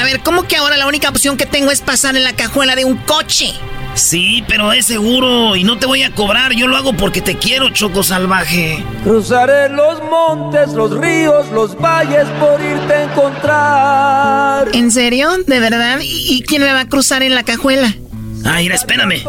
A 0.00 0.04
ver, 0.04 0.20
¿cómo 0.20 0.42
que 0.44 0.56
ahora 0.56 0.76
la 0.76 0.86
única 0.86 1.08
opción 1.08 1.36
que 1.36 1.46
tengo 1.46 1.70
es 1.70 1.80
pasar 1.80 2.16
en 2.16 2.24
la 2.24 2.34
cajuela 2.34 2.74
de 2.74 2.84
un 2.84 2.96
coche? 2.96 3.54
Sí, 3.94 4.42
pero 4.48 4.72
es 4.72 4.86
seguro 4.86 5.54
y 5.54 5.62
no 5.62 5.78
te 5.78 5.86
voy 5.86 6.02
a 6.02 6.12
cobrar. 6.12 6.52
Yo 6.52 6.66
lo 6.66 6.76
hago 6.76 6.94
porque 6.94 7.20
te 7.20 7.36
quiero, 7.36 7.70
Choco 7.70 8.02
Salvaje. 8.02 8.84
Cruzaré 9.04 9.68
los 9.68 10.02
montes, 10.02 10.72
los 10.72 10.90
ríos, 10.98 11.48
los 11.52 11.76
valles 11.80 12.26
por 12.40 12.60
irte 12.60 12.92
a 12.92 13.02
encontrar. 13.04 14.68
¿En 14.72 14.90
serio? 14.90 15.30
¿De 15.46 15.60
verdad? 15.60 16.00
¿Y 16.02 16.34
y 16.34 16.42
quién 16.42 16.62
me 16.62 16.72
va 16.72 16.80
a 16.80 16.88
cruzar 16.88 17.22
en 17.22 17.36
la 17.36 17.44
cajuela? 17.44 17.94
Ah, 18.44 18.58
mira, 18.58 18.74
espérame. 18.74 19.24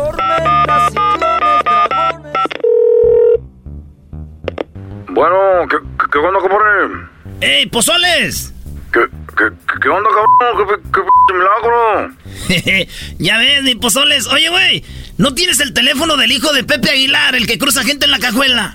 Bueno, 5.10 5.36
¿qué, 5.70 5.78
qué, 6.00 6.06
qué 6.12 6.18
onda, 6.18 6.40
compadre? 6.40 7.08
¡Ey, 7.42 7.66
pozoles! 7.68 8.54
¿Qué, 8.92 9.00
qué, 9.38 9.46
qué 9.82 9.90
onda, 9.90 10.10
cabrón? 10.10 10.68
¿Qué, 10.68 10.90
qué, 10.92 11.02
qué 11.28 11.34
milagro? 11.34 12.86
ya 13.20 13.38
ves, 13.38 13.64
mi 13.64 13.76
pozoles. 13.76 14.28
Oye, 14.28 14.50
güey, 14.50 14.84
¿no 15.18 15.34
tienes 15.34 15.60
el 15.62 15.74
teléfono 15.74 16.18
del 16.18 16.32
hijo 16.32 16.52
de 16.54 16.64
Pepe 16.64 16.92
Aguilar, 16.92 17.36
el 17.36 17.48
que 17.48 17.58
cruza 17.58 17.84
gente 17.84 18.06
en 18.06 18.12
la 18.12 18.20
cajuela? 18.20 18.74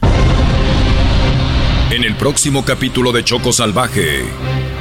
En 1.90 2.04
el 2.04 2.14
próximo 2.14 2.64
capítulo 2.64 3.12
de 3.12 3.24
Choco 3.24 3.52
Salvaje, 3.52 4.24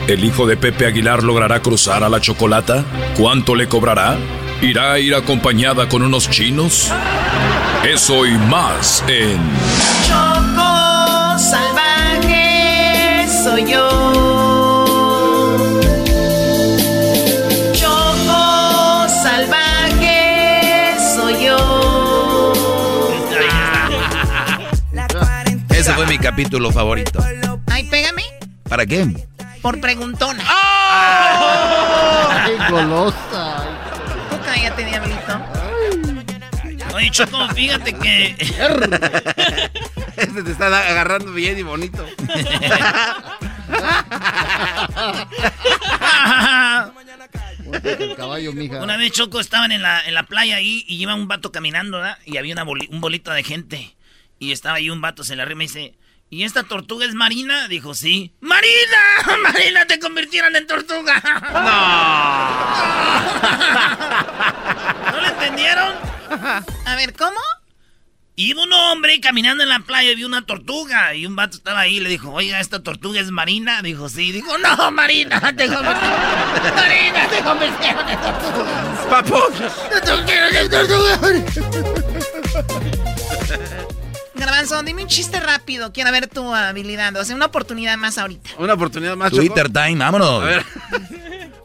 ¿el 0.07 0.23
hijo 0.23 0.45
de 0.45 0.57
Pepe 0.57 0.86
Aguilar 0.86 1.23
logrará 1.23 1.61
cruzar 1.61 2.03
a 2.03 2.10
la 2.10 2.22
chocolata? 2.22 2.86
¿Cuánto 3.18 3.56
le 3.56 3.68
cobrará? 3.68 4.18
¿Irá 4.61 4.91
a 4.94 4.99
ir 4.99 5.15
acompañada 5.15 5.88
con 5.88 6.02
unos 6.02 6.30
chinos? 6.30 6.91
Eso 7.84 8.26
y 8.26 8.38
más 8.38 9.03
en 9.07 9.40
Choco 10.06 11.40
salvaje 11.40 13.26
soy 13.44 13.72
yo. 13.72 13.90
Choco 17.73 19.07
salvaje 19.23 20.95
soy 21.15 21.45
yo. 21.45 22.53
Ese 25.69 25.94
fue 25.94 26.06
mi 26.07 26.18
capítulo 26.19 26.69
favorito. 26.72 27.23
Ay, 27.68 27.84
pégame 27.86 28.23
¿Para 28.68 28.86
qué? 28.86 29.07
por 29.61 29.80
preguntona. 29.81 30.44
¡Qué 32.45 32.57
golosa! 32.72 33.48
Oye, 36.99 37.11
Choco, 37.11 37.47
fíjate 37.55 37.93
que... 37.93 38.35
Este 40.17 40.43
te 40.43 40.51
está 40.51 40.65
agarrando 40.67 41.31
bien 41.31 41.57
y 41.57 41.63
bonito. 41.63 42.05
El 47.71 48.15
caballo, 48.17 48.53
mija. 48.53 48.81
Una 48.81 48.97
vez 48.97 49.11
Choco 49.11 49.39
estaban 49.39 49.71
en 49.71 49.81
la, 49.81 50.01
en 50.05 50.13
la 50.13 50.23
playa 50.23 50.57
ahí 50.57 50.84
y 50.88 51.01
iba 51.01 51.15
un 51.15 51.27
vato 51.27 51.51
caminando, 51.51 51.97
¿verdad? 51.99 52.17
Y 52.26 52.38
había 52.38 52.53
una 52.53 52.63
boli- 52.65 52.89
un 52.91 52.99
bolito 53.01 53.31
de 53.31 53.43
gente. 53.43 53.95
Y 54.39 54.51
estaba 54.51 54.76
ahí 54.77 54.89
un 54.89 55.01
vato, 55.01 55.23
se 55.23 55.35
le 55.35 55.41
arrima 55.41 55.63
y 55.63 55.67
dice, 55.67 55.95
¿y 56.30 56.43
esta 56.43 56.63
tortuga 56.63 57.05
es 57.05 57.13
Marina? 57.13 57.67
Dijo, 57.67 57.93
sí. 57.93 58.34
¡Marina! 58.41 59.38
¡Marina, 59.43 59.85
te 59.85 59.99
convirtieron 59.99 60.55
en 60.55 60.65
tortuga! 60.67 61.21
¡No! 65.03 65.11
¿No 65.11 65.21
le 65.21 65.27
entendieron? 65.30 65.93
A 66.85 66.95
ver, 66.95 67.14
¿cómo? 67.14 67.39
Iba 68.41 68.64
un 68.64 68.72
hombre 68.72 69.19
caminando 69.19 69.64
en 69.64 69.69
la 69.69 69.80
playa 69.81 70.11
y 70.11 70.15
vio 70.15 70.26
una 70.26 70.45
tortuga. 70.45 71.14
Y 71.14 71.26
un 71.26 71.35
vato 71.35 71.57
estaba 71.57 71.81
ahí 71.81 71.97
y 71.97 71.99
le 71.99 72.07
dijo, 72.07 72.31
oiga, 72.31 72.61
¿esta 72.61 72.81
tortuga 72.81 73.19
es 73.19 73.31
Marina? 73.31 73.81
Dijo, 73.81 74.07
sí. 74.07 74.31
Dijo, 74.31 74.57
no, 74.60 74.91
Marina, 74.91 75.41
te 75.57 75.68
convirtieron. 75.68 76.73
Marina, 76.73 77.27
te 77.27 77.43
convirtieron 77.43 78.07
en 78.07 78.22
tortuga. 78.22 79.07
¡Papu! 79.10 79.39
¡Te 79.91 80.10
convirtieron 80.10 80.56
en 80.56 80.69
tortuga! 80.69 81.19
Garbanzo, 84.35 84.84
dime 84.84 85.01
un 85.03 85.10
chiste 85.10 85.41
rápido. 85.41 85.91
Quiero 85.91 86.10
ver 86.14 86.27
tu 86.27 86.53
habilidad. 86.56 87.14
O 87.18 87.26
sea, 87.26 87.35
una 87.35 87.47
oportunidad 87.47 87.97
más 87.97 88.18
ahorita. 88.18 88.51
Una 88.57 88.76
oportunidad 88.76 89.18
más, 89.18 89.31
Choco. 89.31 89.41
Twitter 89.41 89.69
time, 89.69 89.97
vámonos. 89.97 90.43
A 90.43 90.45
ver. 90.45 90.65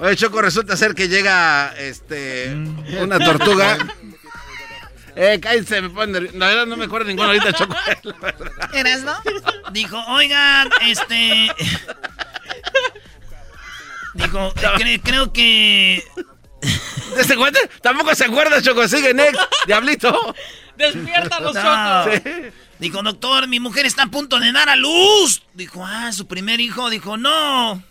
Oye, 0.00 0.16
Choco, 0.16 0.42
resulta 0.42 0.76
ser 0.76 0.96
que 0.96 1.08
llega 1.08 1.72
este 1.78 2.52
una 3.00 3.20
tortuga. 3.20 3.78
Eh, 5.16 5.38
cállense, 5.40 5.80
me 5.80 5.90
ponen 5.90 6.12
nervioso. 6.12 6.36
La 6.38 6.48
verdad 6.48 6.66
no 6.66 6.76
me 6.76 6.84
acuerdo 6.86 7.06
ninguno 7.08 7.28
ahorita, 7.28 7.52
Choco. 7.52 7.74
¿Eras, 8.74 9.02
no? 9.02 9.16
Dijo, 9.72 9.96
oigan, 10.08 10.68
este. 10.82 11.50
Dijo, 14.14 14.52
"Cre- 14.54 15.00
creo 15.02 15.32
que. 15.32 16.04
¿De 17.14 17.20
este 17.20 17.36
cuenta? 17.36 17.60
Tampoco 17.82 18.14
se 18.14 18.24
acuerda, 18.24 18.60
Choco. 18.62 18.88
Sigue, 18.88 19.12
next. 19.14 19.40
Diablito. 19.66 20.34
Despierta 20.76 21.38
los 21.40 21.54
chocos. 21.54 22.22
Dijo, 22.80 23.02
doctor, 23.02 23.46
mi 23.46 23.60
mujer 23.60 23.86
está 23.86 24.02
a 24.04 24.06
punto 24.08 24.40
de 24.40 24.50
dar 24.52 24.68
a 24.68 24.74
luz. 24.76 25.42
Dijo, 25.52 25.84
ah, 25.86 26.10
su 26.12 26.26
primer 26.26 26.60
hijo. 26.60 26.90
Dijo, 26.90 27.16
no. 27.16 27.74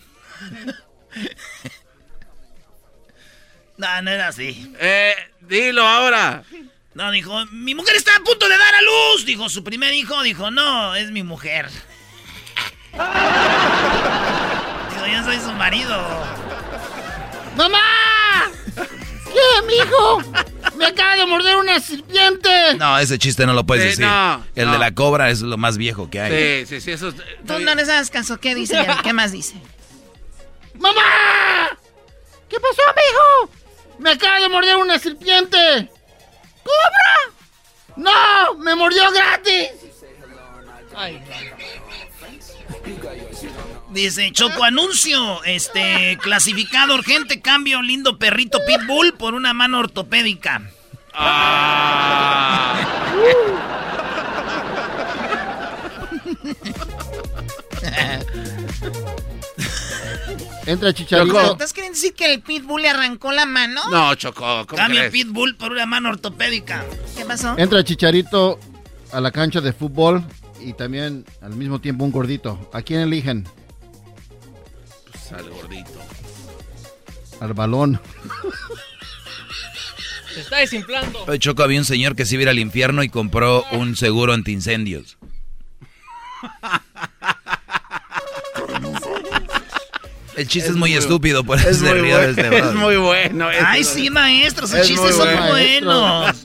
no, 3.78 4.02
no 4.02 4.12
era 4.12 4.28
así. 4.28 4.74
Eh, 4.80 5.16
dilo 5.42 5.88
ahora. 5.88 6.44
No, 6.96 7.10
dijo, 7.12 7.46
mi 7.52 7.74
mujer 7.74 7.96
está 7.96 8.16
a 8.16 8.20
punto 8.20 8.48
de 8.48 8.58
dar 8.58 8.76
a 8.76 8.82
luz. 8.82 9.26
Dijo, 9.26 9.50
su 9.50 9.64
primer 9.64 9.94
hijo. 9.94 10.22
Dijo, 10.24 10.52
no, 10.52 10.96
es 10.96 11.10
mi 11.12 11.24
mujer. 11.24 11.68
dijo, 14.94 15.08
yo 15.12 15.24
soy 15.24 15.40
su 15.40 15.52
marido. 15.54 15.98
¡Mamá! 17.56 17.80
¿Qué, 18.76 19.62
mijo? 19.68 20.22
¡Me 20.76 20.86
acaba 20.86 21.16
de 21.16 21.26
morder 21.26 21.56
una 21.58 21.80
serpiente! 21.80 22.76
No, 22.78 22.98
ese 23.00 23.18
chiste 23.18 23.46
no 23.48 23.54
lo 23.54 23.64
puedes 23.64 23.84
Sí, 23.84 23.90
decir. 23.90 24.06
no, 24.06 24.44
el 24.56 24.68
no. 24.68 24.72
de 24.74 24.78
la 24.80 24.92
cobra 24.92 25.30
es 25.32 25.42
lo 25.42 25.58
más 25.58 25.78
viejo 25.78 26.10
que 26.10 26.20
hay. 26.22 26.66
Sí, 26.66 26.76
sí, 26.76 26.82
sí, 26.82 26.92
eso 26.92 27.10
es- 27.10 27.16
Tú 27.46 27.60
no 27.60 27.74
les 27.76 27.90
hagas 27.90 28.10
caso. 28.12 28.40
¿Qué 28.40 28.54
dice? 28.56 28.86
¿Qué 29.04 29.14
más 29.14 29.32
dice? 29.32 29.56
¡Mamá! 30.76 31.02
¿Qué 32.50 32.58
pasó, 32.60 32.82
mijo? 32.96 33.52
¡Me 34.00 34.12
acaba 34.12 34.40
de 34.40 34.50
morder 34.50 34.78
una 34.78 34.98
serpiente! 35.00 35.53
¡Me 38.74 38.80
mordió 38.80 39.04
gratis! 39.12 39.70
Ay, 40.96 41.22
Dice, 43.92 44.32
Choco, 44.32 44.64
anuncio, 44.64 45.44
este, 45.44 46.18
clasificado 46.20 46.96
urgente, 46.96 47.40
cambio, 47.40 47.84
lindo 47.84 48.18
perrito 48.18 48.58
pitbull 48.66 49.14
por 49.14 49.36
una 49.36 49.54
mano 49.54 49.78
ortopédica. 49.78 50.64
Entra 60.66 60.94
Chicharito. 60.94 61.52
¿Estás 61.54 61.74
queriendo 61.74 61.96
decir 61.96 62.14
que 62.14 62.34
el 62.34 62.42
pitbull 62.42 62.82
le 62.84 62.90
arrancó 62.90 63.32
la 63.32 63.46
mano? 63.46 63.82
No, 63.92 64.16
Choco, 64.16 64.66
¿cómo 64.66 64.78
Cambio 64.78 65.00
crees? 65.02 65.12
pitbull 65.12 65.56
por 65.56 65.72
una 65.72 65.86
mano 65.86 66.10
ortopédica. 66.10 66.86
¿Qué 67.18 67.26
pasó? 67.26 67.56
Entra 67.58 67.84
Chicharito 67.84 68.60
a 69.12 69.20
la 69.20 69.32
cancha 69.32 69.60
de 69.60 69.74
fútbol 69.74 70.24
y 70.62 70.74
también 70.74 71.26
al 71.42 71.56
mismo 71.56 71.80
tiempo 71.82 72.06
un 72.06 72.12
gordito. 72.12 72.70
¿A 72.74 72.82
quién 72.82 73.02
eligen? 73.02 73.46
Pues 75.12 75.32
al 75.34 75.50
gordito. 75.50 76.00
Al 77.42 77.54
balón. 77.54 78.00
Se 80.34 80.40
está 80.40 80.58
desinflando. 80.58 81.26
Hoy 81.28 81.40
Choco 81.40 81.62
había 81.62 81.80
un 81.80 81.86
señor 81.86 82.16
que 82.16 82.26
se 82.26 82.36
iba 82.36 82.42
a 82.42 82.44
ir 82.44 82.50
al 82.50 82.60
infierno 82.60 83.04
y 83.04 83.10
compró 83.10 83.66
un 83.72 83.98
seguro 83.98 84.34
antiincendios. 84.34 85.18
El 90.36 90.48
chiste 90.48 90.70
es, 90.72 90.76
muy, 90.76 90.94
estúpido, 90.96 91.44
por 91.44 91.60
eso 91.60 91.70
es 91.70 91.78
se 91.78 91.84
muy 91.86 92.00
ríe 92.02 92.18
de 92.18 92.34
bueno, 92.34 92.42
este 92.42 92.58
Es 92.58 92.74
muy 92.74 92.98
bueno. 92.98 93.48
Ay, 93.66 93.82
muy 93.82 93.84
sí, 93.84 94.02
bueno. 94.10 94.14
maestro, 94.22 94.68
sus 94.68 94.78
Es 94.80 94.88
chistes 94.88 95.16
muy 95.18 95.26
son 95.26 95.28
bueno. 95.48 95.48
buenos. 95.50 96.36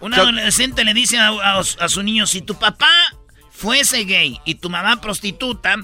Un 0.00 0.14
adolescente 0.14 0.84
le 0.84 0.92
dice 0.94 1.18
a, 1.18 1.28
a- 1.28 1.60
a 1.60 1.88
su 1.88 2.02
niño, 2.02 2.26
si 2.26 2.42
tu 2.42 2.54
papá 2.58 2.90
fuese 3.50 4.04
gay 4.04 4.38
y 4.44 4.56
tu 4.56 4.68
mamá 4.70 5.00
prostituta, 5.00 5.76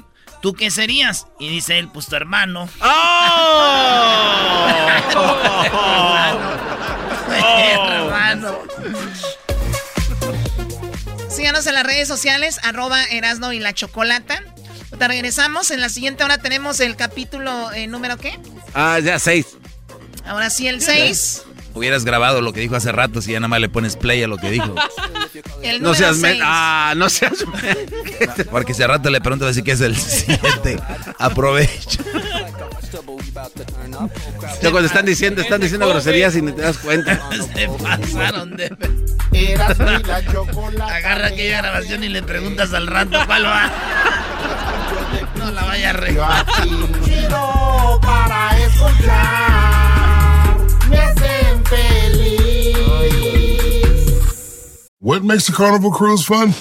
¿tú 0.42 0.52
qué 0.52 0.70
serías? 0.70 1.26
Y 1.38 1.48
dice 1.48 1.78
él, 1.78 1.88
pues 1.92 2.06
tu 2.06 2.16
hermano. 2.16 2.68
¡Oh! 2.80 4.66
Hermano. 7.30 8.58
Síganos 11.30 11.66
en 11.66 11.74
las 11.74 11.84
redes 11.84 12.08
sociales, 12.08 12.58
arroba 12.62 13.04
Erasno 13.04 13.52
y 13.52 13.60
la 13.60 13.72
Chocolata. 13.72 14.42
Te 14.96 15.08
regresamos. 15.08 15.70
En 15.70 15.80
la 15.80 15.88
siguiente 15.88 16.24
hora 16.24 16.38
tenemos 16.38 16.80
el 16.80 16.96
capítulo 16.96 17.72
eh, 17.72 17.86
número 17.86 18.16
qué? 18.16 18.38
Ah, 18.74 18.98
ya, 19.00 19.18
seis. 19.18 19.46
Ahora 20.24 20.50
sí, 20.50 20.68
el 20.68 20.80
6. 20.82 21.44
Hubieras 21.74 22.04
grabado 22.04 22.40
lo 22.40 22.52
que 22.52 22.60
dijo 22.60 22.76
hace 22.76 22.90
rato 22.92 23.22
si 23.22 23.32
ya 23.32 23.40
nada 23.40 23.48
más 23.48 23.60
le 23.60 23.68
pones 23.68 23.96
play 23.96 24.22
a 24.22 24.28
lo 24.28 24.36
que 24.36 24.50
dijo. 24.50 24.74
El 25.62 25.80
No 25.80 25.94
seas 25.94 26.18
seis. 26.18 26.40
Ah, 26.42 26.94
no 26.96 27.08
seas 27.08 27.44
Porque 28.50 28.74
si 28.74 28.82
a 28.82 28.88
rato 28.88 29.10
le 29.10 29.20
pregunto 29.20 29.46
así 29.46 29.62
que 29.62 29.72
es 29.72 29.80
el 29.80 29.96
7. 29.96 30.78
Aprovecha. 31.18 32.02
Choco, 32.90 34.80
te 34.80 34.86
están 34.86 35.04
diciendo, 35.04 35.42
están 35.42 35.60
diciendo 35.60 35.88
groserías 35.88 36.34
y 36.36 36.42
ni 36.42 36.52
te 36.52 36.62
das 36.62 36.78
cuenta. 36.78 37.20
Se 37.54 37.68
pasaron 37.68 38.56
de... 38.56 38.74
Agarra 40.80 41.26
aquella 41.26 41.58
grabación 41.58 42.02
y 42.04 42.08
le 42.08 42.22
preguntas 42.22 42.72
al 42.72 42.86
rato 42.86 43.18
cuál 43.26 43.44
va. 43.44 43.70
No 45.36 45.50
la 45.52 45.64
vaya 45.64 45.90
a 45.90 45.92
regar. 45.92 46.46
Chido 47.04 48.00
para 48.02 48.58
escuchar. 48.58 50.56
Me 50.90 50.98
hacen 50.98 51.64
feliz. 51.64 52.76
What 55.00 55.22
makes 55.22 55.48
a 55.48 55.52
carnival 55.52 55.92
cruise 55.92 56.24
fun? 56.24 56.52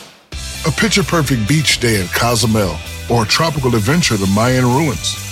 A 0.66 0.72
picture 0.72 1.04
perfect 1.04 1.48
beach 1.48 1.80
day 1.80 2.00
in 2.00 2.08
Cozumel 2.10 2.78
or 3.10 3.24
a 3.24 3.28
tropical 3.28 3.76
adventure 3.76 4.18
to 4.18 4.28
Mayan 4.28 4.66
ruins 4.66 5.27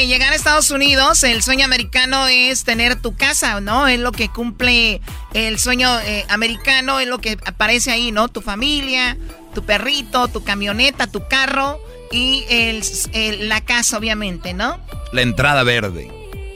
Que 0.00 0.06
llegar 0.06 0.32
a 0.32 0.34
Estados 0.36 0.70
Unidos, 0.70 1.22
el 1.24 1.42
sueño 1.42 1.66
americano 1.66 2.26
es 2.26 2.64
tener 2.64 2.96
tu 2.96 3.14
casa, 3.16 3.60
¿no? 3.60 3.86
Es 3.86 4.00
lo 4.00 4.12
que 4.12 4.30
cumple 4.30 5.02
el 5.34 5.58
sueño 5.58 6.00
eh, 6.00 6.24
americano, 6.30 7.00
es 7.00 7.06
lo 7.06 7.18
que 7.18 7.36
aparece 7.44 7.90
ahí, 7.90 8.10
¿no? 8.10 8.28
Tu 8.28 8.40
familia, 8.40 9.18
tu 9.54 9.62
perrito, 9.66 10.28
tu 10.28 10.42
camioneta, 10.42 11.06
tu 11.06 11.28
carro 11.28 11.78
y 12.10 12.44
el, 12.48 12.82
el- 13.12 13.50
la 13.50 13.60
casa, 13.60 13.98
obviamente, 13.98 14.54
¿no? 14.54 14.80
La 15.12 15.20
entrada 15.20 15.64
verde. 15.64 16.10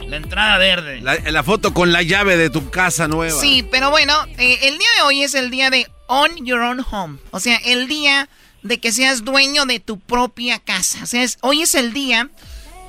La 0.09 0.17
entrada 0.17 0.57
verde. 0.57 1.03
La, 1.03 1.17
la 1.17 1.43
foto 1.43 1.75
con 1.75 1.93
la 1.93 2.01
llave 2.01 2.39
de 2.39 2.49
tu 2.49 2.71
casa 2.71 3.09
nueva. 3.09 3.39
Sí, 3.39 3.63
pero 3.71 3.91
bueno, 3.91 4.15
eh, 4.39 4.59
el 4.63 4.79
día 4.79 4.89
de 4.97 5.03
hoy 5.03 5.23
es 5.23 5.35
el 5.35 5.51
día 5.51 5.69
de 5.69 5.87
On 6.07 6.31
Your 6.47 6.61
Own 6.61 6.83
Home. 6.91 7.19
O 7.31 7.41
sea, 7.41 7.59
el 7.67 7.89
día 7.89 8.31
de 8.63 8.81
que 8.81 8.91
seas 8.91 9.23
dueño 9.23 9.67
de 9.67 9.81
tu 9.81 10.01
propia 10.01 10.61
casa. 10.61 11.01
O 11.03 11.07
sea, 11.07 11.23
es- 11.23 11.37
hoy 11.43 11.61
es 11.61 11.75
el 11.75 11.93
día. 11.93 12.31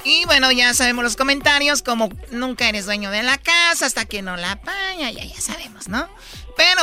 Y 0.05 0.23
bueno, 0.25 0.51
ya 0.51 0.73
sabemos 0.75 1.03
los 1.03 1.15
comentarios, 1.15 1.81
como 1.81 2.09
nunca 2.29 2.69
eres 2.69 2.85
dueño 2.85 3.09
de 3.09 3.23
la 3.23 3.39
casa 3.39 3.87
hasta 3.87 4.05
que 4.05 4.21
no 4.21 4.37
la 4.37 4.51
apaña, 4.51 5.09
ya, 5.09 5.25
ya 5.25 5.41
sabemos, 5.41 5.87
¿no? 5.87 6.07
Pero 6.55 6.81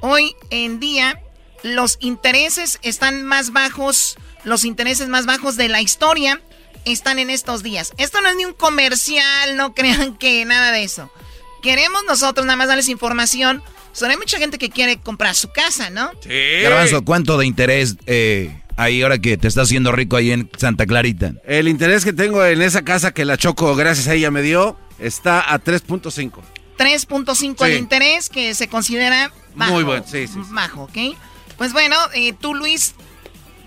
hoy 0.00 0.34
en 0.50 0.80
día 0.80 1.20
los 1.62 1.98
intereses 2.00 2.80
están 2.82 3.22
más 3.22 3.52
bajos, 3.52 4.16
los 4.42 4.64
intereses 4.64 5.08
más 5.08 5.24
bajos 5.24 5.56
de 5.56 5.68
la 5.68 5.80
historia 5.80 6.40
están 6.84 7.20
en 7.20 7.30
estos 7.30 7.62
días. 7.62 7.92
Esto 7.96 8.20
no 8.20 8.28
es 8.28 8.36
ni 8.36 8.44
un 8.44 8.54
comercial, 8.54 9.56
no 9.56 9.72
crean 9.76 10.16
que 10.16 10.44
nada 10.44 10.72
de 10.72 10.82
eso. 10.82 11.10
queremos 11.62 12.02
nosotros 12.08 12.44
nada 12.44 12.56
más 12.56 12.66
darles 12.66 12.88
información. 12.88 13.62
Son 13.92 14.10
hay 14.10 14.16
mucha 14.16 14.38
gente 14.38 14.58
que 14.58 14.68
quiere 14.68 14.98
comprar 14.98 15.36
su 15.36 15.50
casa, 15.52 15.90
¿no? 15.90 16.10
Sí. 16.20 16.60
Garbanzo, 16.62 17.04
¿cuánto 17.04 17.38
de 17.38 17.46
interés 17.46 17.96
eh, 18.06 18.60
hay 18.76 19.02
ahora 19.02 19.18
que 19.18 19.36
te 19.36 19.48
estás 19.48 19.64
haciendo 19.64 19.92
rico 19.92 20.16
ahí 20.16 20.30
en 20.30 20.50
Santa 20.56 20.86
Clarita? 20.86 21.34
El 21.44 21.68
interés 21.68 22.04
que 22.04 22.12
tengo 22.12 22.44
en 22.44 22.62
esa 22.62 22.82
casa 22.82 23.12
que 23.12 23.24
la 23.24 23.36
Choco, 23.36 23.74
gracias 23.74 24.08
a 24.08 24.14
ella, 24.14 24.30
me 24.30 24.42
dio, 24.42 24.76
está 24.98 25.52
a 25.52 25.62
3.5. 25.62 26.32
3.5 26.78 27.66
el 27.66 27.78
interés 27.78 28.28
que 28.28 28.54
se 28.54 28.68
considera 28.68 29.32
bajo. 29.54 29.72
Muy 29.72 29.84
bueno, 29.84 30.04
sí, 30.06 30.26
sí. 30.26 30.38
Bajo, 30.50 30.84
¿ok? 30.84 31.16
Pues 31.56 31.72
bueno, 31.72 31.96
eh, 32.14 32.34
tú, 32.34 32.54
Luis, 32.54 32.94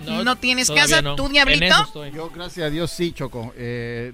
no, 0.06 0.36
tienes 0.36 0.69
casa, 0.69 1.02
tú, 1.15 1.27
Diablito. 1.27 1.76
Yo, 2.14 2.30
gracias 2.30 2.68
a 2.68 2.69
Dios, 2.69 2.91
sí, 2.91 3.11
Choco. 3.11 3.53
Eh, 3.57 4.14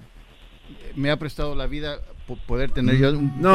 me 0.96 1.12
ha 1.12 1.18
prestado 1.18 1.56
la 1.56 1.68
vida 1.68 2.00
poder 2.48 2.72
tener 2.72 2.98
yo 2.98 3.12
un 3.12 3.40
no, 3.40 3.54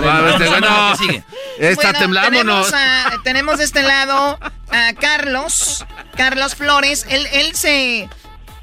pedazo 0.00 0.38
de 0.38 0.44
terreno. 0.44 0.90
no, 0.90 0.96
sigue. 0.96 1.24
Está 1.58 1.92
temblando, 1.92 2.30
tenemos, 2.30 2.72
a, 2.74 3.12
tenemos 3.24 3.58
de 3.58 3.64
este 3.64 3.82
lado 3.82 4.38
a 4.70 4.92
Carlos, 4.94 5.84
Carlos 6.20 6.54
Flores. 6.54 7.06
Él, 7.08 7.26
él 7.32 7.54
se 7.54 8.06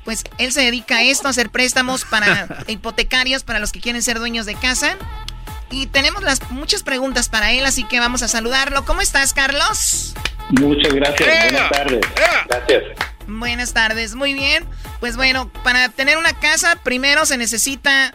pues 0.05 0.23
él 0.37 0.53
se 0.53 0.61
dedica 0.61 0.97
a 0.97 1.01
esto, 1.01 1.27
a 1.27 1.31
hacer 1.31 1.49
préstamos 1.49 2.05
para 2.05 2.47
hipotecarios 2.67 3.43
para 3.43 3.57
los 3.57 3.71
que 3.71 3.81
quieren 3.81 4.03
ser 4.03 4.19
dueños 4.19 4.45
de 4.45 4.53
casa. 4.53 4.95
Y 5.71 5.87
tenemos 5.87 6.21
las 6.21 6.51
muchas 6.51 6.83
preguntas 6.83 7.29
para 7.29 7.51
él, 7.51 7.65
así 7.65 7.83
que 7.83 7.99
vamos 7.99 8.21
a 8.21 8.27
saludarlo. 8.27 8.85
¿Cómo 8.85 9.01
estás, 9.01 9.33
Carlos? 9.33 10.13
Muchas 10.51 10.93
gracias. 10.93 11.27
Buenas 11.51 11.71
tardes. 11.71 12.01
Gracias. 12.47 12.83
Buenas 13.25 13.73
tardes. 13.73 14.13
Muy 14.13 14.35
bien. 14.35 14.63
Pues 14.99 15.17
bueno, 15.17 15.51
para 15.63 15.89
tener 15.89 16.19
una 16.19 16.33
casa 16.33 16.75
primero 16.83 17.25
se 17.25 17.37
necesita 17.39 18.13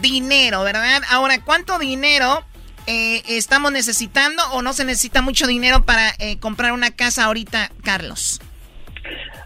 dinero, 0.00 0.62
¿verdad? 0.62 1.02
Ahora, 1.10 1.40
¿cuánto 1.40 1.80
dinero 1.80 2.44
eh, 2.86 3.24
estamos 3.26 3.72
necesitando 3.72 4.40
o 4.52 4.62
no 4.62 4.72
se 4.72 4.84
necesita 4.84 5.20
mucho 5.20 5.48
dinero 5.48 5.84
para 5.84 6.14
eh, 6.20 6.38
comprar 6.38 6.70
una 6.70 6.92
casa 6.92 7.24
ahorita, 7.24 7.72
Carlos? 7.82 8.40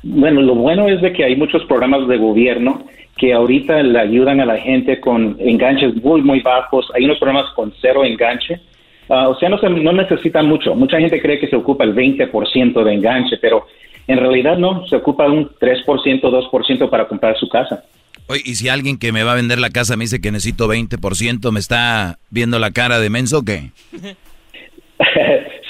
Bueno, 0.03 0.43
lo 0.43 0.55
bueno 0.55 0.89
es 0.89 1.01
de 1.01 1.13
que 1.13 1.25
hay 1.25 1.37
muchos 1.37 1.65
programas 1.65 2.07
de 2.09 2.17
gobierno 2.17 2.85
que 3.17 3.33
ahorita 3.33 3.83
le 3.83 3.99
ayudan 3.99 4.41
a 4.41 4.47
la 4.47 4.57
gente 4.59 5.01
con 5.01 5.37
enganches 5.41 5.97
muy, 5.97 6.23
muy 6.23 6.41
bajos. 6.41 6.89
Hay 6.95 7.05
unos 7.05 7.19
programas 7.19 7.53
con 7.55 7.73
cero 7.81 8.05
enganche. 8.05 8.61
Ah, 9.09 9.29
o 9.29 9.39
sea, 9.39 9.49
no, 9.49 9.59
se, 9.59 9.69
no 9.69 9.93
necesitan 9.93 10.47
mucho. 10.47 10.75
Mucha 10.75 10.99
gente 10.99 11.21
cree 11.21 11.41
que 11.41 11.49
se 11.49 11.57
ocupa 11.57 11.85
el 11.85 11.95
20% 11.95 12.85
de 12.85 12.95
enganche, 12.95 13.37
pero 13.39 13.67
en 14.07 14.19
realidad 14.19 14.57
no, 14.57 14.87
se 14.87 14.97
ocupa 14.97 15.27
un 15.27 15.49
3%, 15.49 15.85
2% 16.21 16.91
para 16.91 17.09
comprar 17.09 17.37
su 17.37 17.49
casa. 17.49 17.85
Oye, 18.29 18.43
y 18.45 18.55
si 18.55 18.69
alguien 18.69 18.99
que 18.99 19.11
me 19.11 19.25
va 19.25 19.33
a 19.33 19.37
vender 19.37 19.59
la 19.59 19.71
casa 19.71 19.97
me 19.97 20.05
dice 20.05 20.21
que 20.21 20.31
necesito 20.31 20.69
20%, 20.69 21.51
¿me 21.51 21.59
está 21.59 22.19
viendo 22.31 22.59
la 22.59 22.71
cara 22.71 23.01
de 23.01 23.11
menso 23.11 23.39
o 23.39 23.43
qué? 23.43 23.71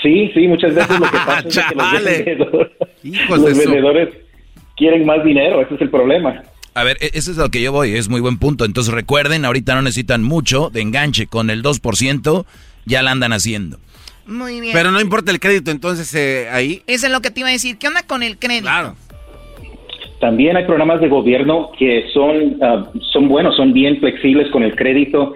sí, 0.03 0.31
sí, 0.35 0.49
muchas 0.49 0.75
veces 0.75 0.99
lo 0.99 1.07
que 1.07 1.19
pasa 1.27 2.11
es 2.11 2.23
que 2.23 2.35
los 2.35 2.69
los 3.29 3.59
vendedores 3.59 4.09
quieren 4.77 5.05
más 5.05 5.25
dinero, 5.25 5.61
ese 5.61 5.75
es 5.75 5.81
el 5.81 5.91
problema. 5.91 6.43
A 6.75 6.85
ver, 6.85 6.97
e-, 7.01 7.11
eso 7.15 7.31
es 7.31 7.37
lo 7.37 7.51
que 7.51 7.61
yo 7.61 7.73
voy, 7.73 7.95
es 7.95 8.09
muy 8.09 8.21
buen 8.21 8.39
punto. 8.39 8.65
Entonces 8.65 8.95
recuerden, 8.95 9.45
ahorita 9.45 9.75
no 9.75 9.83
necesitan 9.83 10.23
mucho 10.23 10.71
de 10.71 10.81
enganche, 10.81 11.27
con 11.27 11.51
el 11.51 11.63
2% 11.63 12.45
ya 12.87 13.03
la 13.03 13.11
andan 13.11 13.33
haciendo. 13.33 13.79
Muy 14.27 14.61
bien. 14.61 14.73
Pero 14.75 14.91
no 14.91 15.01
importa 15.01 15.33
el 15.33 15.41
crédito, 15.41 15.71
entonces 15.71 16.15
eh, 16.15 16.49
ahí... 16.51 16.83
Eso 16.87 17.07
es 17.07 17.13
lo 17.13 17.21
que 17.21 17.31
te 17.31 17.41
iba 17.41 17.49
a 17.49 17.53
decir. 17.53 17.79
¿Qué 17.79 17.89
onda 17.89 18.03
con 18.07 18.23
el 18.23 18.39
crédito? 18.39 18.65
Claro. 18.65 18.95
También 20.21 20.57
hay 20.57 20.67
programas 20.67 21.01
de 21.01 21.09
gobierno 21.09 21.71
que 21.79 22.07
son, 22.13 22.59
ah, 22.61 22.91
son 23.13 23.29
buenos, 23.29 23.57
son 23.57 23.73
bien 23.73 23.99
flexibles 24.01 24.51
con 24.51 24.63
el 24.63 24.75
crédito. 24.75 25.35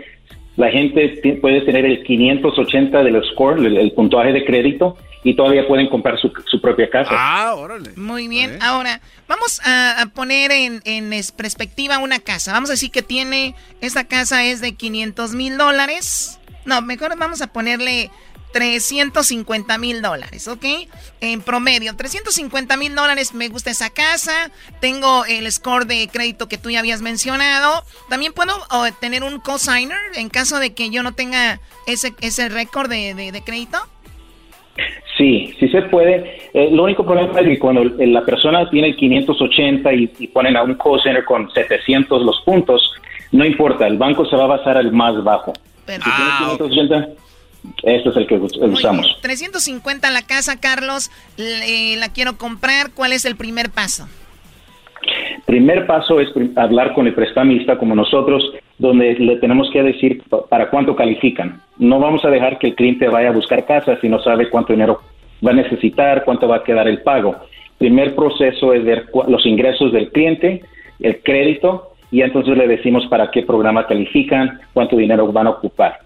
La 0.56 0.70
gente 0.70 1.38
puede 1.40 1.62
tener 1.62 1.84
el 1.86 2.02
580 2.02 3.02
del 3.02 3.22
score, 3.32 3.64
el 3.64 3.92
puntaje 3.92 4.32
de 4.32 4.44
crédito, 4.44 4.96
y 5.24 5.34
todavía 5.34 5.66
pueden 5.66 5.88
comprar 5.88 6.18
su, 6.18 6.60
propia 6.60 6.90
casa. 6.90 7.10
Ah, 7.12 7.54
órale. 7.54 7.90
Muy 7.96 8.28
bien. 8.28 8.58
Ahora, 8.60 9.00
vamos 9.28 9.60
a, 9.64 10.06
poner 10.14 10.50
en, 10.50 10.82
en, 10.84 11.10
perspectiva 11.36 11.98
una 11.98 12.18
casa. 12.18 12.52
Vamos 12.52 12.70
a 12.70 12.72
decir 12.72 12.90
que 12.90 13.02
tiene, 13.02 13.54
esta 13.80 14.04
casa 14.04 14.44
es 14.44 14.60
de 14.60 14.74
500 14.74 15.34
mil 15.34 15.56
dólares. 15.56 16.40
No, 16.64 16.82
mejor 16.82 17.16
vamos 17.18 17.40
a 17.40 17.52
ponerle 17.52 18.10
350 18.52 19.78
mil 19.78 20.02
dólares, 20.02 20.46
¿ok? 20.48 20.64
En 21.20 21.40
promedio, 21.40 21.94
350 21.96 22.76
mil 22.76 22.94
dólares, 22.94 23.34
me 23.34 23.48
gusta 23.48 23.70
esa 23.70 23.90
casa, 23.90 24.50
tengo 24.80 25.24
el 25.24 25.50
score 25.50 25.86
de 25.86 26.08
crédito 26.08 26.48
que 26.48 26.58
tú 26.58 26.70
ya 26.70 26.80
habías 26.80 27.02
mencionado, 27.02 27.84
también 28.08 28.32
puedo 28.32 28.52
tener 29.00 29.24
un 29.24 29.40
cosigner 29.40 29.98
en 30.14 30.28
caso 30.28 30.58
de 30.58 30.74
que 30.74 30.90
yo 30.90 31.02
no 31.02 31.12
tenga 31.14 31.60
ese, 31.86 32.12
ese 32.20 32.48
récord 32.48 32.88
de, 32.88 33.14
de 33.14 33.42
crédito. 33.42 33.78
Sí, 35.16 35.54
sí 35.58 35.68
se 35.68 35.82
puede. 35.82 36.50
Eh, 36.54 36.70
lo 36.72 36.84
único 36.84 37.04
problema 37.04 37.38
es 37.40 37.46
que 37.46 37.58
cuando 37.58 37.84
la 37.84 38.24
persona 38.24 38.68
tiene 38.70 38.96
580 38.96 39.92
y, 39.92 40.06
ponen 40.32 40.56
a 40.56 40.62
un 40.62 40.74
call 40.74 41.00
center 41.02 41.24
con 41.24 41.50
700 41.50 42.22
los 42.22 42.40
puntos, 42.42 42.94
no 43.30 43.44
importa, 43.44 43.86
el 43.86 43.98
banco 43.98 44.24
se 44.24 44.36
va 44.36 44.44
a 44.44 44.48
basar 44.48 44.76
al 44.76 44.90
más 44.92 45.22
bajo. 45.22 45.52
Si 45.86 45.92
ah, 46.04 46.56
580, 46.56 47.08
este 47.82 48.08
es 48.08 48.16
el 48.16 48.26
que 48.26 48.36
usamos. 48.36 49.18
350 49.22 50.10
la 50.10 50.22
casa, 50.22 50.58
Carlos, 50.60 51.10
la 51.36 52.08
quiero 52.08 52.36
comprar. 52.36 52.90
¿Cuál 52.92 53.12
es 53.12 53.24
el 53.24 53.36
primer 53.36 53.70
paso? 53.70 54.08
Primer 55.46 55.86
paso 55.86 56.20
es 56.20 56.28
hablar 56.56 56.94
con 56.94 57.06
el 57.06 57.14
prestamista 57.14 57.76
como 57.76 57.94
nosotros, 57.94 58.52
donde 58.78 59.14
le 59.14 59.36
tenemos 59.36 59.68
que 59.72 59.82
decir 59.82 60.22
para 60.48 60.70
cuánto 60.70 60.94
califican. 60.96 61.60
No 61.78 61.98
vamos 61.98 62.24
a 62.24 62.30
dejar 62.30 62.58
que 62.58 62.68
el 62.68 62.74
cliente 62.74 63.08
vaya 63.08 63.30
a 63.30 63.32
buscar 63.32 63.66
casa 63.66 63.98
si 64.00 64.08
no 64.08 64.22
sabe 64.22 64.48
cuánto 64.48 64.72
dinero 64.72 65.00
va 65.44 65.50
a 65.50 65.54
necesitar, 65.54 66.24
cuánto 66.24 66.46
va 66.46 66.56
a 66.56 66.64
quedar 66.64 66.86
el 66.86 67.02
pago. 67.02 67.36
Primer 67.78 68.14
proceso 68.14 68.72
es 68.72 68.84
ver 68.84 69.06
los 69.26 69.44
ingresos 69.44 69.92
del 69.92 70.10
cliente, 70.10 70.62
el 71.00 71.20
crédito, 71.22 71.94
y 72.12 72.22
entonces 72.22 72.56
le 72.56 72.68
decimos 72.68 73.06
para 73.08 73.30
qué 73.30 73.42
programa 73.42 73.86
califican, 73.86 74.60
cuánto 74.72 74.96
dinero 74.96 75.32
van 75.32 75.48
a 75.48 75.50
ocupar. 75.50 75.98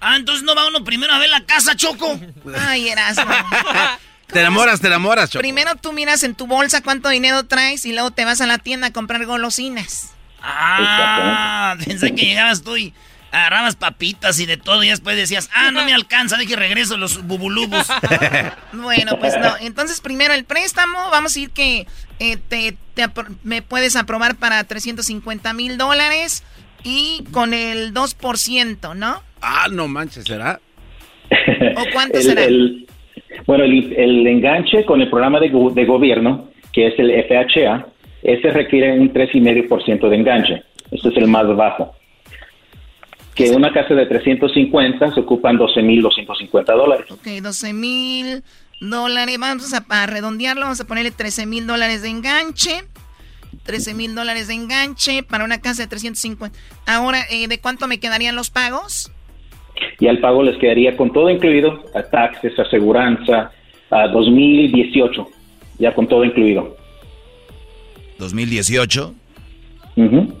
Ah, 0.00 0.16
entonces 0.16 0.44
no 0.44 0.54
va 0.54 0.66
uno 0.66 0.84
primero 0.84 1.12
a 1.12 1.18
ver 1.18 1.30
la 1.30 1.44
casa, 1.44 1.74
Choco. 1.76 2.18
Ay, 2.58 2.88
Erasmo. 2.88 3.24
Te 4.28 4.40
enamoras, 4.40 4.78
te 4.80 4.88
enamoras, 4.88 5.30
Choco. 5.30 5.40
Primero 5.40 5.74
tú 5.76 5.94
miras 5.94 6.22
en 6.22 6.34
tu 6.34 6.46
bolsa 6.46 6.82
cuánto 6.82 7.08
dinero 7.08 7.46
traes 7.46 7.86
y 7.86 7.92
luego 7.94 8.10
te 8.10 8.26
vas 8.26 8.42
a 8.42 8.46
la 8.46 8.58
tienda 8.58 8.88
a 8.88 8.92
comprar 8.92 9.24
golosinas. 9.24 10.12
Ah, 10.42 11.76
pensé 11.84 12.14
que 12.14 12.26
llegabas 12.26 12.62
tú 12.62 12.76
y 12.76 12.92
agarrabas 13.32 13.76
papitas 13.76 14.38
y 14.38 14.46
de 14.46 14.58
todo 14.58 14.82
y 14.82 14.88
después 14.88 15.16
decías, 15.16 15.48
ah, 15.54 15.70
no 15.70 15.84
me 15.84 15.94
alcanza, 15.94 16.36
dije 16.36 16.56
regreso 16.56 16.98
los 16.98 17.26
bubulubus. 17.26 17.86
bueno, 18.72 19.18
pues 19.18 19.34
no. 19.38 19.56
Entonces 19.60 20.00
primero 20.00 20.34
el 20.34 20.44
préstamo, 20.44 21.10
vamos 21.10 21.34
a 21.34 21.40
ir 21.40 21.50
que 21.50 21.86
eh, 22.18 22.36
te, 22.36 22.76
me 23.42 23.62
puedes 23.62 23.96
aprobar 23.96 24.36
para 24.36 24.62
350 24.64 25.52
mil 25.52 25.78
dólares 25.78 26.42
y 26.82 27.24
con 27.32 27.54
el 27.54 27.92
2%, 27.92 28.94
¿no? 28.94 29.22
Ah, 29.40 29.66
no 29.70 29.88
manches, 29.88 30.24
¿será? 30.24 30.60
¿O 31.76 31.84
cuánto 31.92 32.20
será? 32.20 32.46
Bueno, 33.46 33.64
el, 33.64 34.26
enganche 34.26 34.84
con 34.84 35.00
el 35.00 35.08
programa 35.08 35.40
de, 35.40 35.48
gobierno, 35.48 36.50
que 36.72 36.88
es 36.88 36.98
el 36.98 37.10
FHA, 37.24 37.86
ese 38.22 38.50
requiere 38.50 38.98
un 38.98 39.12
3,5% 39.12 40.08
de 40.08 40.16
enganche. 40.16 40.62
Este 40.90 41.08
es 41.08 41.16
el 41.16 41.28
más 41.28 41.46
bajo. 41.56 41.94
Que 43.34 43.50
una 43.50 43.72
casa 43.72 43.94
de 43.94 44.06
350 44.06 45.14
se 45.14 45.20
ocupan 45.20 45.56
12.250 45.56 46.64
dólares. 46.66 47.10
Ok, 47.10 47.26
12.000 47.26 48.42
dólares. 48.80 49.38
Vamos 49.38 49.72
a, 49.72 50.06
redondearlo, 50.06 50.62
vamos 50.62 50.80
a 50.80 50.86
ponerle 50.86 51.12
13.000 51.12 51.66
dólares 51.66 52.02
de 52.02 52.08
enganche. 52.08 52.84
13 53.64 53.94
mil 53.94 54.14
dólares 54.14 54.48
de 54.48 54.54
enganche 54.54 55.22
para 55.22 55.44
una 55.44 55.60
casa 55.60 55.82
de 55.82 55.88
350. 55.88 56.58
Ahora, 56.86 57.26
eh, 57.30 57.48
¿de 57.48 57.60
cuánto 57.60 57.86
me 57.86 58.00
quedarían 58.00 58.34
los 58.34 58.48
pagos? 58.50 59.10
Y 59.98 60.06
al 60.08 60.18
pago 60.18 60.42
les 60.42 60.56
quedaría 60.58 60.96
con 60.96 61.12
todo 61.12 61.30
incluido, 61.30 61.82
a 61.94 62.02
taxes, 62.02 62.58
aseguranza, 62.58 63.50
a 63.90 64.08
2018, 64.08 65.28
ya 65.78 65.94
con 65.94 66.06
todo 66.06 66.24
incluido. 66.24 66.76
¿2018? 68.18 69.14
Uh 69.96 70.32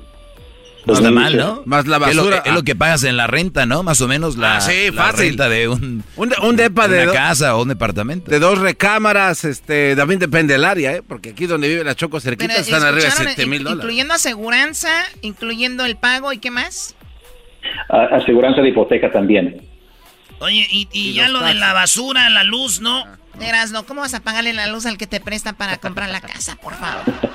No 0.86 0.94
está 0.94 1.10
mal, 1.10 1.36
¿no? 1.36 1.62
Más 1.66 1.86
la 1.86 1.98
basura. 1.98 2.42
Es 2.46 2.52
lo, 2.54 2.62
que, 2.62 2.74
pagas 2.74 3.04
en 3.04 3.16
la 3.16 3.26
renta, 3.26 3.66
¿no? 3.66 3.82
Más 3.82 4.00
o 4.00 4.08
menos 4.08 4.38
la, 4.38 4.56
ah, 4.56 5.12
renta 5.12 5.48
de 5.48 5.68
un, 5.68 6.02
un, 6.16 6.56
depa 6.56 6.88
de, 6.88 7.02
una 7.02 7.12
casa 7.12 7.56
o 7.56 7.62
un 7.62 7.68
departamento. 7.68 8.30
De 8.30 8.38
dos 8.38 8.58
recámaras, 8.58 9.44
este, 9.44 9.94
también 9.96 10.18
depende 10.18 10.54
del 10.54 10.64
área, 10.64 10.94
¿eh? 10.94 11.02
Porque 11.06 11.30
aquí 11.30 11.46
donde 11.46 11.68
vive 11.68 11.84
la 11.84 11.94
Choco 11.94 12.20
cerquita 12.20 12.54
están 12.54 12.82
arriba 12.82 13.04
de 13.04 13.10
7 13.10 13.46
mil 13.46 13.64
dólares. 13.64 13.84
Incluyendo 13.84 14.14
aseguranza, 14.14 14.90
incluyendo 15.20 15.84
el 15.84 15.96
pago 15.96 16.32
y 16.32 16.38
qué 16.38 16.50
más? 16.50 16.96
Aseguranza 17.88 18.60
de 18.60 18.68
hipoteca 18.70 19.10
también. 19.10 19.62
Oye, 20.40 20.66
y, 20.70 21.14
ya 21.14 21.28
lo 21.28 21.40
de 21.40 21.54
la 21.54 21.72
basura, 21.72 22.30
la 22.30 22.44
luz, 22.44 22.80
¿no? 22.80 23.04
no 23.72 23.86
¿cómo 23.86 24.00
vas 24.00 24.14
a 24.14 24.20
pagarle 24.20 24.52
la 24.52 24.66
luz 24.66 24.86
al 24.86 24.98
que 24.98 25.06
te 25.06 25.20
presta 25.20 25.52
para 25.52 25.78
comprar 25.78 26.08
la 26.10 26.20
casa, 26.20 26.56
por 26.56 26.74
favor? 26.74 27.04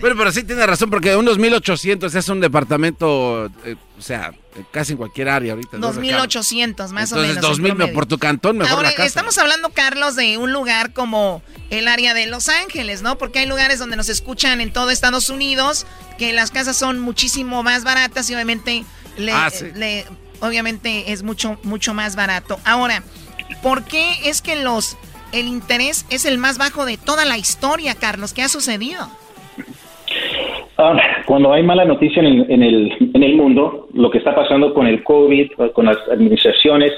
pero, 0.00 0.16
pero 0.16 0.32
sí 0.32 0.44
tiene 0.44 0.66
razón, 0.66 0.90
porque 0.90 1.16
unos 1.16 1.38
1800 1.38 2.14
es 2.14 2.28
un 2.28 2.40
departamento, 2.40 3.46
eh, 3.64 3.76
o 3.98 4.02
sea, 4.02 4.32
casi 4.70 4.92
en 4.92 4.98
cualquier 4.98 5.28
área 5.28 5.52
ahorita. 5.52 5.78
2800, 5.78 6.92
más 6.92 7.12
o 7.12 7.16
menos. 7.16 7.36
Entonces, 7.36 7.62
2000 7.62 7.92
por 7.92 8.06
tu 8.06 8.18
cantón, 8.18 8.58
mejor 8.58 8.76
Ahora, 8.76 8.90
la 8.90 8.94
casa. 8.94 9.06
Estamos 9.06 9.38
hablando, 9.38 9.70
Carlos, 9.70 10.16
de 10.16 10.38
un 10.38 10.52
lugar 10.52 10.92
como 10.92 11.42
el 11.70 11.88
área 11.88 12.14
de 12.14 12.26
Los 12.26 12.48
Ángeles, 12.48 13.02
¿no? 13.02 13.18
Porque 13.18 13.40
hay 13.40 13.46
lugares 13.46 13.78
donde 13.78 13.96
nos 13.96 14.08
escuchan 14.08 14.60
en 14.60 14.72
todo 14.72 14.90
Estados 14.90 15.30
Unidos, 15.30 15.86
que 16.22 16.32
las 16.32 16.52
casas 16.52 16.76
son 16.76 17.00
muchísimo 17.00 17.64
más 17.64 17.82
baratas 17.82 18.30
y 18.30 18.34
obviamente 18.34 18.84
le, 19.18 19.32
Ah, 19.32 19.48
le 19.74 20.04
obviamente 20.40 21.10
es 21.12 21.24
mucho, 21.24 21.58
mucho 21.64 21.94
más 21.94 22.14
barato. 22.14 22.58
Ahora, 22.64 23.02
¿por 23.60 23.82
qué 23.84 24.04
es 24.26 24.40
que 24.40 24.54
los 24.62 24.96
el 25.32 25.48
interés 25.48 26.06
es 26.10 26.24
el 26.24 26.38
más 26.38 26.58
bajo 26.58 26.84
de 26.84 26.96
toda 26.96 27.24
la 27.24 27.38
historia, 27.38 27.96
Carlos? 27.96 28.32
¿Qué 28.32 28.42
ha 28.42 28.48
sucedido? 28.48 29.00
Ah, 30.78 30.96
cuando 31.26 31.52
hay 31.52 31.64
mala 31.64 31.84
noticia 31.84 32.20
en 32.20 32.26
el, 32.26 32.50
en, 32.50 32.62
el, 32.62 33.10
en 33.14 33.22
el 33.22 33.34
mundo, 33.36 33.88
lo 33.92 34.10
que 34.10 34.18
está 34.18 34.32
pasando 34.34 34.72
con 34.74 34.86
el 34.86 35.02
COVID, 35.02 35.50
con 35.74 35.86
las 35.86 35.96
administraciones, 36.10 36.92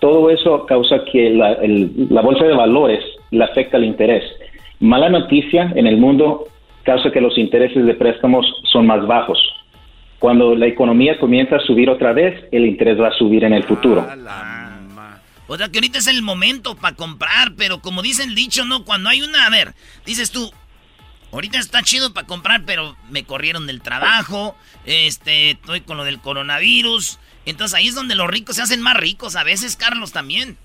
todo 0.00 0.30
eso 0.30 0.66
causa 0.66 1.04
que 1.10 1.30
la, 1.30 1.54
el- 1.54 2.06
la 2.10 2.20
bolsa 2.20 2.44
de 2.44 2.54
valores 2.54 3.00
le 3.32 3.42
afecta 3.44 3.76
al 3.76 3.84
interés. 3.84 4.22
Mala 4.80 5.08
noticia 5.08 5.72
en 5.74 5.86
el 5.88 5.96
mundo 5.96 6.46
causa 6.88 7.10
que 7.10 7.20
los 7.20 7.36
intereses 7.36 7.84
de 7.84 7.92
préstamos 7.92 8.46
son 8.72 8.86
más 8.86 9.06
bajos. 9.06 9.38
Cuando 10.18 10.54
la 10.54 10.66
economía 10.66 11.18
comienza 11.18 11.56
a 11.56 11.60
subir 11.60 11.90
otra 11.90 12.14
vez, 12.14 12.46
el 12.50 12.64
interés 12.64 12.98
va 12.98 13.08
a 13.08 13.12
subir 13.12 13.44
en 13.44 13.52
el 13.52 13.62
futuro. 13.64 14.06
O 15.46 15.56
sea 15.58 15.68
que 15.68 15.78
ahorita 15.78 15.98
es 15.98 16.06
el 16.06 16.22
momento 16.22 16.76
para 16.76 16.96
comprar, 16.96 17.52
pero 17.58 17.80
como 17.80 18.00
dice 18.00 18.24
el 18.24 18.34
dicho, 18.34 18.64
¿no? 18.64 18.84
Cuando 18.84 19.10
hay 19.10 19.20
una, 19.20 19.44
a 19.44 19.50
ver, 19.50 19.74
dices 20.06 20.30
tú, 20.30 20.50
ahorita 21.30 21.58
está 21.58 21.82
chido 21.82 22.14
para 22.14 22.26
comprar, 22.26 22.62
pero 22.64 22.96
me 23.10 23.24
corrieron 23.24 23.66
del 23.66 23.82
trabajo, 23.82 24.56
este, 24.86 25.50
estoy 25.50 25.82
con 25.82 25.98
lo 25.98 26.04
del 26.04 26.20
coronavirus. 26.20 27.18
Entonces 27.44 27.78
ahí 27.78 27.88
es 27.88 27.94
donde 27.94 28.14
los 28.14 28.28
ricos 28.28 28.56
se 28.56 28.62
hacen 28.62 28.80
más 28.80 28.96
ricos, 28.96 29.36
a 29.36 29.44
veces, 29.44 29.76
Carlos, 29.76 30.12
también. 30.12 30.56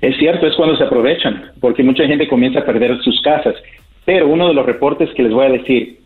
Es 0.00 0.16
cierto, 0.18 0.48
es 0.48 0.56
cuando 0.56 0.76
se 0.76 0.82
aprovechan, 0.82 1.52
porque 1.60 1.84
mucha 1.84 2.04
gente 2.04 2.26
comienza 2.26 2.58
a 2.58 2.64
perder 2.64 3.00
sus 3.02 3.20
casas. 3.22 3.54
Pero 4.04 4.28
uno 4.28 4.48
de 4.48 4.54
los 4.54 4.66
reportes 4.66 5.10
que 5.14 5.22
les 5.22 5.32
voy 5.32 5.46
a 5.46 5.50
decir, 5.50 6.00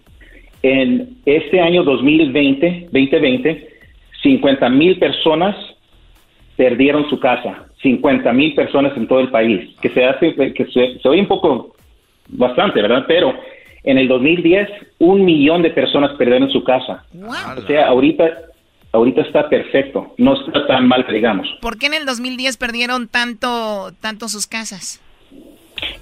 en 0.63 1.17
este 1.27 1.61
año 1.61 1.83
2020, 1.85 2.89
2020, 2.93 3.69
50 4.23 4.69
mil 4.71 4.99
personas 4.99 5.57
perdieron 6.57 7.09
su 7.09 7.19
casa. 7.21 7.67
50 7.83 8.33
mil 8.33 8.55
personas 8.55 8.97
en 8.97 9.07
todo 9.07 9.21
el 9.21 9.31
país, 9.31 9.77
que 9.81 9.91
se 9.91 10.05
hace, 10.05 10.35
que 10.35 10.67
se, 10.67 10.99
se 10.99 11.09
oye 11.09 11.21
un 11.21 11.29
poco 11.29 11.77
bastante, 12.29 12.83
¿verdad? 12.83 13.05
Pero 13.07 13.35
en 13.85 13.99
el 13.99 14.09
2010, 14.09 14.69
un 14.99 15.25
millón 15.25 15.63
de 15.63 15.71
personas 15.71 16.13
perdieron 16.19 16.51
su 16.51 16.65
casa. 16.65 17.05
O 17.57 17.67
sea, 17.67 17.87
ahorita, 17.87 18.25
ahorita 18.93 19.23
está 19.23 19.49
perfecto, 19.49 20.15
no 20.19 20.35
está 20.35 20.67
tan 20.67 20.89
mal, 20.89 21.07
digamos. 21.11 21.49
¿Por 21.61 21.79
qué 21.79 21.87
en 21.87 21.95
el 21.95 22.05
2010 22.05 22.57
perdieron 22.57 23.09
tanto, 23.09 23.93
tanto 24.01 24.29
sus 24.29 24.47
casas? 24.47 25.01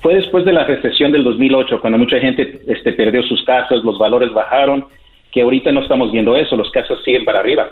Fue 0.01 0.15
después 0.15 0.44
de 0.44 0.53
la 0.53 0.65
recesión 0.65 1.12
del 1.12 1.24
2008, 1.24 1.81
cuando 1.81 1.98
mucha 1.98 2.19
gente 2.19 2.61
este, 2.66 2.93
perdió 2.93 3.23
sus 3.23 3.44
casas, 3.44 3.82
los 3.85 3.98
valores 3.98 4.32
bajaron, 4.32 4.86
que 5.32 5.43
ahorita 5.43 5.73
no 5.73 5.82
estamos 5.82 6.12
viendo 6.12 6.36
eso, 6.36 6.57
los 6.57 6.70
casos 6.70 7.03
siguen 7.05 7.24
para 7.24 7.40
arriba. 7.40 7.69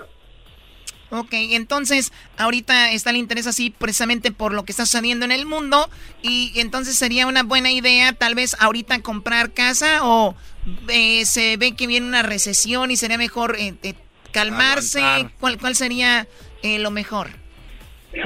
Ok, 1.11 1.33
entonces 1.53 2.13
ahorita 2.39 2.91
está 2.91 3.11
el 3.11 3.17
interés 3.17 3.47
así 3.47 3.71
precisamente 3.71 4.33
por 4.33 4.53
lo 4.53 4.65
que 4.65 4.73
está 4.73 4.85
sucediendo 4.85 5.25
en 5.25 5.33
el 5.33 5.47
mundo 5.47 5.89
y 6.23 6.53
entonces 6.57 6.97
sería 6.97 7.29
una 7.29 7.45
buena 7.45 7.71
idea 7.71 8.13
tal 8.15 8.35
vez 8.35 8.57
ahorita 8.61 9.01
comprar 9.01 9.53
casa 9.53 10.01
o 10.03 10.35
eh, 10.89 11.25
se 11.25 11.57
ve 11.57 11.77
que 11.77 11.87
viene 11.87 12.09
una 12.09 12.23
recesión 12.23 12.91
y 12.91 12.97
sería 12.97 13.17
mejor 13.17 13.55
eh, 13.57 13.75
eh, 13.85 13.95
calmarse. 14.33 15.01
¿Cuál, 15.39 15.59
¿Cuál 15.59 15.75
sería 15.77 16.27
eh, 16.63 16.79
lo 16.79 16.91
mejor? 16.91 17.29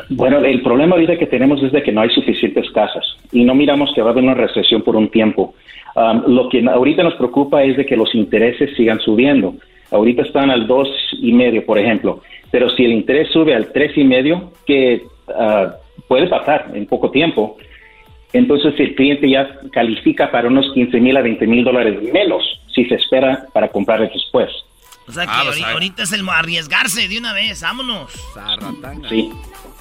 Bueno, 0.08 0.38
el 0.38 0.62
problema 0.62 0.94
ahorita 0.96 1.18
que 1.18 1.26
tenemos 1.26 1.62
es 1.62 1.72
de 1.72 1.82
que 1.82 1.92
no 1.92 2.00
hay 2.00 2.10
suficientes 2.10 2.57
casas 2.78 3.04
y 3.32 3.40
no 3.44 3.54
miramos 3.54 3.88
que 3.94 4.02
va 4.02 4.08
a 4.10 4.12
haber 4.12 4.24
una 4.24 4.34
recesión 4.46 4.80
por 4.82 4.94
un 4.96 5.08
tiempo. 5.18 5.54
Um, 5.96 6.18
lo 6.36 6.48
que 6.48 6.58
ahorita 6.78 7.02
nos 7.02 7.14
preocupa 7.14 7.62
es 7.68 7.76
de 7.76 7.84
que 7.88 7.96
los 7.96 8.14
intereses 8.14 8.68
sigan 8.76 9.00
subiendo. 9.00 9.54
Ahorita 9.90 10.22
están 10.22 10.50
al 10.50 10.66
dos 10.66 10.88
y 11.28 11.32
medio, 11.32 11.60
por 11.66 11.76
ejemplo, 11.78 12.10
pero 12.52 12.66
si 12.74 12.84
el 12.84 12.92
interés 12.92 13.26
sube 13.32 13.52
al 13.54 13.72
tres 13.72 13.90
y 13.96 14.04
medio, 14.04 14.34
que 14.66 15.02
ah, 15.34 15.66
puede 16.10 16.26
pasar 16.28 16.70
en 16.74 16.84
poco 16.86 17.10
tiempo, 17.10 17.56
entonces 18.32 18.74
el 18.78 18.94
cliente 18.94 19.28
ya 19.28 19.42
califica 19.72 20.30
para 20.30 20.48
unos 20.48 20.66
15 20.74 21.00
mil 21.00 21.16
a 21.16 21.22
20 21.22 21.46
mil 21.46 21.64
dólares 21.64 21.96
menos 22.12 22.42
si 22.74 22.84
se 22.84 22.94
espera 22.96 23.46
para 23.54 23.68
comprar 23.68 24.00
después. 24.12 24.50
O 25.08 25.12
sea 25.12 25.24
que 25.24 25.32
Ah, 25.32 25.42
lo 25.44 25.50
ahori- 25.52 25.60
sabe. 25.62 25.72
ahorita 25.72 26.02
es 26.02 26.12
el 26.12 26.28
arriesgarse 26.28 27.08
de 27.08 27.18
una 27.18 27.32
vez, 27.32 27.62
vámonos. 27.62 28.12
Sí. 29.08 29.30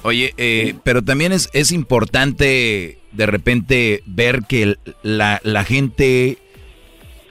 Oye, 0.08 0.32
eh, 0.38 0.74
pero 0.84 1.02
también 1.02 1.32
es, 1.32 1.50
es 1.52 1.70
importante 1.70 2.98
de 3.12 3.26
repente 3.26 4.02
ver 4.06 4.42
que 4.48 4.76
la, 5.02 5.40
la 5.44 5.64
gente, 5.64 6.38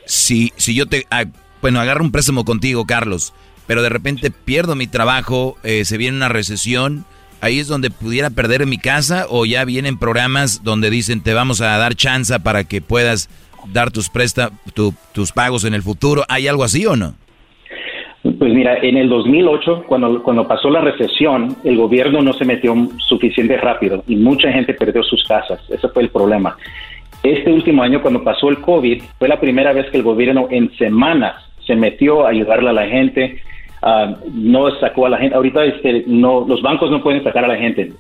si, 0.06 0.54
si 0.58 0.74
yo 0.76 0.86
te, 0.86 1.06
ah, 1.10 1.26
bueno, 1.62 1.80
agarro 1.80 2.04
un 2.04 2.12
préstamo 2.12 2.46
contigo, 2.46 2.86
Carlos, 2.86 3.34
pero 3.66 3.82
de 3.82 3.90
repente 3.90 4.32
pierdo 4.32 4.76
mi 4.76 4.88
trabajo, 4.88 5.58
eh, 5.64 5.86
se 5.86 5.98
viene 5.98 6.18
una 6.18 6.30
recesión, 6.30 7.06
ahí 7.42 7.60
es 7.60 7.68
donde 7.68 7.90
pudiera 7.90 8.30
perder 8.30 8.66
mi 8.68 8.78
casa 8.78 9.26
o 9.30 9.46
ya 9.46 9.66
vienen 9.66 9.98
programas 9.98 10.64
donde 10.64 10.90
dicen 10.90 11.22
te 11.22 11.34
vamos 11.34 11.62
a 11.62 11.78
dar 11.78 11.96
chance 11.96 12.40
para 12.40 12.64
que 12.64 12.82
puedas 12.82 13.28
dar 13.74 13.92
tus 13.92 14.10
presta, 14.10 14.52
tu- 14.74 14.94
tus 15.14 15.32
pagos 15.32 15.64
en 15.64 15.74
el 15.74 15.84
futuro. 15.84 16.26
¿Hay 16.30 16.48
algo 16.48 16.64
así 16.64 16.86
o 16.86 16.96
no? 16.96 17.16
Pues 18.40 18.54
mira, 18.54 18.78
en 18.82 18.98
el 18.98 19.10
2008, 19.10 19.84
cuando, 19.88 20.22
cuando 20.22 20.48
pasó 20.48 20.70
la 20.70 20.82
recesión, 20.82 21.56
el 21.64 21.78
gobierno 21.78 22.22
no 22.22 22.34
se 22.34 22.46
metió 22.46 22.76
suficiente 22.98 23.58
rápido 23.58 24.04
y 24.08 24.16
mucha 24.16 24.52
gente 24.52 24.74
perdió 24.74 25.04
sus 25.04 25.24
casas. 25.24 25.62
Ese 25.70 25.88
fue 25.90 26.04
el 26.04 26.10
problema. 26.10 26.58
Este 27.24 27.52
último 27.52 27.84
año, 27.84 28.02
cuando 28.02 28.24
pasó 28.24 28.50
el 28.50 28.60
COVID, 28.60 29.02
fue 29.18 29.28
la 29.28 29.40
primera 29.40 29.72
vez 29.72 29.90
que 29.92 29.98
el 29.98 30.04
gobierno 30.04 30.48
en 30.50 30.76
semanas 30.78 31.36
se 31.66 31.76
metió 31.76 32.26
a 32.26 32.30
ayudarle 32.30 32.70
a 32.70 32.74
la 32.74 32.88
gente. 32.88 33.42
ah, 33.82 34.16
no 34.34 34.72
sacó 34.80 35.06
a 35.06 35.10
la 35.10 35.18
gente. 35.20 35.36
Ahorita 35.36 35.64
este, 35.64 36.04
no, 36.08 36.46
los 36.48 36.62
bancos 36.62 36.92
no 36.92 37.02
pueden 37.02 37.24
sacar 37.24 37.46
a 37.46 37.48
la 37.48 37.58
gente. 37.58 37.94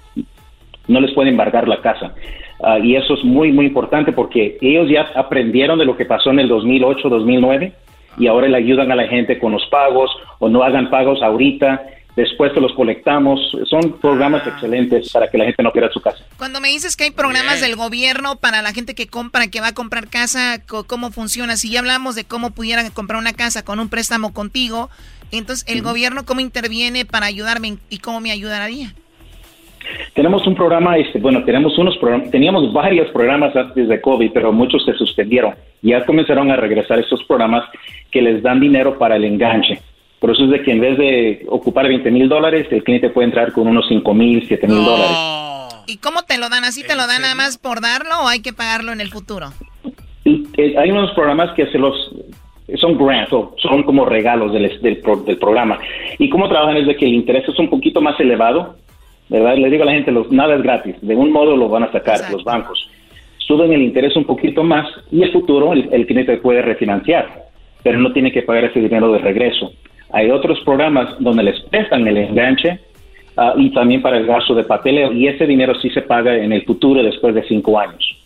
No 0.88 1.00
les 1.00 1.14
pueden 1.14 1.34
embargar 1.34 1.68
la 1.68 1.82
casa. 1.82 2.16
Ah, 2.62 2.80
y 2.80 2.96
eso 2.96 3.14
es 3.14 3.24
muy, 3.24 3.52
muy 3.52 3.68
importante 3.68 4.12
porque 4.12 4.58
ellos 4.62 4.90
ya 4.90 5.08
aprendieron 5.16 5.80
de 5.80 5.86
lo 5.86 5.96
que 5.96 6.06
pasó 6.06 6.32
en 6.32 6.40
el 6.40 6.48
2008, 6.48 7.08
2009 7.08 7.74
y 8.18 8.28
ahora 8.28 8.48
le 8.48 8.58
ayudan 8.58 8.92
a 8.92 8.96
la 8.96 9.08
gente 9.08 9.40
con 9.40 9.52
los 9.52 9.66
pagos 9.68 10.10
o 10.40 10.50
no 10.50 10.64
hagan 10.64 10.90
pagos 10.90 11.22
ahorita, 11.22 11.82
después 12.16 12.54
te 12.54 12.60
los 12.60 12.74
colectamos. 12.74 13.40
Son 13.70 14.00
programas 14.00 14.46
excelentes 14.46 15.12
para 15.12 15.30
que 15.30 15.38
la 15.38 15.46
gente 15.46 15.64
no 15.64 15.72
pierda 15.72 15.92
su 15.92 16.02
casa. 16.02 16.26
Cuando 16.38 16.60
me 16.60 16.70
dices 16.70 16.98
que 16.98 17.06
hay 17.06 17.12
programas 17.12 17.62
del 17.62 17.76
gobierno 17.76 18.36
para 18.36 18.62
la 18.62 18.74
gente 18.74 18.96
que 18.96 19.08
compra, 19.08 19.48
que 19.48 19.62
va 19.62 19.68
a 19.68 19.74
comprar 19.74 20.10
casa, 20.10 20.62
¿cómo 20.88 21.12
funciona? 21.12 21.56
Si 21.56 21.72
ya 21.72 21.80
hablamos 21.80 22.16
de 22.16 22.26
cómo 22.26 22.52
pudieran 22.52 22.90
comprar 22.90 23.20
una 23.20 23.34
casa 23.34 23.64
con 23.64 23.80
un 23.80 23.90
préstamo 23.90 24.34
contigo, 24.34 24.90
entonces 25.32 25.66
el 25.68 25.82
gobierno 25.82 26.26
cómo 26.26 26.42
interviene 26.42 27.06
para 27.06 27.28
ayudarme 27.28 27.78
y 27.90 28.00
cómo 28.00 28.20
me 28.20 28.32
ayudaría. 28.32 28.94
Tenemos 30.16 30.46
un 30.48 30.56
programa, 30.56 30.98
este, 30.98 31.20
bueno, 31.20 31.44
tenemos 31.46 31.78
unos 31.78 31.96
programas, 31.98 32.32
teníamos 32.32 32.74
varios 32.74 33.10
programas 33.12 33.56
antes 33.56 33.88
de 33.88 34.02
COVID, 34.02 34.32
pero 34.34 34.52
muchos 34.52 34.84
se 34.84 34.94
suspendieron. 34.94 35.54
Ya 35.82 36.06
comenzaron 36.06 36.50
a 36.52 36.56
regresar 36.56 37.00
estos 37.00 37.24
programas 37.26 37.64
que 38.12 38.22
les 38.22 38.42
dan 38.42 38.60
dinero 38.60 38.98
para 38.98 39.16
el 39.16 39.26
enganche. 39.26 39.80
Por 40.20 40.32
eso 40.32 40.46
es 40.46 40.50
de 40.52 40.64
que 40.64 40.72
en 40.72 40.80
vez 40.82 40.98
de 40.98 41.46
ocupar 41.48 41.88
20 41.88 42.10
mil 42.10 42.28
dólares, 42.28 42.68
el 42.72 42.84
cliente 42.84 43.10
puede 43.10 43.28
entrar 43.28 43.52
con 43.52 43.68
unos 43.68 43.86
5 43.88 44.14
mil, 44.16 44.44
7 44.48 44.68
mil 44.68 44.84
dólares. 44.84 45.18
¿Y 45.86 45.98
cómo 45.98 46.24
te 46.24 46.38
lo 46.38 46.50
dan? 46.50 46.64
¿Así 46.64 46.84
te 46.84 46.96
lo 46.96 47.06
dan 47.08 47.22
nada 47.22 47.36
más 47.36 47.58
por 47.58 47.80
darlo 47.82 48.24
o 48.24 48.28
hay 48.28 48.42
que 48.42 48.52
pagarlo 48.54 48.92
en 48.92 49.00
el 49.02 49.10
futuro? 49.10 49.54
Y, 50.26 50.48
eh, 50.58 50.76
hay 50.78 50.92
unos 50.92 51.12
programas 51.12 51.54
que 51.54 51.68
se 51.68 51.78
los 51.78 51.94
son 52.76 52.98
grants 52.98 53.32
o 53.32 53.56
son 53.62 53.84
como 53.84 54.04
regalos 54.04 54.52
del, 54.52 54.82
del, 54.82 54.98
pro- 54.98 55.18
del 55.24 55.38
programa. 55.38 55.80
Y 56.20 56.30
cómo 56.30 56.50
trabajan 56.50 56.76
es 56.76 56.88
de 56.88 56.98
que 56.98 57.06
el 57.06 57.14
interés 57.14 57.48
es 57.48 57.58
un 57.60 57.70
poquito 57.70 58.02
más 58.02 58.20
elevado, 58.20 58.76
¿verdad? 59.30 59.56
Le 59.56 59.70
digo 59.70 59.84
a 59.84 59.86
la 59.86 59.94
gente, 59.94 60.12
los, 60.12 60.30
nada 60.32 60.56
es 60.56 60.64
gratis. 60.64 60.96
De 61.02 61.16
un 61.16 61.32
modo 61.32 61.56
lo 61.56 61.70
van 61.70 61.84
a 61.84 61.92
sacar 61.94 62.20
los 62.32 62.44
bancos. 62.44 62.90
Suben 63.48 63.72
el 63.72 63.82
interés 63.82 64.16
un 64.16 64.26
poquito 64.26 64.64
más 64.64 64.88
y 65.12 65.24
el 65.24 65.32
futuro 65.32 65.72
el, 65.74 65.90
el 65.94 66.06
cliente 66.06 66.38
puede 66.38 66.62
refinanciar, 66.62 67.48
pero 67.82 67.98
no 67.98 68.12
tiene 68.12 68.32
que 68.32 68.42
pagar 68.42 68.66
ese 68.66 68.82
dinero 68.82 69.12
de 69.14 69.20
regreso. 69.20 69.72
Hay 70.12 70.30
otros 70.30 70.60
programas 70.66 71.16
donde 71.20 71.44
les 71.44 71.60
prestan 71.70 72.08
el 72.08 72.18
enganche 72.18 72.80
ah, 73.38 73.54
y 73.58 73.72
también 73.72 74.02
para 74.02 74.18
el 74.18 74.26
gasto 74.26 74.54
de 74.54 74.64
papeleo 74.64 75.14
y 75.14 75.28
ese 75.28 75.46
dinero 75.46 75.74
sí 75.82 75.90
se 75.90 76.02
paga 76.02 76.36
en 76.36 76.52
el 76.52 76.66
futuro 76.66 77.02
después 77.04 77.34
de 77.36 77.48
cinco 77.48 77.80
años. 77.80 78.18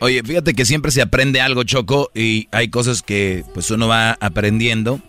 Oye, 0.00 0.22
fíjate 0.22 0.54
que 0.54 0.64
siempre 0.64 0.92
se 0.92 1.02
aprende 1.02 1.40
algo, 1.40 1.64
Choco, 1.64 2.10
y 2.14 2.46
hay 2.52 2.68
cosas 2.68 3.02
que 3.02 3.42
pues 3.54 3.70
uno 3.70 3.88
va 3.88 4.12
aprendiendo. 4.20 5.00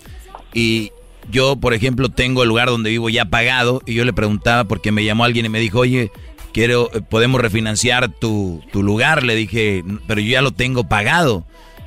Y 0.54 0.92
yo, 1.30 1.56
por 1.56 1.74
ejemplo, 1.74 2.10
tengo 2.10 2.42
el 2.42 2.50
lugar 2.50 2.70
donde 2.70 2.90
vivo 2.90 3.10
ya 3.10 3.26
pagado 3.26 3.82
y 3.86 3.94
yo 3.94 4.06
le 4.06 4.14
preguntaba 4.14 4.64
porque 4.64 4.92
me 4.92 5.04
llamó 5.04 5.24
alguien 5.24 5.46
y 5.46 5.50
me 5.50 5.60
dijo, 5.60 5.80
oye, 5.80 6.12
quiero, 6.54 6.90
eh, 6.94 7.02
podemos 7.08 7.42
refinanciar 7.42 8.10
tu, 8.10 8.62
tu 8.72 8.84
lugar. 8.84 9.24
Le 9.24 9.36
dije, 9.36 9.84
pero 10.08 10.22
yo 10.22 10.32
ya 10.32 10.42
lo 10.42 10.52
tengo 10.52 10.86
pagado. 10.86 11.44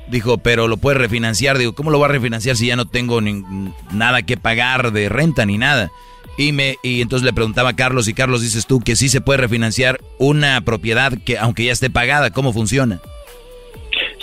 Dijo, 0.07 0.37
pero 0.37 0.67
lo 0.67 0.77
puedes 0.77 0.99
refinanciar. 0.99 1.57
Digo, 1.57 1.73
¿cómo 1.73 1.91
lo 1.91 1.97
voy 1.97 2.05
a 2.05 2.09
refinanciar 2.09 2.55
si 2.55 2.67
ya 2.67 2.75
no 2.75 2.85
tengo 2.85 3.19
nada 3.91 4.21
que 4.21 4.37
pagar 4.37 4.91
de 4.91 5.09
renta 5.09 5.45
ni 5.45 5.57
nada? 5.57 5.91
Y, 6.37 6.51
me, 6.51 6.77
y 6.81 7.01
entonces 7.01 7.25
le 7.25 7.33
preguntaba 7.33 7.69
a 7.69 7.75
Carlos, 7.75 8.07
y 8.07 8.13
Carlos 8.13 8.41
dices 8.41 8.65
tú 8.65 8.79
que 8.79 8.95
sí 8.95 9.07
se 9.07 9.21
puede 9.21 9.37
refinanciar 9.37 9.99
una 10.17 10.59
propiedad 10.61 11.13
que 11.23 11.37
aunque 11.37 11.65
ya 11.65 11.71
esté 11.71 11.89
pagada, 11.89 12.31
¿cómo 12.31 12.53
funciona? 12.53 12.99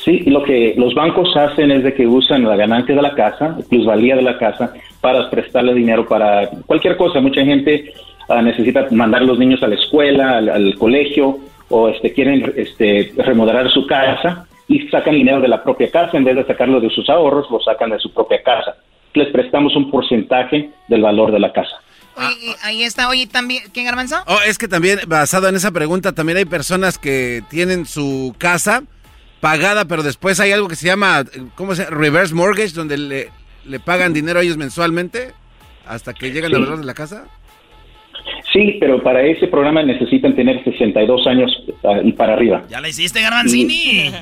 Sí, 0.04 0.22
lo 0.26 0.42
que 0.42 0.74
los 0.76 0.94
bancos 0.94 1.36
hacen 1.36 1.70
es 1.70 1.84
de 1.84 1.94
que 1.94 2.06
usan 2.06 2.44
la 2.44 2.56
ganancia 2.56 2.94
de 2.94 3.02
la 3.02 3.14
casa, 3.14 3.58
plusvalía 3.68 4.16
de 4.16 4.22
la 4.22 4.38
casa, 4.38 4.72
para 5.00 5.30
prestarle 5.30 5.74
dinero 5.74 6.06
para 6.06 6.48
cualquier 6.66 6.96
cosa. 6.96 7.20
Mucha 7.20 7.44
gente 7.44 7.92
ah, 8.30 8.42
necesita 8.42 8.86
mandar 8.90 9.22
a 9.22 9.24
los 9.24 9.38
niños 9.38 9.62
a 9.62 9.68
la 9.68 9.74
escuela, 9.74 10.38
al, 10.38 10.74
colegio, 10.76 11.38
o 11.68 11.88
este, 11.88 12.12
quieren 12.12 12.52
este, 12.56 13.12
remodelar 13.16 13.70
su 13.70 13.86
casa 13.86 14.46
y 14.68 14.88
sacan 14.88 15.14
dinero 15.14 15.40
de 15.40 15.48
la 15.48 15.62
propia 15.62 15.90
casa, 15.90 16.16
en 16.16 16.24
vez 16.24 16.36
de 16.36 16.46
sacarlo 16.46 16.80
de 16.80 16.90
sus 16.90 17.08
ahorros, 17.08 17.50
lo 17.50 17.60
sacan 17.60 17.90
de 17.90 17.98
su 17.98 18.12
propia 18.12 18.42
casa. 18.42 18.76
Les 19.14 19.28
prestamos 19.28 19.74
un 19.74 19.90
porcentaje 19.90 20.70
del 20.88 21.02
valor 21.02 21.32
de 21.32 21.40
la 21.40 21.52
casa. 21.52 21.76
ahí 22.62 22.82
está, 22.84 23.08
oye, 23.08 23.26
también, 23.26 23.64
¿quién 23.72 23.86
garbanzo? 23.86 24.16
Oh, 24.26 24.38
es 24.46 24.58
que 24.58 24.68
también, 24.68 25.00
basado 25.08 25.48
en 25.48 25.56
esa 25.56 25.72
pregunta, 25.72 26.12
también 26.12 26.38
hay 26.38 26.44
personas 26.44 26.98
que 26.98 27.42
tienen 27.50 27.84
su 27.86 28.34
casa 28.38 28.84
pagada, 29.40 29.86
pero 29.86 30.02
después 30.02 30.38
hay 30.38 30.52
algo 30.52 30.68
que 30.68 30.76
se 30.76 30.86
llama, 30.86 31.24
¿cómo 31.56 31.74
se 31.74 31.84
llama? 31.84 31.96
Reverse 31.96 32.34
mortgage, 32.34 32.74
donde 32.74 32.98
le, 32.98 33.30
le 33.64 33.80
pagan 33.80 34.12
dinero 34.12 34.38
a 34.38 34.42
ellos 34.42 34.56
mensualmente 34.56 35.32
hasta 35.86 36.14
que 36.14 36.30
llegan 36.30 36.54
a 36.54 36.58
la 36.58 36.76
de 36.76 36.84
la 36.84 36.94
casa. 36.94 37.24
Sí, 38.52 38.76
pero 38.80 39.02
para 39.02 39.22
ese 39.22 39.46
programa 39.46 39.82
necesitan 39.82 40.34
tener 40.34 40.62
62 40.64 41.26
años 41.26 41.50
ah, 41.84 42.00
y 42.02 42.12
para 42.12 42.34
arriba. 42.34 42.62
¿Ya 42.68 42.80
la 42.80 42.88
hiciste, 42.88 43.20
Garbanzini? 43.22 44.12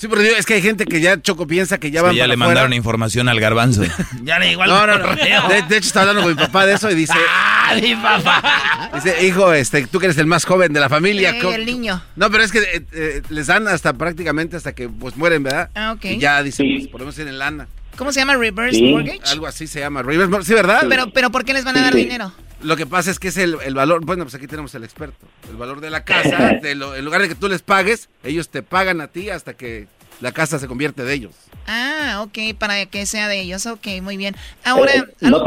Sí, 0.00 0.08
pero 0.08 0.22
es 0.22 0.46
que 0.46 0.54
hay 0.54 0.62
gente 0.62 0.86
que 0.86 0.98
ya 1.02 1.20
Choco 1.20 1.46
piensa 1.46 1.76
que 1.76 1.90
ya 1.90 2.00
van 2.00 2.14
Ya 2.14 2.26
le 2.26 2.38
mandaron 2.38 2.72
información 2.72 3.28
al 3.28 3.38
garbanzo. 3.38 3.82
ya 4.22 4.38
le 4.38 4.52
igual. 4.52 4.70
No, 4.70 4.86
no, 4.86 4.96
no. 4.96 5.14
De, 5.14 5.76
hecho, 5.76 5.88
está 5.88 6.00
hablando 6.00 6.22
con 6.22 6.30
mi 6.30 6.38
papá 6.38 6.64
de 6.64 6.72
eso 6.72 6.90
y 6.90 6.94
dice. 6.94 7.12
¡Ah, 7.28 7.74
mi 7.78 7.94
papá! 7.96 8.90
Dice, 8.94 9.26
hijo, 9.26 9.52
este, 9.52 9.86
tú 9.88 9.98
que 9.98 10.06
eres 10.06 10.16
el 10.16 10.24
más 10.24 10.46
joven 10.46 10.72
de 10.72 10.80
la 10.80 10.88
familia. 10.88 11.32
Sí, 11.38 11.46
el 11.46 11.66
niño. 11.66 12.02
No, 12.16 12.30
pero 12.30 12.42
es 12.42 12.50
que 12.50 12.60
eh, 12.60 12.86
eh, 12.94 13.22
les 13.28 13.48
dan 13.48 13.68
hasta 13.68 13.92
prácticamente 13.92 14.56
hasta 14.56 14.74
que 14.74 14.88
pues 14.88 15.18
mueren, 15.18 15.42
¿verdad? 15.42 15.68
Ah, 15.74 15.92
ok. 15.92 16.06
Y 16.06 16.16
ya 16.16 16.42
dicen, 16.42 16.66
pues 16.78 16.88
ponemos 16.88 17.18
en 17.18 17.28
el 17.28 17.38
lana. 17.38 17.68
¿Cómo 18.00 18.12
se 18.12 18.20
llama? 18.20 18.34
¿Reverse 18.34 18.82
mortgage? 18.82 19.20
Algo 19.30 19.46
así 19.46 19.66
se 19.66 19.80
llama. 19.80 20.02
Reverse 20.02 20.30
mortgage. 20.30 20.46
Sí, 20.48 20.54
¿verdad? 20.54 20.86
Pero, 20.88 21.10
pero 21.12 21.28
¿por 21.28 21.44
qué 21.44 21.52
les 21.52 21.66
van 21.66 21.76
a 21.76 21.82
dar 21.82 21.94
dinero? 21.94 22.32
Lo 22.62 22.74
que 22.74 22.86
pasa 22.86 23.10
es 23.10 23.18
que 23.18 23.28
es 23.28 23.36
el, 23.36 23.56
valor, 23.74 24.06
bueno, 24.06 24.24
pues 24.24 24.34
aquí 24.34 24.46
tenemos 24.46 24.74
el 24.74 24.84
experto, 24.84 25.26
el 25.50 25.56
valor 25.56 25.82
de 25.82 25.90
la 25.90 26.02
casa, 26.02 26.52
en 26.62 27.04
lugar 27.04 27.20
de 27.20 27.28
que 27.28 27.34
tú 27.34 27.46
les 27.46 27.60
pagues, 27.60 28.08
ellos 28.24 28.48
te 28.48 28.62
pagan 28.62 29.02
a 29.02 29.08
ti 29.08 29.28
hasta 29.28 29.52
que 29.52 29.86
la 30.22 30.32
casa 30.32 30.58
se 30.58 30.66
convierte 30.66 31.04
de 31.04 31.12
ellos. 31.12 31.32
Ah, 31.66 32.22
ok, 32.24 32.56
para 32.58 32.86
que 32.86 33.04
sea 33.04 33.28
de 33.28 33.42
ellos, 33.42 33.66
ok, 33.66 33.86
muy 34.00 34.16
bien. 34.16 34.34
Ahora... 34.64 34.92
Eh, 34.94 35.04
no, 35.20 35.42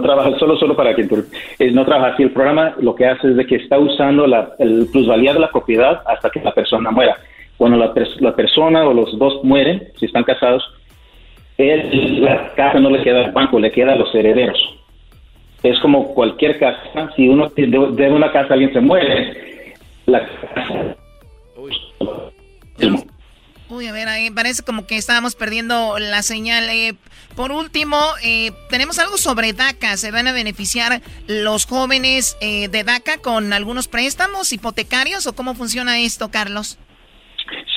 trabaja 0.00 0.38
solo, 0.38 0.56
solo 0.56 0.74
para 0.74 0.96
que 0.96 1.02
eh, 1.58 1.70
no 1.70 1.84
trabaja 1.84 2.14
así. 2.14 2.22
El 2.22 2.32
programa 2.32 2.74
lo 2.80 2.94
que 2.94 3.06
hace 3.06 3.28
es 3.28 3.36
de 3.36 3.46
que 3.46 3.56
está 3.56 3.78
usando 3.78 4.26
la 4.26 4.54
el 4.58 4.88
plusvalía 4.90 5.34
de 5.34 5.40
la 5.40 5.50
propiedad 5.50 6.00
hasta 6.06 6.30
que 6.30 6.40
la 6.40 6.54
persona 6.54 6.90
muera. 6.90 7.18
Cuando 7.58 7.76
la, 7.76 7.92
la 8.20 8.34
persona 8.34 8.84
o 8.86 8.94
los 8.94 9.18
dos 9.18 9.44
mueren, 9.44 9.92
si 9.98 10.06
están 10.06 10.24
casados, 10.24 10.62
la 12.20 12.52
casa 12.54 12.80
no 12.80 12.90
le 12.90 13.02
queda 13.02 13.24
al 13.24 13.32
banco, 13.32 13.58
le 13.58 13.70
queda 13.70 13.92
a 13.92 13.96
los 13.96 14.14
herederos. 14.14 14.58
Es 15.62 15.78
como 15.80 16.12
cualquier 16.14 16.58
casa, 16.58 17.10
si 17.14 17.28
uno 17.28 17.50
debe 17.54 18.10
una 18.10 18.32
casa, 18.32 18.54
alguien 18.54 18.72
se 18.72 18.80
muere, 18.80 19.74
la 20.06 20.26
casa... 20.26 20.96
Uy, 23.72 23.86
a 23.86 23.92
ver, 23.92 24.06
ahí 24.06 24.30
parece 24.30 24.62
como 24.62 24.86
que 24.86 24.98
estábamos 24.98 25.34
perdiendo 25.34 25.98
la 25.98 26.22
señal. 26.22 26.68
Eh, 26.68 26.92
por 27.34 27.52
último, 27.52 27.96
eh, 28.22 28.50
tenemos 28.68 28.98
algo 28.98 29.16
sobre 29.16 29.54
DACA. 29.54 29.96
¿Se 29.96 30.10
van 30.10 30.28
a 30.28 30.34
beneficiar 30.34 31.00
los 31.26 31.64
jóvenes 31.64 32.36
eh, 32.42 32.68
de 32.68 32.84
DACA 32.84 33.16
con 33.22 33.54
algunos 33.54 33.88
préstamos 33.88 34.52
hipotecarios 34.52 35.26
o 35.26 35.34
cómo 35.34 35.54
funciona 35.54 36.00
esto, 36.00 36.30
Carlos? 36.30 36.78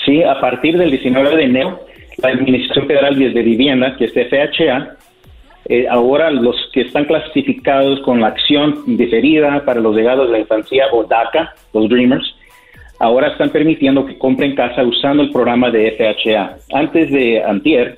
Sí, 0.04 0.22
a 0.22 0.42
partir 0.42 0.78
del 0.78 0.92
19 0.92 1.34
de 1.34 1.44
enero, 1.44 1.86
la 2.18 2.30
Administración 2.30 2.88
Federal 2.88 3.18
de 3.18 3.42
Vivienda, 3.42 3.96
que 3.98 4.06
es 4.06 4.14
FHA, 4.14 4.98
ahora 5.90 6.30
los 6.30 6.56
que 6.74 6.82
están 6.82 7.06
clasificados 7.06 8.00
con 8.02 8.22
la 8.22 8.28
acción 8.28 8.84
diferida 8.98 9.64
para 9.66 9.80
los 9.80 9.96
legados 9.96 10.28
de 10.28 10.34
la 10.34 10.40
infancia 10.40 10.86
o 10.92 11.04
DACA, 11.04 11.54
los 11.74 11.90
Dreamers, 11.90 12.36
ahora 13.00 13.30
están 13.30 13.50
permitiendo 13.50 14.06
que 14.06 14.18
compren 14.18 14.56
casa 14.56 14.84
usando 14.84 15.24
el 15.24 15.32
programa 15.32 15.72
de 15.72 15.92
FHA. 15.92 16.58
Antes 16.72 17.12
de 17.12 17.44
Antier, 17.44 17.98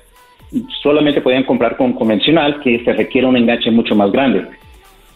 solamente 0.82 1.20
podían 1.20 1.44
comprar 1.44 1.76
con 1.76 1.92
convencional, 1.92 2.60
que 2.60 2.82
se 2.84 2.92
requiere 2.92 3.26
un 3.26 3.36
enganche 3.36 3.70
mucho 3.70 3.94
más 3.94 4.10
grande. 4.10 4.46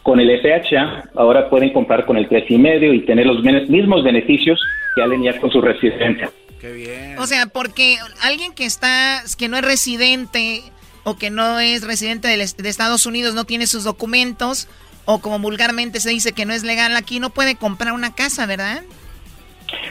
Con 0.02 0.20
el 0.20 0.40
FHA, 0.40 1.04
ahora 1.14 1.48
pueden 1.48 1.70
comprar 1.70 2.04
con 2.04 2.16
el 2.16 2.28
y 2.48 2.58
medio 2.58 2.92
y 2.92 3.00
tener 3.00 3.24
los 3.24 3.42
mismos 3.42 4.04
beneficios 4.04 4.60
que 4.94 5.02
alguien 5.02 5.22
ya 5.22 5.40
con 5.40 5.50
su 5.50 5.60
residencia. 5.60 6.28
Qué 6.62 6.72
bien. 6.72 7.18
O 7.18 7.26
sea, 7.26 7.46
porque 7.46 7.98
alguien 8.22 8.54
que 8.54 8.64
está, 8.64 9.24
que 9.36 9.48
no 9.48 9.56
es 9.56 9.64
residente 9.64 10.62
o 11.02 11.16
que 11.16 11.28
no 11.28 11.58
es 11.58 11.84
residente 11.84 12.28
de, 12.28 12.36
de 12.36 12.68
Estados 12.68 13.04
Unidos, 13.04 13.34
no 13.34 13.42
tiene 13.44 13.66
sus 13.66 13.82
documentos, 13.82 14.68
o 15.04 15.20
como 15.20 15.40
vulgarmente 15.40 15.98
se 15.98 16.10
dice 16.10 16.32
que 16.32 16.46
no 16.46 16.52
es 16.52 16.62
legal 16.62 16.94
aquí, 16.94 17.18
no 17.18 17.30
puede 17.30 17.56
comprar 17.56 17.92
una 17.92 18.14
casa, 18.14 18.46
¿verdad? 18.46 18.82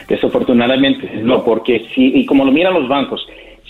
Desafortunadamente, 0.08 1.10
no, 1.22 1.44
porque 1.44 1.90
si, 1.94 2.06
y 2.06 2.24
como 2.24 2.46
lo 2.46 2.52
miran 2.52 2.72
los 2.72 2.88
bancos, 2.88 3.20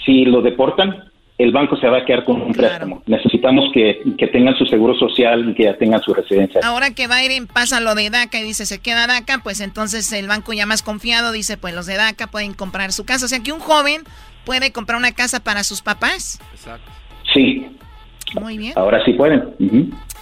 si 0.04 0.24
lo 0.24 0.40
deportan, 0.40 1.10
el 1.42 1.52
banco 1.52 1.76
se 1.76 1.88
va 1.88 1.98
a 1.98 2.04
quedar 2.04 2.24
con 2.24 2.40
un 2.40 2.52
préstamo. 2.52 3.02
Necesitamos 3.06 3.70
que, 3.72 4.02
tengan 4.32 4.56
su 4.56 4.64
seguro 4.66 4.94
social 4.94 5.50
y 5.50 5.54
que 5.54 5.64
ya 5.64 5.76
tengan 5.76 6.00
su 6.02 6.14
residencia. 6.14 6.60
Ahora 6.64 6.94
que 6.94 7.06
Biden 7.08 7.46
pasa 7.46 7.80
lo 7.80 7.94
de 7.94 8.10
DACA 8.10 8.40
y 8.40 8.44
dice 8.44 8.66
se 8.66 8.80
queda 8.80 9.06
DACA, 9.06 9.40
pues 9.42 9.60
entonces 9.60 10.12
el 10.12 10.28
banco 10.28 10.52
ya 10.52 10.66
más 10.66 10.82
confiado 10.82 11.32
dice, 11.32 11.56
pues 11.56 11.74
los 11.74 11.86
de 11.86 11.96
DACA 11.96 12.28
pueden 12.28 12.54
comprar 12.54 12.92
su 12.92 13.04
casa. 13.04 13.26
O 13.26 13.28
sea 13.28 13.40
que 13.40 13.52
un 13.52 13.60
joven 13.60 14.02
puede 14.44 14.72
comprar 14.72 14.98
una 14.98 15.12
casa 15.12 15.40
para 15.40 15.64
sus 15.64 15.82
papás. 15.82 16.40
Exacto. 16.52 16.90
Sí. 17.32 17.66
Muy 18.40 18.56
bien. 18.56 18.72
Ahora 18.76 19.04
sí 19.04 19.12
pueden. 19.12 19.54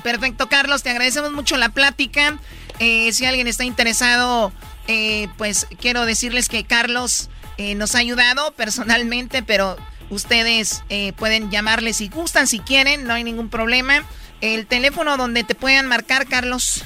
Perfecto, 0.02 0.48
Carlos, 0.48 0.82
te 0.82 0.90
agradecemos 0.90 1.32
mucho 1.32 1.56
la 1.56 1.68
plática. 1.68 2.38
Eh, 2.80 3.12
si 3.12 3.26
alguien 3.26 3.46
está 3.46 3.64
interesado 3.64 4.52
eh, 4.92 5.28
pues 5.36 5.68
quiero 5.80 6.04
decirles 6.04 6.48
que 6.48 6.64
Carlos 6.64 7.30
eh, 7.58 7.76
nos 7.76 7.94
ha 7.94 7.98
ayudado 7.98 8.52
personalmente, 8.56 9.42
pero 9.42 9.76
ustedes 10.10 10.84
eh, 10.90 11.12
pueden 11.14 11.50
llamarle 11.50 11.92
si 11.92 12.08
gustan, 12.08 12.46
si 12.46 12.60
quieren, 12.60 13.04
no 13.06 13.14
hay 13.14 13.24
ningún 13.24 13.48
problema. 13.48 14.04
El 14.40 14.66
teléfono 14.66 15.16
donde 15.16 15.42
te 15.44 15.54
puedan 15.54 15.86
marcar, 15.86 16.26
Carlos. 16.26 16.84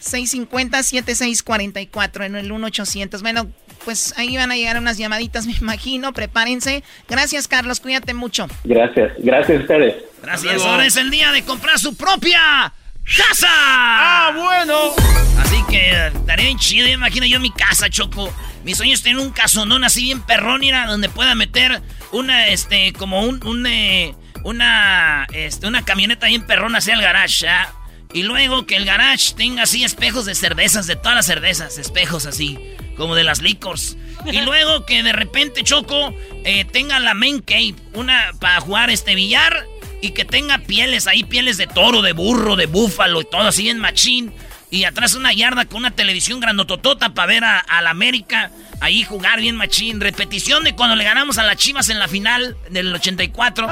650-7644 0.00 2.26
en 2.26 2.36
el 2.36 2.52
1800. 2.52 3.22
Bueno, 3.22 3.46
pues 3.84 4.14
ahí 4.16 4.36
van 4.36 4.50
a 4.50 4.56
llegar 4.56 4.78
unas 4.78 4.98
llamaditas, 4.98 5.46
me 5.46 5.54
imagino. 5.60 6.12
Prepárense. 6.12 6.82
Gracias, 7.08 7.48
Carlos. 7.48 7.80
Cuídate 7.80 8.14
mucho. 8.14 8.46
Gracias. 8.64 9.12
Gracias 9.18 9.58
a 9.58 9.62
ustedes. 9.62 9.94
Gracias. 10.22 10.62
Ahora 10.62 10.86
es 10.86 10.96
el 10.96 11.10
día 11.10 11.32
de 11.32 11.42
comprar 11.42 11.78
su 11.78 11.96
propia 11.96 12.72
casa. 13.04 13.48
Ah, 13.48 14.32
bueno. 14.34 14.94
Así 15.38 15.62
que 15.68 16.06
estaría 16.06 16.46
bien 16.46 16.58
chido. 16.58 16.88
Imagino 16.88 17.26
yo 17.26 17.38
mi 17.40 17.50
casa, 17.50 17.90
Choco. 17.90 18.32
Mi 18.64 18.74
sueño 18.74 18.94
es 18.94 19.02
tener 19.02 19.18
un 19.18 19.30
casonón 19.30 19.84
así 19.84 20.04
bien 20.04 20.22
perrón, 20.22 20.62
donde 20.86 21.10
pueda 21.10 21.34
meter 21.34 21.82
una, 22.12 22.46
este, 22.48 22.94
como 22.94 23.20
un, 23.20 23.44
un 23.46 23.66
eh, 23.66 24.14
una, 24.44 25.26
este, 25.32 25.66
una 25.66 25.84
camioneta 25.84 26.26
bien 26.28 26.46
perrona 26.46 26.78
hacia 26.78 26.94
el 26.94 27.02
garage, 27.02 27.48
¿ah? 27.48 27.72
Y 28.12 28.22
luego 28.22 28.64
que 28.64 28.76
el 28.76 28.84
garage 28.84 29.34
tenga 29.34 29.64
así 29.64 29.82
espejos 29.82 30.24
de 30.24 30.36
cervezas, 30.36 30.86
de 30.86 30.94
todas 30.94 31.16
las 31.16 31.26
cervezas, 31.26 31.78
espejos 31.78 32.26
así, 32.26 32.58
como 32.96 33.14
de 33.14 33.24
las 33.24 33.42
licors. 33.42 33.96
Y 34.26 34.40
luego 34.42 34.86
que 34.86 35.02
de 35.02 35.12
repente 35.12 35.62
Choco 35.62 36.14
eh, 36.44 36.64
tenga 36.64 36.98
la 37.00 37.14
main 37.14 37.40
cave, 37.40 37.74
una 37.94 38.32
para 38.40 38.60
jugar 38.60 38.90
este 38.90 39.14
billar 39.14 39.66
y 40.00 40.10
que 40.10 40.24
tenga 40.24 40.58
pieles 40.58 41.06
ahí, 41.06 41.24
pieles 41.24 41.56
de 41.56 41.66
toro, 41.66 42.02
de 42.02 42.12
burro, 42.12 42.56
de 42.56 42.66
búfalo 42.66 43.22
y 43.22 43.24
todo 43.24 43.48
así 43.48 43.68
en 43.68 43.78
machín. 43.78 44.32
Y 44.70 44.84
atrás 44.84 45.14
una 45.14 45.32
yarda 45.32 45.66
con 45.66 45.78
una 45.78 45.92
televisión 45.92 46.40
grandototota 46.40 47.14
para 47.14 47.26
ver 47.26 47.44
a, 47.44 47.80
la 47.80 47.90
América 47.90 48.50
ahí 48.80 49.04
jugar 49.04 49.40
bien 49.40 49.56
machín. 49.56 50.00
Repetición 50.00 50.64
de 50.64 50.74
cuando 50.74 50.96
le 50.96 51.04
ganamos 51.04 51.38
a 51.38 51.44
las 51.44 51.56
Chivas 51.56 51.88
en 51.90 52.00
la 52.00 52.08
final 52.08 52.56
del 52.70 52.92
84. 52.92 53.68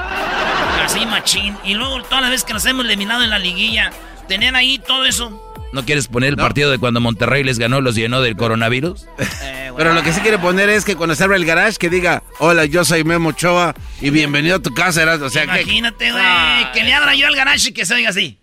Así 0.84 1.04
machín. 1.04 1.56
Y 1.64 1.74
luego 1.74 2.02
todas 2.04 2.22
las 2.22 2.30
veces 2.30 2.44
que 2.44 2.52
nos 2.52 2.64
hemos 2.66 2.84
eliminado 2.84 3.24
en 3.24 3.30
la 3.30 3.38
liguilla 3.38 3.90
tener 4.28 4.54
ahí 4.54 4.78
todo 4.78 5.04
eso. 5.04 5.51
¿No 5.72 5.84
quieres 5.86 6.06
poner 6.08 6.30
el 6.30 6.36
partido 6.36 6.70
de 6.70 6.78
cuando 6.78 7.00
Monterrey 7.00 7.42
les 7.44 7.58
ganó, 7.58 7.80
los 7.80 7.94
llenó 7.94 8.20
del 8.20 8.36
coronavirus? 8.36 9.06
Eh, 9.42 9.70
Pero 9.76 9.94
lo 9.94 10.02
que 10.02 10.12
sí 10.12 10.20
quiere 10.20 10.38
poner 10.38 10.68
es 10.68 10.84
que 10.84 10.96
cuando 10.96 11.14
se 11.14 11.24
abra 11.24 11.36
el 11.36 11.46
garage 11.46 11.78
que 11.78 11.88
diga, 11.88 12.22
hola, 12.40 12.66
yo 12.66 12.84
soy 12.84 13.04
Memo 13.04 13.30
Ochoa 13.30 13.74
y 14.02 14.10
bienvenido 14.10 14.56
a 14.56 14.58
tu 14.58 14.74
casa. 14.74 15.02
O 15.22 15.30
sea, 15.30 15.46
que- 15.46 15.62
Imagínate, 15.62 16.12
güey, 16.12 16.72
que 16.74 16.84
le 16.84 16.92
abra 16.92 17.14
yo 17.14 17.26
al 17.26 17.34
garage 17.34 17.70
y 17.70 17.72
que 17.72 17.86
se 17.86 17.94
oiga 17.94 18.10
así. 18.10 18.38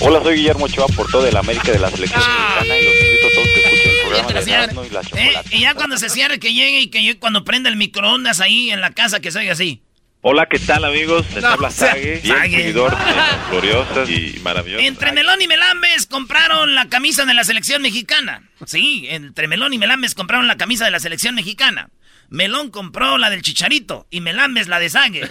Hola, 0.00 0.22
soy 0.22 0.36
Guillermo 0.36 0.64
Ochoa 0.64 0.86
por 0.88 1.10
todo 1.10 1.26
el 1.26 1.36
América 1.36 1.70
de 1.72 1.78
la 1.78 1.90
selección 1.90 2.20
mexicana 2.20 2.78
y 2.78 2.84
los 2.84 2.94
invito 2.94 3.26
a 3.26 3.30
todos 3.34 3.48
que 3.54 3.60
escuchen 3.60 3.90
el 3.90 4.00
programa 4.00 4.40
de 4.40 4.50
Erasmo 4.52 4.84
y 4.84 4.90
la 4.90 5.00
Eh, 5.00 5.04
Chocolate. 5.04 5.56
y 5.56 5.60
ya 5.60 5.74
cuando 5.74 5.98
se 5.98 6.08
cierre, 6.08 6.38
que 6.38 6.54
llegue 6.54 6.80
y 6.80 6.86
que 6.88 7.04
yo 7.04 7.18
cuando 7.20 7.44
prenda 7.44 7.68
el 7.68 7.76
microondas 7.76 8.40
ahí 8.40 8.70
en 8.70 8.80
la 8.80 8.90
casa, 8.92 9.20
que 9.20 9.30
se 9.30 9.38
oiga 9.38 9.52
así. 9.52 9.82
Hola, 10.22 10.46
¿qué 10.50 10.58
tal 10.58 10.84
amigos? 10.84 11.24
Les 11.34 11.42
No, 11.42 11.48
habla 11.48 11.68
o 11.68 11.70
sea, 11.70 11.92
Sage, 11.92 12.18
fiel 12.20 12.36
Sage. 12.36 12.50
seguidor 12.50 12.90
de 12.90 13.04
gloriosas 13.50 14.08
y 14.10 14.38
maravillosas. 14.42 14.86
Entre 14.86 15.12
Melón 15.12 15.40
y 15.40 15.48
Melambes 15.48 16.04
compraron 16.06 16.74
la 16.74 16.90
camisa 16.90 17.24
de 17.24 17.32
la 17.32 17.42
selección 17.42 17.80
mexicana. 17.80 18.42
Sí, 18.66 19.06
entre 19.08 19.48
Melón 19.48 19.72
y 19.72 19.78
Melambes 19.78 20.14
compraron 20.14 20.46
la 20.46 20.58
camisa 20.58 20.84
de 20.84 20.90
la 20.90 21.00
selección 21.00 21.34
mexicana. 21.34 21.88
Melón 22.28 22.70
compró 22.70 23.16
la 23.16 23.30
del 23.30 23.40
Chicharito 23.40 24.06
y 24.10 24.20
Melambes 24.20 24.68
la 24.68 24.78
de 24.78 24.90
Sangue. 24.90 25.22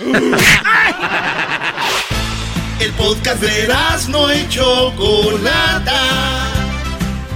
El 2.79 2.91
podcast 2.93 3.41
de 3.41 3.63
Erasmo 3.65 4.31
y 4.33 4.47
Chocolata. 4.49 6.01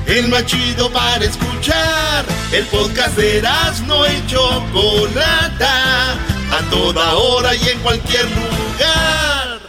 El 0.07 0.27
más 0.29 0.45
chido 0.45 0.89
para 0.91 1.23
escuchar. 1.23 2.25
El 2.51 2.65
podcast 2.65 3.15
de 3.17 3.37
Erasmo 3.39 4.05
y 4.07 4.25
Chocolata. 4.27 6.15
A 6.53 6.61
toda 6.69 7.15
hora 7.15 7.55
y 7.55 7.67
en 7.67 7.79
cualquier 7.79 8.25
lugar. 8.29 9.59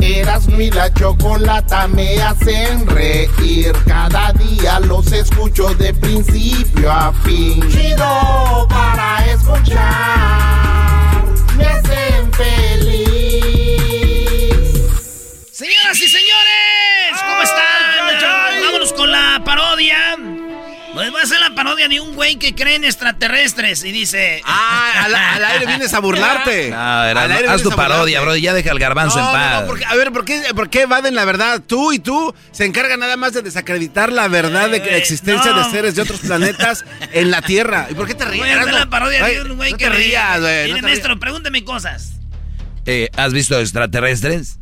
Erasmo 0.00 0.60
y 0.60 0.72
la 0.72 0.92
chocolata 0.92 1.86
me 1.86 2.20
hacen 2.20 2.84
reír. 2.88 3.72
Cada 3.86 4.32
día 4.32 4.80
los 4.80 5.12
escucho 5.12 5.72
de 5.74 5.94
principio 5.94 6.90
a 6.90 7.12
fin. 7.22 7.62
Chido 7.70 8.66
para 8.68 9.24
escuchar. 9.26 11.22
Me 11.56 11.64
hacen 11.64 12.32
feliz. 12.32 12.69
Voy 21.88 21.88
a 21.88 21.88
hacer 21.88 21.88
la 21.88 21.88
parodia 21.88 21.88
de 21.88 22.00
un 22.00 22.14
güey 22.14 22.36
que 22.36 22.54
cree 22.54 22.74
en 22.76 22.84
extraterrestres 22.84 23.84
y 23.84 23.92
dice... 23.92 24.42
Ah, 24.44 25.04
al, 25.04 25.14
al 25.14 25.44
aire 25.44 25.66
vienes 25.66 25.92
a 25.94 26.00
burlarte. 26.00 26.70
No, 26.80 27.04
era- 27.04 27.22
Al 27.22 27.32
aire 27.32 27.48
haz 27.48 27.62
tu 27.62 27.70
parodia, 27.70 28.20
bro. 28.20 28.36
Ya 28.36 28.52
deja 28.54 28.70
el 28.72 28.78
garbanzo 28.78 29.18
No, 29.20 29.26
en 29.28 29.32
paz. 29.34 29.60
no, 29.62 29.66
porque- 29.66 29.84
a 29.84 29.94
ver, 29.94 30.12
¿por 30.12 30.24
qué, 30.24 30.42
¿por 30.54 30.68
qué 30.70 30.82
evaden 30.82 31.14
la 31.14 31.24
verdad? 31.24 31.60
Tú 31.66 31.92
y 31.92 31.98
tú 31.98 32.34
se 32.52 32.64
encargan 32.64 33.00
nada 33.00 33.16
más 33.16 33.32
de 33.32 33.42
desacreditar 33.42 34.12
la 34.12 34.28
verdad 34.28 34.68
de 34.70 34.78
la 34.78 34.96
existencia 34.96 35.52
no. 35.52 35.64
de 35.64 35.70
seres 35.70 35.94
de 35.94 36.02
otros 36.02 36.20
planetas 36.20 36.84
en 37.12 37.30
la 37.30 37.42
Tierra. 37.42 37.86
¿Y 37.90 37.94
por 37.94 38.06
qué 38.06 38.14
te 38.14 38.24
ríes? 38.24 38.40
Voy 38.40 38.50
a 38.50 38.60
hacer 38.60 38.72
No, 38.72 38.78
la 38.78 38.86
parodia 38.90 39.24
ay, 39.24 39.34
de 39.36 39.42
un 39.42 39.56
güey 39.56 39.72
no 39.72 39.78
que 39.78 39.88
ríe. 39.88 40.06
rías, 40.08 40.40
güey. 40.40 40.68
Mire, 40.72 40.82
maestro, 40.82 41.18
pregúnteme 41.18 41.64
cosas. 41.64 42.12
Eh, 42.86 43.08
¿Has 43.16 43.32
visto 43.32 43.58
extraterrestres? 43.60 44.58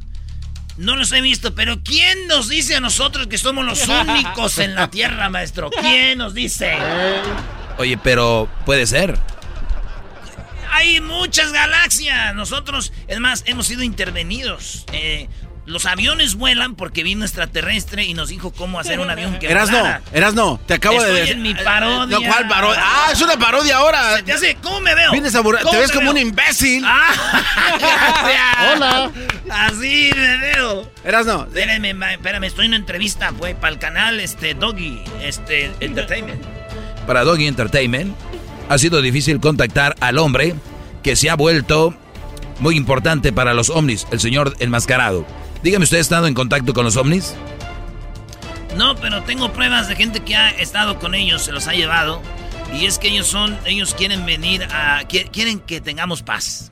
No 0.78 0.94
los 0.94 1.10
he 1.10 1.20
visto, 1.20 1.56
pero 1.56 1.82
¿quién 1.82 2.28
nos 2.28 2.48
dice 2.48 2.76
a 2.76 2.80
nosotros 2.80 3.26
que 3.26 3.36
somos 3.36 3.64
los 3.64 3.86
únicos 4.08 4.58
en 4.58 4.76
la 4.76 4.88
Tierra, 4.88 5.28
maestro? 5.28 5.70
¿Quién 5.70 6.18
nos 6.18 6.34
dice? 6.34 6.76
Oye, 7.78 7.98
pero 7.98 8.48
puede 8.64 8.86
ser. 8.86 9.18
Hay 10.70 11.00
muchas 11.00 11.52
galaxias. 11.52 12.32
Nosotros, 12.36 12.92
es 13.08 13.18
más, 13.18 13.42
hemos 13.46 13.66
sido 13.66 13.82
intervenidos. 13.82 14.84
Eh, 14.92 15.28
los 15.68 15.86
aviones 15.86 16.34
vuelan 16.34 16.74
porque 16.74 17.02
vino 17.02 17.24
extraterrestre 17.24 18.04
y 18.04 18.14
nos 18.14 18.28
dijo 18.30 18.50
cómo 18.52 18.80
hacer 18.80 18.98
un 19.00 19.10
avión 19.10 19.38
que 19.38 19.46
Eras 19.50 19.70
no, 19.70 19.78
volara. 19.78 20.00
eras 20.12 20.34
no, 20.34 20.58
te 20.66 20.74
acabo 20.74 20.96
Estoy 20.96 21.12
de 21.14 21.20
decir. 21.20 21.36
en 21.36 21.42
mi 21.42 21.54
parodia. 21.54 22.18
No, 22.18 22.26
¿cuál 22.26 22.48
parodia? 22.48 22.80
Ah, 22.82 23.08
es 23.12 23.20
una 23.22 23.36
parodia 23.38 23.76
ahora. 23.76 24.16
Se 24.16 24.22
te 24.22 24.32
hace- 24.32 24.56
¿Cómo 24.62 24.80
me 24.80 24.94
veo? 24.94 25.12
Vienes 25.12 25.34
a 25.34 25.42
burlar- 25.42 25.62
¿Cómo 25.62 25.72
te 25.74 25.78
ves 25.80 25.92
como 25.92 26.02
veo? 26.02 26.10
un 26.12 26.18
imbécil. 26.18 26.82
Ah, 26.86 27.12
Hola. 28.76 29.10
Así 29.50 30.10
me 30.14 30.36
veo. 30.38 30.90
Eras 31.04 31.26
no. 31.26 31.44
Espérame, 31.44 32.02
espérame, 32.12 32.44
estoy 32.44 32.64
en 32.66 32.70
una 32.72 32.76
entrevista, 32.76 33.30
güey, 33.30 33.54
para 33.54 33.72
el 33.72 33.78
canal 33.78 34.20
este 34.20 34.54
Doggy, 34.54 35.02
este 35.22 35.70
Entertainment. 35.80 36.42
Para 37.06 37.24
Doggy 37.24 37.46
Entertainment 37.46 38.14
ha 38.68 38.78
sido 38.78 39.00
difícil 39.00 39.40
contactar 39.40 39.94
al 40.00 40.18
hombre 40.18 40.54
que 41.02 41.16
se 41.16 41.30
ha 41.30 41.36
vuelto 41.36 41.94
muy 42.60 42.76
importante 42.76 43.32
para 43.32 43.54
los 43.54 43.70
ovnis, 43.70 44.06
el 44.10 44.20
señor 44.20 44.54
enmascarado. 44.58 45.24
Dígame, 45.62 45.84
¿usted 45.84 45.98
ha 45.98 46.00
estado 46.00 46.26
en 46.26 46.34
contacto 46.34 46.72
con 46.72 46.84
los 46.84 46.96
ovnis? 46.96 47.34
No, 48.76 48.94
pero 48.96 49.22
tengo 49.24 49.52
pruebas 49.52 49.88
de 49.88 49.96
gente 49.96 50.20
que 50.20 50.36
ha 50.36 50.50
estado 50.50 50.98
con 50.98 51.14
ellos, 51.14 51.42
se 51.42 51.52
los 51.52 51.66
ha 51.66 51.72
llevado. 51.72 52.22
Y 52.72 52.84
es 52.86 52.98
que 52.98 53.08
ellos 53.08 53.26
son, 53.26 53.58
ellos 53.64 53.94
quieren 53.94 54.24
venir 54.26 54.62
a, 54.64 55.02
qui- 55.08 55.30
quieren 55.30 55.58
que 55.60 55.80
tengamos 55.80 56.22
paz. 56.22 56.70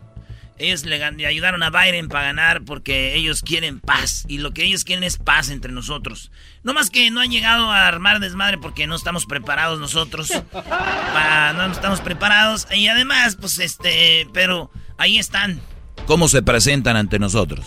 Ellos 0.59 0.85
le, 0.85 1.03
ayudaron 1.27 1.63
a 1.63 1.71
Biden 1.71 2.09
para 2.09 2.25
ganar 2.27 2.63
porque 2.65 3.15
ellos 3.15 3.43
quieren 3.43 3.81
paz. 3.81 4.25
Y 4.29 4.39
lo 4.39 4.53
que 4.53 4.65
ellos 4.65 4.85
quieren 4.85 5.05
es 5.05 5.17
paz 5.17 5.51
entre 5.51 5.73
nosotros. 5.73 6.31
No 6.63 6.73
más 6.75 6.91
que 6.91 7.11
no 7.11 7.21
han 7.21 7.31
llegado 7.31 7.71
a 7.71 7.87
armar 7.89 8.21
desmadre 8.21 8.57
porque 8.59 8.87
no 8.87 8.95
estamos 8.95 9.27
preparados 9.27 9.81
nosotros. 9.81 10.31
Pa- 10.53 11.53
no 11.55 11.73
estamos 11.73 12.01
preparados. 12.01 12.69
Y 12.75 12.89
además, 12.89 13.37
pues 13.41 13.59
este, 13.59 14.29
pero 14.33 14.71
ahí 14.97 15.19
están. 15.19 15.61
¿Cómo 16.07 16.29
se 16.29 16.43
presentan 16.43 16.97
ante 16.97 17.19
nosotros? 17.19 17.67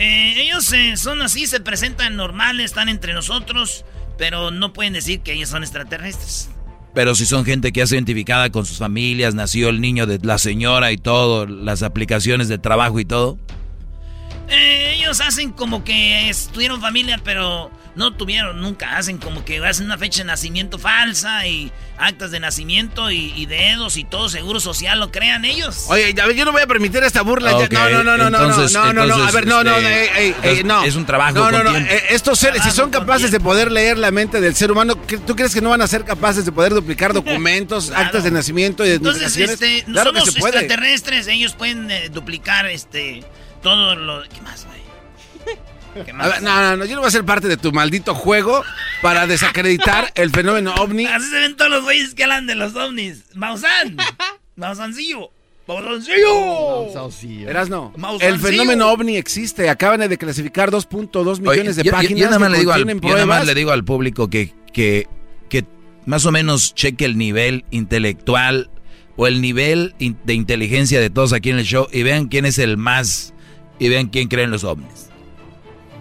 Eh, 0.00 0.42
ellos 0.42 0.72
eh, 0.72 0.96
son 0.96 1.20
así, 1.22 1.46
se 1.46 1.58
presentan 1.60 2.14
normales, 2.16 2.66
están 2.66 2.88
entre 2.88 3.12
nosotros, 3.14 3.84
pero 4.16 4.50
no 4.52 4.72
pueden 4.72 4.92
decir 4.92 5.20
que 5.20 5.32
ellos 5.32 5.48
son 5.48 5.64
extraterrestres. 5.64 6.48
Pero 6.94 7.14
si 7.14 7.26
son 7.26 7.44
gente 7.44 7.72
que 7.72 7.82
ha 7.82 7.86
sido 7.86 7.98
identificada 7.98 8.50
con 8.50 8.64
sus 8.64 8.78
familias, 8.78 9.34
nació 9.34 9.68
el 9.68 9.80
niño 9.80 10.06
de 10.06 10.18
la 10.22 10.38
señora 10.38 10.92
y 10.92 10.96
todo, 10.98 11.46
las 11.46 11.82
aplicaciones 11.82 12.48
de 12.48 12.58
trabajo 12.58 12.98
y 13.00 13.04
todo. 13.04 13.38
Eh, 14.48 14.94
ellos 14.96 15.20
hacen 15.20 15.50
como 15.52 15.84
que 15.84 16.28
es- 16.30 16.48
tuvieron 16.52 16.80
familia, 16.80 17.20
pero 17.22 17.70
no 17.98 18.12
tuvieron 18.14 18.60
nunca. 18.62 18.96
Hacen 18.96 19.18
como 19.18 19.44
que 19.44 19.58
hacen 19.66 19.84
una 19.86 19.98
fecha 19.98 20.20
de 20.20 20.24
nacimiento 20.26 20.78
falsa 20.78 21.46
y 21.46 21.70
actas 21.98 22.30
de 22.30 22.38
nacimiento 22.40 23.10
y, 23.10 23.32
y 23.36 23.46
dedos 23.46 23.96
y 23.96 24.04
todo 24.04 24.28
seguro 24.28 24.60
social 24.60 25.00
lo 25.00 25.10
crean 25.10 25.44
ellos. 25.44 25.86
Oye, 25.88 26.14
a 26.22 26.26
ver, 26.26 26.36
yo 26.36 26.44
no 26.44 26.52
voy 26.52 26.62
a 26.62 26.66
permitir 26.68 27.02
esta 27.02 27.22
burla. 27.22 27.50
ya- 27.50 27.64
Ok, 27.66 27.72
No, 27.72 27.90
no, 27.90 28.04
no, 28.04 28.16
no, 28.16 28.30
no, 28.30 28.38
entonces- 28.44 28.72
no, 28.72 28.84
no, 28.86 28.92
no, 28.92 29.06
no, 29.06 29.14
a 29.14 29.16
entonces, 29.16 29.34
ver, 29.34 29.46
no, 29.46 29.64
no, 29.64 29.76
este, 29.76 30.02
ey, 30.22 30.34
ey, 30.42 30.56
ey, 30.58 30.64
no. 30.64 30.84
es 30.84 30.94
un 30.96 31.04
trabajo 31.04 31.34
No, 31.34 31.50
no, 31.50 31.64
no, 31.64 31.76
eh, 31.76 32.02
estos 32.10 32.38
seres, 32.38 32.62
si 32.62 32.70
son 32.70 32.90
capaces 32.90 33.30
de 33.32 33.40
poder 33.40 33.70
leer 33.72 33.98
la 33.98 34.10
mente 34.12 34.40
del 34.40 34.54
ser 34.54 34.70
humano, 34.72 35.04
¿qué- 35.06 35.18
¿tú 35.18 35.34
crees 35.34 35.52
que 35.52 35.60
no 35.60 35.70
van 35.70 35.82
a 35.82 35.86
ser 35.88 36.04
capaces 36.04 36.44
de 36.44 36.52
poder 36.52 36.72
duplicar 36.74 37.12
documentos, 37.12 37.90
actas 37.90 38.22
de 38.22 38.30
nacimiento 38.30 38.86
y 38.86 38.90
Entonces, 38.90 39.36
identificaciones? 39.36 39.80
este, 39.80 39.92
claro 39.92 40.12
que 40.12 40.20
somos 40.20 40.34
se 40.34 40.40
puede. 40.40 40.58
extraterrestres, 40.60 41.26
ellos 41.26 41.54
pueden 41.54 41.90
eh, 41.90 42.08
duplicar 42.10 42.66
este 42.66 43.24
todo 43.60 43.96
lo. 43.96 44.22
¿Qué 44.22 44.40
más, 44.42 44.64
güey? 44.66 44.77
¿Qué 46.04 46.10
A 46.10 46.14
más? 46.14 46.28
ver, 46.30 46.42
no, 46.42 46.60
no, 46.62 46.76
no, 46.76 46.84
yo 46.84 46.94
no 46.94 47.00
voy 47.00 47.08
a 47.08 47.10
ser 47.10 47.24
parte 47.24 47.48
de 47.48 47.56
tu 47.56 47.72
maldito 47.72 48.14
juego 48.14 48.62
para 49.02 49.26
desacreditar 49.26 50.12
el 50.16 50.30
fenómeno 50.30 50.74
ovni. 50.76 51.06
Así 51.06 51.28
se 51.30 51.38
ven 51.40 51.56
todos 51.56 51.70
los 51.70 51.82
güeyes 51.84 52.14
que 52.14 52.24
hablan 52.24 52.46
de 52.46 52.54
los 52.54 52.74
ovnis. 52.74 53.24
Mausan. 53.34 53.96
Mausancillo. 54.56 55.30
Mausancillo. 55.66 57.46
Verás, 57.46 57.68
no. 57.68 57.92
Mausancillo. 57.96 58.34
El 58.34 58.40
fenómeno 58.40 58.90
ovni 58.90 59.16
existe. 59.16 59.68
Acaban 59.68 60.00
de 60.08 60.16
clasificar 60.18 60.70
2.2 60.70 61.26
Oye, 61.26 61.40
millones 61.50 61.76
de 61.76 61.82
yo- 61.82 61.90
yo- 61.90 61.92
páginas 61.92 62.18
yo 62.20 62.26
nada 62.26 62.38
más 62.38 62.50
le 62.50 62.58
digo 62.58 62.72
al- 62.72 62.80
contienen 62.80 63.02
yo 63.02 63.14
nada 63.14 63.26
más 63.26 63.36
pruebas. 63.38 63.46
le 63.46 63.54
digo 63.54 63.70
al 63.72 63.84
público 63.84 64.28
que, 64.30 64.54
que, 64.72 65.06
que 65.48 65.64
más 66.06 66.24
o 66.26 66.32
menos 66.32 66.74
cheque 66.74 67.04
el 67.04 67.18
nivel 67.18 67.64
intelectual 67.70 68.70
o 69.16 69.26
el 69.26 69.40
nivel 69.42 69.94
de 69.98 70.34
inteligencia 70.34 71.00
de 71.00 71.10
todos 71.10 71.32
aquí 71.32 71.50
en 71.50 71.58
el 71.58 71.64
show 71.64 71.86
y 71.92 72.02
vean 72.02 72.28
quién 72.28 72.46
es 72.46 72.58
el 72.58 72.76
más 72.76 73.34
y 73.78 73.88
vean 73.88 74.08
quién 74.08 74.28
cree 74.28 74.44
en 74.44 74.50
los 74.50 74.64
ovnis. 74.64 75.07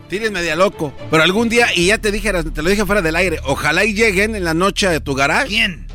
Tienes 0.10 0.32
media 0.32 0.56
loco. 0.56 0.94
Pero 1.12 1.24
algún 1.24 1.50
día, 1.50 1.68
y 1.76 1.88
ya 1.88 1.98
te 1.98 2.12
dije, 2.12 2.32
te 2.32 2.62
lo 2.62 2.70
dije 2.70 2.86
fuera 2.86 3.02
del 3.02 3.16
aire, 3.16 3.40
ojalá 3.44 3.84
y 3.84 3.94
lleguen 3.94 4.36
en 4.36 4.44
la 4.44 4.54
noche 4.54 4.88
a 4.88 5.00
tu 5.00 5.14
garage. 5.16 5.48
¿Quién? 5.50 5.86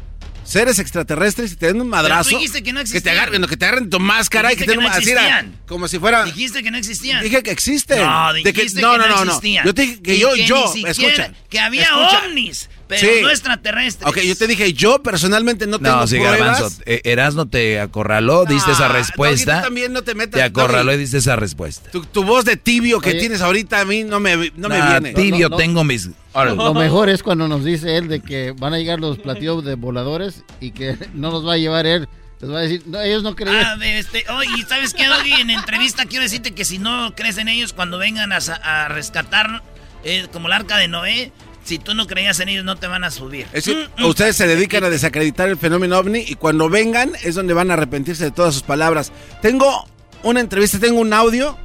Seres 0.44 0.80
extraterrestres 0.80 1.52
y 1.52 1.56
te 1.56 1.66
den 1.68 1.80
un 1.80 1.88
madrazo. 1.88 2.24
Pero 2.24 2.36
tú 2.36 2.40
dijiste 2.40 2.62
que 2.64 2.72
no 2.72 2.80
te 2.80 2.82
existían. 2.82 3.16
agarren, 3.16 3.44
que 3.46 3.56
te 3.56 3.64
agarren 3.64 3.88
tu 3.88 4.00
máscara 4.00 4.52
y 4.52 4.56
que 4.56 4.64
Dijiste 4.64 4.66
te 4.66 4.72
den 4.72 4.80
que 4.80 4.88
no 4.90 4.98
existían. 4.98 5.60
como 5.66 5.86
si 5.88 5.98
fuera. 6.00 6.24
Dijiste 6.24 6.62
que 6.64 6.70
no 6.72 6.78
existían. 6.78 7.22
Dije 7.22 7.42
que 7.44 7.52
existen. 7.52 8.00
No, 8.04 8.32
De 8.32 8.42
que- 8.42 8.52
dijiste 8.52 8.80
no, 8.82 8.92
que 8.92 8.98
no, 8.98 9.06
no, 9.06 9.14
no, 9.14 9.24
no. 9.24 9.30
existían. 9.30 9.64
Yo 9.64 9.72
te 9.72 9.82
dije 9.82 10.02
que 10.02 10.14
Y 10.16 10.18
yo, 10.18 10.34
que 10.34 10.44
yo, 10.44 10.72
escucha. 10.86 11.32
Que 11.48 11.60
había 11.60 11.84
escucha. 11.84 12.22
ovnis, 12.26 12.68
pero 13.00 13.12
Sí. 13.14 13.22
no 13.22 13.30
extraterrestres. 13.30 14.08
Ok, 14.10 14.18
yo 14.20 14.36
te 14.36 14.46
dije, 14.46 14.72
yo 14.72 15.02
personalmente 15.02 15.66
no 15.66 15.78
tengo 15.78 15.96
No, 15.96 16.06
sí, 16.06 16.16
pruebas. 16.16 16.38
Garbanzo, 16.38 16.82
eh, 16.86 17.00
Erasmo 17.04 17.46
te 17.46 17.80
acorraló, 17.80 18.44
diste 18.44 18.72
esa 18.72 18.88
respuesta. 18.88 19.58
Tú 19.58 19.64
también 19.64 19.92
no 19.92 20.02
te 20.02 20.14
metas, 20.14 20.34
te 20.38 20.42
acorraló 20.42 20.92
y 20.92 20.98
diste 20.98 21.18
esa 21.18 21.36
respuesta. 21.36 21.90
Tu, 21.90 22.04
tu 22.04 22.24
voz 22.24 22.44
de 22.44 22.56
tibio 22.56 23.00
que 23.00 23.10
Oye. 23.10 23.20
tienes 23.20 23.40
ahorita 23.40 23.80
a 23.80 23.84
mí 23.84 24.04
no 24.04 24.20
me, 24.20 24.52
no 24.56 24.68
me 24.68 24.80
viene. 24.82 25.12
Tibio, 25.14 25.48
No, 25.48 25.50
no, 25.50 25.56
no. 25.56 25.56
tengo 25.56 25.84
mis... 25.84 26.10
Lo 26.34 26.74
mejor 26.74 27.08
es 27.10 27.22
cuando 27.22 27.46
nos 27.48 27.64
dice 27.64 27.96
él 27.96 28.08
de 28.08 28.20
que 28.20 28.52
van 28.52 28.72
a 28.74 28.78
llegar 28.78 28.98
los 29.00 29.18
platillos 29.18 29.64
de 29.64 29.74
voladores 29.74 30.44
y 30.60 30.70
que 30.72 30.96
no 31.14 31.30
nos 31.30 31.46
va 31.46 31.54
a 31.54 31.58
llevar 31.58 31.86
él 31.86 32.08
Les 32.40 32.48
voy 32.50 32.58
a 32.58 32.62
decir, 32.62 32.82
no, 32.86 33.00
ellos 33.00 33.22
no 33.22 33.36
creían. 33.36 33.64
Ah, 33.64 33.76
de 33.76 33.98
este, 33.98 34.24
oye, 34.30 34.48
¿sabes 34.68 34.94
qué, 34.94 35.06
Doggy? 35.06 35.32
En 35.40 35.50
entrevista 35.50 36.06
quiero 36.06 36.22
decirte 36.24 36.52
que 36.52 36.64
si 36.64 36.78
no 36.78 37.14
crees 37.14 37.38
en 37.38 37.48
ellos, 37.48 37.72
cuando 37.72 37.98
vengan 37.98 38.32
a 38.32 38.88
rescatar, 38.88 39.62
eh, 40.04 40.26
como 40.32 40.48
el 40.48 40.52
arca 40.54 40.76
de 40.78 40.88
Noé, 40.88 41.32
si 41.64 41.78
tú 41.78 41.94
no 41.94 42.06
creías 42.06 42.40
en 42.40 42.48
ellos, 42.48 42.64
no 42.64 42.76
te 42.76 42.86
van 42.86 43.04
a 43.04 43.10
subir. 43.10 43.46
Es 43.52 43.64
que 43.64 43.88
ustedes 44.04 44.36
se 44.36 44.46
dedican 44.46 44.84
a 44.84 44.90
desacreditar 44.90 45.48
el 45.48 45.56
fenómeno 45.56 45.98
ovni 45.98 46.20
y 46.20 46.34
cuando 46.34 46.68
vengan 46.68 47.12
es 47.22 47.34
donde 47.34 47.54
van 47.54 47.70
a 47.70 47.74
arrepentirse 47.74 48.24
de 48.24 48.30
todas 48.30 48.54
sus 48.54 48.62
palabras. 48.62 49.12
Tengo 49.40 49.86
una 50.22 50.40
entrevista, 50.40 50.78
tengo 50.78 51.00
un 51.00 51.12
audio 51.12 51.58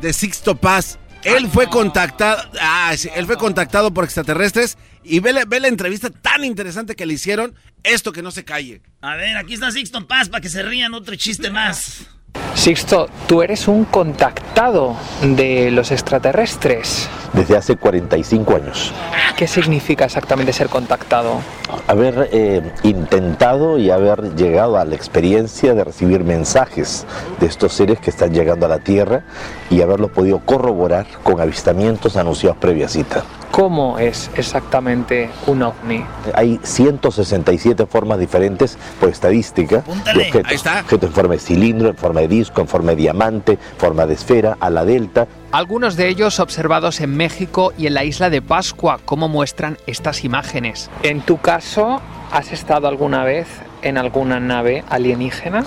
de 0.00 0.12
Sixto 0.12 0.56
Paz. 0.56 0.98
Él 1.22 1.48
fue 1.48 1.68
contactado, 1.68 2.40
ah, 2.60 2.94
sí, 2.96 3.08
él 3.14 3.26
fue 3.26 3.36
contactado 3.36 3.92
por 3.92 4.04
extraterrestres 4.04 4.78
y 5.02 5.18
ve 5.20 5.32
la, 5.32 5.44
ve 5.44 5.58
la 5.58 5.68
entrevista 5.68 6.10
tan 6.10 6.44
interesante 6.44 6.94
que 6.94 7.06
le 7.06 7.14
hicieron. 7.14 7.54
Esto 7.82 8.12
que 8.12 8.22
no 8.22 8.30
se 8.30 8.44
calle. 8.44 8.82
A 9.00 9.14
ver, 9.16 9.36
aquí 9.36 9.54
está 9.54 9.70
Sixto 9.70 10.06
Paz 10.06 10.28
para 10.28 10.40
que 10.40 10.48
se 10.48 10.62
rían 10.62 10.94
otro 10.94 11.14
chiste 11.16 11.50
más. 11.50 12.06
Sixto, 12.54 13.08
tú 13.26 13.42
eres 13.42 13.68
un 13.68 13.84
contactado 13.84 14.96
de 15.22 15.70
los 15.70 15.90
extraterrestres. 15.92 17.08
desde 17.32 17.56
hace 17.56 17.76
45 17.76 18.56
años. 18.56 18.92
¿Qué 19.36 19.46
significa 19.46 20.06
exactamente 20.06 20.54
ser 20.54 20.70
contactado? 20.70 21.40
Haber 21.86 22.30
eh, 22.32 22.62
intentado 22.82 23.76
y 23.78 23.90
haber 23.90 24.34
llegado 24.34 24.78
a 24.78 24.84
la 24.86 24.94
experiencia 24.94 25.74
de 25.74 25.84
recibir 25.84 26.24
mensajes 26.24 27.04
de 27.38 27.46
estos 27.46 27.74
seres 27.74 27.98
que 28.00 28.08
están 28.08 28.32
llegando 28.32 28.64
a 28.64 28.70
la 28.70 28.78
Tierra 28.78 29.24
y 29.68 29.82
haberlos 29.82 30.10
podido 30.12 30.38
corroborar 30.38 31.06
con 31.22 31.38
avistamientos 31.40 32.16
anunciados 32.16 32.56
previa 32.56 32.88
cita. 32.88 33.24
¿Cómo 33.56 33.98
es 33.98 34.30
exactamente 34.34 35.30
un 35.46 35.62
ovni? 35.62 36.04
Hay 36.34 36.60
167 36.62 37.86
formas 37.86 38.18
diferentes 38.18 38.76
por 39.00 39.08
estadística 39.08 39.82
de 40.04 40.26
objetos. 40.26 40.50
Ahí 40.50 40.56
está. 40.56 40.80
Objetos 40.80 41.08
en 41.08 41.14
forma 41.14 41.32
de 41.32 41.40
cilindro, 41.40 41.88
en 41.88 41.96
forma 41.96 42.20
de 42.20 42.28
disco, 42.28 42.60
en 42.60 42.68
forma 42.68 42.90
de 42.90 42.96
diamante, 42.96 43.58
forma 43.78 44.04
de 44.04 44.12
esfera, 44.12 44.58
a 44.60 44.68
la 44.68 44.84
delta. 44.84 45.26
Algunos 45.52 45.96
de 45.96 46.06
ellos 46.06 46.38
observados 46.38 47.00
en 47.00 47.16
México 47.16 47.72
y 47.78 47.86
en 47.86 47.94
la 47.94 48.04
isla 48.04 48.28
de 48.28 48.42
Pascua, 48.42 49.00
como 49.06 49.26
muestran 49.26 49.78
estas 49.86 50.22
imágenes. 50.22 50.90
En 51.02 51.22
tu 51.22 51.38
caso, 51.38 52.02
¿has 52.32 52.52
estado 52.52 52.88
alguna 52.88 53.24
vez 53.24 53.48
en 53.80 53.96
alguna 53.96 54.38
nave 54.38 54.84
alienígena? 54.90 55.64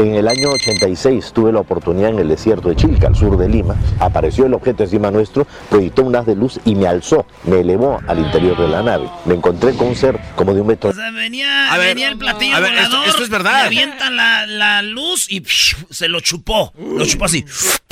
En 0.00 0.14
el 0.14 0.28
año 0.28 0.48
86 0.52 1.32
tuve 1.34 1.52
la 1.52 1.60
oportunidad 1.60 2.08
en 2.08 2.20
el 2.20 2.28
desierto 2.28 2.70
de 2.70 2.76
Chilca, 2.76 3.08
al 3.08 3.14
sur 3.16 3.36
de 3.36 3.48
Lima. 3.50 3.76
Apareció 3.98 4.46
el 4.46 4.54
objeto 4.54 4.82
encima 4.82 5.10
nuestro, 5.10 5.46
proyectó 5.68 6.02
un 6.04 6.16
haz 6.16 6.24
de 6.24 6.34
luz 6.34 6.58
y 6.64 6.74
me 6.74 6.86
alzó, 6.86 7.26
me 7.44 7.60
elevó 7.60 8.00
al 8.08 8.18
interior 8.18 8.58
de 8.58 8.66
la 8.68 8.82
nave. 8.82 9.10
Me 9.26 9.34
encontré 9.34 9.74
con 9.74 9.88
un 9.88 9.96
ser 9.96 10.18
como 10.36 10.54
de 10.54 10.62
un 10.62 10.68
metro. 10.68 10.88
O 10.88 10.94
sea, 10.94 11.10
venía, 11.10 11.70
A 11.70 11.76
ver, 11.76 11.88
venía 11.88 12.08
el 12.08 12.16
platillo 12.16 12.56
a 12.56 12.60
ver, 12.60 12.72
esto- 12.72 12.88
volador. 12.88 13.08
esto 13.08 13.22
es 13.24 13.28
verdad. 13.28 13.60
Le 13.60 13.66
avientan 13.66 14.16
la, 14.16 14.46
la 14.46 14.80
luz 14.80 15.26
y 15.28 15.40
psh, 15.42 15.76
se 15.90 16.08
lo 16.08 16.20
chupó. 16.20 16.72
Lo 16.78 17.04
chupó 17.04 17.26
así. 17.26 17.44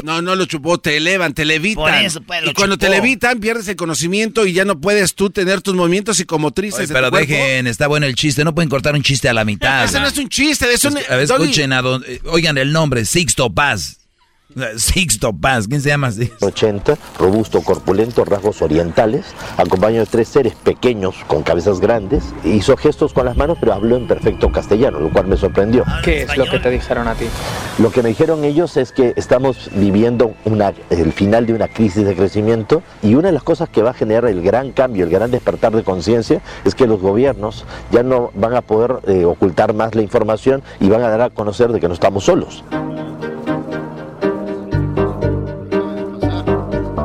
No, 0.02 0.22
no 0.22 0.34
lo 0.34 0.46
chupó, 0.46 0.78
te 0.78 0.96
elevan, 0.96 1.34
te 1.34 1.44
levitan. 1.44 1.84
Por 1.84 1.92
eso, 1.92 2.22
pues, 2.22 2.42
lo 2.42 2.52
y 2.52 2.54
cuando 2.54 2.78
te 2.78 2.86
chupó. 2.86 2.96
levitan, 2.96 3.38
pierdes 3.40 3.68
el 3.68 3.76
conocimiento 3.76 4.46
y 4.46 4.54
ya 4.54 4.64
no 4.64 4.80
puedes 4.80 5.14
tú 5.14 5.28
tener 5.28 5.60
tus 5.60 5.74
movimientos 5.74 6.16
psicomotrices. 6.16 6.78
Oye, 6.78 6.86
de 6.86 6.94
pero 6.94 7.10
cuerpo. 7.10 7.28
dejen, 7.32 7.66
está 7.66 7.86
bueno 7.86 8.06
el 8.06 8.14
chiste. 8.14 8.44
No 8.44 8.54
pueden 8.54 8.70
cortar 8.70 8.94
un 8.94 9.02
chiste 9.02 9.28
a 9.28 9.34
la 9.34 9.44
mitad. 9.44 9.84
Ese 9.84 10.00
no 10.00 10.06
es 10.06 10.16
un 10.16 10.28
chiste, 10.30 10.72
es 10.72 10.82
un. 10.86 10.96
A 10.96 11.00
ver, 11.16 11.20
escuchen 11.24 11.72
a 11.74 11.82
don- 11.82 11.97
oigan 12.24 12.58
el 12.58 12.72
nombre, 12.72 13.04
Sixto 13.04 13.50
Paz. 13.52 13.97
Sixto 14.76 15.34
Paz, 15.34 15.68
¿quién 15.68 15.82
se 15.82 15.90
llama 15.90 16.06
así? 16.06 16.32
80, 16.40 16.96
robusto, 17.18 17.60
corpulento, 17.60 18.24
rasgos 18.24 18.62
orientales, 18.62 19.26
acompañado 19.58 20.06
de 20.06 20.10
tres 20.10 20.28
seres 20.28 20.54
pequeños 20.54 21.16
con 21.26 21.42
cabezas 21.42 21.80
grandes. 21.80 22.24
Hizo 22.44 22.74
gestos 22.78 23.12
con 23.12 23.26
las 23.26 23.36
manos, 23.36 23.58
pero 23.60 23.74
habló 23.74 23.96
en 23.96 24.06
perfecto 24.06 24.50
castellano, 24.50 25.00
lo 25.00 25.12
cual 25.12 25.26
me 25.26 25.36
sorprendió. 25.36 25.84
¿Qué 26.02 26.22
es 26.22 26.34
lo 26.36 26.46
que 26.46 26.58
te 26.60 26.70
dijeron 26.70 27.08
a 27.08 27.14
ti? 27.14 27.26
Lo 27.78 27.90
que 27.90 28.02
me 28.02 28.08
dijeron 28.08 28.42
ellos 28.42 28.78
es 28.78 28.90
que 28.90 29.12
estamos 29.16 29.70
viviendo 29.74 30.34
una, 30.46 30.72
el 30.88 31.12
final 31.12 31.44
de 31.44 31.52
una 31.52 31.68
crisis 31.68 32.06
de 32.06 32.16
crecimiento 32.16 32.82
y 33.02 33.16
una 33.16 33.28
de 33.28 33.34
las 33.34 33.42
cosas 33.42 33.68
que 33.68 33.82
va 33.82 33.90
a 33.90 33.94
generar 33.94 34.24
el 34.30 34.40
gran 34.40 34.72
cambio, 34.72 35.04
el 35.04 35.10
gran 35.10 35.30
despertar 35.30 35.76
de 35.76 35.84
conciencia 35.84 36.40
es 36.64 36.74
que 36.74 36.86
los 36.86 37.00
gobiernos 37.00 37.66
ya 37.92 38.02
no 38.02 38.30
van 38.34 38.54
a 38.54 38.62
poder 38.62 39.00
eh, 39.06 39.26
ocultar 39.26 39.74
más 39.74 39.94
la 39.94 40.00
información 40.00 40.62
y 40.80 40.88
van 40.88 41.02
a 41.02 41.10
dar 41.10 41.20
a 41.20 41.30
conocer 41.30 41.70
de 41.70 41.80
que 41.80 41.88
no 41.88 41.94
estamos 41.94 42.24
solos. 42.24 42.64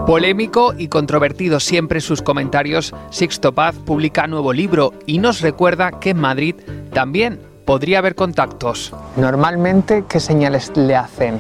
Polémico 0.05 0.73
y 0.77 0.89
controvertido 0.89 1.61
siempre 1.61 2.01
sus 2.01 2.21
comentarios, 2.21 2.93
Sixto 3.09 3.53
Paz 3.53 3.75
publica 3.85 4.27
nuevo 4.27 4.51
libro 4.51 4.91
y 5.05 5.19
nos 5.19 5.39
recuerda 5.39 5.97
que 5.99 6.09
en 6.09 6.19
Madrid 6.19 6.55
también 6.91 7.39
podría 7.63 7.99
haber 7.99 8.13
contactos. 8.13 8.93
Normalmente, 9.15 10.03
¿qué 10.09 10.19
señales 10.19 10.73
le 10.75 10.97
hacen? 10.97 11.39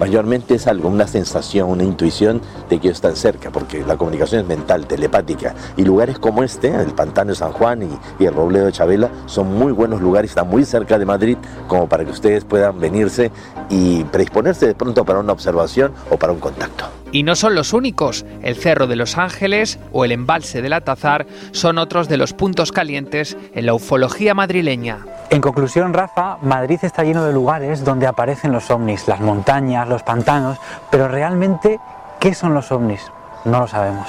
Mayormente 0.00 0.54
es 0.54 0.66
algo, 0.66 0.88
una 0.88 1.06
sensación, 1.06 1.68
una 1.68 1.84
intuición 1.84 2.40
de 2.70 2.80
que 2.80 2.88
ellos 2.88 2.96
están 2.96 3.14
cerca, 3.14 3.50
porque 3.50 3.84
la 3.84 3.98
comunicación 3.98 4.40
es 4.40 4.48
mental, 4.48 4.86
telepática. 4.86 5.54
Y 5.76 5.84
lugares 5.84 6.18
como 6.18 6.42
este, 6.42 6.74
el 6.74 6.94
Pantano 6.94 7.32
de 7.32 7.36
San 7.36 7.52
Juan 7.52 7.82
y, 7.82 7.90
y 8.18 8.26
el 8.26 8.32
Robledo 8.32 8.66
de 8.66 8.72
Chabela, 8.72 9.10
son 9.26 9.54
muy 9.54 9.70
buenos 9.70 10.00
lugares, 10.00 10.30
están 10.30 10.48
muy 10.48 10.64
cerca 10.64 10.98
de 10.98 11.04
Madrid, 11.04 11.36
como 11.68 11.90
para 11.90 12.06
que 12.06 12.10
ustedes 12.10 12.44
puedan 12.46 12.80
venirse 12.80 13.30
y 13.68 14.02
predisponerse 14.04 14.66
de 14.66 14.74
pronto 14.74 15.04
para 15.04 15.20
una 15.20 15.34
observación 15.34 15.92
o 16.10 16.16
para 16.16 16.32
un 16.32 16.40
contacto. 16.40 17.01
Y 17.12 17.22
no 17.22 17.36
son 17.36 17.54
los 17.54 17.74
únicos. 17.74 18.24
El 18.42 18.56
Cerro 18.56 18.86
de 18.86 18.96
los 18.96 19.18
Ángeles 19.18 19.78
o 19.92 20.04
el 20.04 20.12
Embalse 20.12 20.62
del 20.62 20.72
Atazar 20.72 21.26
son 21.52 21.78
otros 21.78 22.08
de 22.08 22.16
los 22.16 22.32
puntos 22.32 22.72
calientes 22.72 23.36
en 23.54 23.66
la 23.66 23.74
ufología 23.74 24.34
madrileña. 24.34 25.00
En 25.28 25.42
conclusión, 25.42 25.92
Rafa, 25.92 26.38
Madrid 26.42 26.78
está 26.82 27.04
lleno 27.04 27.24
de 27.24 27.32
lugares 27.32 27.84
donde 27.84 28.06
aparecen 28.06 28.52
los 28.52 28.70
ovnis, 28.70 29.06
las 29.08 29.20
montañas, 29.20 29.88
los 29.88 30.02
pantanos, 30.02 30.58
pero 30.90 31.06
realmente, 31.08 31.78
¿qué 32.18 32.34
son 32.34 32.54
los 32.54 32.72
ovnis? 32.72 33.02
No 33.44 33.60
lo 33.60 33.68
sabemos. 33.68 34.08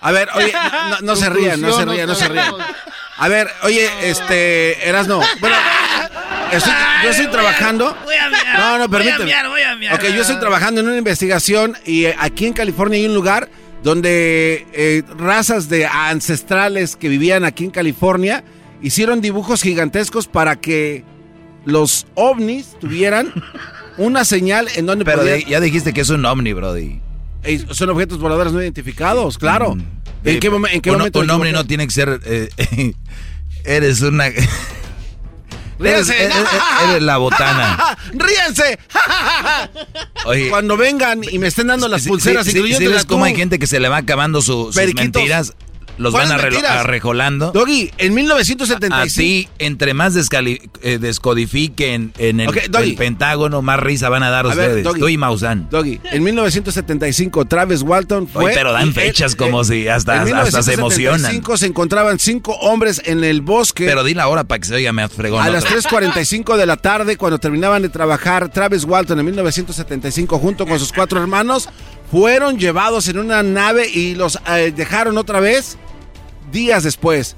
A 0.00 0.12
ver, 0.12 0.28
oye, 0.34 0.52
no, 0.52 0.88
no- 0.90 1.00
no 1.00 1.16
se 1.16 1.28
rían, 1.30 1.60
no 1.60 1.72
se 1.72 1.84
rían, 1.84 2.06
no 2.08 2.14
se 2.14 2.28
rían. 2.28 2.54
A 3.18 3.28
ver, 3.28 3.48
oye, 3.64 3.88
este, 4.02 4.88
Erasno, 4.88 5.20
bueno, 5.40 5.56
estoy- 6.52 6.72
yo 7.04 7.10
estoy 7.10 7.26
trabajando. 7.28 7.96
Voy 8.04 8.14
a 8.14 8.28
No, 8.58 8.78
no, 8.78 8.88
voy 8.88 8.96
a 9.02 9.04
permíteme. 9.16 9.48
voy 9.48 9.62
a. 9.88 9.94
Ok, 9.94 10.02
yo 10.14 10.22
estoy 10.22 10.38
trabajando 10.40 10.80
en 10.80 10.88
una 10.88 10.96
investigación 10.96 11.76
y 11.84 12.06
eh, 12.06 12.16
aquí 12.18 12.46
en 12.46 12.52
California 12.54 12.98
hay 12.98 13.06
un 13.06 13.14
lugar 13.14 13.48
donde 13.82 14.66
eh, 14.72 15.02
razas 15.18 15.68
de 15.68 15.86
ancestrales 15.86 16.96
que 16.96 17.08
vivían 17.08 17.44
aquí 17.44 17.64
en 17.64 17.70
California 17.70 18.44
hicieron 18.82 19.20
dibujos 19.20 19.62
gigantescos 19.62 20.26
para 20.26 20.56
que 20.56 21.04
los 21.66 22.06
ovnis 22.14 22.76
tuvieran 22.80 23.32
una 23.98 24.24
señal 24.24 24.68
en 24.76 24.86
donde 24.86 25.04
Pero 25.04 25.18
podían- 25.18 25.40
ya 25.46 25.60
dijiste 25.60 25.92
que 25.92 26.00
es 26.02 26.08
un 26.10 26.24
ovni, 26.24 26.52
Brody. 26.54 27.00
Son 27.72 27.88
objetos 27.90 28.18
voladores 28.18 28.52
no 28.52 28.60
identificados, 28.62 29.38
claro. 29.38 29.72
¿En 29.72 30.36
Eh, 30.36 30.38
qué, 30.40 30.50
momen- 30.50 30.70
en 30.72 30.80
qué 30.82 30.90
un, 30.90 30.98
momento? 30.98 31.20
Un 31.20 31.30
ovni 31.30 31.52
no 31.52 31.64
tiene 31.66 31.86
que 31.86 31.92
ser... 31.92 32.20
eh, 32.24 32.50
eres 33.64 34.02
una... 34.02 34.26
eres, 34.26 34.48
Ríanse. 35.78 36.24
eres- 36.24 36.36
eres 36.90 37.02
la 37.02 37.16
botana. 37.16 37.96
¡Ríanse! 38.12 38.78
Oye, 40.26 40.50
Cuando 40.50 40.76
vengan 40.76 41.20
y 41.24 41.38
me 41.38 41.46
estén 41.48 41.68
dando 41.68 41.88
las 41.88 42.06
pulseras, 42.06 42.44
sí, 42.44 42.52
sí, 42.52 42.58
incluyendo 42.58 42.80
sí 42.80 42.86
la 42.90 42.96
ves 42.96 43.06
cómo 43.06 43.24
hay 43.24 43.34
gente 43.34 43.58
que 43.58 43.66
se 43.66 43.80
le 43.80 43.88
va 43.88 43.96
acabando 43.98 44.42
su- 44.42 44.72
sus 44.72 44.94
mentiras, 44.94 45.54
los 46.00 46.14
van 46.14 46.32
arrejolando. 46.32 47.52
Doggy, 47.52 47.90
en 47.98 48.14
1975. 48.14 49.02
Así, 49.02 49.48
entre 49.58 49.92
más 49.92 50.16
eh, 50.16 50.98
descodifiquen 50.98 52.12
en 52.16 52.40
el, 52.40 52.96
Pentágono, 52.96 53.60
más 53.60 53.78
risa 53.78 54.08
van 54.08 54.22
a 54.22 54.30
dar 54.30 54.46
A 54.46 54.54
ver, 54.54 54.68
ustedes. 54.68 54.84
Doggy. 54.84 55.00
Tú 55.00 55.08
y 55.08 55.18
Maussan. 55.18 55.68
Doggy, 55.70 56.00
en 56.10 56.22
1975 56.22 57.44
Travis 57.44 57.82
Walton 57.82 58.26
fue... 58.26 58.46
Oye, 58.46 58.54
pero 58.54 58.72
dan 58.72 58.94
fechas 58.94 59.34
eh, 59.34 59.36
como 59.36 59.60
eh, 59.60 59.64
si 59.64 59.88
hasta, 59.88 60.22
en 60.26 60.34
hasta 60.34 60.62
se 60.62 60.76
1975 60.76 61.30
emocionan. 61.36 61.58
se 61.58 61.66
encontraban 61.66 62.18
cinco 62.18 62.52
hombres 62.60 63.02
en 63.04 63.22
el 63.22 63.42
bosque. 63.42 63.84
Pero 63.84 64.02
di 64.02 64.14
la 64.14 64.28
hora 64.28 64.44
para 64.44 64.58
que 64.58 64.68
se 64.68 64.74
oiga 64.74 64.92
más 64.92 65.12
fregón. 65.12 65.42
A 65.42 65.50
las 65.50 65.64
otra 65.64 65.76
vez. 65.76 65.86
3.45 65.86 66.56
de 66.56 66.66
la 66.66 66.78
tarde, 66.78 67.18
cuando 67.18 67.38
terminaban 67.38 67.82
de 67.82 67.90
trabajar, 67.90 68.48
Travis 68.48 68.84
Walton 68.84 69.18
en 69.18 69.26
1975 69.26 70.38
junto 70.38 70.66
con 70.66 70.78
sus 70.78 70.92
cuatro 70.92 71.20
hermanos 71.20 71.68
fueron 72.10 72.58
llevados 72.58 73.08
en 73.08 73.18
una 73.18 73.42
nave 73.42 73.88
y 73.88 74.14
los 74.14 74.38
eh, 74.48 74.72
dejaron 74.74 75.16
otra 75.18 75.40
vez 75.40 75.78
días 76.50 76.82
después. 76.84 77.36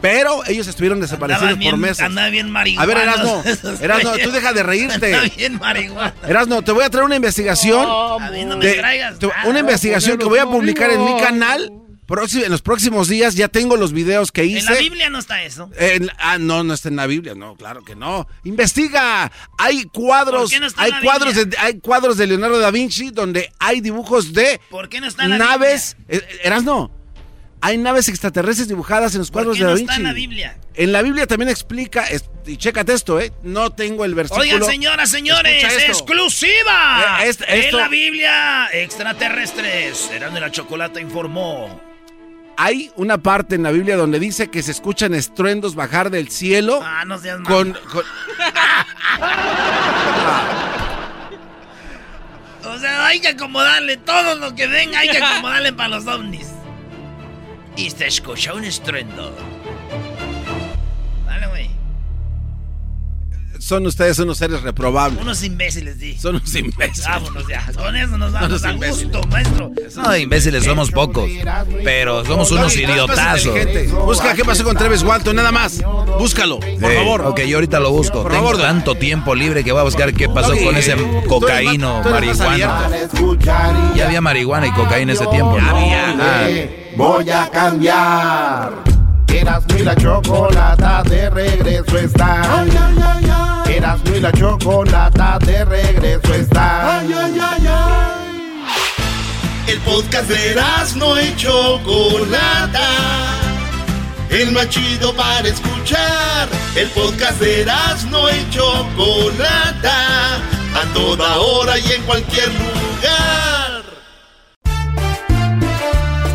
Pero 0.00 0.46
ellos 0.46 0.66
estuvieron 0.66 0.98
desaparecidos 0.98 1.58
bien, 1.58 1.72
por 1.72 1.78
meses. 1.78 2.00
andaba 2.00 2.30
bien 2.30 2.46
A 2.46 2.50
marihuana. 2.50 2.86
ver, 2.86 2.96
Erasno, 3.02 3.42
Erasno, 3.82 4.12
tú 4.24 4.30
deja 4.30 4.54
de 4.54 4.62
reírte. 4.62 5.14
Andaba 5.14 5.34
bien 5.36 5.58
marihuana. 5.58 6.14
Erasno, 6.26 6.62
te 6.62 6.72
voy 6.72 6.84
a 6.84 6.88
traer 6.90 7.04
una 7.04 7.16
investigación. 7.16 7.86
A 7.86 8.30
mí 8.30 8.44
no 8.46 8.56
me 8.56 8.64
de- 8.64 8.74
traigas 8.74 9.18
te- 9.18 9.28
una 9.44 9.58
investigación 9.60 10.16
que 10.16 10.24
voy 10.24 10.38
a 10.38 10.46
publicar 10.46 10.90
en 10.90 11.04
mi 11.04 11.20
canal. 11.20 11.70
En 12.12 12.50
los 12.50 12.60
próximos 12.60 13.06
días 13.06 13.36
ya 13.36 13.46
tengo 13.46 13.76
los 13.76 13.92
videos 13.92 14.32
que 14.32 14.44
hice. 14.44 14.58
En 14.66 14.74
la 14.74 14.80
Biblia 14.80 15.10
no 15.10 15.20
está 15.20 15.44
eso. 15.44 15.70
En- 15.78 16.10
ah, 16.18 16.38
no, 16.38 16.64
no 16.64 16.74
está 16.74 16.88
en 16.88 16.96
la 16.96 17.06
Biblia, 17.06 17.36
no, 17.36 17.54
claro 17.54 17.84
que 17.84 17.94
no. 17.94 18.26
Investiga. 18.42 19.30
Hay 19.58 19.84
cuadros, 19.84 20.42
¿Por 20.42 20.50
qué 20.50 20.58
no 20.58 20.66
hay 20.76 20.88
en 20.90 20.96
la 20.96 21.02
cuadros 21.02 21.34
de, 21.36 21.56
hay 21.58 21.78
cuadros 21.78 22.16
de 22.16 22.26
Leonardo 22.26 22.58
da 22.58 22.72
Vinci 22.72 23.10
donde 23.10 23.52
hay 23.60 23.80
dibujos 23.80 24.32
de 24.32 24.60
¿Por 24.70 24.88
qué 24.88 25.00
no 25.00 25.06
está 25.06 25.22
en 25.22 25.30
la 25.30 25.38
naves. 25.38 25.96
Eh, 26.08 26.20
Erasno, 26.42 26.90
Hay 27.62 27.76
naves 27.76 28.08
extraterrestres 28.08 28.68
dibujadas 28.68 29.12
en 29.14 29.18
los 29.18 29.30
cuadros 29.30 29.58
de 29.58 29.64
Da 29.64 29.70
Vinci. 29.74 29.82
está 29.84 29.96
en 29.96 30.02
la 30.04 30.12
Biblia? 30.14 30.56
En 30.74 30.92
la 30.92 31.02
Biblia 31.02 31.26
también 31.26 31.50
explica, 31.50 32.04
es- 32.06 32.24
y 32.46 32.56
chécate 32.56 32.94
esto, 32.94 33.20
¿eh? 33.20 33.32
No 33.42 33.70
tengo 33.70 34.06
el 34.06 34.14
versículo. 34.14 34.42
Oigan, 34.42 34.64
señoras, 34.64 35.10
señores, 35.10 35.62
exclusiva. 35.86 37.18
Eh, 37.22 37.28
est- 37.28 37.42
esto- 37.46 37.76
En 37.76 37.82
la 37.82 37.88
Biblia, 37.88 38.68
extraterrestres. 38.72 39.98
Serán 39.98 40.32
de 40.32 40.40
la 40.40 40.50
chocolate 40.50 41.00
informó. 41.02 41.78
Hay 42.56 42.90
una 42.96 43.18
parte 43.18 43.54
en 43.56 43.62
la 43.62 43.70
Biblia 43.72 43.96
donde 43.96 44.18
dice 44.18 44.48
que 44.48 44.62
se 44.62 44.70
escuchan 44.70 45.12
estruendos 45.14 45.74
bajar 45.74 46.10
del 46.10 46.30
cielo. 46.30 46.80
Ah, 46.82 47.04
no 47.06 47.18
seas 47.18 47.40
con, 47.46 47.72
malo. 47.72 47.84
con- 47.90 48.04
O 52.62 52.78
sea, 52.78 53.06
hay 53.06 53.20
que 53.20 53.28
acomodarle 53.28 53.96
todo 53.96 54.34
lo 54.36 54.54
que 54.54 54.66
venga, 54.66 55.00
hay 55.00 55.08
que 55.08 55.18
acomodarle 55.18 55.72
para 55.72 55.88
los 55.88 56.06
ovnis. 56.06 56.46
Y 57.80 57.88
se 57.88 58.08
escucha 58.08 58.52
un 58.52 58.64
estruendo. 58.64 59.34
Dale. 61.24 61.69
Son 63.60 63.86
ustedes 63.86 64.18
unos 64.18 64.38
seres 64.38 64.62
reprobables. 64.62 65.20
Unos 65.20 65.42
imbéciles, 65.44 65.96
sí. 66.00 66.16
Son 66.18 66.34
unos 66.36 66.54
imbéciles. 66.54 67.04
Vámonos 67.06 67.46
ya. 67.46 67.64
Con 67.76 67.94
eso 67.94 68.18
nos 68.18 68.32
vamos 68.32 68.48
Unos 68.48 68.64
a 68.64 68.72
imbéciles. 68.72 69.12
gusto, 69.12 69.28
maestro. 69.28 69.72
No, 70.02 70.16
imbéciles 70.16 70.64
somos 70.64 70.90
pocos. 70.90 71.30
Pero 71.84 72.24
somos 72.24 72.50
unos 72.50 72.64
más 72.64 72.76
idiotazos. 72.76 73.54
Busca 74.04 74.34
qué 74.34 74.44
pasó 74.44 74.64
con 74.64 74.76
Travis 74.76 75.02
Walton, 75.02 75.36
nada 75.36 75.52
más. 75.52 75.80
Búscalo, 76.18 76.58
por 76.60 76.68
Sí, 76.90 76.96
favor. 76.96 77.20
Ok, 77.22 77.40
yo 77.42 77.58
ahorita 77.58 77.78
lo 77.80 77.90
busco. 77.90 78.22
Por 78.22 78.32
Tengo 78.32 78.56
tanto 78.56 78.94
tiempo 78.96 79.34
libre 79.34 79.62
que 79.62 79.72
voy 79.72 79.80
a 79.80 79.84
buscar 79.84 80.12
qué 80.14 80.28
pasó 80.28 80.56
con 80.56 80.76
ese 80.76 80.96
cocaíno, 81.28 82.02
marihuana. 82.02 82.88
Ya 83.94 84.06
había 84.06 84.20
marihuana 84.20 84.66
y 84.66 84.72
cocaína 84.72 85.12
ese 85.12 85.26
tiempo. 85.26 85.58
¿no? 85.60 85.70
Ah, 85.70 86.48
Voy 86.96 87.30
a 87.30 87.48
cambiar. 87.50 88.72
Erasmo 89.28 89.78
y 89.78 89.82
la 89.84 89.94
chocolata 89.94 91.02
de 91.04 91.30
regreso 91.30 91.98
está. 91.98 92.64
Erasmo 93.80 94.14
y 94.14 94.20
la 94.20 94.30
chocolata 94.30 95.38
de 95.38 95.64
regreso 95.64 96.34
está. 96.34 97.02
El 99.66 99.78
podcast 99.78 100.28
de 100.28 100.54
no 100.96 101.18
y 101.18 101.34
Chocolata. 101.36 102.88
El 104.28 104.52
más 104.52 104.68
chido 104.68 105.14
para 105.14 105.48
escuchar. 105.48 106.46
El 106.76 106.88
podcast 106.88 107.40
de 107.40 107.64
no 108.10 108.28
y 108.28 108.50
Chocolata. 108.50 110.36
A 110.74 110.84
toda 110.92 111.38
hora 111.38 111.78
y 111.78 111.92
en 111.92 112.02
cualquier 112.02 112.48
lugar. 112.48 113.82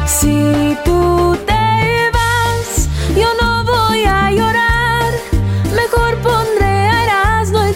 Si 0.07 0.75
tú 0.83 1.37
te 1.45 2.11
vas, 2.11 2.89
yo 3.15 3.27
no 3.39 3.63
voy 3.65 4.03
a 4.03 4.31
llorar. 4.31 4.54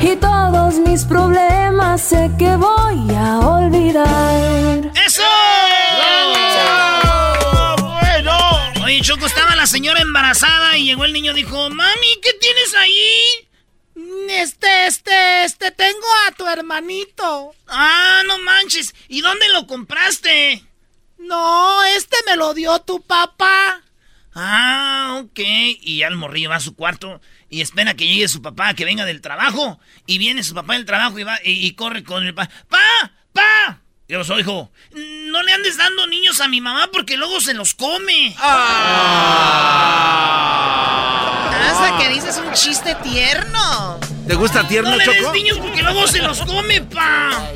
Y 0.00 0.16
todos 0.16 0.74
mis 0.80 1.04
problemas 1.04 2.00
sé 2.02 2.30
que 2.38 2.56
voy 2.56 3.14
a 3.14 3.38
olvidar. 3.38 4.92
¡Eso! 5.06 5.22
bueno. 7.80 8.84
Oye, 8.84 9.00
Choco, 9.02 9.26
estaba 9.26 9.54
la 9.56 9.66
señora 9.66 10.00
embarazada 10.00 10.76
y 10.76 10.86
llegó 10.86 11.04
el 11.04 11.12
niño 11.12 11.32
y 11.32 11.36
dijo, 11.36 11.70
mami, 11.70 12.20
¿qué 12.22 12.32
tienes 12.34 12.74
ahí? 12.74 13.48
Este, 14.30 14.86
este, 14.86 15.44
este, 15.44 15.70
tengo 15.70 16.06
a 16.26 16.32
tu 16.32 16.46
hermanito. 16.46 17.54
Ah, 17.68 18.22
no 18.26 18.38
manches. 18.38 18.94
¿Y 19.08 19.20
dónde 19.20 19.48
lo 19.50 19.66
compraste? 19.66 20.64
No, 21.18 21.84
este 21.84 22.16
me 22.26 22.36
lo 22.36 22.54
dio 22.54 22.80
tu 22.80 23.00
papá. 23.02 23.82
Ah, 24.34 25.20
ok. 25.22 25.38
Y 25.38 25.98
ya 25.98 26.08
el 26.08 26.16
morrillo 26.16 26.50
va 26.50 26.56
a 26.56 26.60
su 26.60 26.74
cuarto 26.74 27.20
y 27.52 27.60
espera 27.60 27.94
que 27.94 28.08
llegue 28.08 28.26
su 28.28 28.40
papá, 28.40 28.72
que 28.72 28.86
venga 28.86 29.04
del 29.04 29.20
trabajo. 29.20 29.78
Y 30.06 30.16
viene 30.16 30.42
su 30.42 30.54
papá 30.54 30.72
del 30.72 30.86
trabajo 30.86 31.18
y 31.18 31.22
va 31.22 31.38
y, 31.44 31.70
corre 31.74 32.02
con 32.02 32.24
el 32.24 32.34
pa. 32.34 32.48
¡Pa! 32.66 33.12
¡Pa! 33.34 33.82
Yo 34.08 34.24
soy 34.24 34.40
hijo. 34.40 34.72
No 34.94 35.42
le 35.42 35.52
andes 35.52 35.76
dando 35.76 36.06
niños 36.06 36.40
a 36.40 36.48
mi 36.48 36.62
mamá 36.62 36.88
porque 36.90 37.18
luego 37.18 37.42
se 37.42 37.52
los 37.52 37.74
come. 37.74 38.34
Hasta 41.70 41.98
que 41.98 42.08
dices 42.08 42.38
un 42.44 42.52
chiste 42.52 42.94
tierno. 43.02 43.98
¿Te 44.26 44.34
gusta 44.34 44.66
tierno, 44.68 44.90
No 44.90 44.96
le 44.96 45.04
des 45.04 45.18
Choco? 45.18 45.32
niños 45.32 45.58
porque 45.58 45.82
luego 45.82 46.06
se 46.06 46.18
los 46.20 46.40
come, 46.42 46.80
pa. 46.82 47.48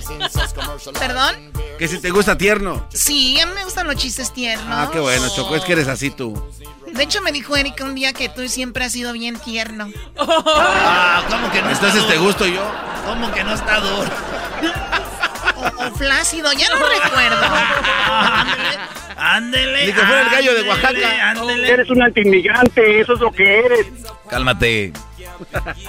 ¿Perdón? 0.98 1.52
Que 1.78 1.86
si 1.88 1.98
te 2.00 2.10
gusta 2.10 2.36
tierno. 2.38 2.86
Sí, 2.92 3.38
a 3.40 3.46
mí 3.46 3.52
me 3.54 3.64
gustan 3.64 3.86
los 3.86 3.96
chistes 3.96 4.32
tiernos. 4.32 4.66
Ah, 4.70 4.88
qué 4.92 4.98
bueno, 4.98 5.28
Choco. 5.34 5.54
Es 5.56 5.64
que 5.64 5.72
eres 5.72 5.88
así 5.88 6.10
tú. 6.10 6.42
De 6.92 7.02
hecho, 7.02 7.20
me 7.20 7.30
dijo 7.32 7.54
Erika 7.56 7.84
un 7.84 7.94
día 7.94 8.12
que 8.12 8.28
tú 8.28 8.48
siempre 8.48 8.84
has 8.84 8.92
sido 8.92 9.12
bien 9.12 9.38
tierno. 9.38 9.90
Ah, 10.18 11.22
¿cómo 11.28 11.50
que 11.52 11.60
no 11.62 11.70
está 11.70 11.86
Entonces 11.88 12.08
te 12.08 12.14
duro? 12.14 12.26
gusto 12.28 12.46
yo. 12.46 12.62
¿Cómo 13.06 13.30
que 13.32 13.44
no 13.44 13.52
está 13.54 13.80
duro? 13.80 14.10
O, 15.56 15.84
o 15.86 15.90
flácido, 15.96 16.52
ya 16.52 16.68
no 16.70 16.76
recuerdo. 16.76 17.42
Ándele. 19.16 19.86
Ni 19.86 19.92
que 19.92 20.00
fuera 20.00 20.22
el 20.22 20.30
gallo 20.30 20.54
de 20.54 20.68
Oaxaca. 20.68 21.30
Ándele. 21.30 21.70
Eres 21.70 21.90
un 21.90 22.02
antiinmigrante, 22.02 23.00
eso 23.00 23.14
es 23.14 23.20
lo 23.20 23.32
que 23.32 23.58
eres. 23.60 23.86
Cálmate. 24.28 24.92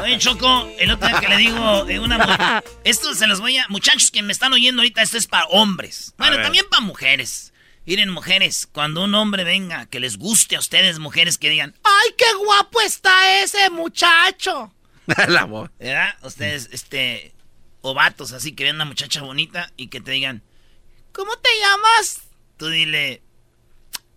Oye, 0.02 0.18
Choco, 0.18 0.70
el 0.78 0.91
otro 0.91 1.08
día 1.08 1.20
que 1.20 1.28
le 1.28 1.38
digo 1.38 1.86
de 1.86 1.99
una 1.99 2.64
Esto 2.84 3.14
se 3.14 3.28
los 3.28 3.40
voy 3.40 3.58
a. 3.58 3.66
Muchachos 3.70 4.12
que 4.12 4.22
me 4.22 4.34
están 4.34 4.54
oyendo 4.54 4.82
ahorita, 4.82 5.02
esto 5.02 5.18
es 5.18 5.28
para 5.28 5.45
hombres. 5.48 6.14
Bueno, 6.18 6.38
también 6.41 6.66
para 6.70 6.82
mujeres. 6.82 7.54
Miren, 7.86 8.10
mujeres, 8.10 8.68
cuando 8.72 9.04
un 9.06 9.16
hombre 9.16 9.45
venga, 9.45 9.86
que 9.86 10.02
les 10.02 10.18
guste 10.18 10.58
a 10.58 10.60
ustedes, 10.60 10.99
mujeres, 10.99 11.38
que 11.38 11.49
digan, 11.49 11.74
¡Ay, 11.84 12.16
qué 12.18 12.26
guapo 12.44 12.82
está 12.82 13.41
ese 13.41 13.70
muchacho! 13.70 14.74
La 15.30 15.45
voz. 15.45 15.70
¿verdad? 15.80 16.16
Ustedes, 16.22 16.70
este. 16.74 17.34
O 17.82 17.94
vatos, 17.94 18.34
así 18.34 18.54
que 18.54 18.64
vean 18.64 18.76
una 18.76 18.86
muchacha 18.86 19.22
bonita 19.22 19.72
y 19.78 19.88
que 19.88 20.02
te 20.02 20.12
digan, 20.12 20.44
¿Cómo 21.18 21.36
te 21.38 21.49
llamas? 21.60 22.27
Tú 22.58 22.68
dile. 22.68 23.22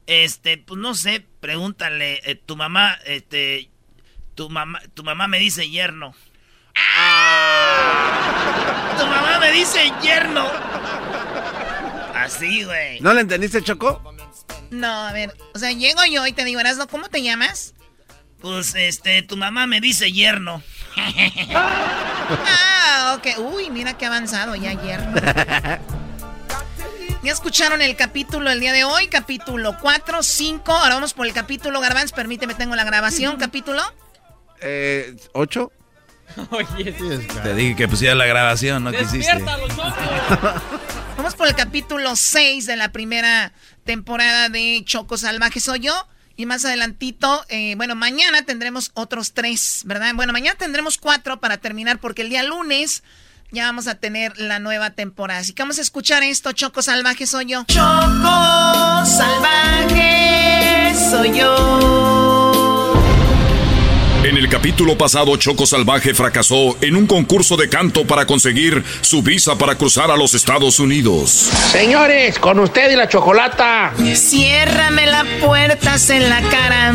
Este, 0.07 0.59
pues 0.59 0.81
no 0.81 0.95
sé, 0.95 1.25
pregúntale, 1.41 2.21
eh, 2.25 2.35
tu 2.35 2.57
mamá, 2.57 2.99
este. 3.05 3.71
Tu 4.35 4.49
mamá, 4.49 4.81
tu 4.95 5.05
mamá 5.05 5.29
me 5.29 5.39
dice 5.39 5.69
yerno. 5.69 6.15
Tu 8.99 9.07
mamá 9.07 9.39
me 9.39 9.53
dice 9.53 9.93
yerno. 10.03 10.47
Así, 12.15 12.65
güey. 12.65 13.01
¿No 13.01 13.12
le 13.12 13.21
entendiste, 13.21 13.62
Choco? 13.62 14.15
No, 14.71 14.89
a 14.89 15.12
ver, 15.12 15.35
o 15.55 15.59
sea, 15.59 15.73
llego 15.73 16.05
yo 16.05 16.27
y 16.27 16.33
te 16.33 16.45
digo, 16.45 16.61
Erasmo, 16.61 16.87
¿cómo 16.87 17.09
te 17.09 17.23
llamas? 17.23 17.75
Pues, 18.41 18.75
este, 18.75 19.23
tu 19.23 19.37
mamá 19.37 19.67
me 19.67 19.81
dice 19.81 20.12
yerno. 20.12 20.62
Ah, 20.97 23.19
ok. 23.19 23.39
Uy, 23.39 23.71
mira 23.71 23.99
qué 23.99 24.07
avanzado 24.07 24.55
ya 24.55 24.71
ayer. 24.71 25.01
Ya 27.22 27.32
escucharon 27.32 27.82
el 27.82 27.97
capítulo 27.97 28.51
el 28.51 28.60
día 28.60 28.72
de 28.72 28.84
hoy, 28.84 29.09
capítulo 29.09 29.76
4, 29.78 30.22
5. 30.22 30.72
Ahora 30.72 30.94
vamos 30.94 31.12
por 31.12 31.26
el 31.26 31.34
capítulo 31.34 31.78
Garbanz, 31.80 32.12
permíteme, 32.12 32.55
tengo 32.55 32.74
la 32.76 32.84
grabación. 32.84 33.36
Capítulo. 33.36 33.82
Eh, 34.62 35.14
¿Ocho? 35.34 35.70
Oye, 36.51 36.92
Te 37.42 37.55
dije 37.55 37.76
que 37.76 37.88
pusiera 37.88 38.14
la 38.14 38.24
grabación, 38.24 38.84
no 38.84 38.92
quisiste. 38.92 39.18
despiértalo, 39.18 39.68
Choco. 39.68 39.82
Vamos 41.18 41.34
por 41.34 41.47
el 41.48 41.55
capítulo 41.55 42.16
6 42.16 42.64
de 42.64 42.76
la 42.76 42.90
primera 42.90 43.52
temporada 43.84 44.48
de 44.48 44.82
Choco 44.86 45.18
Salvaje 45.18 45.60
Soy 45.60 45.80
Yo. 45.80 46.09
Y 46.36 46.47
más 46.47 46.64
adelantito, 46.64 47.44
eh, 47.51 47.74
bueno, 47.76 47.94
mañana 47.97 48.47
tendremos 48.47 48.92
otros 48.94 49.34
tres, 49.34 49.82
¿verdad? 49.84 50.12
Bueno, 50.14 50.32
mañana 50.32 50.56
tendremos 50.56 50.97
cuatro 50.97 51.38
para 51.38 51.59
terminar 51.59 51.98
porque 51.98 52.22
el 52.22 52.30
día 52.30 52.42
lunes 52.44 53.02
ya 53.52 53.64
vamos 53.64 53.86
a 53.86 53.97
tener 53.97 54.39
la 54.39 54.59
nueva 54.59 54.90
temporada. 54.90 55.40
Así 55.40 55.52
que 55.52 55.62
vamos 55.62 55.78
a 55.78 55.82
escuchar 55.82 56.22
esto, 56.22 56.52
Choco 56.52 56.82
Salvaje 56.82 57.27
Soy 57.27 57.47
Yo. 57.47 57.64
Choco 57.66 59.06
Salvaje 59.06 60.94
Soy 61.10 61.39
Yo. 61.39 62.30
En 64.22 64.36
el 64.36 64.51
capítulo 64.51 64.98
pasado, 64.98 65.34
Choco 65.38 65.64
Salvaje 65.64 66.12
fracasó 66.12 66.76
en 66.82 66.94
un 66.94 67.06
concurso 67.06 67.56
de 67.56 67.70
canto 67.70 68.06
para 68.06 68.26
conseguir 68.26 68.84
su 69.01 69.22
visa 69.22 69.56
para 69.56 69.76
cruzar 69.76 70.10
a 70.10 70.16
los 70.16 70.34
Estados 70.34 70.78
Unidos. 70.78 71.30
Señores, 71.72 72.38
con 72.38 72.59
usted 72.59 72.90
y 72.90 72.97
la 72.97 73.09
chocolata. 73.09 73.94
Ciérrame 74.14 75.06
la 75.06 75.20
a 75.20 75.24
puertas 75.40 76.10
en 76.10 76.28
la 76.28 76.42
cara. 76.42 76.92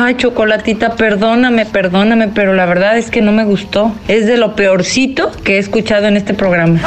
Ay, 0.00 0.14
chocolatita, 0.16 0.94
perdóname, 0.94 1.66
perdóname, 1.66 2.28
pero 2.28 2.54
la 2.54 2.64
verdad 2.66 2.96
es 2.98 3.10
que 3.10 3.22
no 3.22 3.32
me 3.32 3.44
gustó. 3.44 3.92
Es 4.06 4.26
de 4.26 4.36
lo 4.36 4.54
peorcito 4.54 5.32
que 5.42 5.56
he 5.56 5.58
escuchado 5.58 6.06
en 6.06 6.16
este 6.16 6.32
programa. 6.32 6.80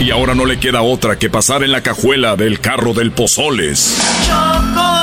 Y 0.00 0.10
ahora 0.10 0.34
no 0.34 0.44
le 0.44 0.58
queda 0.58 0.82
otra 0.82 1.20
que 1.20 1.30
pasar 1.30 1.62
en 1.62 1.70
la 1.70 1.82
cajuela 1.82 2.34
del 2.34 2.58
carro 2.58 2.94
del 2.94 3.12
Pozoles. 3.12 3.96
Choco 4.26 4.97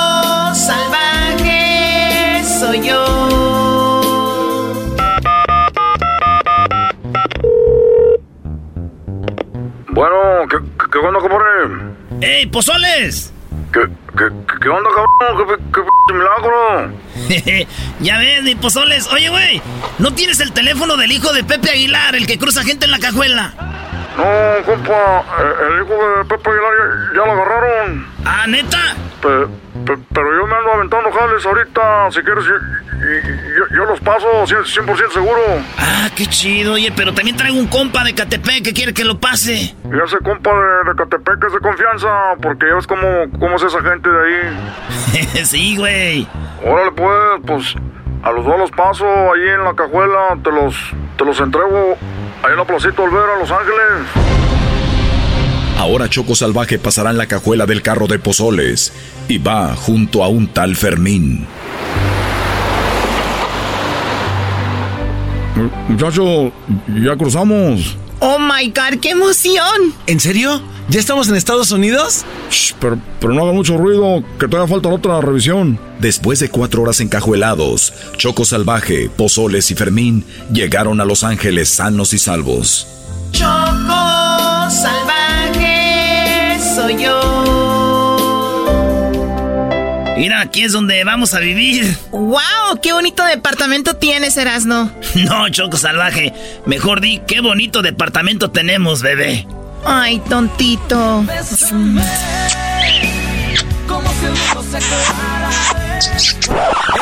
yo. 2.84 4.16
Bueno, 9.90 10.16
¿qué, 10.50 10.58
qué, 10.58 10.86
qué 10.92 10.98
onda, 10.98 11.20
compadre? 11.20 11.48
¡Ey, 12.22 12.46
Pozoles! 12.48 13.32
¿Qué, 13.72 13.82
qué, 14.18 14.26
qué 14.62 14.70
onda, 14.70 14.90
cabrón? 14.90 15.48
¿Qué, 15.48 15.56
qué, 15.74 15.82
qué 16.08 16.14
milagro? 16.14 17.68
ya 18.00 18.18
ves, 18.18 18.44
mi 18.44 18.56
Pozoles. 18.56 19.08
Oye, 19.12 19.30
güey, 19.30 19.62
¿no 20.00 20.14
tienes 20.14 20.40
el 20.42 20.52
teléfono 20.52 20.98
del 20.98 21.12
hijo 21.12 21.32
de 21.34 21.44
Pepe 21.44 21.70
Aguilar, 21.72 22.16
el 22.16 22.28
que 22.28 22.38
cruza 22.38 22.64
gente 22.64 22.86
en 22.86 22.92
la 22.92 23.00
cajuela? 23.00 23.54
No, 24.18 24.66
compa, 24.66 25.24
el, 25.40 25.74
el 25.74 25.84
hijo 25.86 25.94
de 25.94 26.26
Pepe 26.26 26.50
Aguilar 26.50 26.72
ya, 27.14 27.20
ya 27.20 27.26
lo 27.26 27.32
agarraron. 27.32 28.08
¿Ah, 28.26 28.46
neta? 28.48 28.96
Pe- 29.22 29.48
pero 29.86 30.38
yo 30.38 30.48
me 30.48 30.56
ando 30.56 30.72
aventando 30.74 31.12
jales 31.12 31.46
ahorita. 31.46 32.12
Si 32.12 32.22
quieres, 32.22 32.44
yo, 32.46 32.54
yo, 33.58 33.76
yo 33.76 33.86
los 33.86 34.00
paso 34.00 34.28
100%, 34.46 34.86
100% 34.86 35.12
seguro. 35.12 35.42
Ah, 35.78 36.10
qué 36.16 36.26
chido. 36.26 36.74
Oye, 36.74 36.92
pero 36.96 37.14
también 37.14 37.38
traigo 37.38 37.58
un 37.58 37.68
compa 37.68 38.04
de 38.04 38.14
Catepec 38.14 38.64
que 38.64 38.74
quiere 38.74 38.94
que 38.94 39.04
lo 39.04 39.20
pase. 39.20 39.54
Y 39.54 40.04
ese 40.04 40.18
compa 40.24 40.52
de, 40.52 40.90
de 40.90 40.96
Catepec 40.98 41.44
es 41.46 41.54
de 41.54 41.60
confianza, 41.60 42.08
porque 42.42 42.68
ya 42.68 42.76
ves 42.76 42.88
cómo, 42.88 43.08
cómo 43.40 43.56
es 43.58 43.64
esa 43.64 43.82
gente 43.82 44.10
de 44.10 44.26
ahí. 44.26 45.46
sí, 45.46 45.78
güey. 45.78 46.28
Órale, 46.66 46.92
pues, 46.92 47.16
pues, 47.46 47.76
a 48.24 48.32
los 48.32 48.44
dos 48.46 48.58
los 48.58 48.72
paso 48.72 49.06
ahí 49.06 49.50
en 49.50 49.64
la 49.64 49.76
cajuela, 49.76 50.38
te 50.44 50.52
los, 50.52 50.76
te 51.18 51.26
los 51.26 51.40
entrego 51.40 51.98
ahí 52.44 52.52
en 52.52 52.58
la 52.58 52.66
placita 52.66 53.02
Olvera, 53.02 53.38
Los 53.40 53.52
Ángeles. 53.52 54.36
Ahora 55.78 56.10
Choco 56.10 56.36
Salvaje 56.36 56.80
pasará 56.80 57.12
en 57.12 57.18
la 57.18 57.28
cajuela 57.28 57.66
del 57.66 57.82
carro 57.82 58.08
de 58.08 58.18
Pozoles 58.18 58.94
y 59.28 59.38
va 59.38 59.76
junto 59.76 60.24
a 60.24 60.28
un 60.28 60.48
tal 60.48 60.76
Fermín. 60.76 61.46
Muchacho, 65.88 66.52
ya 67.02 67.16
cruzamos. 67.16 67.98
Oh 68.20 68.38
my 68.40 68.68
god, 68.68 69.00
qué 69.02 69.12
emoción. 69.12 69.94
¿En 70.08 70.20
serio? 70.20 70.62
¿Ya 70.90 71.00
estamos 71.00 71.28
en 71.30 71.36
Estados 71.36 71.72
Unidos? 71.72 72.26
pero, 72.80 73.00
pero 73.20 73.34
no 73.34 73.44
haga 73.44 73.54
mucho 73.54 73.78
ruido, 73.78 74.24
que 74.40 74.48
todavía 74.48 74.74
falta 74.74 74.90
otra 74.90 75.20
revisión. 75.22 75.80
Después 76.00 76.40
de 76.40 76.50
cuatro 76.50 76.84
horas 76.84 77.00
encajuelados, 77.00 77.94
Choco 78.18 78.46
Salvaje, 78.46 79.10
Pozoles 79.10 79.72
y 79.72 79.76
Fermín 79.76 80.26
llegaron 80.52 81.02
a 81.02 81.06
Los 81.06 81.24
Ángeles 81.24 81.70
sanos 81.70 82.14
y 82.14 82.20
salvos. 82.20 82.88
Choco 83.32 84.70
salvaje 84.70 86.60
soy 86.76 87.04
yo. 87.04 87.45
Mira, 90.16 90.40
aquí 90.42 90.64
es 90.64 90.72
donde 90.72 91.04
vamos 91.04 91.34
a 91.34 91.40
vivir. 91.40 91.98
¡Wow! 92.12 92.80
¡Qué 92.82 92.94
bonito 92.94 93.24
departamento 93.26 93.96
tienes, 93.98 94.38
Erasno! 94.38 94.92
No, 95.16 95.50
Choco 95.50 95.78
Salvaje. 95.78 96.34
Mejor 96.66 97.02
di, 97.02 97.20
qué 97.28 97.42
bonito 97.42 97.82
departamento 97.82 98.52
tenemos, 98.52 99.02
bebé. 99.02 99.46
Ay, 99.86 100.20
tontito. 100.30 101.26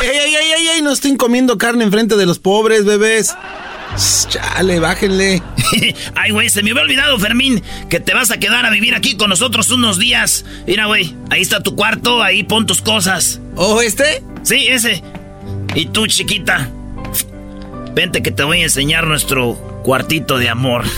¡Ey, 0.02 0.08
ey, 0.08 0.34
ey, 0.34 0.52
ey, 0.52 0.68
ey! 0.74 0.82
No 0.82 0.92
estén 0.92 1.16
comiendo 1.16 1.56
carne 1.58 1.84
enfrente 1.84 2.16
de 2.16 2.26
los 2.26 2.38
pobres, 2.38 2.84
bebés. 2.84 3.34
Chale, 3.96 4.80
bájenle. 4.80 5.42
Ay, 6.14 6.30
güey, 6.32 6.50
se 6.50 6.62
me 6.62 6.70
había 6.70 6.82
olvidado, 6.82 7.18
Fermín, 7.18 7.62
que 7.88 8.00
te 8.00 8.14
vas 8.14 8.30
a 8.30 8.38
quedar 8.38 8.66
a 8.66 8.70
vivir 8.70 8.94
aquí 8.94 9.16
con 9.16 9.30
nosotros 9.30 9.70
unos 9.70 9.98
días. 9.98 10.44
Mira, 10.66 10.86
güey, 10.86 11.14
ahí 11.30 11.42
está 11.42 11.62
tu 11.62 11.76
cuarto, 11.76 12.22
ahí 12.22 12.42
pon 12.42 12.66
tus 12.66 12.82
cosas. 12.82 13.40
¿Oh, 13.56 13.80
este? 13.80 14.22
Sí, 14.42 14.66
ese. 14.68 15.02
Y 15.74 15.86
tú, 15.86 16.06
chiquita, 16.06 16.70
vente 17.94 18.22
que 18.22 18.30
te 18.30 18.42
voy 18.42 18.60
a 18.60 18.64
enseñar 18.64 19.06
nuestro 19.06 19.54
cuartito 19.84 20.38
de 20.38 20.48
amor. 20.48 20.84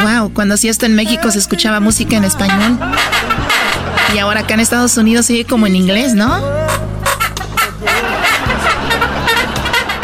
Wow, 0.00 0.32
cuando 0.32 0.54
hacía 0.54 0.70
esto 0.70 0.86
en 0.86 0.94
México 0.94 1.28
se 1.32 1.40
escuchaba 1.40 1.80
música 1.80 2.16
en 2.16 2.22
español. 2.22 2.78
Y 4.14 4.18
ahora 4.18 4.40
acá 4.40 4.54
en 4.54 4.60
Estados 4.60 4.96
Unidos 4.96 5.26
sigue 5.26 5.44
como 5.44 5.66
en 5.66 5.76
inglés, 5.76 6.14
¿no? 6.14 6.40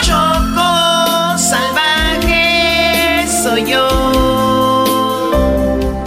Choco 0.03 1.39
salvaje 1.39 3.27
soy 3.43 3.71
yo. 3.71 4.05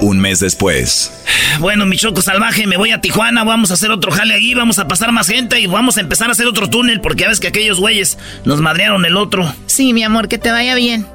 Un 0.02 0.19
mes 0.19 0.40
después. 0.40 1.11
Bueno, 1.60 1.88
mi 1.88 1.98
choco 1.98 2.22
salvaje, 2.22 2.68
me 2.68 2.78
voy 2.78 2.91
a 2.91 3.02
Tijuana, 3.02 3.44
vamos 3.44 3.72
a 3.72 3.74
hacer 3.74 3.90
otro 3.90 4.11
jale 4.11 4.36
ahí, 4.36 4.53
vamos 4.53 4.78
a 4.78 4.88
pasar 4.88 5.11
más 5.11 5.28
gente 5.28 5.60
y 5.60 5.65
vamos 5.65 5.98
a 5.98 6.02
empezar 6.02 6.30
a 6.30 6.34
hacer 6.34 6.45
otro 6.45 6.69
túnel 6.69 7.02
porque 7.02 7.24
ya 7.24 7.30
ves 7.30 7.40
que 7.40 7.48
aquellos 7.48 7.80
güeyes 7.80 8.19
nos 8.45 8.61
madrearon 8.61 9.06
el 9.06 9.18
otro. 9.18 9.52
Sí, 9.65 9.94
mi 9.94 10.03
amor, 10.03 10.28
que 10.28 10.38
te 10.38 10.52
vaya 10.52 10.76
bien. 10.76 11.07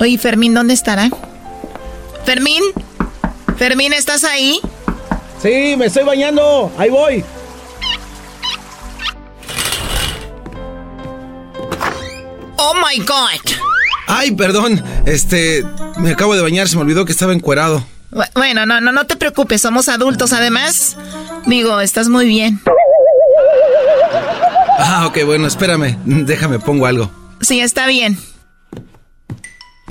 Oye, 0.00 0.18
Fermín, 0.18 0.54
¿dónde 0.54 0.74
estará? 0.74 1.10
Fermín, 2.26 2.62
Fermín, 3.56 3.92
¿estás 3.92 4.24
ahí? 4.24 4.60
Sí, 5.40 5.74
me 5.78 5.86
estoy 5.86 6.04
bañando. 6.04 6.70
Ahí 6.76 6.90
voy. 6.90 7.24
Oh 12.58 12.74
my 12.74 12.98
God. 13.04 13.56
Ay, 14.08 14.32
perdón. 14.32 14.82
Este, 15.04 15.64
me 15.98 16.10
acabo 16.12 16.34
de 16.34 16.42
bañar, 16.42 16.68
se 16.68 16.76
me 16.76 16.82
olvidó 16.82 17.04
que 17.04 17.12
estaba 17.12 17.32
encuerado. 17.32 17.84
Bu- 18.10 18.28
Bueno, 18.34 18.66
no, 18.66 18.80
no, 18.80 18.92
no 18.92 19.06
te 19.06 19.16
preocupes, 19.16 19.60
somos 19.62 19.88
adultos. 19.88 20.32
Además, 20.32 20.96
digo, 21.46 21.80
estás 21.80 22.08
muy 22.08 22.26
bien. 22.26 22.60
Ah, 24.78 25.06
ok, 25.06 25.24
bueno, 25.24 25.46
espérame. 25.46 25.96
Déjame, 26.04 26.58
pongo 26.58 26.86
algo. 26.86 27.10
Sí, 27.40 27.60
está 27.60 27.86
bien. 27.86 28.18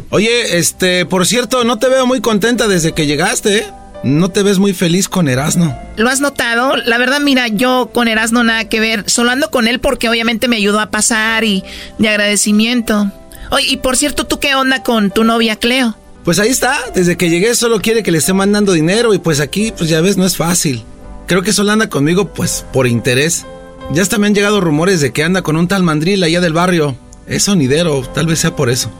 Oye, 0.10 0.58
este, 0.58 1.06
por 1.06 1.26
cierto, 1.26 1.64
no 1.64 1.78
te 1.80 1.90
veo 1.90 2.06
muy 2.06 2.22
contenta 2.22 2.68
desde 2.68 2.94
que 2.94 3.06
llegaste, 3.06 3.58
¿eh? 3.58 3.66
No 4.04 4.30
te 4.30 4.44
ves 4.44 4.60
muy 4.60 4.74
feliz 4.74 5.10
con 5.10 5.28
Erasno. 5.28 5.76
¿Lo 5.96 6.10
has 6.10 6.22
notado? 6.22 6.76
La 6.78 6.98
verdad, 7.00 7.20
mira, 7.22 7.48
yo 7.48 7.90
con 7.92 8.08
Erasmo 8.08 8.44
nada 8.44 8.70
que 8.70 8.80
ver. 8.80 9.10
Solo 9.10 9.32
ando 9.32 9.50
con 9.50 9.68
él 9.68 9.80
porque 9.80 10.10
obviamente 10.10 10.48
me 10.48 10.58
ayudó 10.58 10.80
a 10.80 10.92
pasar 10.92 11.44
y 11.44 11.64
de 11.98 12.10
agradecimiento. 12.10 13.12
Oye, 13.50 13.66
y 13.68 13.78
por 13.78 13.98
cierto, 13.98 14.26
¿tú 14.26 14.40
qué 14.40 14.54
onda 14.54 14.84
con 14.84 15.10
tu 15.10 15.24
novia 15.24 15.56
Cleo? 15.56 15.96
Pues 16.24 16.40
ahí 16.40 16.50
está, 16.50 16.78
desde 16.94 17.18
que 17.18 17.30
llegué 17.30 17.56
solo 17.56 17.80
quiere 17.80 18.04
que 18.04 18.12
le 18.12 18.18
esté 18.18 18.34
mandando 18.34 18.74
dinero 18.74 19.14
y 19.14 19.20
pues 19.20 19.40
aquí, 19.40 19.72
pues 19.76 19.90
ya 19.90 20.02
ves, 20.02 20.18
no 20.18 20.26
es 20.26 20.38
fácil. 20.38 20.84
Creo 21.28 21.42
que 21.42 21.54
solo 21.54 21.72
anda 21.72 21.90
conmigo, 21.90 22.34
pues, 22.34 22.66
por 22.72 22.86
interés. 22.86 23.46
Ya 23.92 24.02
hasta 24.02 24.18
me 24.18 24.28
han 24.28 24.36
llegado 24.36 24.62
rumores 24.62 25.02
de 25.02 25.14
que 25.14 25.24
anda 25.24 25.42
con 25.42 25.58
un 25.58 25.68
tal 25.68 25.82
mandril 25.84 26.24
allá 26.24 26.42
del 26.42 26.54
barrio. 26.54 26.96
Es 27.28 27.44
sonidero, 27.44 28.02
tal 28.14 28.28
vez 28.28 28.40
sea 28.40 28.56
por 28.56 28.70
eso. 28.70 28.92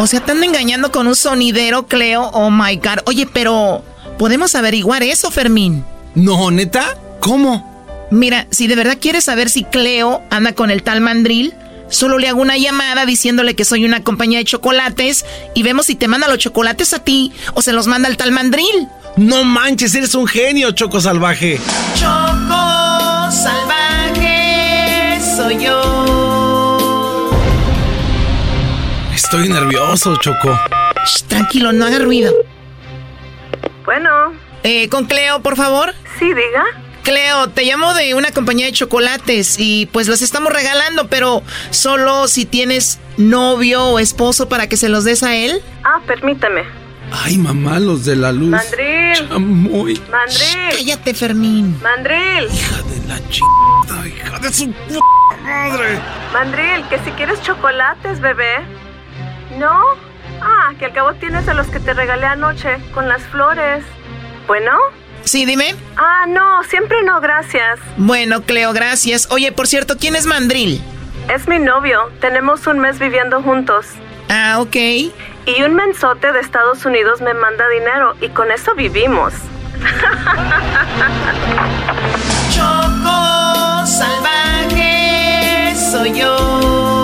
O 0.00 0.06
sea, 0.06 0.20
te 0.20 0.32
ando 0.32 0.46
engañando 0.46 0.90
con 0.90 1.06
un 1.06 1.14
sonidero, 1.14 1.86
Cleo. 1.86 2.22
Oh 2.32 2.50
my 2.50 2.76
God. 2.76 3.00
Oye, 3.04 3.28
pero 3.30 3.84
podemos 4.18 4.54
averiguar 4.54 5.02
eso, 5.02 5.30
Fermín. 5.30 5.84
No, 6.14 6.50
neta, 6.50 6.96
¿cómo? 7.20 8.08
Mira, 8.10 8.46
si 8.50 8.66
de 8.66 8.76
verdad 8.76 8.96
quieres 8.98 9.24
saber 9.24 9.50
si 9.50 9.62
Cleo 9.62 10.22
anda 10.30 10.54
con 10.54 10.70
el 10.70 10.82
tal 10.82 11.02
mandril, 11.02 11.52
solo 11.90 12.18
le 12.18 12.28
hago 12.28 12.40
una 12.40 12.56
llamada 12.56 13.04
diciéndole 13.04 13.54
que 13.54 13.66
soy 13.66 13.84
una 13.84 14.02
compañía 14.02 14.38
de 14.38 14.46
chocolates 14.46 15.26
y 15.54 15.62
vemos 15.64 15.84
si 15.84 15.96
te 15.96 16.08
manda 16.08 16.28
los 16.28 16.38
chocolates 16.38 16.94
a 16.94 17.00
ti 17.00 17.30
o 17.52 17.60
se 17.60 17.74
los 17.74 17.86
manda 17.86 18.08
el 18.08 18.16
tal 18.16 18.32
mandril. 18.32 18.88
No 19.18 19.44
manches, 19.44 19.94
eres 19.94 20.14
un 20.14 20.26
genio, 20.26 20.70
Choco 20.70 20.98
Salvaje. 20.98 21.60
Choco 21.94 22.29
Estoy 29.32 29.48
nervioso, 29.48 30.16
Choco. 30.16 30.58
Shh, 31.06 31.22
tranquilo, 31.28 31.72
no 31.72 31.84
haga 31.84 32.00
ruido. 32.00 32.32
Bueno. 33.84 34.32
Eh, 34.64 34.88
con 34.88 35.04
Cleo, 35.04 35.40
por 35.40 35.54
favor. 35.54 35.94
Sí, 36.18 36.26
diga. 36.26 36.64
Cleo, 37.04 37.48
te 37.50 37.62
llamo 37.62 37.94
de 37.94 38.14
una 38.14 38.32
compañía 38.32 38.66
de 38.66 38.72
chocolates 38.72 39.54
y 39.56 39.86
pues 39.92 40.08
los 40.08 40.20
estamos 40.20 40.52
regalando, 40.52 41.06
pero 41.06 41.44
solo 41.70 42.26
si 42.26 42.44
tienes 42.44 42.98
novio 43.18 43.84
o 43.84 44.00
esposo 44.00 44.48
para 44.48 44.66
que 44.66 44.76
se 44.76 44.88
los 44.88 45.04
des 45.04 45.22
a 45.22 45.36
él. 45.36 45.62
Ah, 45.84 46.00
permítame. 46.08 46.64
Ay, 47.12 47.38
mamá, 47.38 47.78
los 47.78 48.04
de 48.04 48.16
la 48.16 48.32
luz. 48.32 48.48
Mandril. 48.48 49.28
Chamoy. 49.28 50.02
Mandril. 50.10 50.76
Cállate, 50.76 51.14
Fermín. 51.14 51.80
Mandril. 51.80 52.48
Hija 52.52 52.82
de 52.82 53.06
la 53.06 53.28
chingada, 53.28 54.08
hija 54.08 54.38
de 54.40 54.52
su 54.52 54.74
madre! 55.44 56.00
Mandril, 56.32 56.84
que 56.88 56.98
si 57.04 57.12
quieres 57.12 57.40
chocolates, 57.42 58.20
bebé. 58.20 58.79
¿No? 59.58 59.82
Ah, 60.42 60.72
que 60.78 60.86
al 60.86 60.92
cabo 60.92 61.14
tienes 61.14 61.46
de 61.46 61.54
los 61.54 61.66
que 61.68 61.80
te 61.80 61.94
regalé 61.94 62.26
anoche, 62.26 62.78
con 62.94 63.08
las 63.08 63.22
flores. 63.24 63.84
Bueno. 64.46 64.72
Sí, 65.24 65.44
dime. 65.44 65.74
Ah, 65.96 66.24
no, 66.28 66.62
siempre 66.64 67.02
no, 67.02 67.20
gracias. 67.20 67.78
Bueno, 67.96 68.42
Cleo, 68.42 68.72
gracias. 68.72 69.28
Oye, 69.30 69.52
por 69.52 69.66
cierto, 69.66 69.96
¿quién 69.98 70.16
es 70.16 70.26
Mandril? 70.26 70.82
Es 71.28 71.46
mi 71.46 71.58
novio. 71.58 72.10
Tenemos 72.20 72.66
un 72.66 72.78
mes 72.78 72.98
viviendo 72.98 73.42
juntos. 73.42 73.86
Ah, 74.28 74.58
ok. 74.60 74.76
Y 75.46 75.62
un 75.64 75.74
mensote 75.74 76.32
de 76.32 76.40
Estados 76.40 76.84
Unidos 76.84 77.20
me 77.20 77.34
manda 77.34 77.68
dinero 77.68 78.14
y 78.20 78.28
con 78.30 78.50
eso 78.50 78.74
vivimos. 78.74 79.34
Choco 82.50 83.86
salvaje 83.86 85.74
soy 85.74 86.12
yo. 86.18 86.99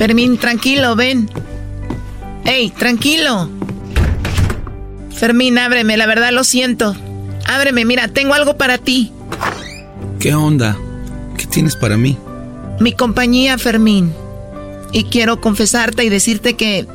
Fermín, 0.00 0.38
tranquilo, 0.38 0.96
ven. 0.96 1.28
Ey, 2.46 2.70
tranquilo. 2.70 3.50
Fermín, 5.14 5.58
ábreme, 5.58 5.98
la 5.98 6.06
verdad 6.06 6.32
lo 6.32 6.42
siento. 6.42 6.96
Ábreme, 7.44 7.84
mira, 7.84 8.08
tengo 8.08 8.32
algo 8.32 8.56
para 8.56 8.78
ti. 8.78 9.12
¿Qué 10.18 10.34
onda? 10.34 10.74
¿Qué 11.36 11.44
tienes 11.44 11.76
para 11.76 11.98
mí? 11.98 12.16
Mi 12.80 12.94
compañía, 12.94 13.58
Fermín. 13.58 14.14
Y 14.90 15.04
quiero 15.04 15.42
confesarte 15.42 16.02
y 16.02 16.08
decirte 16.08 16.56
que 16.56 16.86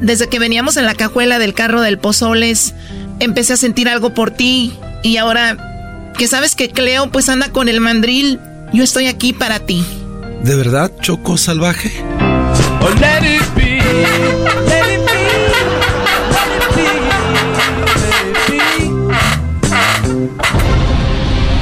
desde 0.00 0.30
que 0.30 0.38
veníamos 0.38 0.78
en 0.78 0.86
la 0.86 0.94
cajuela 0.94 1.38
del 1.38 1.52
carro 1.52 1.82
del 1.82 1.98
Pozoles, 1.98 2.72
empecé 3.20 3.52
a 3.52 3.58
sentir 3.58 3.86
algo 3.86 4.14
por 4.14 4.30
ti. 4.30 4.72
Y 5.02 5.18
ahora 5.18 6.14
que 6.16 6.26
sabes 6.26 6.56
que 6.56 6.70
Cleo 6.70 7.10
pues 7.10 7.28
anda 7.28 7.52
con 7.52 7.68
el 7.68 7.82
mandril, 7.82 8.40
yo 8.72 8.82
estoy 8.82 9.08
aquí 9.08 9.34
para 9.34 9.60
ti. 9.60 9.84
¿De 10.42 10.56
verdad, 10.56 10.90
Choco 11.02 11.36
Salvaje? 11.36 11.92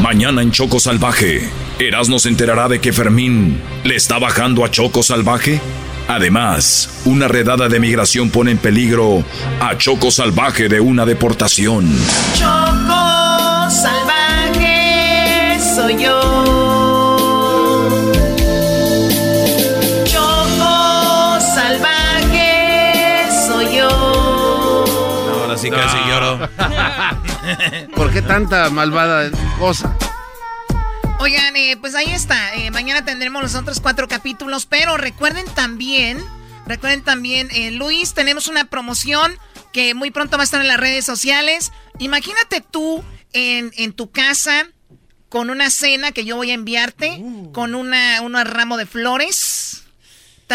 Mañana 0.02 0.42
en 0.42 0.52
Choco 0.52 0.78
Salvaje, 0.78 1.50
Erasmo 1.78 2.18
se 2.18 2.28
enterará 2.28 2.68
de 2.68 2.80
que 2.80 2.92
Fermín 2.92 3.60
le 3.82 3.96
está 3.96 4.18
bajando 4.18 4.64
a 4.64 4.70
Choco 4.70 5.02
Salvaje. 5.02 5.60
Además, 6.06 6.88
una 7.04 7.26
redada 7.26 7.68
de 7.68 7.80
migración 7.80 8.30
pone 8.30 8.52
en 8.52 8.58
peligro 8.58 9.24
a 9.60 9.76
Choco 9.76 10.10
Salvaje 10.10 10.68
de 10.68 10.80
una 10.80 11.04
deportación. 11.04 11.90
Choco 12.34 13.70
salvaje 13.70 15.58
soy 15.74 16.04
yo. 16.04 16.33
Casi 25.76 25.98
lloro. 26.08 26.48
¿Por 27.96 28.12
qué 28.12 28.22
tanta 28.22 28.70
malvada 28.70 29.30
cosa? 29.58 29.96
Oigan, 31.20 31.56
eh, 31.56 31.76
pues 31.80 31.94
ahí 31.94 32.10
está. 32.10 32.54
Eh, 32.54 32.70
mañana 32.70 33.04
tendremos 33.04 33.42
los 33.42 33.54
otros 33.54 33.80
cuatro 33.80 34.08
capítulos, 34.08 34.66
pero 34.66 34.96
recuerden 34.96 35.46
también, 35.54 36.22
recuerden 36.66 37.02
también, 37.02 37.48
eh, 37.52 37.70
Luis, 37.70 38.14
tenemos 38.14 38.48
una 38.48 38.64
promoción 38.64 39.32
que 39.72 39.94
muy 39.94 40.10
pronto 40.10 40.36
va 40.36 40.42
a 40.42 40.44
estar 40.44 40.60
en 40.60 40.68
las 40.68 40.78
redes 40.78 41.04
sociales. 41.04 41.72
Imagínate 41.98 42.60
tú 42.60 43.02
en, 43.32 43.72
en 43.76 43.92
tu 43.92 44.10
casa 44.10 44.66
con 45.28 45.50
una 45.50 45.68
cena 45.70 46.12
que 46.12 46.24
yo 46.24 46.36
voy 46.36 46.52
a 46.52 46.54
enviarte, 46.54 47.20
con 47.52 47.74
una, 47.74 48.20
una 48.20 48.44
ramo 48.44 48.76
de 48.76 48.86
flores. 48.86 49.63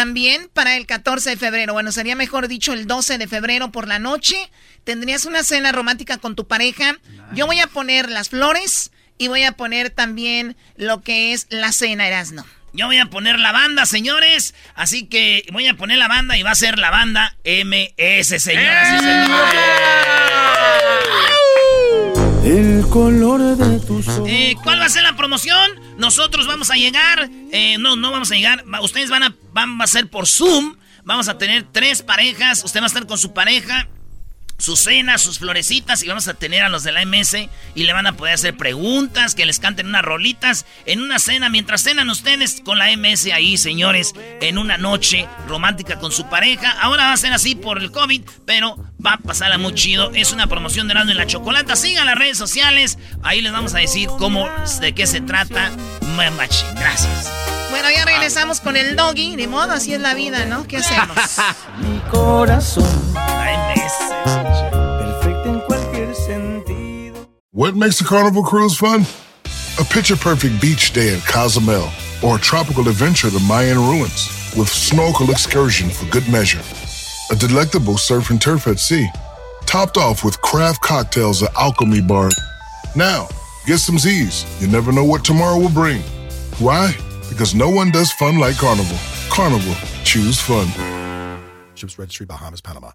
También 0.00 0.48
para 0.54 0.78
el 0.78 0.86
14 0.86 1.28
de 1.28 1.36
febrero, 1.36 1.74
bueno, 1.74 1.92
sería 1.92 2.16
mejor 2.16 2.48
dicho 2.48 2.72
el 2.72 2.86
12 2.86 3.18
de 3.18 3.28
febrero 3.28 3.70
por 3.70 3.86
la 3.86 3.98
noche, 3.98 4.50
tendrías 4.82 5.26
una 5.26 5.44
cena 5.44 5.72
romántica 5.72 6.16
con 6.16 6.34
tu 6.34 6.46
pareja. 6.46 6.96
Yo 7.34 7.44
voy 7.44 7.60
a 7.60 7.66
poner 7.66 8.08
las 8.08 8.30
flores 8.30 8.92
y 9.18 9.28
voy 9.28 9.42
a 9.42 9.52
poner 9.52 9.90
también 9.90 10.56
lo 10.76 11.02
que 11.02 11.34
es 11.34 11.48
la 11.50 11.70
cena, 11.72 12.08
Erasno. 12.08 12.46
Yo 12.72 12.86
voy 12.86 12.96
a 12.96 13.10
poner 13.10 13.38
la 13.38 13.52
banda, 13.52 13.84
señores. 13.84 14.54
Así 14.74 15.04
que 15.04 15.44
voy 15.52 15.66
a 15.66 15.74
poner 15.74 15.98
la 15.98 16.08
banda 16.08 16.38
y 16.38 16.42
va 16.42 16.52
a 16.52 16.54
ser 16.54 16.78
la 16.78 16.88
banda 16.88 17.36
MS, 17.44 18.42
señoras 18.42 18.94
y 18.94 19.04
señores. 19.04 19.60
El 22.42 22.86
color 22.88 23.58
de 23.58 23.80
Eh, 24.26 24.56
¿Cuál 24.62 24.80
va 24.80 24.86
a 24.86 24.88
ser 24.88 25.02
la 25.02 25.16
promoción? 25.16 25.70
Nosotros 25.98 26.46
vamos 26.46 26.70
a 26.70 26.74
llegar. 26.74 27.28
eh, 27.52 27.76
no, 27.78 27.96
no 27.96 28.10
vamos 28.10 28.30
a 28.30 28.34
llegar. 28.34 28.64
Ustedes 28.82 29.10
van 29.10 29.22
a, 29.22 29.34
van 29.52 29.80
a 29.80 29.86
ser 29.86 30.08
por 30.08 30.26
Zoom. 30.26 30.76
Vamos 31.04 31.28
a 31.28 31.38
tener 31.38 31.66
tres 31.72 32.02
parejas. 32.02 32.62
Usted 32.64 32.80
va 32.80 32.84
a 32.84 32.88
estar 32.88 33.06
con 33.06 33.18
su 33.18 33.32
pareja. 33.32 33.88
Su 34.58 34.76
cena, 34.76 35.16
sus 35.16 35.38
florecitas 35.38 36.02
y 36.02 36.08
vamos 36.08 36.28
a 36.28 36.34
tener 36.34 36.62
a 36.62 36.68
los 36.68 36.82
de 36.82 36.92
la 36.92 37.02
MS 37.06 37.48
y 37.74 37.84
le 37.84 37.94
van 37.94 38.06
a 38.06 38.18
poder 38.18 38.34
hacer 38.34 38.58
preguntas, 38.58 39.34
que 39.34 39.46
les 39.46 39.58
canten 39.58 39.86
unas 39.86 40.02
rolitas 40.02 40.66
en 40.84 41.00
una 41.00 41.18
cena, 41.18 41.48
mientras 41.48 41.82
cenan 41.82 42.10
ustedes 42.10 42.60
con 42.62 42.78
la 42.78 42.94
MS 42.94 43.24
ahí, 43.32 43.56
señores, 43.56 44.12
en 44.42 44.58
una 44.58 44.76
noche 44.76 45.26
romántica 45.48 45.98
con 45.98 46.12
su 46.12 46.28
pareja. 46.28 46.72
Ahora 46.72 47.04
va 47.06 47.14
a 47.14 47.16
ser 47.16 47.32
así 47.32 47.54
por 47.54 47.78
el 47.78 47.90
COVID, 47.90 48.20
pero 48.44 48.76
va 49.04 49.14
a 49.14 49.18
pasarla 49.18 49.58
muy 49.58 49.74
chido. 49.74 50.10
Es 50.14 50.32
una 50.32 50.46
promoción 50.46 50.88
de 50.88 50.94
Nando 50.94 51.12
en 51.12 51.18
la 51.18 51.26
Chocolata. 51.26 51.76
Sigan 51.76 52.06
las 52.06 52.16
redes 52.16 52.38
sociales, 52.38 52.98
ahí 53.22 53.40
les 53.40 53.52
vamos 53.52 53.74
a 53.74 53.78
decir 53.78 54.08
cómo, 54.18 54.48
de 54.80 54.92
qué 54.92 55.06
se 55.06 55.20
trata. 55.20 55.70
Machín, 56.36 56.68
gracias. 56.74 57.30
Bueno, 57.70 57.88
ya 57.90 58.04
regresamos 58.04 58.60
con 58.60 58.76
el 58.76 58.94
doggy. 58.94 59.36
Ni 59.36 59.46
modo, 59.46 59.72
así 59.72 59.94
es 59.94 60.00
la 60.00 60.12
vida, 60.12 60.44
¿no? 60.44 60.66
¿Qué 60.66 60.78
hacemos? 60.78 61.16
Mi 61.78 61.98
corazón. 62.10 62.84
MS. 63.14 63.92
Perfecto 64.98 65.44
en 65.46 65.60
cualquier 65.60 66.14
sentido. 66.14 67.28
What 67.52 67.74
makes 67.74 68.00
a 68.00 68.04
carnival 68.04 68.42
cruise 68.42 68.76
fun? 68.76 69.06
A 69.78 69.84
picture 69.84 70.16
perfect 70.16 70.60
beach 70.60 70.92
day 70.92 71.14
in 71.14 71.20
Cozumel 71.22 71.88
or 72.22 72.36
a 72.36 72.40
tropical 72.40 72.86
adventure 72.88 73.30
to 73.30 73.40
Mayan 73.40 73.78
ruins 73.78 74.28
with 74.56 74.68
snorkel 74.68 75.30
excursion 75.30 75.88
for 75.88 76.04
good 76.10 76.28
measure. 76.28 76.60
A 77.30 77.36
delectable 77.36 77.96
surf 77.96 78.30
and 78.30 78.42
turf 78.42 78.66
at 78.66 78.80
sea, 78.80 79.08
topped 79.64 79.96
off 79.96 80.24
with 80.24 80.40
craft 80.42 80.82
cocktails 80.82 81.44
at 81.44 81.54
Alchemy 81.54 82.00
Bar. 82.00 82.28
Now, 82.96 83.28
get 83.66 83.78
some 83.78 83.98
Z's. 83.98 84.44
You 84.60 84.66
never 84.66 84.90
know 84.90 85.04
what 85.04 85.24
tomorrow 85.24 85.56
will 85.56 85.70
bring. 85.70 86.02
Why? 86.58 86.92
Because 87.28 87.54
no 87.54 87.70
one 87.70 87.92
does 87.92 88.10
fun 88.10 88.40
like 88.40 88.56
Carnival. 88.56 88.98
Carnival, 89.30 89.76
choose 90.02 90.40
fun. 90.40 90.66
Ships 91.76 92.00
Registry, 92.00 92.26
Bahamas, 92.26 92.60
Panama. 92.60 92.90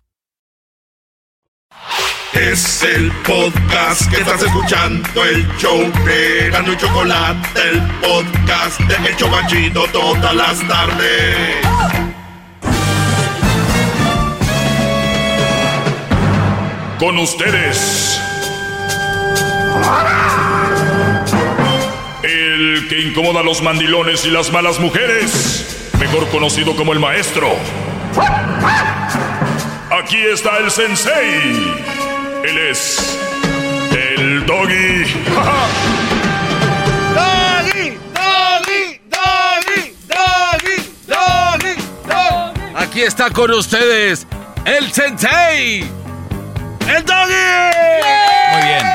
Es 2.33 2.83
el 2.83 3.09
podcast 3.23 4.11
que 4.11 4.17
estás 4.17 4.43
escuchando, 4.43 5.23
el 5.23 5.47
show 5.57 5.79
de 6.03 6.49
Gano 6.51 6.73
y 6.73 6.77
Chocolate, 6.77 7.61
el 7.69 7.81
podcast 8.01 8.81
de 8.81 8.95
El 9.07 9.15
Chobachito 9.15 9.87
todas 9.93 10.35
las 10.35 10.59
tardes. 10.67 12.14
Con 16.99 17.17
ustedes. 17.17 18.21
El 22.23 22.87
que 22.87 23.01
incomoda 23.01 23.41
a 23.41 23.43
los 23.43 23.61
mandilones 23.61 24.25
y 24.25 24.29
las 24.29 24.51
malas 24.51 24.79
mujeres. 24.79 25.91
Mejor 25.99 26.27
conocido 26.29 26.75
como 26.75 26.93
el 26.93 26.99
maestro. 26.99 27.49
Aquí 29.91 30.17
está 30.17 30.57
el 30.59 30.71
sensei. 30.71 31.75
Él 32.43 32.57
es 32.69 33.19
el 33.91 34.45
doggy. 34.45 35.03
¡Doggy! 37.15 37.97
¡Doggy! 38.13 38.99
¡Doggy! 39.09 39.91
¡Doggy! 40.07 40.77
¡Doggy! 41.07 41.75
¡Doggy! 42.07 42.75
Aquí 42.75 43.01
está 43.01 43.29
con 43.31 43.51
ustedes 43.51 44.25
el 44.65 44.91
Sensei. 44.91 46.04
¡El 46.87 47.03
Doggy! 47.03 47.33
Muy 48.53 48.67
bien. 48.67 48.85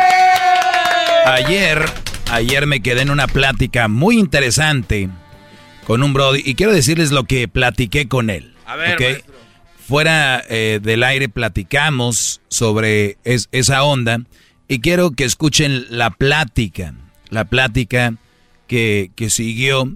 Ayer, 1.27 1.85
ayer 2.31 2.67
me 2.67 2.81
quedé 2.81 3.03
en 3.03 3.11
una 3.11 3.27
plática 3.27 3.89
muy 3.89 4.19
interesante 4.19 5.09
con 5.87 6.03
un 6.03 6.13
Brody 6.13 6.43
y 6.45 6.55
quiero 6.55 6.73
decirles 6.73 7.11
lo 7.11 7.25
que 7.25 7.49
platiqué 7.49 8.09
con 8.09 8.31
él. 8.31 8.55
A 8.67 8.77
ver. 8.77 9.25
Fuera 9.87 10.41
eh, 10.49 10.79
del 10.81 11.03
aire 11.03 11.29
platicamos 11.29 12.41
sobre 12.49 13.19
es- 13.25 13.49
esa 13.51 13.83
onda 13.83 14.21
y 14.69 14.79
quiero 14.81 15.11
que 15.11 15.25
escuchen 15.25 15.85
la 15.91 16.11
plática, 16.11 16.95
la 17.29 17.45
plática 17.47 18.15
que, 18.69 19.11
que 19.17 19.31
siguió, 19.31 19.93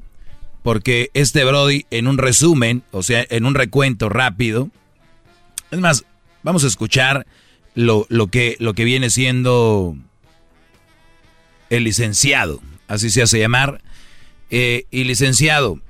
porque 0.65 1.11
este 1.15 1.45
Brody 1.45 1.87
en 1.93 2.09
un 2.09 2.19
resumen, 2.19 2.83
o 2.91 3.05
sea, 3.05 3.25
en 3.31 3.47
un 3.47 3.55
recuento 3.55 4.09
rápido, 4.09 4.69
es 5.71 5.79
más, 5.79 6.05
vamos 6.43 6.65
a 6.65 6.67
escuchar 6.67 7.25
lo, 7.75 8.07
lo 8.09 8.29
que, 8.29 8.57
lo 8.61 8.75
que 8.75 8.85
viene 8.85 9.11
siendo 9.11 9.97
el 11.71 11.85
licenciado, 11.85 12.61
así 12.89 13.11
se 13.11 13.23
hace 13.23 13.39
llamar. 13.39 13.83
Eh, 14.51 14.87
y 14.91 15.05
licenciado, 15.05 15.81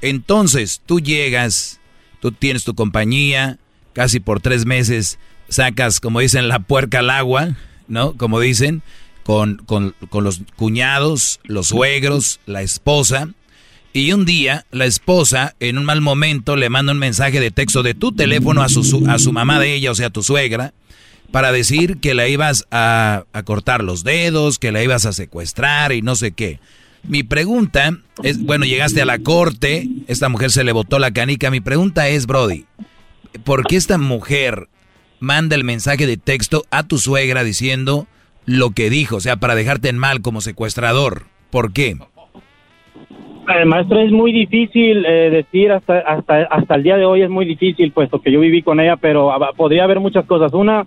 entonces 0.00 0.82
tú 0.84 1.00
llegas, 1.00 1.80
tú 2.20 2.30
tienes 2.30 2.62
tu 2.62 2.74
compañía, 2.74 3.58
casi 3.94 4.20
por 4.20 4.40
tres 4.40 4.66
meses 4.66 5.18
sacas, 5.48 5.98
como 6.00 6.20
dicen, 6.20 6.48
la 6.48 6.60
puerca 6.60 7.00
al 7.00 7.10
agua, 7.10 7.56
¿no? 7.88 8.16
Como 8.16 8.38
dicen, 8.38 8.82
con, 9.24 9.56
con, 9.66 9.94
con 10.08 10.24
los 10.24 10.42
cuñados, 10.56 11.40
los 11.44 11.68
suegros, 11.68 12.40
la 12.46 12.62
esposa. 12.62 13.28
Y 13.94 14.12
un 14.12 14.24
día 14.24 14.64
la 14.70 14.86
esposa, 14.86 15.54
en 15.60 15.76
un 15.76 15.84
mal 15.84 16.00
momento, 16.00 16.56
le 16.56 16.70
manda 16.70 16.92
un 16.92 16.98
mensaje 16.98 17.40
de 17.40 17.50
texto 17.50 17.82
de 17.82 17.94
tu 17.94 18.12
teléfono 18.12 18.62
a 18.62 18.68
su, 18.68 19.04
a 19.08 19.18
su 19.18 19.32
mamá 19.32 19.60
de 19.60 19.74
ella, 19.74 19.90
o 19.90 19.94
sea, 19.94 20.06
a 20.06 20.10
tu 20.10 20.22
suegra, 20.22 20.72
para 21.32 21.50
decir 21.50 21.98
que 21.98 22.14
la 22.14 22.28
ibas 22.28 22.68
a, 22.70 23.24
a, 23.32 23.42
cortar 23.42 23.82
los 23.82 24.04
dedos, 24.04 24.58
que 24.58 24.70
la 24.70 24.82
ibas 24.82 25.06
a 25.06 25.12
secuestrar 25.12 25.92
y 25.92 26.02
no 26.02 26.14
sé 26.14 26.32
qué. 26.32 26.60
Mi 27.08 27.24
pregunta 27.24 27.90
es, 28.22 28.44
bueno, 28.44 28.64
llegaste 28.64 29.02
a 29.02 29.06
la 29.06 29.18
corte, 29.18 29.88
esta 30.06 30.28
mujer 30.28 30.50
se 30.50 30.62
le 30.62 30.70
botó 30.70 31.00
la 31.00 31.10
canica. 31.10 31.50
Mi 31.50 31.60
pregunta 31.60 32.08
es, 32.08 32.26
Brody, 32.26 32.66
¿por 33.44 33.66
qué 33.66 33.76
esta 33.76 33.98
mujer 33.98 34.68
manda 35.18 35.56
el 35.56 35.64
mensaje 35.64 36.06
de 36.06 36.16
texto 36.16 36.64
a 36.70 36.84
tu 36.84 36.98
suegra 36.98 37.42
diciendo 37.42 38.06
lo 38.44 38.70
que 38.70 38.88
dijo? 38.88 39.16
O 39.16 39.20
sea, 39.20 39.36
para 39.36 39.56
dejarte 39.56 39.88
en 39.88 39.98
mal 39.98 40.20
como 40.20 40.40
secuestrador. 40.40 41.24
¿Por 41.50 41.72
qué? 41.72 41.96
Eh, 43.48 43.64
maestro, 43.64 44.00
es 44.00 44.12
muy 44.12 44.32
difícil 44.32 45.04
eh, 45.04 45.30
decir 45.30 45.72
hasta, 45.72 45.98
hasta, 45.98 46.44
hasta 46.44 46.74
el 46.76 46.84
día 46.84 46.96
de 46.96 47.04
hoy 47.04 47.22
es 47.22 47.30
muy 47.30 47.44
difícil, 47.44 47.90
puesto 47.90 48.20
que 48.22 48.30
yo 48.30 48.38
viví 48.38 48.62
con 48.62 48.78
ella, 48.78 48.96
pero 48.96 49.32
ah, 49.32 49.52
podría 49.56 49.82
haber 49.82 49.98
muchas 49.98 50.24
cosas. 50.26 50.52
Una, 50.52 50.86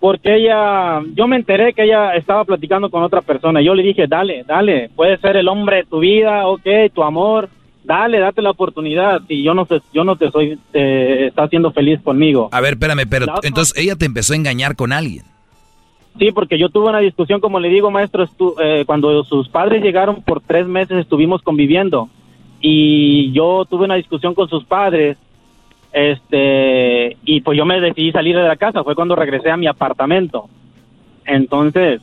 porque 0.00 0.36
ella, 0.36 1.02
yo 1.14 1.26
me 1.26 1.36
enteré 1.36 1.72
que 1.72 1.84
ella 1.84 2.14
estaba 2.14 2.44
platicando 2.44 2.90
con 2.90 3.02
otra 3.02 3.22
persona. 3.22 3.62
Yo 3.62 3.74
le 3.74 3.82
dije, 3.82 4.06
dale, 4.06 4.44
dale, 4.46 4.90
puede 4.94 5.18
ser 5.18 5.36
el 5.36 5.48
hombre 5.48 5.78
de 5.78 5.84
tu 5.84 6.00
vida, 6.00 6.46
ok, 6.46 6.66
tu 6.92 7.02
amor, 7.02 7.48
dale, 7.84 8.18
date 8.18 8.42
la 8.42 8.50
oportunidad. 8.50 9.22
Y 9.28 9.42
yo 9.42 9.54
no 9.54 9.66
te, 9.66 9.80
yo 9.92 10.04
no 10.04 10.16
te 10.16 10.30
soy, 10.30 10.58
te 10.72 11.28
está 11.28 11.44
haciendo 11.44 11.72
feliz 11.72 12.00
conmigo. 12.02 12.48
A 12.52 12.60
ver, 12.60 12.74
espérame, 12.74 13.08
pero 13.08 13.26
entonces 13.42 13.76
ella 13.76 13.96
te 13.96 14.06
empezó 14.06 14.32
a 14.32 14.36
engañar 14.36 14.76
con 14.76 14.92
alguien. 14.92 15.24
Sí, 16.18 16.30
porque 16.30 16.58
yo 16.58 16.68
tuve 16.68 16.90
una 16.90 17.00
discusión, 17.00 17.40
como 17.40 17.58
le 17.58 17.68
digo, 17.68 17.90
maestro, 17.90 18.24
eh, 18.62 18.84
cuando 18.86 19.24
sus 19.24 19.48
padres 19.48 19.82
llegaron 19.82 20.22
por 20.22 20.40
tres 20.40 20.66
meses 20.66 20.98
estuvimos 20.98 21.42
conviviendo 21.42 22.08
y 22.60 23.32
yo 23.32 23.64
tuve 23.68 23.84
una 23.84 23.96
discusión 23.96 24.34
con 24.34 24.48
sus 24.48 24.64
padres 24.64 25.16
este, 25.94 27.16
y 27.24 27.40
pues 27.42 27.56
yo 27.56 27.64
me 27.64 27.80
decidí 27.80 28.10
salir 28.10 28.36
de 28.36 28.42
la 28.42 28.56
casa, 28.56 28.82
fue 28.82 28.96
cuando 28.96 29.14
regresé 29.14 29.52
a 29.52 29.56
mi 29.56 29.68
apartamento. 29.68 30.48
Entonces, 31.24 32.02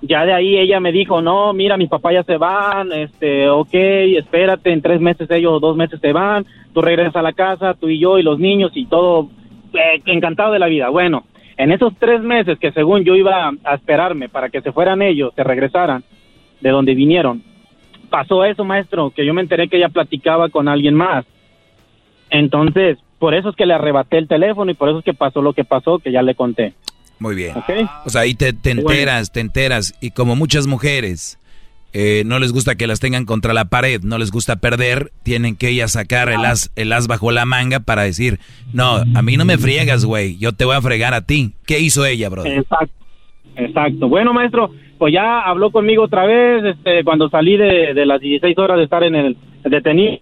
ya 0.00 0.24
de 0.24 0.32
ahí 0.32 0.56
ella 0.56 0.80
me 0.80 0.90
dijo, 0.90 1.20
no, 1.20 1.52
mira, 1.52 1.76
mis 1.76 1.90
papás 1.90 2.14
ya 2.14 2.22
se 2.22 2.38
van, 2.38 2.92
este, 2.92 3.50
ok, 3.50 3.74
espérate, 3.74 4.72
en 4.72 4.80
tres 4.80 5.02
meses 5.02 5.30
ellos 5.30 5.52
o 5.52 5.60
dos 5.60 5.76
meses 5.76 6.00
se 6.00 6.14
van, 6.14 6.46
tú 6.72 6.80
regresas 6.80 7.16
a 7.16 7.22
la 7.22 7.34
casa, 7.34 7.74
tú 7.74 7.90
y 7.90 7.98
yo 7.98 8.18
y 8.18 8.22
los 8.22 8.38
niños 8.38 8.72
y 8.74 8.86
todo, 8.86 9.28
eh, 9.74 10.00
encantado 10.06 10.54
de 10.54 10.58
la 10.58 10.68
vida. 10.68 10.88
Bueno, 10.88 11.24
en 11.58 11.72
esos 11.72 11.94
tres 11.98 12.22
meses 12.22 12.58
que 12.58 12.72
según 12.72 13.04
yo 13.04 13.14
iba 13.16 13.52
a 13.64 13.74
esperarme 13.74 14.30
para 14.30 14.48
que 14.48 14.62
se 14.62 14.72
fueran 14.72 15.02
ellos, 15.02 15.34
se 15.36 15.44
regresaran 15.44 16.04
de 16.62 16.70
donde 16.70 16.94
vinieron, 16.94 17.42
pasó 18.08 18.46
eso, 18.46 18.64
maestro, 18.64 19.10
que 19.10 19.26
yo 19.26 19.34
me 19.34 19.42
enteré 19.42 19.68
que 19.68 19.76
ella 19.76 19.90
platicaba 19.90 20.48
con 20.48 20.68
alguien 20.68 20.94
más. 20.94 21.26
Entonces, 22.30 22.96
por 23.18 23.34
eso 23.34 23.50
es 23.50 23.56
que 23.56 23.66
le 23.66 23.74
arrebaté 23.74 24.18
el 24.18 24.28
teléfono 24.28 24.70
y 24.70 24.74
por 24.74 24.88
eso 24.88 24.98
es 24.98 25.04
que 25.04 25.14
pasó 25.14 25.42
lo 25.42 25.52
que 25.52 25.64
pasó, 25.64 25.98
que 25.98 26.12
ya 26.12 26.22
le 26.22 26.34
conté. 26.34 26.74
Muy 27.18 27.34
bien. 27.34 27.54
O 28.04 28.10
sea, 28.10 28.22
ahí 28.22 28.34
te, 28.34 28.48
enteras, 28.48 29.32
te 29.32 29.40
enteras. 29.40 29.94
Y 30.00 30.10
como 30.10 30.36
muchas 30.36 30.66
mujeres 30.66 31.38
eh, 31.94 32.24
no 32.26 32.38
les 32.38 32.52
gusta 32.52 32.74
que 32.74 32.86
las 32.86 33.00
tengan 33.00 33.24
contra 33.24 33.54
la 33.54 33.66
pared, 33.66 34.02
no 34.02 34.18
les 34.18 34.30
gusta 34.30 34.56
perder, 34.56 35.12
tienen 35.22 35.56
que 35.56 35.70
ellas 35.70 35.92
sacar 35.92 36.28
el 36.28 36.44
as, 36.44 36.70
el 36.76 36.92
as 36.92 37.06
bajo 37.06 37.30
la 37.32 37.46
manga 37.46 37.80
para 37.80 38.02
decir, 38.02 38.38
no, 38.74 38.96
a 39.14 39.22
mí 39.22 39.38
no 39.38 39.46
me 39.46 39.56
friegas, 39.56 40.04
güey, 40.04 40.36
yo 40.36 40.52
te 40.52 40.66
voy 40.66 40.76
a 40.76 40.82
fregar 40.82 41.14
a 41.14 41.22
ti. 41.22 41.52
¿Qué 41.66 41.80
hizo 41.80 42.04
ella, 42.04 42.28
brother? 42.28 42.58
Exacto, 42.58 42.94
exacto. 43.56 44.08
Bueno, 44.08 44.34
maestro, 44.34 44.70
pues 44.98 45.14
ya 45.14 45.40
habló 45.40 45.70
conmigo 45.70 46.04
otra 46.04 46.26
vez 46.26 46.64
este, 46.64 47.02
cuando 47.02 47.30
salí 47.30 47.56
de, 47.56 47.94
de 47.94 48.04
las 48.04 48.20
16 48.20 48.58
horas 48.58 48.76
de 48.76 48.84
estar 48.84 49.02
en 49.02 49.14
el 49.14 49.36
detenido 49.64 50.18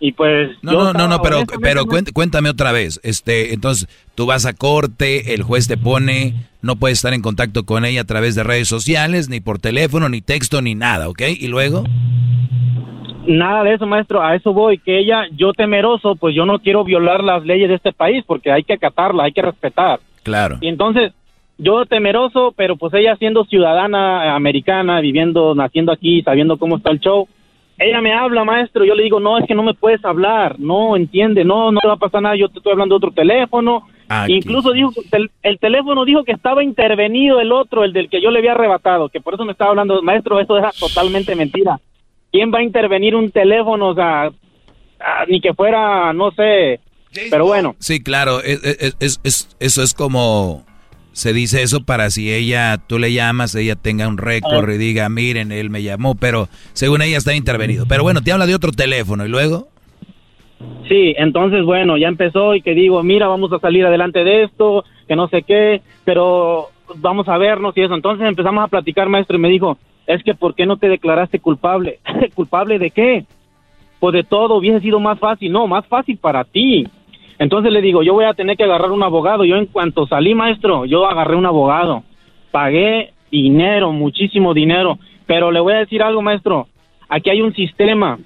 y 0.00 0.12
pues 0.12 0.50
no 0.62 0.72
no 0.72 0.92
no 0.92 1.08
no 1.08 1.22
pero 1.22 1.44
pero 1.60 1.84
cuéntame 1.86 2.48
otra 2.48 2.72
vez 2.72 2.98
este 3.02 3.52
entonces 3.52 3.88
tú 4.14 4.26
vas 4.26 4.46
a 4.46 4.54
corte 4.54 5.34
el 5.34 5.42
juez 5.42 5.68
te 5.68 5.76
pone 5.76 6.34
no 6.62 6.76
puedes 6.76 6.98
estar 6.98 7.12
en 7.12 7.22
contacto 7.22 7.64
con 7.64 7.84
ella 7.84 8.00
a 8.00 8.04
través 8.04 8.34
de 8.34 8.42
redes 8.42 8.66
sociales 8.66 9.28
ni 9.28 9.40
por 9.40 9.58
teléfono 9.58 10.08
ni 10.08 10.22
texto 10.22 10.62
ni 10.62 10.74
nada 10.74 11.08
¿ok? 11.08 11.22
y 11.38 11.48
luego 11.48 11.84
nada 13.26 13.64
de 13.64 13.74
eso 13.74 13.86
maestro 13.86 14.22
a 14.22 14.34
eso 14.34 14.52
voy 14.52 14.78
que 14.78 14.98
ella 14.98 15.26
yo 15.32 15.52
temeroso 15.52 16.16
pues 16.16 16.34
yo 16.34 16.46
no 16.46 16.58
quiero 16.58 16.84
violar 16.84 17.22
las 17.22 17.44
leyes 17.44 17.68
de 17.68 17.76
este 17.76 17.92
país 17.92 18.24
porque 18.26 18.50
hay 18.50 18.62
que 18.64 18.74
acatarla 18.74 19.24
hay 19.24 19.32
que 19.32 19.42
respetar. 19.42 20.00
Claro. 20.22 20.58
Y 20.60 20.68
entonces 20.68 21.12
yo 21.58 21.84
temeroso 21.86 22.52
pero 22.56 22.76
pues 22.76 22.92
ella 22.94 23.16
siendo 23.16 23.44
ciudadana 23.44 24.34
americana 24.34 25.00
viviendo 25.00 25.54
naciendo 25.54 25.92
aquí 25.92 26.22
sabiendo 26.22 26.58
cómo 26.58 26.76
está 26.76 26.90
el 26.90 27.00
show 27.00 27.28
ella 27.80 28.00
me 28.02 28.12
habla, 28.12 28.44
maestro, 28.44 28.84
yo 28.84 28.94
le 28.94 29.04
digo, 29.04 29.20
no, 29.20 29.38
es 29.38 29.46
que 29.46 29.54
no 29.54 29.62
me 29.62 29.72
puedes 29.72 30.04
hablar, 30.04 30.60
no, 30.60 30.96
entiende, 30.96 31.44
no, 31.44 31.72
no 31.72 31.80
te 31.80 31.88
va 31.88 31.94
a 31.94 31.98
pasar 31.98 32.20
nada, 32.20 32.36
yo 32.36 32.50
te 32.50 32.58
estoy 32.58 32.72
hablando 32.72 32.94
de 32.94 32.96
otro 32.98 33.12
teléfono. 33.12 33.86
Incluso 34.26 34.72
dijo, 34.72 34.92
el, 35.12 35.30
el, 35.42 35.58
teléfono 35.58 36.04
dijo 36.04 36.24
que 36.24 36.32
estaba 36.32 36.62
intervenido 36.64 37.40
el 37.40 37.52
otro, 37.52 37.84
el 37.84 37.92
del 37.92 38.10
que 38.10 38.20
yo 38.20 38.30
le 38.30 38.40
había 38.40 38.52
arrebatado, 38.52 39.08
que 39.08 39.20
por 39.20 39.34
eso 39.34 39.44
me 39.44 39.52
estaba 39.52 39.70
hablando, 39.70 40.02
maestro, 40.02 40.40
eso 40.40 40.58
es 40.58 40.78
totalmente 40.78 41.34
mentira. 41.34 41.80
¿Quién 42.32 42.52
va 42.52 42.58
a 42.58 42.64
intervenir 42.64 43.14
un 43.14 43.30
teléfono? 43.30 43.88
O 43.88 43.94
sea, 43.94 44.30
ni 45.28 45.40
que 45.40 45.54
fuera, 45.54 46.12
no 46.12 46.32
sé, 46.32 46.80
pero 47.30 47.46
bueno. 47.46 47.76
Sí, 47.78 48.02
claro, 48.02 48.40
es, 48.40 48.60
es, 48.98 49.20
es, 49.22 49.56
eso 49.58 49.82
es 49.82 49.94
como 49.94 50.66
se 51.12 51.32
dice 51.32 51.62
eso 51.62 51.84
para 51.84 52.10
si 52.10 52.32
ella, 52.32 52.78
tú 52.86 52.98
le 52.98 53.12
llamas, 53.12 53.54
ella 53.54 53.76
tenga 53.76 54.08
un 54.08 54.18
récord 54.18 54.70
y 54.70 54.78
diga, 54.78 55.08
miren, 55.08 55.52
él 55.52 55.70
me 55.70 55.82
llamó, 55.82 56.14
pero 56.14 56.48
según 56.72 57.02
ella 57.02 57.18
está 57.18 57.34
intervenido. 57.34 57.86
Pero 57.88 58.02
bueno, 58.02 58.22
te 58.22 58.32
habla 58.32 58.46
de 58.46 58.54
otro 58.54 58.72
teléfono 58.72 59.26
y 59.26 59.28
luego. 59.28 59.68
Sí, 60.88 61.14
entonces 61.16 61.64
bueno, 61.64 61.96
ya 61.96 62.08
empezó 62.08 62.54
y 62.54 62.62
que 62.62 62.74
digo, 62.74 63.02
mira, 63.02 63.28
vamos 63.28 63.52
a 63.52 63.58
salir 63.58 63.84
adelante 63.86 64.24
de 64.24 64.44
esto, 64.44 64.84
que 65.08 65.16
no 65.16 65.28
sé 65.28 65.42
qué, 65.42 65.82
pero 66.04 66.68
vamos 66.96 67.28
a 67.28 67.38
vernos 67.38 67.76
y 67.76 67.82
eso. 67.82 67.94
Entonces 67.94 68.26
empezamos 68.26 68.64
a 68.64 68.68
platicar, 68.68 69.08
maestro, 69.08 69.36
y 69.36 69.40
me 69.40 69.48
dijo, 69.48 69.78
es 70.06 70.22
que 70.22 70.34
¿por 70.34 70.54
qué 70.54 70.66
no 70.66 70.76
te 70.76 70.88
declaraste 70.88 71.40
culpable? 71.40 72.00
¿Culpable 72.34 72.78
de 72.78 72.90
qué? 72.90 73.24
Pues 73.98 74.14
de 74.14 74.24
todo, 74.24 74.56
hubiese 74.56 74.80
sido 74.80 75.00
más 75.00 75.18
fácil. 75.18 75.52
No, 75.52 75.66
más 75.66 75.86
fácil 75.86 76.16
para 76.18 76.44
ti 76.44 76.86
entonces 77.40 77.72
le 77.72 77.80
digo, 77.80 78.02
yo 78.02 78.12
voy 78.12 78.26
a 78.26 78.34
tener 78.34 78.54
que 78.54 78.64
agarrar 78.64 78.92
un 78.92 79.02
abogado. 79.02 79.46
Yo 79.46 79.56
en 79.56 79.64
cuanto 79.64 80.06
salí, 80.06 80.34
maestro, 80.34 80.84
yo 80.84 81.06
agarré 81.06 81.36
un 81.36 81.46
abogado. 81.46 82.04
Pagué 82.50 83.14
dinero, 83.30 83.92
muchísimo 83.92 84.52
dinero. 84.52 84.98
Pero 85.24 85.50
le 85.50 85.58
voy 85.58 85.72
a 85.72 85.78
decir 85.78 86.02
algo, 86.02 86.20
maestro. 86.20 86.68
Aquí 87.08 87.30
hay 87.30 87.40
un 87.40 87.54
sistema. 87.54 88.18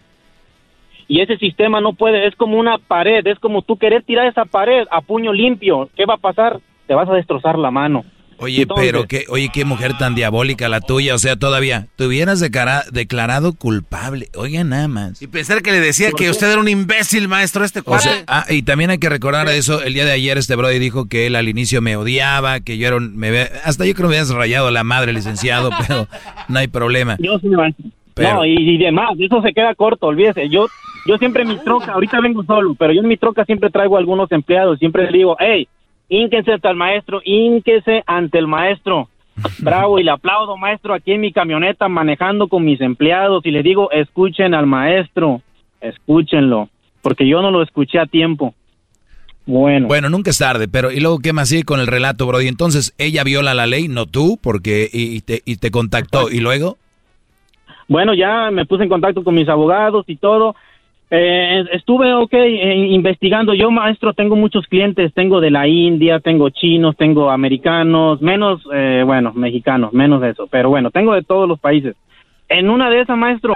Y 1.06 1.20
ese 1.20 1.36
sistema 1.36 1.80
no 1.80 1.92
puede, 1.92 2.26
es 2.26 2.34
como 2.34 2.58
una 2.58 2.78
pared, 2.78 3.24
es 3.24 3.38
como 3.38 3.62
tú 3.62 3.76
querer 3.76 4.02
tirar 4.02 4.26
esa 4.26 4.46
pared 4.46 4.84
a 4.90 5.00
puño 5.00 5.32
limpio. 5.32 5.88
¿Qué 5.94 6.06
va 6.06 6.14
a 6.14 6.18
pasar? 6.18 6.58
Te 6.88 6.94
vas 6.94 7.08
a 7.08 7.14
destrozar 7.14 7.56
la 7.56 7.70
mano. 7.70 8.04
Oye, 8.38 8.66
pero 8.66 9.06
qué, 9.06 9.24
oye, 9.28 9.50
qué 9.52 9.64
mujer 9.64 9.96
tan 9.98 10.14
diabólica 10.14 10.68
la 10.68 10.80
tuya, 10.80 11.14
o 11.14 11.18
sea, 11.18 11.36
todavía, 11.36 11.86
te 11.96 12.06
hubieras 12.06 12.40
declarado 12.40 13.52
culpable, 13.52 14.28
oye, 14.34 14.62
nada 14.64 14.88
más. 14.88 15.22
Y 15.22 15.26
pensar 15.26 15.62
que 15.62 15.72
le 15.72 15.80
decía 15.80 16.10
que 16.16 16.30
usted 16.30 16.50
era 16.50 16.60
un 16.60 16.68
imbécil, 16.68 17.28
maestro, 17.28 17.64
este 17.64 17.82
cuate. 17.82 18.24
ah, 18.26 18.46
y 18.48 18.62
también 18.62 18.90
hay 18.90 18.98
que 18.98 19.08
recordar 19.08 19.48
eso, 19.48 19.82
el 19.82 19.94
día 19.94 20.04
de 20.04 20.12
ayer 20.12 20.38
este 20.38 20.56
brody 20.56 20.78
dijo 20.78 21.08
que 21.08 21.26
él 21.26 21.36
al 21.36 21.48
inicio 21.48 21.80
me 21.80 21.96
odiaba, 21.96 22.60
que 22.60 22.78
yo 22.78 22.86
era 22.86 22.96
un, 22.96 23.16
me, 23.16 23.48
hasta 23.64 23.86
yo 23.86 23.94
creo 23.94 24.08
que 24.08 24.14
me 24.14 24.18
habías 24.18 24.30
rayado 24.30 24.70
la 24.70 24.84
madre, 24.84 25.12
licenciado, 25.12 25.70
pero 25.86 26.08
no 26.48 26.58
hay 26.58 26.68
problema. 26.68 27.16
Yo 27.20 27.38
sí, 27.38 27.48
No, 27.48 28.44
y, 28.44 28.54
y, 28.56 28.78
demás, 28.78 29.10
eso 29.18 29.42
se 29.42 29.52
queda 29.52 29.74
corto, 29.74 30.06
olvídese, 30.06 30.48
yo, 30.48 30.66
yo 31.06 31.18
siempre 31.18 31.42
en 31.42 31.48
mi 31.48 31.58
troca, 31.58 31.92
ahorita 31.92 32.20
vengo 32.20 32.44
solo, 32.44 32.74
pero 32.74 32.92
yo 32.92 33.00
en 33.00 33.08
mi 33.08 33.16
troca 33.16 33.44
siempre 33.44 33.70
traigo 33.70 33.96
algunos 33.96 34.30
empleados, 34.32 34.78
siempre 34.78 35.10
le 35.10 35.18
digo, 35.18 35.36
hey, 35.38 35.68
ínquese 36.20 36.52
ante 36.52 36.68
el 36.68 36.76
maestro, 36.76 37.20
ínquese 37.24 38.02
ante 38.06 38.38
el 38.38 38.46
maestro. 38.46 39.08
Bravo, 39.58 39.98
y 39.98 40.04
le 40.04 40.10
aplaudo, 40.10 40.56
maestro, 40.56 40.94
aquí 40.94 41.12
en 41.12 41.20
mi 41.20 41.32
camioneta 41.32 41.88
manejando 41.88 42.48
con 42.48 42.64
mis 42.64 42.80
empleados 42.80 43.44
y 43.44 43.50
le 43.50 43.62
digo, 43.62 43.90
escuchen 43.90 44.54
al 44.54 44.66
maestro, 44.66 45.42
escúchenlo, 45.80 46.68
porque 47.02 47.26
yo 47.26 47.42
no 47.42 47.50
lo 47.50 47.62
escuché 47.62 47.98
a 47.98 48.06
tiempo. 48.06 48.54
Bueno. 49.46 49.88
Bueno, 49.88 50.08
nunca 50.08 50.30
es 50.30 50.38
tarde, 50.38 50.68
pero 50.68 50.90
¿y 50.90 51.00
luego 51.00 51.18
qué 51.18 51.32
más 51.32 51.50
sigue 51.50 51.64
con 51.64 51.80
el 51.80 51.86
relato, 51.86 52.26
Brody? 52.26 52.48
Entonces, 52.48 52.94
ella 52.96 53.24
viola 53.24 53.52
la 53.52 53.66
ley, 53.66 53.88
no 53.88 54.06
tú, 54.06 54.38
porque 54.42 54.88
y, 54.90 55.20
te, 55.20 55.42
y 55.44 55.56
te 55.56 55.70
contactó, 55.70 56.30
¿y 56.30 56.40
luego? 56.40 56.78
Bueno, 57.88 58.14
ya 58.14 58.50
me 58.50 58.64
puse 58.64 58.84
en 58.84 58.88
contacto 58.88 59.22
con 59.22 59.34
mis 59.34 59.48
abogados 59.48 60.04
y 60.08 60.16
todo, 60.16 60.56
eh, 61.10 61.64
estuve, 61.72 62.12
ok, 62.14 62.32
eh, 62.32 62.74
investigando. 62.90 63.54
Yo, 63.54 63.70
maestro, 63.70 64.14
tengo 64.14 64.36
muchos 64.36 64.66
clientes. 64.66 65.12
Tengo 65.14 65.40
de 65.40 65.50
la 65.50 65.68
India, 65.68 66.20
tengo 66.20 66.50
chinos, 66.50 66.96
tengo 66.96 67.30
americanos, 67.30 68.20
menos, 68.22 68.62
eh, 68.72 69.02
bueno, 69.04 69.32
mexicanos, 69.34 69.92
menos 69.92 70.20
de 70.20 70.30
eso. 70.30 70.46
Pero 70.50 70.70
bueno, 70.70 70.90
tengo 70.90 71.14
de 71.14 71.22
todos 71.22 71.48
los 71.48 71.60
países. 71.60 71.96
En 72.48 72.70
una 72.70 72.90
de 72.90 73.00
esas, 73.00 73.16
maestro, 73.16 73.52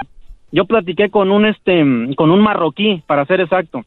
yo 0.53 0.65
platiqué 0.65 1.11
con 1.11 1.31
un 1.31 1.47
este 1.47 1.85
con 2.17 2.31
un 2.31 2.41
marroquí, 2.41 3.03
para 3.07 3.27
ser 3.27 3.41
exacto. 3.41 3.83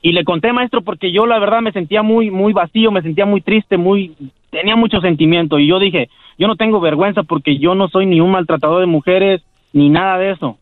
Y 0.00 0.12
le 0.12 0.24
conté, 0.24 0.52
maestro, 0.52 0.82
porque 0.82 1.12
yo 1.12 1.26
la 1.26 1.38
verdad 1.38 1.60
me 1.60 1.72
sentía 1.72 2.02
muy 2.02 2.30
muy 2.30 2.52
vacío, 2.52 2.90
me 2.90 3.02
sentía 3.02 3.26
muy 3.26 3.40
triste, 3.40 3.76
muy 3.76 4.14
tenía 4.50 4.76
mucho 4.76 5.00
sentimiento 5.00 5.58
y 5.58 5.66
yo 5.66 5.78
dije, 5.78 6.08
yo 6.38 6.46
no 6.46 6.56
tengo 6.56 6.80
vergüenza 6.80 7.24
porque 7.24 7.58
yo 7.58 7.74
no 7.74 7.88
soy 7.88 8.06
ni 8.06 8.20
un 8.20 8.30
maltratador 8.30 8.80
de 8.80 8.86
mujeres 8.86 9.42
ni 9.72 9.88
nada 9.90 10.18
de 10.18 10.30
eso. 10.30 10.58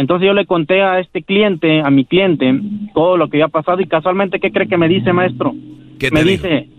Entonces 0.00 0.26
yo 0.26 0.32
le 0.32 0.46
conté 0.46 0.80
a 0.80 0.98
este 0.98 1.22
cliente, 1.22 1.82
a 1.82 1.90
mi 1.90 2.06
cliente, 2.06 2.58
todo 2.94 3.18
lo 3.18 3.28
que 3.28 3.36
había 3.36 3.48
pasado 3.48 3.82
y 3.82 3.86
casualmente, 3.86 4.40
¿qué 4.40 4.50
cree 4.50 4.66
que 4.66 4.78
me 4.78 4.88
dice, 4.88 5.12
maestro? 5.12 5.52
¿Qué 5.98 6.10
me 6.10 6.24
dijo? 6.24 6.48
dice, 6.48 6.70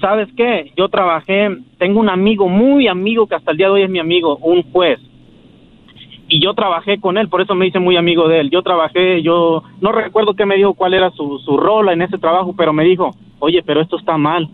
¿sabes 0.00 0.28
qué? 0.36 0.70
Yo 0.76 0.88
trabajé, 0.88 1.48
tengo 1.76 1.98
un 1.98 2.08
amigo, 2.08 2.48
muy 2.48 2.86
amigo, 2.86 3.26
que 3.26 3.34
hasta 3.34 3.50
el 3.50 3.56
día 3.56 3.66
de 3.66 3.72
hoy 3.72 3.82
es 3.82 3.90
mi 3.90 3.98
amigo, 3.98 4.36
un 4.36 4.62
juez. 4.70 5.00
Y 6.28 6.40
yo 6.40 6.54
trabajé 6.54 7.00
con 7.00 7.18
él, 7.18 7.28
por 7.28 7.40
eso 7.40 7.56
me 7.56 7.66
hice 7.66 7.80
muy 7.80 7.96
amigo 7.96 8.28
de 8.28 8.42
él. 8.42 8.50
Yo 8.50 8.62
trabajé, 8.62 9.20
yo 9.22 9.64
no 9.80 9.90
recuerdo 9.90 10.34
qué 10.34 10.46
me 10.46 10.54
dijo, 10.54 10.74
cuál 10.74 10.94
era 10.94 11.10
su, 11.10 11.40
su 11.40 11.56
rol 11.56 11.88
en 11.88 12.02
ese 12.02 12.18
trabajo, 12.18 12.54
pero 12.56 12.72
me 12.72 12.84
dijo, 12.84 13.10
oye, 13.40 13.60
pero 13.66 13.80
esto 13.80 13.98
está 13.98 14.16
mal. 14.16 14.48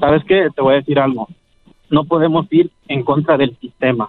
¿Sabes 0.00 0.24
qué? 0.24 0.48
Te 0.56 0.62
voy 0.62 0.72
a 0.72 0.76
decir 0.76 0.98
algo. 0.98 1.28
No 1.90 2.06
podemos 2.06 2.46
ir 2.50 2.70
en 2.88 3.02
contra 3.02 3.36
del 3.36 3.54
sistema. 3.58 4.08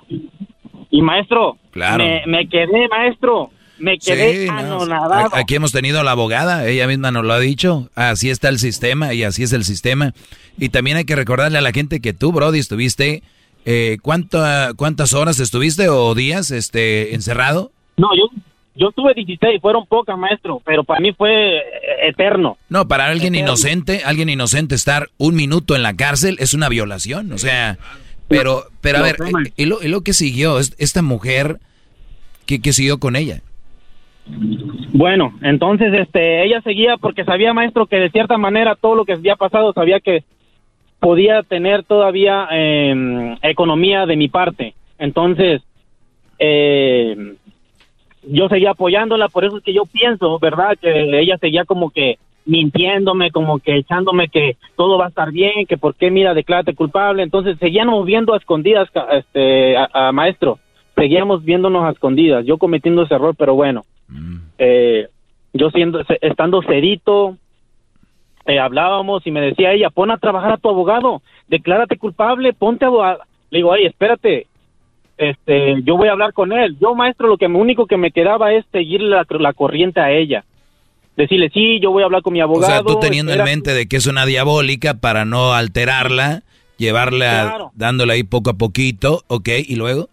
Y 0.97 1.01
maestro, 1.01 1.57
Claro. 1.71 2.03
me, 2.03 2.21
me 2.25 2.47
quedé, 2.47 2.87
maestro, 2.89 3.49
me 3.79 3.97
quedé 3.97 4.43
Sí, 4.43 4.47
anonadado. 4.49 5.29
Aquí 5.35 5.55
hemos 5.55 5.71
tenido 5.73 5.99
a 5.99 6.03
la 6.03 6.11
abogada, 6.11 6.65
ella 6.67 6.87
misma 6.87 7.11
nos 7.11 7.25
lo 7.25 7.33
ha 7.33 7.39
dicho. 7.39 7.89
Así 7.95 8.29
está 8.29 8.47
el 8.49 8.59
sistema 8.59 9.13
y 9.13 9.23
así 9.23 9.43
es 9.43 9.51
el 9.51 9.65
sistema. 9.65 10.13
Y 10.57 10.69
también 10.69 10.95
hay 10.97 11.03
que 11.05 11.15
recordarle 11.17 11.57
a 11.57 11.61
la 11.61 11.73
gente 11.73 11.99
que 11.99 12.13
tú, 12.13 12.31
Brody, 12.31 12.59
estuviste. 12.59 13.23
Eh, 13.65 13.97
¿cuánta- 14.01 14.71
¿Cuántas 14.77 15.13
horas 15.13 15.39
estuviste 15.39 15.89
o 15.89 16.15
días 16.15 16.51
este, 16.51 17.13
encerrado? 17.15 17.71
No, 17.97 18.07
yo, 18.15 18.29
yo 18.75 18.91
tuve 18.91 19.13
16, 19.15 19.59
fueron 19.61 19.85
pocas, 19.87 20.17
maestro, 20.17 20.61
pero 20.65 20.83
para 20.85 20.99
mí 21.01 21.11
fue 21.13 21.57
eh, 21.57 21.61
eterno. 22.09 22.57
No, 22.69 22.87
para 22.87 23.07
alguien 23.07 23.35
Eterno. 23.35 23.49
inocente, 23.53 24.03
alguien 24.05 24.29
inocente 24.29 24.75
estar 24.75 25.09
un 25.17 25.35
minuto 25.35 25.75
en 25.75 25.83
la 25.83 25.93
cárcel 25.95 26.37
es 26.39 26.53
una 26.53 26.69
violación. 26.69 27.33
O 27.33 27.37
sea, 27.37 27.77
pero, 28.27 28.63
pero 28.81 28.99
a 28.99 29.01
ver, 29.01 29.15
y 29.55 29.65
lo, 29.65 29.81
y 29.83 29.87
lo 29.87 30.01
que 30.01 30.13
siguió, 30.13 30.59
es- 30.59 30.75
esta 30.79 31.01
mujer, 31.01 31.57
¿qué, 32.45 32.61
qué 32.61 32.73
siguió 32.73 32.99
con 32.99 33.15
ella? 33.15 33.41
Bueno, 34.93 35.37
entonces 35.41 35.93
este, 35.93 36.43
ella 36.45 36.61
seguía 36.61 36.97
porque 36.97 37.23
sabía, 37.25 37.53
maestro, 37.53 37.85
que 37.85 37.97
de 37.97 38.09
cierta 38.09 38.37
manera 38.37 38.75
todo 38.75 38.95
lo 38.95 39.05
que 39.05 39.13
había 39.13 39.35
pasado 39.35 39.71
sabía 39.73 39.99
que 39.99 40.23
podía 40.99 41.43
tener 41.43 41.83
todavía 41.83 42.47
eh, 42.51 43.35
economía 43.43 44.05
de 44.07 44.15
mi 44.15 44.27
parte. 44.27 44.73
Entonces, 44.97 45.61
eh, 46.39 47.35
yo 48.27 48.47
seguía 48.49 48.71
apoyándola, 48.71 49.29
por 49.29 49.45
eso 49.45 49.57
es 49.57 49.63
que 49.63 49.73
yo 49.73 49.85
pienso, 49.85 50.39
¿verdad? 50.39 50.75
Que 50.81 51.19
ella 51.19 51.37
seguía 51.37 51.65
como 51.65 51.91
que 51.91 52.17
mintiéndome, 52.45 53.31
como 53.31 53.59
que 53.59 53.75
echándome 53.77 54.29
que 54.29 54.57
todo 54.75 54.97
va 54.97 55.05
a 55.05 55.09
estar 55.09 55.31
bien, 55.31 55.65
que 55.67 55.77
por 55.77 55.95
qué, 55.95 56.11
mira, 56.11 56.33
declárate 56.33 56.75
culpable. 56.75 57.23
Entonces, 57.23 57.57
seguíamos 57.59 58.05
viendo 58.05 58.33
a 58.33 58.37
escondidas, 58.37 58.87
este, 59.13 59.75
a- 59.77 59.89
a 59.93 60.11
maestro, 60.11 60.59
seguíamos 60.95 61.43
viéndonos 61.43 61.83
a 61.83 61.91
escondidas, 61.91 62.45
yo 62.45 62.57
cometiendo 62.57 63.03
ese 63.03 63.15
error, 63.15 63.35
pero 63.37 63.55
bueno. 63.55 63.81
Eh, 64.59 65.07
yo 65.53 65.69
siendo 65.71 66.01
estando 66.21 66.61
cerito 66.61 67.37
eh, 68.45 68.59
hablábamos 68.59 69.25
y 69.25 69.31
me 69.31 69.41
decía 69.41 69.71
ella 69.73 69.89
pon 69.89 70.11
a 70.11 70.17
trabajar 70.17 70.51
a 70.53 70.57
tu 70.57 70.69
abogado 70.69 71.21
declárate 71.47 71.97
culpable 71.97 72.53
ponte 72.53 72.85
abogado 72.85 73.19
le 73.49 73.59
digo 73.59 73.73
ay 73.73 73.85
espérate 73.85 74.47
este 75.17 75.81
yo 75.83 75.97
voy 75.97 76.09
a 76.09 76.11
hablar 76.11 76.33
con 76.33 76.51
él 76.51 76.77
yo 76.79 76.93
maestro 76.93 77.27
lo 77.27 77.37
que 77.37 77.47
único 77.47 77.85
que 77.87 77.97
me 77.97 78.11
quedaba 78.11 78.53
es 78.53 78.65
seguir 78.71 79.01
la, 79.01 79.25
la 79.39 79.53
corriente 79.53 79.99
a 80.01 80.11
ella 80.11 80.43
decirle 81.17 81.49
sí 81.53 81.79
yo 81.81 81.91
voy 81.91 82.03
a 82.03 82.05
hablar 82.05 82.21
con 82.21 82.33
mi 82.33 82.41
O 82.41 82.45
abogado 82.45 82.67
sea, 82.73 82.83
tú 82.83 82.99
teniendo 82.99 83.31
en 83.31 83.39
espera". 83.39 83.55
mente 83.55 83.73
de 83.73 83.87
que 83.87 83.97
es 83.97 84.07
una 84.07 84.25
diabólica 84.25 84.95
para 84.95 85.25
no 85.25 85.53
alterarla, 85.53 86.43
llevarla 86.77 87.41
Claro. 87.49 87.71
dándole 87.75 88.13
ahí 88.13 88.23
poco 88.23 88.49
a 88.49 88.53
poquito, 88.53 89.21
¿ok? 89.27 89.49
Y 89.67 89.75
luego, 89.75 90.09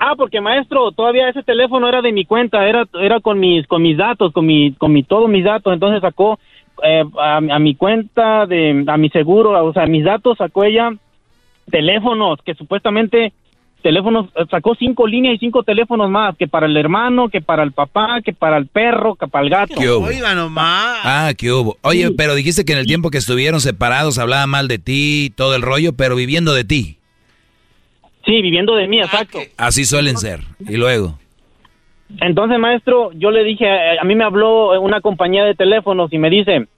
Ah, 0.00 0.14
porque 0.16 0.40
maestro, 0.40 0.90
todavía 0.92 1.28
ese 1.28 1.42
teléfono 1.44 1.88
era 1.88 2.02
de 2.02 2.12
mi 2.12 2.24
cuenta, 2.24 2.66
era 2.68 2.84
era 3.00 3.20
con 3.20 3.38
mis 3.38 3.66
con 3.66 3.80
mis 3.80 3.96
datos, 3.96 4.32
con 4.32 4.44
mi 4.44 4.72
con 4.72 4.92
mi 4.92 5.04
todos 5.04 5.30
mis 5.30 5.44
datos, 5.44 5.72
entonces 5.72 6.00
sacó 6.00 6.38
eh, 6.82 7.04
a, 7.18 7.36
a 7.36 7.58
mi 7.60 7.74
cuenta 7.76 8.44
de 8.46 8.84
a 8.86 8.96
mi 8.96 9.08
seguro, 9.10 9.64
o 9.64 9.72
sea, 9.72 9.86
mis 9.86 10.04
datos 10.04 10.36
sacó 10.36 10.64
ella 10.64 10.90
teléfonos 11.70 12.40
que 12.44 12.54
supuestamente 12.54 13.32
teléfonos 13.84 14.30
eh, 14.34 14.46
sacó 14.50 14.74
cinco 14.74 15.06
líneas 15.06 15.34
y 15.34 15.38
cinco 15.38 15.62
teléfonos 15.62 16.08
más 16.10 16.34
que 16.38 16.48
para 16.48 16.64
el 16.64 16.74
hermano, 16.74 17.28
que 17.28 17.42
para 17.42 17.62
el 17.62 17.72
papá, 17.72 18.22
que 18.24 18.32
para 18.32 18.56
el 18.56 18.66
perro, 18.66 19.14
que 19.14 19.28
para 19.28 19.44
el 19.44 19.50
gato. 19.50 19.74
¿Qué 19.78 19.90
hubo? 19.90 20.06
Oiga 20.06 20.34
nomás. 20.34 21.00
ah, 21.04 21.32
¿qué 21.36 21.52
hubo? 21.52 21.76
Oye, 21.82 22.10
pero 22.16 22.34
dijiste 22.34 22.64
que 22.64 22.72
en 22.72 22.78
el 22.78 22.86
tiempo 22.86 23.10
que 23.10 23.18
estuvieron 23.18 23.60
separados 23.60 24.18
hablaba 24.18 24.46
mal 24.46 24.68
de 24.68 24.78
ti, 24.78 25.32
todo 25.36 25.54
el 25.54 25.60
rollo, 25.60 25.92
pero 25.92 26.16
viviendo 26.16 26.54
de 26.54 26.64
ti. 26.64 26.96
Sí, 28.24 28.40
viviendo 28.40 28.74
de 28.74 28.88
mí, 28.88 29.00
exacto. 29.00 29.38
Así 29.58 29.84
suelen 29.84 30.16
ser. 30.16 30.40
Y 30.66 30.78
luego, 30.78 31.18
Entonces, 32.22 32.58
maestro, 32.58 33.12
yo 33.12 33.30
le 33.30 33.44
dije, 33.44 33.66
eh, 33.66 33.98
a 34.00 34.04
mí 34.04 34.14
me 34.14 34.24
habló 34.24 34.80
una 34.80 35.02
compañía 35.02 35.44
de 35.44 35.54
teléfonos 35.54 36.10
y 36.10 36.16
me 36.16 36.30
dice, 36.30 36.68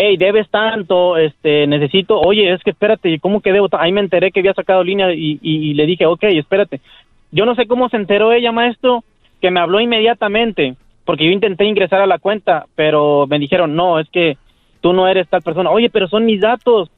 hey, 0.00 0.16
debes 0.16 0.48
tanto, 0.48 1.16
este, 1.16 1.66
necesito, 1.66 2.20
oye, 2.20 2.52
es 2.52 2.62
que 2.62 2.70
espérate, 2.70 3.18
¿cómo 3.18 3.40
que 3.40 3.52
debo? 3.52 3.68
ta-?" 3.68 3.82
Ahí 3.82 3.90
me 3.90 4.00
enteré 4.00 4.30
que 4.30 4.38
había 4.38 4.54
sacado 4.54 4.84
línea 4.84 5.12
y 5.12 5.74
le 5.74 5.86
dije, 5.86 6.06
ok, 6.06 6.22
espérate. 6.22 6.80
Yo 7.32 7.44
no 7.44 7.56
sé 7.56 7.66
cómo 7.66 7.88
se 7.88 7.96
enteró 7.96 8.32
ella, 8.32 8.52
maestro, 8.52 9.02
que 9.40 9.50
me 9.50 9.60
habló 9.60 9.80
inmediatamente, 9.80 10.76
porque 11.04 11.24
yo 11.24 11.30
intenté 11.30 11.64
ingresar 11.64 12.00
a 12.00 12.06
la 12.06 12.18
cuenta, 12.18 12.66
pero 12.76 13.26
me 13.26 13.38
dijeron, 13.38 13.74
no, 13.74 13.98
es 13.98 14.08
que 14.10 14.36
tú 14.80 14.92
no 14.92 15.08
eres 15.08 15.28
tal 15.28 15.42
persona. 15.42 15.70
Oye, 15.70 15.90
pero 15.90 16.08
son 16.08 16.24
mis 16.24 16.40
datos. 16.40 16.90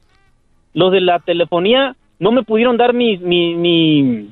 Los 0.73 0.91
de 0.91 1.01
la 1.01 1.19
telefonía 1.19 1.95
no 2.19 2.31
me 2.31 2.43
pudieron 2.43 2.77
dar 2.77 2.93
mi, 2.93 3.17
mi, 3.17 3.55
mi 3.55 4.29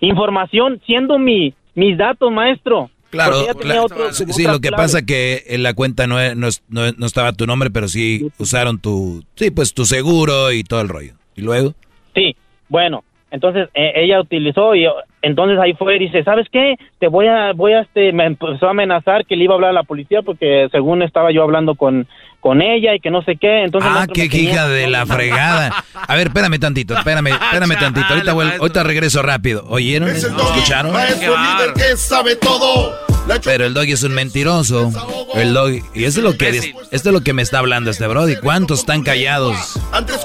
información 0.00 0.80
siendo 0.86 1.18
mi, 1.18 1.54
mis 1.74 1.96
datos, 1.96 2.32
maestro. 2.32 2.90
Claro, 3.14 3.46
claro, 3.60 3.84
otro- 3.84 4.12
sí, 4.12 4.44
lo 4.44 4.60
que 4.60 4.68
claves. 4.68 4.92
pasa 4.92 5.06
que 5.06 5.42
en 5.48 5.62
la 5.62 5.74
cuenta 5.74 6.06
no, 6.06 6.16
no, 6.34 6.48
no, 6.68 6.84
es- 6.86 6.98
no 6.98 7.06
estaba 7.06 7.32
tu 7.32 7.46
nombre, 7.46 7.70
pero 7.70 7.88
sí 7.88 8.28
usaron 8.38 8.78
tu, 8.80 9.24
sí, 9.36 9.50
pues 9.50 9.72
tu 9.74 9.84
seguro 9.84 10.52
y 10.52 10.62
todo 10.64 10.80
el 10.80 10.88
rollo. 10.88 11.14
Y 11.36 11.42
luego, 11.42 11.74
Sí, 12.14 12.36
bueno, 12.68 13.02
entonces 13.32 13.68
eh, 13.74 13.92
ella 13.96 14.20
utilizó 14.20 14.74
y 14.76 14.84
eh, 14.86 14.90
entonces 15.22 15.58
ahí 15.58 15.72
fue 15.74 15.96
y 15.96 15.98
dice, 16.00 16.22
¿sabes 16.22 16.46
qué? 16.52 16.76
Te 17.00 17.08
voy 17.08 17.26
a, 17.26 17.52
voy 17.52 17.72
a, 17.72 17.80
este, 17.80 18.12
me 18.12 18.24
empezó 18.26 18.66
a 18.68 18.70
amenazar 18.70 19.26
que 19.26 19.34
le 19.36 19.44
iba 19.44 19.54
a 19.54 19.56
hablar 19.56 19.70
a 19.70 19.74
la 19.74 19.82
policía 19.82 20.22
porque 20.22 20.68
según 20.70 21.02
estaba 21.02 21.32
yo 21.32 21.42
hablando 21.42 21.74
con, 21.74 22.06
con 22.44 22.60
ella 22.60 22.94
y 22.94 23.00
que 23.00 23.10
no 23.10 23.22
sé 23.22 23.38
qué, 23.40 23.64
entonces... 23.64 23.90
ah, 23.90 24.06
qué 24.06 24.26
hija 24.26 24.68
de 24.68 24.86
la 24.86 25.06
fregada. 25.06 25.82
A 25.94 26.14
ver, 26.14 26.26
espérame 26.26 26.58
tantito, 26.60 26.94
espérame, 26.94 27.28
espérame 27.28 27.74
tantito. 27.80 28.06
Ahorita, 28.06 28.34
vuelvo- 28.34 28.60
ahorita 28.60 28.82
regreso 28.82 29.22
rápido. 29.22 29.64
¿Oyeron? 29.66 30.10
Es 30.10 30.24
el 30.24 30.34
doggy, 30.36 30.58
¿Escucharon? 30.58 30.92
maestro 30.92 31.34
líder 31.38 31.72
que 31.72 31.96
sabe 31.96 32.36
todo. 32.36 32.94
La 33.26 33.40
Pero 33.40 33.64
el 33.64 33.72
doggy 33.72 33.92
es 33.92 34.02
un 34.02 34.12
mentiroso. 34.12 34.92
El 35.34 35.54
doggy, 35.54 35.82
y 35.94 36.04
eso 36.04 36.20
es 36.20 36.24
lo 36.24 36.36
que 36.36 36.50
esto 36.90 37.08
es 37.08 37.12
lo 37.14 37.22
que 37.22 37.32
me 37.32 37.40
está 37.40 37.60
hablando 37.60 37.90
este 37.90 38.06
brody. 38.06 38.36
¿Cuántos 38.36 38.80
están 38.80 39.02
callados 39.02 39.80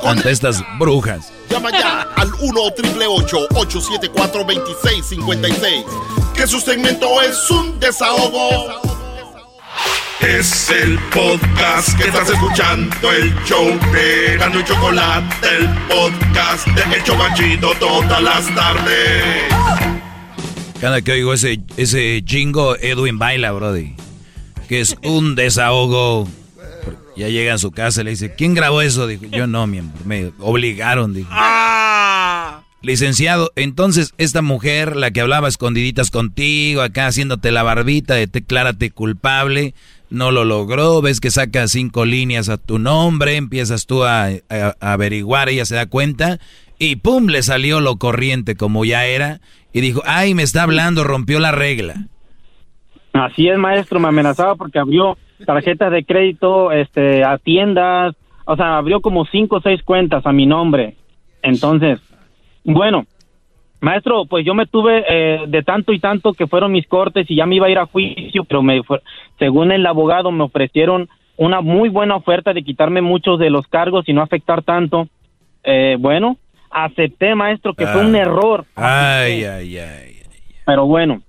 ante 0.06 0.30
estas 0.30 0.62
brujas? 0.78 1.32
Llama 1.50 1.72
ya 1.72 2.02
al 2.18 2.28
1 2.42 2.62
874 2.62 4.44
2656 4.44 5.86
Que 6.36 6.46
su 6.48 6.60
segmento 6.60 7.22
es 7.22 7.50
un 7.50 7.80
desahogo. 7.80 8.99
Es 10.22 10.70
el 10.70 11.00
podcast 11.14 11.98
que 11.98 12.08
estás 12.08 12.30
escuchando, 12.30 13.12
el 13.12 13.34
show 13.46 13.66
de 13.94 14.38
Gano 14.38 14.60
y 14.60 14.64
Chocolate, 14.64 15.48
el 15.58 15.70
podcast 15.88 16.68
de 16.68 16.96
El 16.96 17.04
Chocachito 17.04 17.72
todas 17.80 18.22
las 18.22 18.54
tardes. 18.54 19.44
Cada 20.82 21.02
que 21.02 21.14
oigo 21.14 21.34
ese, 21.34 21.60
ese 21.78 22.24
jingo, 22.26 22.76
Edwin 22.78 23.18
baila, 23.18 23.52
brody. 23.52 23.96
Que 24.68 24.82
es 24.82 24.96
un 25.04 25.36
desahogo. 25.36 26.28
Ya 27.18 27.28
llega 27.28 27.54
a 27.54 27.58
su 27.58 27.72
casa 27.72 28.02
y 28.02 28.04
le 28.06 28.12
dice, 28.12 28.34
¿quién 28.34 28.54
grabó 28.54 28.82
eso? 28.82 29.08
Dijo, 29.08 29.26
yo 29.26 29.46
no, 29.48 29.68
mi 29.68 29.80
amor, 29.80 30.06
me 30.06 30.32
obligaron, 30.40 31.14
dijo. 31.14 31.30
Licenciado, 32.82 33.52
entonces 33.58 34.14
esta 34.18 34.42
mujer, 34.42 34.96
la 34.96 35.12
que 35.12 35.20
hablaba 35.20 35.50
escondiditas 35.50 36.12
contigo, 36.12 36.82
acá 36.82 37.08
haciéndote 37.08 37.52
la 37.52 37.62
barbita 37.62 38.14
de 38.14 38.28
declárate 38.28 38.90
culpable, 38.90 39.74
no 40.10 40.32
lo 40.32 40.46
logró, 40.46 41.02
ves 41.02 41.20
que 41.20 41.30
saca 41.30 41.68
cinco 41.68 42.06
líneas 42.06 42.48
a 42.48 42.58
tu 42.58 42.80
nombre, 42.80 43.36
empiezas 43.36 43.86
tú 43.86 44.06
a, 44.06 44.28
a- 44.50 44.76
averiguar, 44.80 45.50
ella 45.50 45.66
se 45.66 45.76
da 45.76 45.88
cuenta 45.88 46.40
y 46.78 46.96
pum, 46.96 47.26
le 47.28 47.44
salió 47.44 47.82
lo 47.82 47.98
corriente 47.98 48.56
como 48.56 48.86
ya 48.86 49.06
era 49.06 49.42
y 49.74 49.82
dijo, 49.82 50.02
ay, 50.06 50.34
me 50.34 50.44
está 50.44 50.64
hablando, 50.64 51.04
rompió 51.04 51.40
la 51.40 51.52
regla. 51.52 52.06
Así 53.12 53.50
es, 53.50 53.58
maestro, 53.58 54.00
me 54.00 54.08
amenazaba 54.08 54.56
porque 54.56 54.80
abrió 54.80 55.18
tarjetas 55.46 55.92
de 55.92 56.06
crédito 56.06 56.72
este, 56.72 57.26
a 57.26 57.38
tiendas, 57.40 58.16
o 58.46 58.56
sea, 58.56 58.78
abrió 58.78 59.02
como 59.02 59.26
cinco 59.26 59.58
o 59.58 59.62
seis 59.62 59.84
cuentas 59.84 60.26
a 60.26 60.32
mi 60.32 60.46
nombre. 60.46 60.96
Entonces, 61.42 62.00
bueno, 62.74 63.06
Maestro, 63.82 64.26
pues 64.26 64.46
yo 64.46 64.54
me 64.54 64.66
tuve 64.66 65.06
eh, 65.08 65.46
de 65.48 65.64
tanto 65.64 65.94
y 65.94 66.00
tanto 66.00 66.34
que 66.34 66.48
fueron 66.48 66.72
mis 66.74 66.86
cortes 66.88 67.30
y 67.30 67.36
ya 67.36 67.46
me 67.46 67.56
iba 67.56 67.68
a 67.68 67.70
ir 67.70 67.78
a 67.78 67.86
juicio, 67.86 68.44
pero 68.44 68.62
me 68.62 68.84
fue- 68.84 69.02
según 69.38 69.72
el 69.72 69.86
abogado 69.86 70.32
me 70.32 70.44
ofrecieron 70.44 71.08
una 71.38 71.62
muy 71.62 71.88
buena 71.88 72.18
oferta 72.18 72.54
de 72.54 72.64
quitarme 72.64 73.02
muchos 73.02 73.40
de 73.40 73.50
los 73.50 73.66
cargos 73.68 74.08
y 74.10 74.14
no 74.14 74.22
afectar 74.22 74.64
tanto. 74.64 75.08
Eh, 75.64 75.96
bueno, 75.98 76.36
acepté, 76.70 77.36
maestro, 77.36 77.74
que 77.74 77.88
fue 77.88 78.02
Ah. 78.02 78.06
un 78.06 78.16
error. 78.16 78.66
Ay, 78.76 79.46
ay, 79.46 79.78
ay. 79.78 80.16
Pero 80.66 80.86
bueno, 80.86 81.22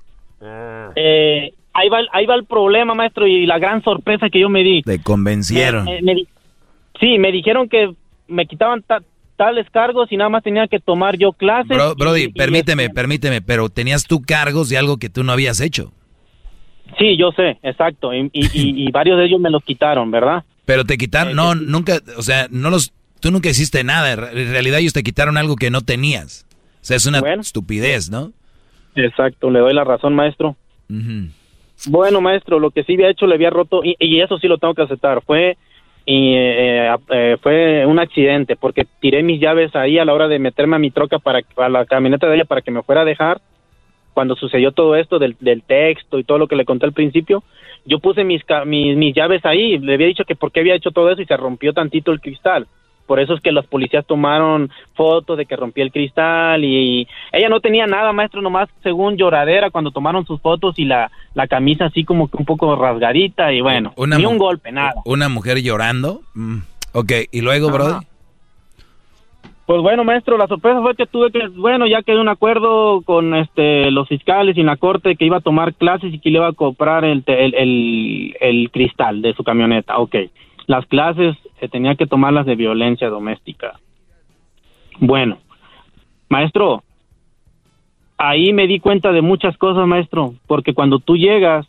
eh, 0.96 1.52
ahí, 1.72 1.88
va, 1.88 2.00
el- 2.00 2.08
ahí 2.12 2.26
va 2.26 2.34
el 2.34 2.44
problema, 2.46 2.94
maestro, 2.94 3.26
y 3.26 3.46
la 3.46 3.58
gran 3.58 3.82
sorpresa 3.82 4.28
que 4.28 4.40
yo 4.40 4.48
me 4.48 4.62
di. 4.64 4.82
Te 4.82 5.00
convencieron. 5.02 5.84
Me- 5.84 6.02
me 6.02 6.14
di- 6.16 6.28
sí, 6.98 7.18
me 7.18 7.30
dijeron 7.32 7.68
que 7.68 7.92
me 8.28 8.46
quitaban 8.46 8.82
ta- 8.82 9.02
tales 9.40 9.66
cargos 9.70 10.12
y 10.12 10.18
nada 10.18 10.28
más 10.28 10.42
tenía 10.42 10.68
que 10.68 10.80
tomar 10.80 11.16
yo 11.16 11.32
clases. 11.32 11.74
Bro- 11.74 11.94
Brody, 11.94 12.20
y- 12.20 12.24
y- 12.24 12.28
permíteme, 12.32 12.90
permíteme, 12.90 13.40
pero 13.40 13.70
tenías 13.70 14.04
tú 14.04 14.20
cargos 14.20 14.68
de 14.68 14.76
algo 14.76 14.98
que 14.98 15.08
tú 15.08 15.24
no 15.24 15.32
habías 15.32 15.62
hecho. 15.62 15.92
Sí, 16.98 17.16
yo 17.16 17.30
sé, 17.32 17.58
exacto, 17.62 18.12
y, 18.12 18.28
y- 18.34 18.90
varios 18.92 19.16
de 19.16 19.24
ellos 19.24 19.40
me 19.40 19.48
los 19.48 19.64
quitaron, 19.64 20.10
¿verdad? 20.10 20.44
Pero 20.66 20.84
te 20.84 20.98
quitaron, 20.98 21.34
no, 21.34 21.54
nunca, 21.54 22.00
o 22.18 22.22
sea, 22.22 22.48
no 22.50 22.68
los, 22.68 22.92
tú 23.20 23.30
nunca 23.30 23.48
hiciste 23.48 23.82
nada. 23.82 24.12
En 24.12 24.52
realidad 24.52 24.78
ellos 24.80 24.92
te 24.92 25.02
quitaron 25.02 25.38
algo 25.38 25.56
que 25.56 25.70
no 25.70 25.80
tenías. 25.80 26.46
O 26.74 26.84
sea, 26.84 26.98
es 26.98 27.06
una 27.06 27.20
estupidez, 27.40 28.10
¿no? 28.10 28.32
Exacto, 28.94 29.50
le 29.50 29.60
doy 29.60 29.72
la 29.72 29.84
razón, 29.84 30.14
maestro. 30.14 30.54
Bueno, 31.86 32.20
maestro, 32.20 32.58
lo 32.58 32.70
que 32.72 32.84
sí 32.84 32.92
había 32.94 33.08
hecho 33.08 33.26
le 33.26 33.36
había 33.36 33.48
roto, 33.50 33.82
y, 33.82 33.96
y 33.98 34.20
eso 34.20 34.38
sí 34.38 34.48
lo 34.48 34.58
tengo 34.58 34.74
que 34.74 34.82
aceptar, 34.82 35.22
fue 35.24 35.56
y, 36.06 36.34
eh, 36.34 36.94
eh, 37.10 37.36
fue 37.42 37.86
un 37.86 37.98
accidente, 37.98 38.56
porque 38.56 38.86
tiré 39.00 39.22
mis 39.22 39.40
llaves 39.40 39.74
ahí 39.76 39.98
a 39.98 40.04
la 40.04 40.14
hora 40.14 40.28
de 40.28 40.38
meterme 40.38 40.76
a 40.76 40.78
mi 40.78 40.90
troca 40.90 41.18
para, 41.18 41.42
la 41.68 41.84
camioneta 41.86 42.28
de 42.28 42.36
ella 42.36 42.44
para 42.44 42.62
que 42.62 42.70
me 42.70 42.82
fuera 42.82 43.02
a 43.02 43.04
dejar. 43.04 43.40
Cuando 44.12 44.34
sucedió 44.34 44.72
todo 44.72 44.96
esto 44.96 45.18
del, 45.18 45.36
texto 45.66 46.18
y 46.18 46.24
todo 46.24 46.38
lo 46.38 46.48
que 46.48 46.56
le 46.56 46.64
conté 46.64 46.86
al 46.86 46.92
principio, 46.92 47.44
yo 47.84 48.00
puse 48.00 48.24
mis, 48.24 48.42
mis, 48.66 48.96
mis 48.96 49.14
llaves 49.14 49.44
ahí, 49.44 49.78
le 49.78 49.94
había 49.94 50.08
dicho 50.08 50.24
que 50.24 50.34
por 50.34 50.50
qué 50.50 50.60
había 50.60 50.74
hecho 50.74 50.90
todo 50.90 51.10
eso 51.10 51.22
y 51.22 51.26
se 51.26 51.36
rompió 51.36 51.72
tantito 51.72 52.10
el 52.10 52.20
cristal. 52.20 52.66
Por 53.10 53.18
eso 53.18 53.34
es 53.34 53.40
que 53.40 53.50
los 53.50 53.66
policías 53.66 54.06
tomaron 54.06 54.70
fotos 54.94 55.36
de 55.36 55.44
que 55.44 55.56
rompí 55.56 55.80
el 55.80 55.90
cristal 55.90 56.64
y 56.64 57.08
ella 57.32 57.48
no 57.48 57.58
tenía 57.58 57.84
nada, 57.88 58.12
maestro, 58.12 58.40
nomás 58.40 58.68
según 58.84 59.16
lloradera 59.16 59.72
cuando 59.72 59.90
tomaron 59.90 60.24
sus 60.24 60.40
fotos 60.40 60.78
y 60.78 60.84
la, 60.84 61.10
la 61.34 61.48
camisa 61.48 61.86
así 61.86 62.04
como 62.04 62.28
que 62.30 62.36
un 62.36 62.44
poco 62.44 62.76
rasgadita 62.76 63.52
y 63.52 63.62
bueno, 63.62 63.92
Una 63.96 64.16
ni 64.16 64.26
un 64.26 64.38
golpe, 64.38 64.70
nada. 64.70 64.94
Una 65.04 65.28
mujer 65.28 65.60
llorando. 65.60 66.20
Mm, 66.34 66.58
Ok, 66.92 67.12
y 67.32 67.40
luego, 67.40 67.72
Brody. 67.72 68.06
Pues 69.66 69.82
bueno, 69.82 70.04
maestro, 70.04 70.38
la 70.38 70.46
sorpresa 70.46 70.80
fue 70.80 70.94
que 70.94 71.06
tuve 71.06 71.32
que, 71.32 71.48
bueno, 71.48 71.88
ya 71.88 72.02
quedé 72.02 72.20
un 72.20 72.28
acuerdo 72.28 73.02
con 73.02 73.34
este 73.34 73.90
los 73.90 74.06
fiscales 74.06 74.56
y 74.56 74.60
en 74.60 74.66
la 74.66 74.76
corte 74.76 75.16
que 75.16 75.24
iba 75.24 75.38
a 75.38 75.40
tomar 75.40 75.74
clases 75.74 76.14
y 76.14 76.20
que 76.20 76.30
le 76.30 76.38
iba 76.38 76.46
a 76.46 76.52
comprar 76.52 77.04
el, 77.04 77.24
el, 77.26 77.54
el, 77.54 78.36
el 78.40 78.70
cristal 78.70 79.20
de 79.20 79.34
su 79.34 79.42
camioneta. 79.42 79.98
Ok, 79.98 80.14
las 80.70 80.86
clases 80.86 81.36
eh, 81.60 81.68
tenía 81.68 81.96
que 81.96 82.06
tomarlas 82.06 82.46
de 82.46 82.54
violencia 82.54 83.08
doméstica. 83.08 83.80
Bueno, 85.00 85.38
maestro, 86.28 86.84
ahí 88.16 88.52
me 88.52 88.68
di 88.68 88.78
cuenta 88.78 89.10
de 89.10 89.20
muchas 89.20 89.56
cosas, 89.56 89.88
maestro, 89.88 90.34
porque 90.46 90.72
cuando 90.72 91.00
tú 91.00 91.16
llegas, 91.16 91.66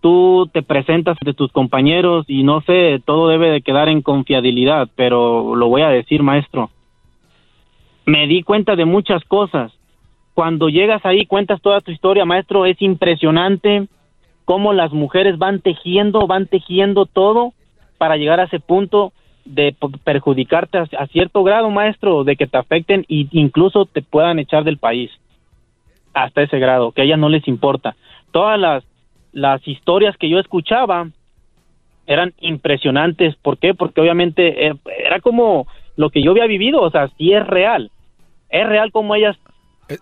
tú 0.00 0.48
te 0.54 0.62
presentas 0.62 1.18
de 1.22 1.34
tus 1.34 1.52
compañeros 1.52 2.24
y 2.28 2.44
no 2.44 2.62
sé, 2.62 2.98
todo 3.04 3.28
debe 3.28 3.50
de 3.50 3.60
quedar 3.60 3.90
en 3.90 4.00
confiabilidad, 4.00 4.88
pero 4.96 5.54
lo 5.54 5.68
voy 5.68 5.82
a 5.82 5.90
decir, 5.90 6.22
maestro. 6.22 6.70
Me 8.06 8.26
di 8.26 8.42
cuenta 8.42 8.74
de 8.74 8.86
muchas 8.86 9.22
cosas. 9.24 9.70
Cuando 10.32 10.70
llegas 10.70 11.04
ahí, 11.04 11.26
cuentas 11.26 11.60
toda 11.60 11.82
tu 11.82 11.90
historia, 11.90 12.24
maestro, 12.24 12.64
es 12.64 12.80
impresionante 12.80 13.86
cómo 14.46 14.72
las 14.72 14.94
mujeres 14.94 15.36
van 15.36 15.60
tejiendo, 15.60 16.26
van 16.26 16.46
tejiendo 16.46 17.04
todo 17.04 17.52
para 17.98 18.16
llegar 18.16 18.40
a 18.40 18.44
ese 18.44 18.60
punto 18.60 19.12
de 19.44 19.74
perjudicarte 20.04 20.78
a, 20.78 21.06
cierto 21.08 21.42
grado, 21.42 21.70
maestro, 21.70 22.24
de 22.24 22.36
que 22.36 22.46
te 22.46 22.56
afecten 22.58 23.00
e 23.08 23.26
incluso 23.32 23.86
te 23.86 24.02
puedan 24.02 24.38
echar 24.38 24.64
del 24.64 24.78
país. 24.78 25.10
Hasta 26.14 26.42
ese 26.42 26.58
grado, 26.58 26.92
que 26.92 27.02
a 27.02 27.04
ellas 27.04 27.18
no 27.18 27.28
les 27.28 27.46
importa. 27.48 27.96
Todas 28.30 28.58
las, 28.58 28.84
las 29.32 29.66
historias 29.66 30.16
que 30.16 30.28
yo 30.28 30.38
escuchaba 30.38 31.08
eran 32.06 32.32
impresionantes. 32.40 33.36
¿Por 33.36 33.58
qué? 33.58 33.74
Porque 33.74 34.00
obviamente 34.00 34.68
eh, 34.68 34.74
era 35.04 35.20
como 35.20 35.66
lo 35.96 36.10
que 36.10 36.22
yo 36.22 36.30
había 36.32 36.46
vivido, 36.46 36.80
o 36.80 36.90
sea, 36.90 37.08
sí 37.18 37.32
es 37.32 37.46
real. 37.46 37.90
Es 38.50 38.66
real 38.66 38.90
como 38.92 39.14
ellas 39.14 39.36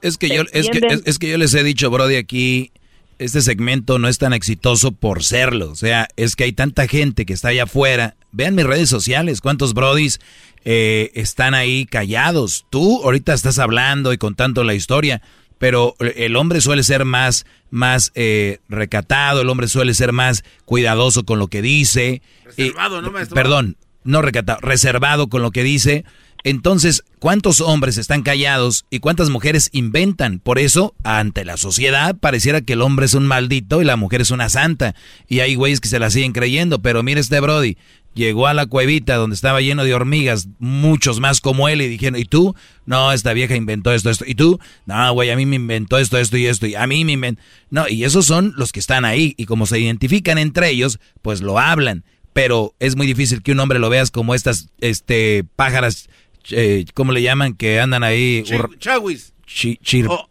Es- 0.02 0.18
que 0.18 0.28
yo, 0.28 0.42
es 0.52 0.70
que, 0.70 0.78
es, 0.86 1.06
es 1.06 1.18
que 1.18 1.30
yo 1.30 1.38
les 1.38 1.54
he 1.54 1.62
dicho, 1.62 1.90
Brody, 1.90 2.16
aquí 2.16 2.70
este 3.18 3.40
segmento 3.42 3.98
no 3.98 4.08
es 4.08 4.18
tan 4.18 4.32
exitoso 4.32 4.92
por 4.92 5.24
serlo. 5.24 5.70
O 5.70 5.76
sea, 5.76 6.08
es 6.16 6.36
que 6.36 6.44
hay 6.44 6.52
tanta 6.52 6.86
gente 6.86 7.26
que 7.26 7.32
está 7.32 7.48
allá 7.48 7.64
afuera. 7.64 8.16
Vean 8.32 8.54
mis 8.54 8.66
redes 8.66 8.88
sociales, 8.88 9.40
cuántos 9.40 9.74
Brodis 9.74 10.20
eh, 10.64 11.10
están 11.14 11.54
ahí 11.54 11.86
callados. 11.86 12.66
Tú 12.70 13.02
ahorita 13.04 13.32
estás 13.32 13.58
hablando 13.58 14.12
y 14.12 14.18
contando 14.18 14.64
la 14.64 14.74
historia, 14.74 15.22
pero 15.58 15.94
el 16.00 16.36
hombre 16.36 16.60
suele 16.60 16.82
ser 16.82 17.04
más, 17.04 17.46
más 17.70 18.12
eh, 18.14 18.58
recatado, 18.68 19.40
el 19.40 19.48
hombre 19.48 19.68
suele 19.68 19.94
ser 19.94 20.12
más 20.12 20.44
cuidadoso 20.64 21.24
con 21.24 21.38
lo 21.38 21.48
que 21.48 21.62
dice. 21.62 22.20
Reservado, 22.44 23.00
¿no, 23.00 23.10
maestro? 23.10 23.34
Perdón, 23.34 23.76
no 24.04 24.22
recatado, 24.22 24.58
reservado 24.60 25.28
con 25.28 25.40
lo 25.42 25.50
que 25.50 25.62
dice. 25.62 26.04
Entonces, 26.46 27.02
¿cuántos 27.18 27.60
hombres 27.60 27.98
están 27.98 28.22
callados 28.22 28.86
y 28.88 29.00
cuántas 29.00 29.30
mujeres 29.30 29.68
inventan? 29.72 30.38
Por 30.38 30.60
eso, 30.60 30.94
ante 31.02 31.44
la 31.44 31.56
sociedad, 31.56 32.14
pareciera 32.14 32.60
que 32.60 32.74
el 32.74 32.82
hombre 32.82 33.06
es 33.06 33.14
un 33.14 33.26
maldito 33.26 33.82
y 33.82 33.84
la 33.84 33.96
mujer 33.96 34.20
es 34.20 34.30
una 34.30 34.48
santa. 34.48 34.94
Y 35.26 35.40
hay 35.40 35.56
güeyes 35.56 35.80
que 35.80 35.88
se 35.88 35.98
la 35.98 36.08
siguen 36.08 36.32
creyendo. 36.32 36.80
Pero 36.80 37.02
mire 37.02 37.20
este 37.20 37.40
Brody, 37.40 37.76
llegó 38.14 38.46
a 38.46 38.54
la 38.54 38.66
cuevita 38.66 39.16
donde 39.16 39.34
estaba 39.34 39.60
lleno 39.60 39.82
de 39.82 39.92
hormigas, 39.92 40.46
muchos 40.60 41.18
más 41.18 41.40
como 41.40 41.68
él, 41.68 41.82
y 41.82 41.88
dijeron, 41.88 42.16
¿y 42.16 42.26
tú? 42.26 42.54
No, 42.84 43.12
esta 43.12 43.32
vieja 43.32 43.56
inventó 43.56 43.92
esto, 43.92 44.08
esto. 44.08 44.24
¿Y 44.24 44.36
tú? 44.36 44.60
No, 44.84 45.12
güey, 45.14 45.30
a 45.30 45.36
mí 45.36 45.46
me 45.46 45.56
inventó 45.56 45.98
esto, 45.98 46.16
esto 46.16 46.36
y 46.36 46.46
esto. 46.46 46.68
Y 46.68 46.76
a 46.76 46.86
mí 46.86 47.04
me 47.04 47.10
inventó... 47.10 47.42
No, 47.70 47.88
y 47.88 48.04
esos 48.04 48.24
son 48.24 48.52
los 48.56 48.70
que 48.70 48.78
están 48.78 49.04
ahí. 49.04 49.34
Y 49.36 49.46
como 49.46 49.66
se 49.66 49.80
identifican 49.80 50.38
entre 50.38 50.70
ellos, 50.70 51.00
pues 51.22 51.40
lo 51.40 51.58
hablan. 51.58 52.04
Pero 52.36 52.74
es 52.80 52.96
muy 52.96 53.06
difícil 53.06 53.42
que 53.42 53.52
un 53.52 53.60
hombre 53.60 53.78
lo 53.78 53.88
veas 53.88 54.10
como 54.10 54.34
estas 54.34 54.68
este 54.80 55.42
pájaras, 55.56 56.10
eh, 56.50 56.84
¿cómo 56.94 57.12
le 57.12 57.22
llaman? 57.22 57.54
Que 57.54 57.80
andan 57.80 58.02
ahí... 58.04 58.42
hur- 58.46 58.78
Chawis. 58.78 59.32
chi- 59.46 59.78
chir- 59.82 60.06
es, 60.08 60.28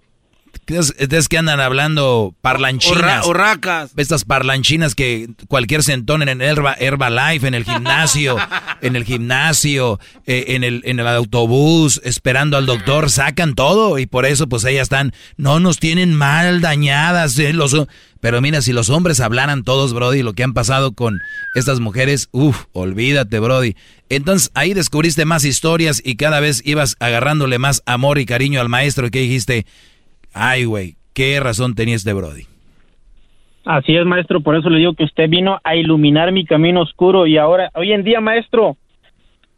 es 0.67 1.29
que 1.29 1.37
andan 1.37 1.59
hablando 1.59 2.35
parlanchinas. 2.41 3.25
Urracas. 3.25 3.91
Estas 3.97 4.25
parlanchinas 4.25 4.95
que 4.95 5.29
cualquier 5.47 5.83
sentón 5.83 6.21
en 6.21 6.29
el 6.29 6.41
Herba, 6.41 6.73
Herbalife, 6.73 7.47
en 7.47 7.53
el 7.53 7.63
gimnasio, 7.63 8.37
en 8.81 8.95
el 8.95 9.03
gimnasio, 9.03 9.99
eh, 10.25 10.45
en, 10.49 10.63
el, 10.63 10.81
en 10.85 10.99
el 10.99 11.07
autobús, 11.07 12.01
esperando 12.03 12.57
al 12.57 12.65
doctor, 12.65 13.09
sacan 13.09 13.53
todo 13.53 13.99
y 13.99 14.07
por 14.07 14.25
eso 14.25 14.47
pues 14.47 14.65
ellas 14.65 14.83
están, 14.83 15.13
no 15.37 15.59
nos 15.59 15.79
tienen 15.79 16.13
mal 16.15 16.61
dañadas. 16.61 17.37
eh, 17.37 17.53
los, 17.53 17.75
pero 18.19 18.41
mira, 18.41 18.61
si 18.63 18.73
los 18.73 18.89
hombres 18.89 19.19
hablaran 19.19 19.63
todos, 19.63 19.93
Brody, 19.93 20.23
lo 20.23 20.33
que 20.33 20.43
han 20.43 20.53
pasado 20.53 20.93
con 20.93 21.19
estas 21.53 21.79
mujeres, 21.79 22.29
uff, 22.31 22.63
olvídate, 22.73 23.39
Brody. 23.39 23.75
Entonces 24.09 24.49
ahí 24.55 24.73
descubriste 24.73 25.25
más 25.25 25.45
historias 25.45 26.01
y 26.03 26.15
cada 26.15 26.39
vez 26.39 26.61
ibas 26.65 26.95
agarrándole 26.99 27.59
más 27.59 27.83
amor 27.85 28.17
y 28.17 28.25
cariño 28.25 28.61
al 28.61 28.69
maestro 28.69 29.11
que 29.11 29.19
dijiste, 29.19 29.65
ay, 30.35 30.65
güey, 30.65 30.95
qué 31.13 31.39
razón 31.39 31.73
tenía 31.73 31.95
este 31.95 32.13
Brody. 32.13 32.43
Así 33.65 33.95
es, 33.95 34.05
maestro, 34.05 34.41
por 34.41 34.55
eso 34.55 34.69
le 34.69 34.77
digo 34.77 34.93
que 34.93 35.05
usted 35.05 35.27
vino 35.27 35.59
a 35.63 35.75
iluminar 35.75 36.31
mi 36.31 36.45
camino 36.45 36.81
oscuro 36.81 37.25
y 37.25 37.37
ahora, 37.39 37.71
hoy 37.73 37.93
en 37.93 38.03
día, 38.03 38.21
maestro, 38.21 38.77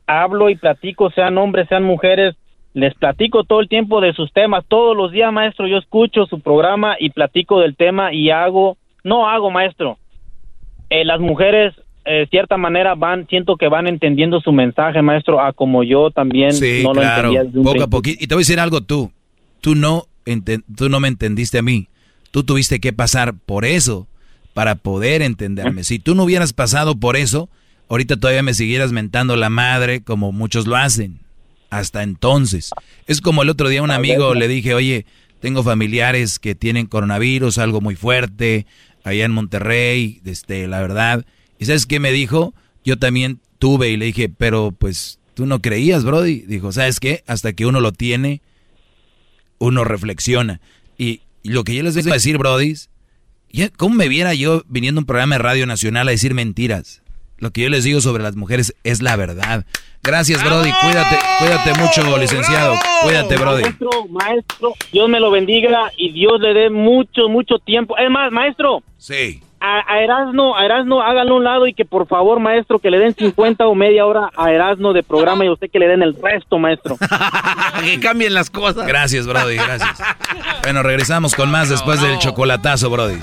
hablo 0.05 0.49
y 0.49 0.55
platico, 0.55 1.11
sean 1.11 1.37
hombres, 1.37 1.67
sean 1.67 1.83
mujeres, 1.83 2.35
les 2.73 2.93
platico 2.93 3.43
todo 3.43 3.59
el 3.59 3.67
tiempo 3.67 3.99
de 3.99 4.13
sus 4.13 4.31
temas, 4.31 4.63
todos 4.67 4.95
los 4.95 5.11
días, 5.11 5.33
maestro, 5.33 5.67
yo 5.67 5.77
escucho 5.77 6.25
su 6.27 6.39
programa 6.39 6.95
y 6.97 7.09
platico 7.09 7.59
del 7.59 7.75
tema 7.75 8.13
y 8.13 8.29
hago, 8.29 8.77
no 9.03 9.27
hago, 9.27 9.51
maestro, 9.51 9.97
eh, 10.89 11.03
las 11.03 11.19
mujeres, 11.19 11.73
eh, 12.05 12.27
cierta 12.29 12.55
manera, 12.55 12.95
van, 12.95 13.27
siento 13.27 13.57
que 13.57 13.67
van 13.67 13.87
entendiendo 13.87 14.39
su 14.39 14.53
mensaje, 14.53 15.01
maestro, 15.01 15.41
a 15.41 15.51
como 15.51 15.83
yo 15.83 16.11
también 16.11 16.53
Sí, 16.53 16.81
no 16.81 16.93
lo 16.93 17.01
claro, 17.01 17.15
entendía 17.15 17.43
desde 17.43 17.59
un 17.59 17.65
poco 17.65 17.83
a 17.83 17.87
poquito. 17.87 18.23
Y 18.23 18.27
te 18.27 18.35
voy 18.35 18.41
a 18.41 18.45
decir 18.45 18.59
algo 18.61 18.79
tú, 18.79 19.11
tú 19.59 19.75
no, 19.75 20.03
tú 20.75 20.89
no 20.89 20.99
me 20.99 21.07
entendiste 21.07 21.59
a 21.59 21.61
mí, 21.61 21.87
tú 22.31 22.43
tuviste 22.43 22.79
que 22.79 22.93
pasar 22.93 23.33
por 23.33 23.65
eso 23.65 24.07
para 24.53 24.75
poder 24.75 25.21
entenderme. 25.21 25.83
Si 25.83 25.99
tú 25.99 26.15
no 26.15 26.23
hubieras 26.23 26.53
pasado 26.53 26.99
por 26.99 27.15
eso, 27.15 27.49
ahorita 27.89 28.17
todavía 28.17 28.43
me 28.43 28.53
siguieras 28.53 28.91
mentando 28.91 29.35
la 29.35 29.49
madre 29.49 30.01
como 30.01 30.31
muchos 30.31 30.67
lo 30.67 30.75
hacen. 30.75 31.19
Hasta 31.69 32.03
entonces. 32.03 32.71
Es 33.07 33.21
como 33.21 33.43
el 33.43 33.49
otro 33.49 33.69
día 33.69 33.83
un 33.83 33.91
amigo 33.91 34.33
le 34.33 34.47
dije, 34.47 34.73
oye, 34.73 35.05
tengo 35.39 35.63
familiares 35.63 36.39
que 36.39 36.55
tienen 36.55 36.87
coronavirus, 36.87 37.57
algo 37.57 37.81
muy 37.81 37.95
fuerte, 37.95 38.65
allá 39.03 39.25
en 39.25 39.31
Monterrey, 39.31 40.21
este, 40.25 40.67
la 40.67 40.81
verdad. 40.81 41.25
¿Y 41.59 41.65
sabes 41.65 41.85
qué 41.85 41.99
me 41.99 42.11
dijo? 42.11 42.53
Yo 42.83 42.97
también 42.97 43.39
tuve 43.59 43.89
y 43.89 43.97
le 43.97 44.05
dije, 44.05 44.29
pero 44.29 44.73
pues 44.77 45.19
tú 45.33 45.45
no 45.45 45.61
creías, 45.61 46.03
Brody. 46.03 46.41
Dijo, 46.47 46.71
¿sabes 46.71 46.99
qué? 46.99 47.23
Hasta 47.27 47.53
que 47.53 47.65
uno 47.65 47.79
lo 47.79 47.91
tiene, 47.91 48.41
uno 49.59 49.83
reflexiona. 49.83 50.59
Y, 50.97 51.21
y 51.43 51.49
lo 51.49 51.63
que 51.63 51.75
yo 51.75 51.83
les 51.83 51.95
vengo 51.95 52.11
a 52.11 52.15
decir, 52.15 52.37
Brody, 52.37 52.73
¿cómo 53.77 53.95
me 53.95 54.07
viera 54.07 54.33
yo 54.33 54.63
viniendo 54.67 54.99
a 54.99 55.01
un 55.01 55.05
programa 55.05 55.35
de 55.35 55.39
Radio 55.39 55.65
Nacional 55.65 56.07
a 56.07 56.11
decir 56.11 56.33
mentiras? 56.33 57.01
Lo 57.39 57.51
que 57.51 57.61
yo 57.61 57.69
les 57.69 57.83
digo 57.83 58.01
sobre 58.01 58.23
las 58.23 58.35
mujeres 58.35 58.75
es 58.83 59.01
la 59.01 59.15
verdad. 59.15 59.65
Gracias, 60.01 60.43
Brody. 60.43 60.71
Cuídate, 60.81 61.17
cuídate 61.39 61.79
mucho, 61.79 62.17
licenciado. 62.17 62.75
Cuídate, 63.03 63.35
Brody. 63.35 63.63
Maestro, 63.63 63.89
maestro, 64.09 64.73
Dios 64.91 65.09
me 65.09 65.19
lo 65.19 65.29
bendiga 65.29 65.91
y 65.97 66.13
Dios 66.13 66.39
le 66.39 66.53
dé 66.53 66.69
mucho, 66.69 67.29
mucho 67.29 67.59
tiempo. 67.59 67.97
Es 67.97 68.09
más, 68.09 68.31
maestro. 68.31 68.81
Sí. 68.97 69.41
A, 69.59 69.91
a 69.91 70.01
Erasno, 70.01 70.55
a 70.55 70.65
Erasno, 70.65 71.01
háganlo 71.01 71.33
a 71.33 71.37
un 71.37 71.43
lado 71.43 71.67
y 71.67 71.73
que 71.73 71.85
por 71.85 72.07
favor, 72.07 72.39
maestro, 72.39 72.79
que 72.79 72.91
le 72.91 72.99
den 72.99 73.15
50 73.15 73.67
o 73.67 73.75
media 73.75 74.05
hora 74.05 74.29
a 74.37 74.51
Erasno 74.51 74.93
de 74.93 75.03
programa 75.03 75.45
y 75.45 75.47
a 75.47 75.53
usted 75.53 75.69
que 75.71 75.79
le 75.79 75.87
den 75.87 76.03
el 76.03 76.15
resto, 76.21 76.59
maestro. 76.59 76.97
que 77.83 77.99
cambien 77.99 78.33
las 78.33 78.49
cosas. 78.49 78.85
Gracias, 78.85 79.25
Brody, 79.25 79.55
gracias. 79.55 80.01
Bueno, 80.63 80.83
regresamos 80.83 81.33
con 81.33 81.49
más 81.49 81.69
después 81.69 82.01
del 82.01 82.19
chocolatazo, 82.19 82.89
Brody. 82.89 83.19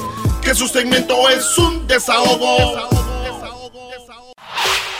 Que 0.42 0.55
su 0.55 0.68
segmento 0.68 1.28
es 1.31 1.57
un 1.58 1.86
desahogo. 1.86 2.89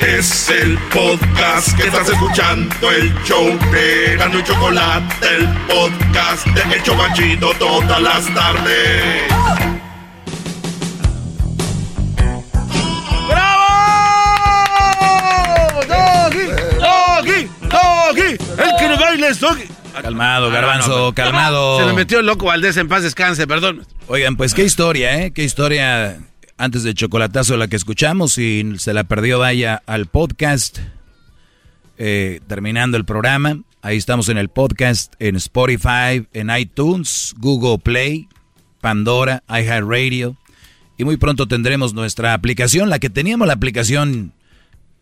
Es 0.00 0.49
el 0.50 0.76
podcast 0.92 1.74
que 1.76 1.86
estás 1.86 2.08
escuchando, 2.10 2.91
el 2.91 3.15
show 3.24 3.47
de 3.73 4.16
Gano 4.18 4.39
y 4.39 4.44
Chocolate, 4.44 5.26
el 5.26 5.49
podcast 5.66 6.47
de 6.47 6.76
Hecho 6.76 6.94
Banchito 6.97 7.55
todas 7.55 8.00
las 8.02 8.26
tardes. 8.34 9.23
¡Bravo! 14.84 15.81
¡Doggy! 15.89 16.47
¡Doggy! 16.78 17.49
¡Doggy! 17.75 18.33
El 18.33 18.77
que 18.78 18.89
no 18.89 18.99
baila 18.99 19.28
es 19.28 19.41
Doggy. 19.41 19.65
Calmado, 20.01 20.51
garbanzo, 20.51 21.12
calmado. 21.15 21.78
Se 21.78 21.86
me 21.86 21.93
metió 21.93 22.20
el 22.20 22.27
loco 22.27 22.47
Valdés 22.47 22.77
en 22.77 22.89
paz 22.89 23.03
descanse, 23.03 23.47
perdón. 23.47 23.86
Oigan, 24.09 24.36
pues 24.36 24.55
qué 24.55 24.65
historia, 24.65 25.23
¿eh? 25.23 25.31
Qué 25.33 25.44
historia 25.44 26.19
antes 26.59 26.83
de 26.83 26.94
chocolatazo 26.94 27.57
la 27.57 27.69
que 27.69 27.77
escuchamos. 27.77 28.33
Si 28.35 28.65
se 28.78 28.93
la 28.93 29.05
perdió, 29.05 29.39
vaya 29.39 29.83
al 29.86 30.07
podcast. 30.07 30.78
eh, 31.97 32.41
terminando 32.49 32.97
el 32.97 33.05
programa. 33.05 33.59
Ahí 33.83 33.97
estamos 33.99 34.28
en 34.28 34.39
el 34.39 34.49
podcast, 34.49 35.15
en 35.20 35.36
Spotify, 35.36 36.27
en 36.33 36.51
iTunes, 36.57 37.35
Google 37.39 37.78
Play, 37.78 38.28
Pandora, 38.81 39.43
iHeartRadio. 39.49 40.36
Y 40.97 41.05
muy 41.05 41.17
pronto 41.19 41.47
tendremos 41.47 41.93
nuestra 41.94 42.35
aplicación, 42.35 42.89
la 42.89 42.99
que 42.99 43.11
teníamos 43.11 43.47
la 43.47 43.55
aplicación 43.55 44.33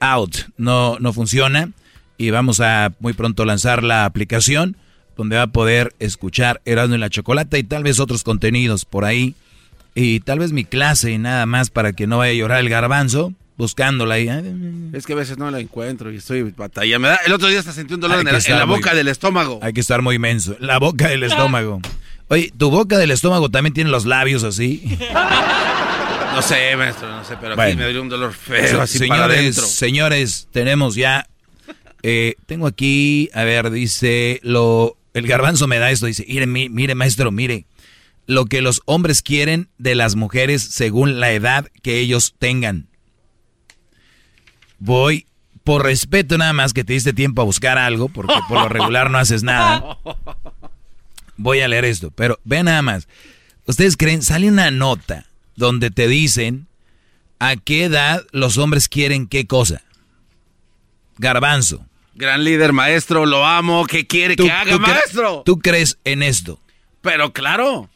out, 0.01 0.37
no, 0.57 0.99
no 0.99 1.13
funciona. 1.13 1.71
Y 2.23 2.31
vamos 2.31 2.61
a 2.61 2.93
muy 3.01 3.15
pronto 3.15 3.45
lanzar 3.45 3.83
la 3.83 4.05
aplicación 4.05 4.77
donde 5.17 5.35
va 5.35 5.43
a 5.43 5.47
poder 5.49 5.93
escuchar 5.99 6.61
Erasmo 6.65 6.95
y 6.95 6.99
la 6.99 7.11
Chocolata 7.11 7.59
y 7.59 7.65
tal 7.65 7.83
vez 7.83 7.99
otros 7.99 8.23
contenidos 8.23 8.85
por 8.85 9.05
ahí. 9.05 9.35
Y 9.97 10.21
tal 10.21 10.39
vez 10.39 10.53
mi 10.53 10.65
clase 10.65 11.11
y 11.11 11.19
nada 11.19 11.47
más 11.47 11.71
para 11.71 11.93
que 11.95 12.07
no 12.07 12.19
vaya 12.19 12.31
a 12.31 12.35
llorar 12.37 12.61
el 12.61 12.69
garbanzo 12.69 13.33
buscándola 13.57 14.15
ahí. 14.15 14.29
Es 14.93 15.05
que 15.05 15.15
a 15.15 15.17
veces 15.17 15.37
no 15.37 15.51
la 15.51 15.59
encuentro 15.59 16.13
y 16.13 16.19
estoy 16.19 16.43
batallando. 16.57 17.01
Me 17.01 17.09
da- 17.09 17.21
El 17.27 17.33
otro 17.33 17.49
día 17.49 17.59
hasta 17.59 17.73
sentí 17.73 17.95
un 17.95 18.01
dolor 18.01 18.21
en, 18.21 18.29
el- 18.29 18.35
la 18.57 18.67
muy- 18.67 18.77
boca 18.77 18.95
del 18.95 19.09
estómago. 19.09 19.59
Hay 19.61 19.73
que 19.73 19.81
estar 19.81 20.01
muy 20.01 20.15
inmenso. 20.15 20.55
La 20.61 20.79
boca 20.79 21.09
del 21.09 21.25
estómago. 21.25 21.81
Oye, 22.29 22.53
¿tu 22.57 22.71
boca 22.71 22.99
del 22.99 23.11
estómago 23.11 23.49
también 23.51 23.75
tiene 23.75 23.91
los 23.91 24.07
labios 24.07 24.45
así? 24.45 24.97
No 26.35 26.41
sé, 26.41 26.75
maestro, 26.77 27.11
no 27.11 27.23
sé, 27.27 27.35
pero 27.39 27.53
aquí 27.53 27.57
Bueno. 27.57 27.83
me 27.83 27.89
dio 27.91 28.01
un 28.01 28.09
dolor 28.09 28.33
feo, 28.33 28.81
así 28.81 28.97
señores, 28.97 29.55
señores, 29.57 30.49
tenemos 30.51 30.95
ya. 30.95 31.27
Eh, 32.03 32.35
tengo 32.47 32.67
aquí, 32.67 33.31
a 33.35 33.45
ver, 33.45 33.71
dice 33.71 34.41
lo. 34.43 34.97
El 35.15 35.27
garbanzo 35.27 35.67
me 35.67 35.79
da 35.79 35.91
esto, 35.91 36.07
dice, 36.07 36.25
mire, 36.27 36.47
mi- 36.47 36.69
mire, 36.71 36.95
maestro, 36.95 37.31
mire. 37.31 37.67
Lo 38.27 38.47
que 38.47 38.63
los 38.63 38.81
hombres 38.87 39.21
quieren 39.21 39.69
de 39.79 39.95
las 39.95 40.15
mujeres 40.17 40.63
según 40.63 41.21
la 41.21 41.33
edad 41.33 41.69
que 41.83 41.99
ellos 41.99 42.35
tengan. 42.39 42.87
Voy, 44.79 45.27
por 45.65 45.83
respeto 45.85 46.39
nada 46.39 46.53
más 46.53 46.73
que 46.73 46.85
te 46.85 46.93
diste 46.93 47.13
tiempo 47.13 47.43
a 47.43 47.45
buscar 47.45 47.79
algo, 47.79 48.09
porque 48.09 48.35
por 48.49 48.61
lo 48.63 48.69
regular 48.69 49.11
no 49.11 49.19
haces 49.19 49.43
nada. 49.43 49.99
Voy 51.37 51.61
a 51.61 51.69
leer 51.69 51.85
esto, 51.85 52.11
pero 52.11 52.39
ve 52.45 52.63
nada 52.63 52.83
más. 52.83 53.09
¿Ustedes 53.67 53.97
creen? 53.97 54.23
Sale 54.23 54.49
una 54.49 54.71
nota 54.71 55.27
donde 55.57 55.91
te 55.91 56.09
dicen 56.09 56.67
a 57.39 57.57
qué 57.57 57.85
edad 57.85 58.25
los 58.33 58.57
hombres 58.59 58.89
quieren 58.89 59.27
qué 59.27 59.47
cosa. 59.47 59.83
Garbanzo. 61.19 61.85
Gran 62.15 62.45
líder, 62.45 62.73
maestro, 62.73 63.25
lo 63.27 63.45
amo. 63.47 63.87
¿Qué 63.87 64.07
quiere 64.07 64.37
¿Tú- 64.37 64.45
que 64.45 64.51
haga, 64.51 64.73
tú 64.73 64.81
maestro? 64.81 65.43
¿Tú 65.45 65.59
crees 65.59 65.99
en 66.05 66.23
esto? 66.23 66.61
Pero 67.01 67.33
claro. 67.33 67.89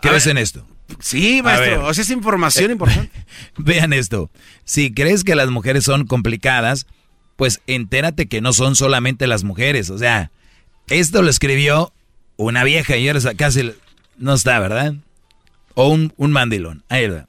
¿Crees 0.00 0.24
ver. 0.24 0.32
en 0.32 0.38
esto? 0.42 0.66
Sí, 0.98 1.42
maestro. 1.42 1.86
O 1.86 1.94
sea, 1.94 2.02
es 2.02 2.10
información 2.10 2.70
importante. 2.72 3.10
Vean 3.56 3.92
esto. 3.92 4.30
Si 4.64 4.92
crees 4.92 5.22
que 5.24 5.34
las 5.34 5.50
mujeres 5.50 5.84
son 5.84 6.06
complicadas, 6.06 6.86
pues 7.36 7.60
entérate 7.66 8.26
que 8.26 8.40
no 8.40 8.52
son 8.52 8.74
solamente 8.76 9.26
las 9.26 9.44
mujeres. 9.44 9.90
O 9.90 9.98
sea, 9.98 10.30
esto 10.88 11.22
lo 11.22 11.30
escribió 11.30 11.92
una 12.36 12.64
vieja 12.64 12.96
y 12.96 13.06
ahora 13.08 13.20
casi 13.36 13.72
no 14.16 14.34
está, 14.34 14.58
¿verdad? 14.58 14.94
O 15.74 15.88
un, 15.88 16.12
un 16.16 16.32
mandilón. 16.32 16.82
Ahí 16.88 17.06
va. 17.08 17.26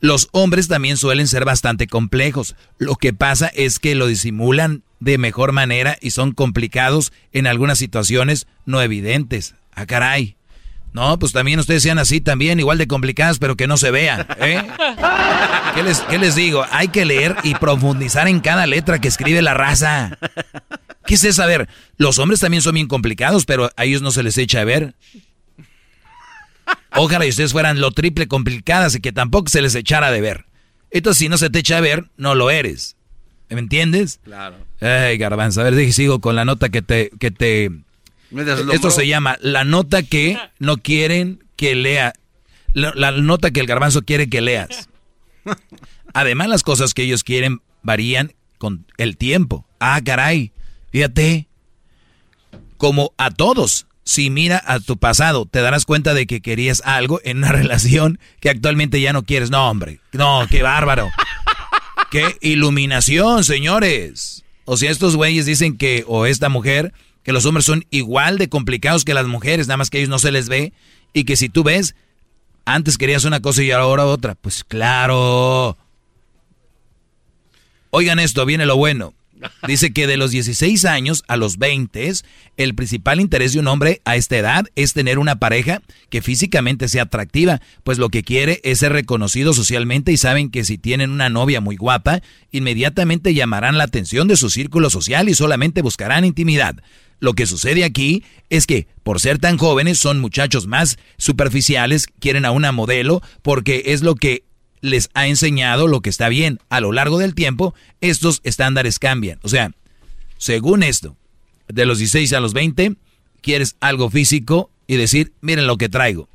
Los 0.00 0.28
hombres 0.32 0.66
también 0.66 0.96
suelen 0.96 1.28
ser 1.28 1.44
bastante 1.44 1.86
complejos. 1.86 2.56
Lo 2.78 2.96
que 2.96 3.12
pasa 3.12 3.48
es 3.48 3.78
que 3.78 3.94
lo 3.94 4.06
disimulan 4.06 4.82
de 4.98 5.18
mejor 5.18 5.52
manera 5.52 5.98
y 6.00 6.10
son 6.10 6.32
complicados 6.32 7.12
en 7.32 7.46
algunas 7.46 7.78
situaciones 7.78 8.46
no 8.64 8.80
evidentes. 8.80 9.54
Ah, 9.72 9.86
caray. 9.86 10.36
No, 10.92 11.18
pues 11.18 11.32
también 11.32 11.60
ustedes 11.60 11.82
sean 11.82 11.98
así 11.98 12.20
también, 12.20 12.58
igual 12.58 12.78
de 12.78 12.88
complicadas, 12.88 13.38
pero 13.38 13.56
que 13.56 13.68
no 13.68 13.76
se 13.76 13.90
vean. 13.90 14.26
¿eh? 14.40 14.62
¿Qué, 15.74 15.82
les, 15.82 16.00
qué 16.00 16.18
les 16.18 16.34
digo? 16.34 16.64
Hay 16.72 16.88
que 16.88 17.04
leer 17.04 17.36
y 17.44 17.54
profundizar 17.54 18.26
en 18.26 18.40
cada 18.40 18.66
letra 18.66 19.00
que 19.00 19.08
escribe 19.08 19.40
la 19.40 19.54
raza. 19.54 20.18
¿Qué 21.06 21.14
es 21.14 21.24
eso? 21.24 21.42
A 21.42 21.46
ver, 21.46 21.68
los 21.96 22.18
hombres 22.18 22.40
también 22.40 22.62
son 22.62 22.74
bien 22.74 22.88
complicados, 22.88 23.44
pero 23.44 23.70
a 23.76 23.84
ellos 23.84 24.02
no 24.02 24.10
se 24.10 24.22
les 24.22 24.36
echa 24.36 24.62
a 24.62 24.64
ver. 24.64 24.94
Ojalá 26.96 27.26
y 27.26 27.30
ustedes 27.30 27.52
fueran 27.52 27.80
lo 27.80 27.92
triple 27.92 28.28
complicadas 28.28 28.94
y 28.94 29.00
que 29.00 29.12
tampoco 29.12 29.48
se 29.48 29.62
les 29.62 29.74
echara 29.74 30.10
de 30.10 30.20
ver. 30.20 30.46
Entonces, 30.90 31.18
si 31.18 31.28
no 31.28 31.38
se 31.38 31.50
te 31.50 31.60
echa 31.60 31.78
a 31.78 31.80
ver, 31.80 32.10
no 32.16 32.34
lo 32.34 32.50
eres. 32.50 32.96
¿Me 33.48 33.60
entiendes? 33.60 34.20
Claro. 34.22 34.56
Ay, 34.80 35.18
garbanzo, 35.18 35.60
a 35.60 35.64
ver, 35.64 35.74
dije, 35.74 35.92
sigo 35.92 36.20
con 36.20 36.36
la 36.36 36.44
nota 36.44 36.68
que 36.68 36.82
te... 36.82 37.10
Que 37.18 37.30
te 37.30 37.70
esto 38.72 38.90
se 38.90 39.08
llama 39.08 39.38
la 39.40 39.64
nota 39.64 40.04
que 40.04 40.38
no 40.60 40.76
quieren 40.78 41.42
que 41.56 41.74
lea. 41.74 42.12
La, 42.74 42.92
la 42.94 43.10
nota 43.10 43.50
que 43.50 43.58
el 43.58 43.66
garbanzo 43.66 44.02
quiere 44.02 44.28
que 44.28 44.40
leas. 44.40 44.88
Además, 46.14 46.48
las 46.48 46.62
cosas 46.62 46.94
que 46.94 47.02
ellos 47.02 47.24
quieren 47.24 47.60
varían 47.82 48.32
con 48.58 48.86
el 48.98 49.16
tiempo. 49.16 49.66
Ah, 49.80 50.00
caray. 50.04 50.52
Fíjate. 50.92 51.48
Como 52.76 53.12
a 53.16 53.30
todos. 53.30 53.86
Si 54.10 54.28
mira 54.28 54.60
a 54.66 54.80
tu 54.80 54.96
pasado, 54.96 55.46
te 55.46 55.60
darás 55.60 55.84
cuenta 55.84 56.14
de 56.14 56.26
que 56.26 56.40
querías 56.40 56.82
algo 56.84 57.20
en 57.22 57.38
una 57.38 57.52
relación 57.52 58.18
que 58.40 58.50
actualmente 58.50 59.00
ya 59.00 59.12
no 59.12 59.22
quieres. 59.22 59.52
No, 59.52 59.70
hombre. 59.70 60.00
No, 60.10 60.48
qué 60.50 60.64
bárbaro. 60.64 61.08
qué 62.10 62.36
iluminación, 62.40 63.44
señores. 63.44 64.42
O 64.64 64.76
sea, 64.76 64.90
estos 64.90 65.14
güeyes 65.14 65.46
dicen 65.46 65.76
que, 65.76 66.02
o 66.08 66.26
esta 66.26 66.48
mujer, 66.48 66.92
que 67.22 67.30
los 67.30 67.46
hombres 67.46 67.64
son 67.64 67.86
igual 67.90 68.36
de 68.36 68.48
complicados 68.48 69.04
que 69.04 69.14
las 69.14 69.28
mujeres, 69.28 69.68
nada 69.68 69.76
más 69.76 69.90
que 69.90 69.98
a 69.98 70.00
ellos 70.00 70.10
no 70.10 70.18
se 70.18 70.32
les 70.32 70.48
ve. 70.48 70.72
Y 71.12 71.22
que 71.22 71.36
si 71.36 71.48
tú 71.48 71.62
ves, 71.62 71.94
antes 72.64 72.98
querías 72.98 73.24
una 73.24 73.38
cosa 73.38 73.62
y 73.62 73.70
ahora 73.70 74.06
otra. 74.06 74.34
Pues 74.34 74.64
claro. 74.64 75.78
Oigan 77.90 78.18
esto, 78.18 78.44
viene 78.44 78.66
lo 78.66 78.76
bueno. 78.76 79.14
Dice 79.66 79.92
que 79.92 80.06
de 80.06 80.16
los 80.16 80.30
16 80.30 80.84
años 80.84 81.24
a 81.28 81.36
los 81.36 81.58
20, 81.58 82.12
el 82.56 82.74
principal 82.74 83.20
interés 83.20 83.52
de 83.52 83.60
un 83.60 83.68
hombre 83.68 84.00
a 84.04 84.16
esta 84.16 84.36
edad 84.36 84.66
es 84.76 84.92
tener 84.92 85.18
una 85.18 85.38
pareja 85.38 85.82
que 86.08 86.22
físicamente 86.22 86.88
sea 86.88 87.04
atractiva, 87.04 87.60
pues 87.84 87.98
lo 87.98 88.08
que 88.08 88.22
quiere 88.22 88.60
es 88.64 88.78
ser 88.78 88.92
reconocido 88.92 89.52
socialmente 89.52 90.12
y 90.12 90.16
saben 90.16 90.50
que 90.50 90.64
si 90.64 90.78
tienen 90.78 91.10
una 91.10 91.28
novia 91.28 91.60
muy 91.60 91.76
guapa, 91.76 92.22
inmediatamente 92.50 93.34
llamarán 93.34 93.78
la 93.78 93.84
atención 93.84 94.28
de 94.28 94.36
su 94.36 94.50
círculo 94.50 94.90
social 94.90 95.28
y 95.28 95.34
solamente 95.34 95.82
buscarán 95.82 96.24
intimidad. 96.24 96.76
Lo 97.20 97.34
que 97.34 97.46
sucede 97.46 97.84
aquí 97.84 98.24
es 98.48 98.66
que, 98.66 98.86
por 99.02 99.20
ser 99.20 99.38
tan 99.38 99.58
jóvenes, 99.58 99.98
son 99.98 100.20
muchachos 100.20 100.66
más 100.66 100.98
superficiales, 101.18 102.06
quieren 102.06 102.46
a 102.46 102.50
una 102.50 102.72
modelo, 102.72 103.22
porque 103.42 103.82
es 103.86 104.02
lo 104.02 104.14
que 104.14 104.44
les 104.80 105.10
ha 105.14 105.26
enseñado 105.26 105.86
lo 105.88 106.00
que 106.00 106.10
está 106.10 106.28
bien. 106.28 106.58
A 106.68 106.80
lo 106.80 106.92
largo 106.92 107.18
del 107.18 107.34
tiempo, 107.34 107.74
estos 108.00 108.40
estándares 108.44 108.98
cambian. 108.98 109.38
O 109.42 109.48
sea, 109.48 109.72
según 110.38 110.82
esto, 110.82 111.16
de 111.68 111.86
los 111.86 111.98
16 111.98 112.32
a 112.32 112.40
los 112.40 112.52
20, 112.52 112.96
quieres 113.40 113.76
algo 113.80 114.10
físico 114.10 114.70
y 114.86 114.96
decir, 114.96 115.32
miren 115.40 115.66
lo 115.66 115.76
que 115.76 115.88
traigo. 115.88 116.28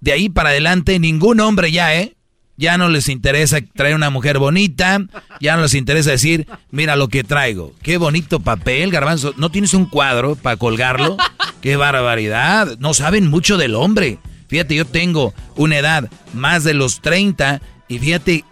De 0.00 0.12
ahí 0.12 0.28
para 0.28 0.50
adelante, 0.50 0.98
ningún 0.98 1.40
hombre 1.40 1.72
ya, 1.72 1.94
¿eh? 1.94 2.16
Ya 2.58 2.78
no 2.78 2.88
les 2.88 3.08
interesa 3.08 3.58
traer 3.74 3.94
una 3.94 4.08
mujer 4.08 4.38
bonita, 4.38 5.00
ya 5.40 5.56
no 5.56 5.62
les 5.62 5.74
interesa 5.74 6.12
decir, 6.12 6.46
mira 6.70 6.96
lo 6.96 7.08
que 7.08 7.22
traigo. 7.22 7.74
Qué 7.82 7.98
bonito 7.98 8.40
papel, 8.40 8.90
garbanzo. 8.90 9.34
¿No 9.36 9.50
tienes 9.50 9.74
un 9.74 9.84
cuadro 9.84 10.36
para 10.36 10.56
colgarlo? 10.56 11.18
Qué 11.60 11.76
barbaridad. 11.76 12.78
No 12.78 12.94
saben 12.94 13.26
mucho 13.26 13.58
del 13.58 13.74
hombre. 13.74 14.18
Fíjate, 14.48 14.74
yo 14.74 14.84
tengo 14.84 15.34
una 15.56 15.78
edad 15.78 16.10
más 16.34 16.64
de 16.64 16.74
los 16.74 17.00
30 17.00 17.60
y 17.88 17.98
fíjate, 17.98 18.44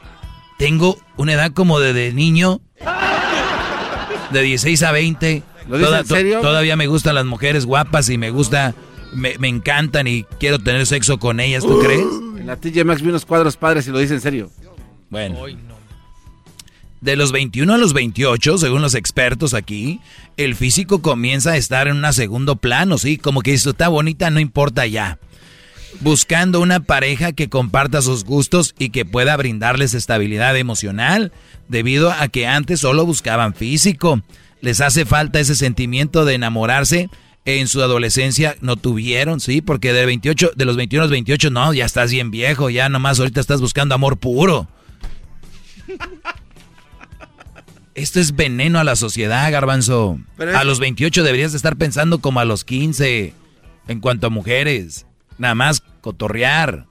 tengo 0.58 0.98
una 1.16 1.34
edad 1.34 1.52
como 1.52 1.80
de, 1.80 1.92
de 1.92 2.12
niño, 2.12 2.60
de 4.32 4.42
16 4.42 4.82
a 4.82 4.92
20. 4.92 5.42
¿Lo 5.68 5.78
dices 5.78 5.94
en 5.94 6.06
serio? 6.06 6.40
todavía 6.40 6.76
me 6.76 6.86
gustan 6.86 7.14
las 7.14 7.24
mujeres 7.24 7.64
guapas 7.64 8.08
y 8.10 8.18
me 8.18 8.30
gusta, 8.30 8.74
me, 9.12 9.38
me 9.38 9.48
encantan 9.48 10.06
y 10.06 10.24
quiero 10.38 10.58
tener 10.58 10.86
sexo 10.86 11.18
con 11.18 11.40
ellas, 11.40 11.62
¿tú 11.62 11.78
crees? 11.80 12.06
En 12.38 12.46
la 12.46 12.56
TJ 12.56 12.84
Maxx 12.84 13.02
vi 13.02 13.08
unos 13.08 13.24
cuadros 13.24 13.56
padres 13.56 13.86
y 13.86 13.90
lo 13.90 13.98
dice 13.98 14.14
en 14.14 14.20
serio. 14.20 14.50
Bueno. 15.08 15.38
De 17.00 17.16
los 17.16 17.32
21 17.32 17.72
a 17.72 17.78
los 17.78 17.92
28, 17.92 18.58
según 18.58 18.80
los 18.80 18.94
expertos 18.94 19.52
aquí, 19.52 20.00
el 20.38 20.54
físico 20.54 21.02
comienza 21.02 21.52
a 21.52 21.56
estar 21.56 21.86
en 21.86 22.02
un 22.02 22.12
segundo 22.14 22.56
plano, 22.56 22.96
¿sí? 22.96 23.18
Como 23.18 23.42
que 23.42 23.52
esto 23.52 23.70
está 23.70 23.88
bonita, 23.88 24.30
no 24.30 24.40
importa 24.40 24.86
ya. 24.86 25.18
Buscando 26.00 26.60
una 26.60 26.80
pareja 26.80 27.32
que 27.32 27.48
comparta 27.48 28.02
sus 28.02 28.24
gustos 28.24 28.74
y 28.78 28.90
que 28.90 29.04
pueda 29.04 29.36
brindarles 29.36 29.94
estabilidad 29.94 30.56
emocional, 30.56 31.32
debido 31.68 32.12
a 32.12 32.28
que 32.28 32.46
antes 32.46 32.80
solo 32.80 33.06
buscaban 33.06 33.54
físico. 33.54 34.20
Les 34.60 34.80
hace 34.80 35.04
falta 35.04 35.40
ese 35.40 35.54
sentimiento 35.54 36.24
de 36.24 36.34
enamorarse. 36.34 37.08
En 37.46 37.68
su 37.68 37.82
adolescencia 37.82 38.56
no 38.62 38.76
tuvieron, 38.76 39.38
¿sí? 39.38 39.60
Porque 39.60 39.92
de, 39.92 40.06
28, 40.06 40.52
de 40.56 40.64
los 40.64 40.76
21 40.76 41.02
a 41.02 41.04
los 41.04 41.10
28, 41.10 41.50
no, 41.50 41.74
ya 41.74 41.84
estás 41.84 42.10
bien 42.10 42.30
viejo, 42.30 42.70
ya 42.70 42.88
nomás 42.88 43.18
ahorita 43.18 43.40
estás 43.40 43.60
buscando 43.60 43.94
amor 43.94 44.16
puro. 44.16 44.66
Esto 47.94 48.18
es 48.18 48.34
veneno 48.34 48.80
a 48.80 48.84
la 48.84 48.96
sociedad, 48.96 49.50
garbanzo. 49.52 50.18
Pero 50.36 50.56
A 50.56 50.64
los 50.64 50.80
28 50.80 51.22
deberías 51.22 51.52
de 51.52 51.56
estar 51.56 51.76
pensando 51.76 52.18
como 52.18 52.40
a 52.40 52.44
los 52.44 52.64
15 52.64 53.34
en 53.88 54.00
cuanto 54.00 54.26
a 54.26 54.30
mujeres. 54.30 55.06
Nada 55.38 55.54
más 55.54 55.82
cotorrear. 56.00 56.86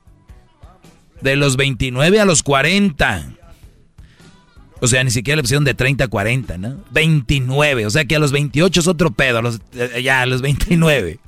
De 1.22 1.36
los 1.36 1.56
29 1.56 2.20
a 2.20 2.26
los 2.26 2.44
40. 2.44 3.34
O 4.82 4.88
sea, 4.88 5.04
ni 5.04 5.12
siquiera 5.12 5.38
la 5.38 5.42
opción 5.42 5.64
de 5.64 5.74
30 5.74 6.04
a 6.04 6.08
40, 6.10 6.58
¿no? 6.58 6.84
29. 6.92 7.86
O 7.86 7.90
sea 7.90 8.04
que 8.06 8.18
a 8.18 8.20
los 8.20 8.34
28 8.34 8.82
es 8.82 8.88
otro 8.88 9.12
pedo. 9.12 9.42
eh, 9.74 10.02
ya, 10.04 10.22
a 10.22 10.26
los 10.26 10.42
29. 10.42 11.20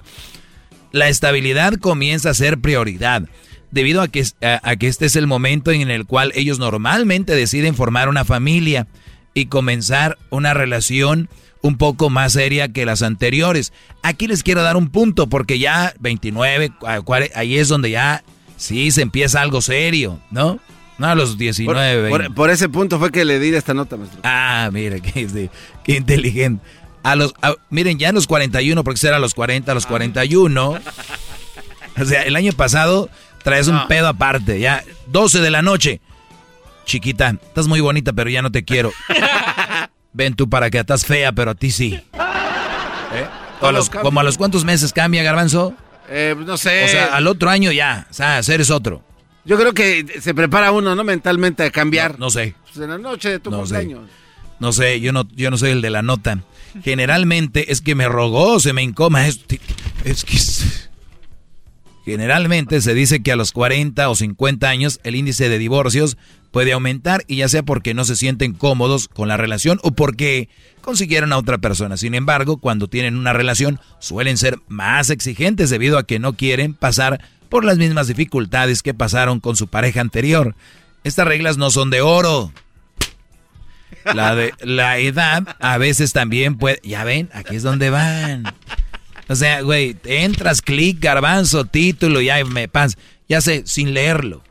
La 0.92 1.08
estabilidad 1.08 1.76
comienza 1.76 2.32
a 2.32 2.34
ser 2.34 2.60
prioridad. 2.60 3.24
Debido 3.72 4.02
a 4.02 4.08
que, 4.08 4.26
a 4.42 4.76
que 4.76 4.88
este 4.88 5.06
es 5.06 5.16
el 5.16 5.28
momento 5.28 5.72
en 5.72 5.90
el 5.90 6.06
cual 6.06 6.32
ellos 6.36 6.60
normalmente 6.60 7.36
deciden 7.36 7.76
formar 7.76 8.10
una 8.10 8.26
familia 8.26 8.88
y 9.34 9.48
comenzar 9.48 10.18
una 10.30 10.54
relación 10.54 11.30
un 11.66 11.78
poco 11.78 12.10
más 12.12 12.34
seria 12.34 12.70
que 12.72 12.86
las 12.86 13.02
anteriores. 13.02 13.74
Aquí 14.04 14.28
les 14.28 14.44
quiero 14.44 14.62
dar 14.62 14.78
un 14.78 14.90
punto 14.90 15.28
porque 15.28 15.58
ya 15.58 15.94
29, 16.00 16.72
cua- 16.80 17.04
cuare- 17.04 17.32
ahí 17.36 17.58
es 17.58 17.68
donde 17.70 17.90
ya 17.90 18.24
sí 18.58 18.92
se 18.92 19.02
empieza 19.02 19.42
algo 19.42 19.62
serio, 19.62 20.20
¿no? 20.30 20.60
No 20.98 21.08
a 21.08 21.16
los 21.16 21.30
Por, 21.32 21.38
19. 21.40 22.10
por- 22.10 22.20
20. 22.22 22.36
por 22.36 22.50
ese 22.52 22.70
punto 22.70 23.00
fue 23.00 23.12
que 23.12 23.26
le 23.26 23.40
di 23.40 23.54
esta 23.56 23.74
nota, 23.74 23.98
maestro. 23.98 24.20
Ah, 24.24 24.70
mira, 24.72 25.00
qué, 25.02 25.28
sí, 25.28 25.50
qué 25.84 25.96
inteligente. 25.98 26.64
A 27.04 27.16
los, 27.16 27.34
a- 27.42 27.56
miren, 27.70 27.98
ya 28.00 28.10
a 28.10 28.14
los 28.14 28.28
41, 28.28 28.84
porque 28.84 29.00
será 29.00 29.18
a 29.18 29.20
los 29.20 29.34
40, 29.34 29.72
a 29.72 29.76
los 29.76 29.86
41. 29.88 30.80
O 32.00 32.06
sea, 32.06 32.24
el 32.24 32.36
año 32.36 32.52
pasado 32.54 33.10
traes 33.44 33.68
un 33.68 33.88
pedo 33.88 34.08
aparte, 34.08 34.60
ya 34.60 34.84
12 35.08 35.40
de 35.42 35.50
la 35.52 35.62
noche. 35.62 36.00
Chiquita, 36.86 37.32
estás 37.44 37.68
muy 37.68 37.80
bonita, 37.82 38.14
pero 38.14 38.30
ya 38.30 38.42
no 38.44 38.52
te 38.52 38.64
quiero. 38.64 38.92
Ven 40.16 40.34
tú 40.34 40.50
para 40.50 40.70
que 40.70 40.80
estás 40.80 41.06
fea, 41.06 41.32
pero 41.34 41.52
a 41.52 41.56
ti 41.56 41.72
sí. 41.72 41.94
¿Eh? 43.14 43.28
A 43.62 43.72
los- 43.72 43.90
como 43.90 44.20
a 44.20 44.24
los 44.24 44.38
cuántos 44.38 44.64
meses 44.64 44.94
cambia, 44.94 45.22
Garbanzo. 45.24 45.74
Eh, 46.10 46.32
pues 46.36 46.48
no 46.48 46.56
sé. 46.58 46.86
O 46.86 46.88
sea, 46.88 47.06
al 47.16 47.28
otro 47.28 47.50
año 47.50 47.72
ya, 47.72 48.08
o 48.10 48.14
sea, 48.14 48.40
eres 48.40 48.70
otro. 48.70 49.04
Yo 49.44 49.58
creo 49.58 49.74
que 49.74 50.06
se 50.22 50.34
prepara 50.34 50.72
uno, 50.72 50.96
¿no? 50.96 51.04
Mentalmente 51.04 51.64
a 51.64 51.72
cambiar. 51.72 52.18
No 52.20 52.30
sé. 52.30 52.56
Pues 52.64 52.78
en 52.84 52.90
la 52.90 52.98
noche 52.98 53.30
de 53.30 53.40
tu 53.40 53.52
No 53.52 53.66
sé. 53.66 53.76
cumpleaños. 53.76 54.10
No 54.60 54.72
sé, 54.72 55.00
yo 55.02 55.12
no, 55.12 55.28
yo 55.36 55.52
no 55.52 55.58
soy 55.58 55.72
el 55.72 55.82
de 55.82 55.90
la 55.90 56.02
nota. 56.02 56.40
Generalmente 56.84 57.72
es 57.72 57.82
que 57.82 57.94
me 57.96 58.08
rogó, 58.08 58.60
se 58.60 58.72
me 58.74 58.82
encoma. 58.84 59.28
Es, 59.28 59.42
es 60.04 60.24
que 60.24 60.36
es- 60.38 60.90
Generalmente 62.06 62.82
se 62.82 62.94
dice 62.94 63.24
que 63.24 63.32
a 63.32 63.36
los 63.36 63.52
40 63.52 64.10
o 64.10 64.16
50 64.16 64.70
años 64.70 65.00
el 65.04 65.16
índice 65.16 65.50
de 65.50 65.58
divorcios 65.58 66.18
puede 66.56 66.72
aumentar 66.72 67.26
y 67.28 67.36
ya 67.36 67.50
sea 67.50 67.64
porque 67.64 67.94
no 67.94 68.06
se 68.06 68.16
sienten 68.16 68.54
cómodos 68.54 69.10
con 69.10 69.28
la 69.28 69.36
relación 69.36 69.78
o 69.84 69.92
porque 69.92 70.48
consiguieron 70.80 71.34
a 71.34 71.38
otra 71.38 71.58
persona. 71.58 71.98
Sin 71.98 72.16
embargo, 72.16 72.60
cuando 72.60 72.88
tienen 72.88 73.18
una 73.18 73.34
relación 73.34 73.82
suelen 74.00 74.38
ser 74.38 74.60
más 74.70 75.10
exigentes 75.10 75.70
debido 75.70 75.98
a 75.98 76.06
que 76.06 76.18
no 76.18 76.38
quieren 76.38 76.74
pasar 76.74 77.20
por 77.50 77.66
las 77.66 77.78
mismas 77.78 78.08
dificultades 78.08 78.84
que 78.84 78.94
pasaron 78.94 79.42
con 79.42 79.58
su 79.58 79.68
pareja 79.68 80.00
anterior. 80.00 80.56
Estas 81.04 81.28
reglas 81.28 81.58
no 81.58 81.72
son 81.72 81.90
de 81.90 82.00
oro. 82.00 82.54
La, 84.06 84.98
edad 84.98 85.58
a 85.60 85.78
veces 85.78 86.14
también 86.14 86.58
puede... 86.58 86.80
Ya 86.86 87.04
ven, 87.04 87.30
aquí 87.34 87.58
es 87.58 87.64
donde 87.64 87.90
van. 87.90 88.46
O 89.28 89.36
sea, 89.36 89.60
güey, 89.60 89.98
entras, 90.06 90.62
clic, 90.62 91.02
garbanzo, 91.02 91.66
título, 91.66 92.22
ya 92.22 92.42
me 92.46 92.70
pas. 92.70 92.98
Ya 93.28 93.42
sé, 93.42 93.64
sin 93.66 93.94
leerlo. 93.94 94.42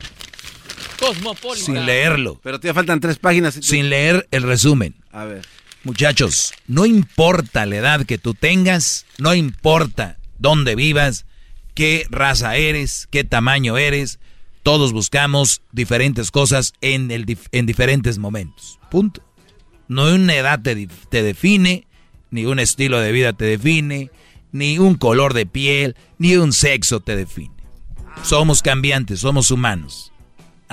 Sin 1.64 1.86
leerlo. 1.86 2.40
Pero 2.42 2.60
te 2.60 2.72
faltan 2.72 3.00
tres 3.00 3.18
páginas. 3.18 3.54
Sin 3.60 3.90
leer 3.90 4.26
el 4.30 4.42
resumen. 4.42 4.94
A 5.12 5.24
ver. 5.24 5.42
Muchachos, 5.84 6.52
no 6.66 6.86
importa 6.86 7.66
la 7.66 7.76
edad 7.76 8.06
que 8.06 8.16
tú 8.16 8.32
tengas, 8.34 9.04
no 9.18 9.34
importa 9.34 10.16
dónde 10.38 10.74
vivas, 10.76 11.26
qué 11.74 12.06
raza 12.08 12.56
eres, 12.56 13.06
qué 13.10 13.22
tamaño 13.22 13.76
eres, 13.76 14.18
todos 14.62 14.94
buscamos 14.94 15.60
diferentes 15.72 16.30
cosas 16.30 16.72
en, 16.80 17.10
el, 17.10 17.26
dif- 17.26 17.48
en 17.52 17.66
diferentes 17.66 18.16
momentos. 18.16 18.78
Punto. 18.90 19.22
No 19.88 20.06
una 20.14 20.34
edad 20.34 20.60
te 20.62 21.22
define, 21.22 21.86
ni 22.30 22.46
un 22.46 22.58
estilo 22.60 22.98
de 23.00 23.12
vida 23.12 23.34
te 23.34 23.44
define, 23.44 24.10
ni 24.52 24.78
un 24.78 24.94
color 24.94 25.34
de 25.34 25.44
piel, 25.44 25.96
ni 26.16 26.36
un 26.36 26.54
sexo 26.54 27.00
te 27.00 27.14
define. 27.14 27.52
Somos 28.22 28.62
cambiantes, 28.62 29.20
somos 29.20 29.50
humanos. 29.50 30.12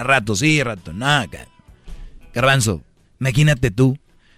Rato 0.04 0.36
sí, 0.36 0.62
rato 0.64 0.94
no. 0.94 1.26
ca- 1.32 1.48
Garbanzo, 2.34 2.82
imagínate 3.20 3.72
tú, 3.72 3.98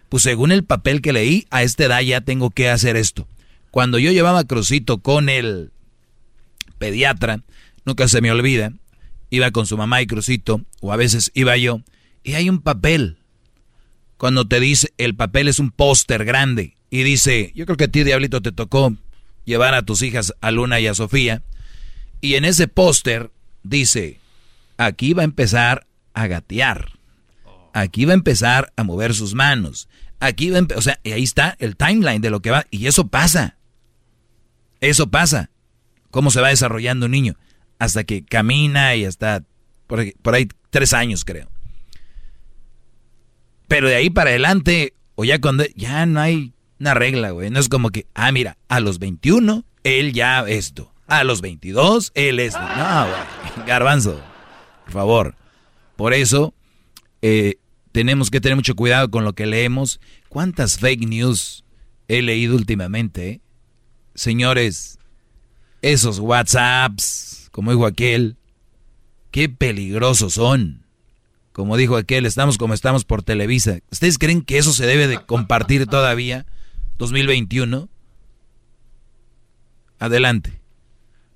pues 0.10 0.24
según 0.24 0.52
el 0.52 0.64
papel 0.64 1.02
que 1.02 1.14
leí, 1.14 1.48
a 1.52 1.64
esta 1.64 1.86
edad 1.86 2.02
ya 2.02 2.22
tengo 2.22 2.50
que 2.50 2.70
hacer 2.70 2.96
esto. 2.96 3.28
Cuando 3.72 3.98
yo 4.00 4.12
llevaba 4.12 4.40
a 4.40 4.44
Crucito 4.44 5.00
con 5.00 5.30
el 5.30 5.72
pediatra, 6.78 7.42
nunca 7.86 8.08
se 8.08 8.22
me 8.22 8.32
olvida, 8.32 8.74
iba 9.30 9.52
con 9.52 9.66
su 9.66 9.78
mamá 9.78 10.02
y 10.02 10.08
Crucito, 10.08 10.62
o 10.82 10.92
a 10.94 10.98
veces 10.98 11.32
iba 11.34 11.58
yo, 11.58 11.82
y 12.24 12.34
hay 12.34 12.50
un 12.50 12.62
papel. 12.62 13.18
Cuando 14.18 14.48
te 14.48 14.60
dice, 14.60 14.94
el 14.98 15.16
papel 15.16 15.48
es 15.48 15.60
un 15.60 15.72
póster 15.72 16.26
grande, 16.26 16.76
y 16.90 17.04
dice, 17.04 17.52
yo 17.56 17.66
creo 17.66 17.78
que 17.78 17.86
a 17.86 17.88
ti, 17.90 18.04
Diablito, 18.04 18.42
te 18.42 18.52
tocó 18.52 18.96
llevar 19.46 19.74
a 19.74 19.82
tus 19.84 20.02
hijas 20.04 20.34
a 20.42 20.52
Luna 20.52 20.80
y 20.80 20.88
a 20.88 20.94
Sofía, 20.94 21.42
y 22.22 22.36
en 22.36 22.46
ese 22.46 22.68
póster 22.68 23.32
dice, 23.64 24.20
aquí 24.78 25.14
va 25.14 25.22
a 25.22 25.26
empezar 25.26 25.88
a 26.14 26.28
gatear. 26.28 27.00
Aquí 27.74 28.06
va 28.06 28.12
a 28.12 28.16
empezar 28.16 28.72
a 28.76 28.84
mover 28.84 29.14
sus 29.14 29.34
manos. 29.34 29.90
Aquí 30.20 30.50
va 30.52 30.60
a 30.60 30.78
o 30.78 30.82
sea, 30.82 31.00
y 31.04 31.12
ahí 31.12 31.24
está 31.24 31.56
el 31.60 31.76
timeline 31.76 32.22
de 32.22 32.30
lo 32.30 32.42
que 32.42 32.52
va. 32.52 32.66
Y 32.70 32.88
eso 32.88 33.08
pasa. 33.08 33.58
Eso 34.80 35.10
pasa. 35.10 35.50
Cómo 36.12 36.30
se 36.30 36.42
va 36.42 36.50
desarrollando 36.50 37.08
un 37.08 37.12
niño. 37.12 37.36
Hasta 37.80 38.04
que 38.04 38.24
camina 38.24 38.96
y 38.96 39.06
hasta 39.06 39.44
por 39.88 40.34
ahí, 40.34 40.48
tres 40.70 40.94
años, 40.94 41.24
creo. 41.26 41.50
Pero 43.68 43.90
de 43.90 43.96
ahí 43.96 44.10
para 44.10 44.30
adelante, 44.30 44.94
o 45.16 45.24
ya 45.24 45.40
cuando, 45.40 45.66
ya 45.76 46.06
no 46.06 46.20
hay 46.20 46.54
una 46.80 46.94
regla, 46.94 47.32
güey. 47.32 47.50
No 47.50 47.60
es 47.60 47.70
como 47.70 47.90
que, 47.90 48.08
ah, 48.14 48.32
mira, 48.32 48.58
a 48.70 48.80
los 48.80 49.00
21, 49.00 49.66
él 49.84 50.14
ya 50.14 50.40
esto. 50.48 50.94
A 51.08 51.24
los 51.24 51.42
22, 51.42 52.12
él 52.16 52.40
esto. 52.40 52.60
No, 52.60 53.08
güey. 53.08 53.68
Garbanzo, 53.68 54.22
favor. 54.94 55.36
Por 55.96 56.14
eso, 56.14 56.54
eh, 57.22 57.56
tenemos 57.92 58.32
que 58.32 58.42
tener 58.42 58.56
mucho 58.56 58.76
cuidado 58.76 59.10
con 59.12 59.24
lo 59.24 59.34
que 59.34 59.46
leemos. 59.46 60.00
¿Cuántas 60.30 60.78
fake 60.80 61.08
news 61.08 61.64
he 62.08 62.22
leído 62.22 62.56
últimamente? 62.56 63.42
Señores, 64.16 64.98
esos 65.82 66.20
WhatsApps, 66.20 67.50
como 67.52 67.72
dijo 67.72 67.86
aquel, 67.86 68.38
qué 69.32 69.50
peligrosos 69.50 70.34
son. 70.34 70.86
Como 71.52 71.78
dijo 71.78 71.98
aquel, 71.98 72.26
estamos 72.26 72.58
como 72.58 72.74
estamos 72.74 73.06
por 73.06 73.22
Televisa. 73.22 73.80
¿Ustedes 73.92 74.18
creen 74.18 74.42
que 74.42 74.58
eso 74.58 74.74
se 74.74 74.88
debe 74.88 75.08
de 75.08 75.24
compartir 75.24 75.86
todavía? 75.86 76.48
2021. 76.98 77.90
Adelante. 80.00 80.63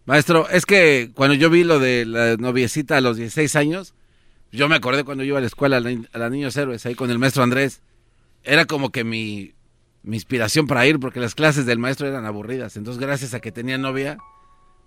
Maestro, 0.07 0.47
es 0.49 0.65
que 0.65 1.11
cuando 1.13 1.35
yo 1.35 1.49
vi 1.49 1.65
lo 1.65 1.79
de 1.79 2.05
la 2.05 2.37
noviecita 2.37 2.95
a 2.95 3.01
los 3.01 3.17
16 3.17 3.57
años, 3.57 3.93
yo 4.53 4.69
me 4.69 4.75
acordé 4.77 5.03
cuando 5.03 5.25
yo 5.25 5.31
iba 5.31 5.39
a 5.39 5.41
la 5.41 5.47
escuela 5.47 5.77
a 5.77 6.17
la, 6.17 6.29
Niños 6.29 6.55
Héroes, 6.55 6.85
ahí 6.85 6.95
con 6.95 7.11
el 7.11 7.19
maestro 7.19 7.43
Andrés. 7.43 7.81
Era 8.45 8.63
como 8.63 8.89
que 8.89 9.03
mi, 9.03 9.53
mi 10.03 10.15
inspiración 10.15 10.65
para 10.65 10.87
ir, 10.87 10.97
porque 11.01 11.19
las 11.19 11.35
clases 11.35 11.65
del 11.65 11.77
maestro 11.77 12.07
eran 12.07 12.25
aburridas. 12.25 12.77
Entonces, 12.77 13.01
gracias 13.01 13.33
a 13.33 13.41
que 13.41 13.51
tenía 13.51 13.77
novia, 13.77 14.17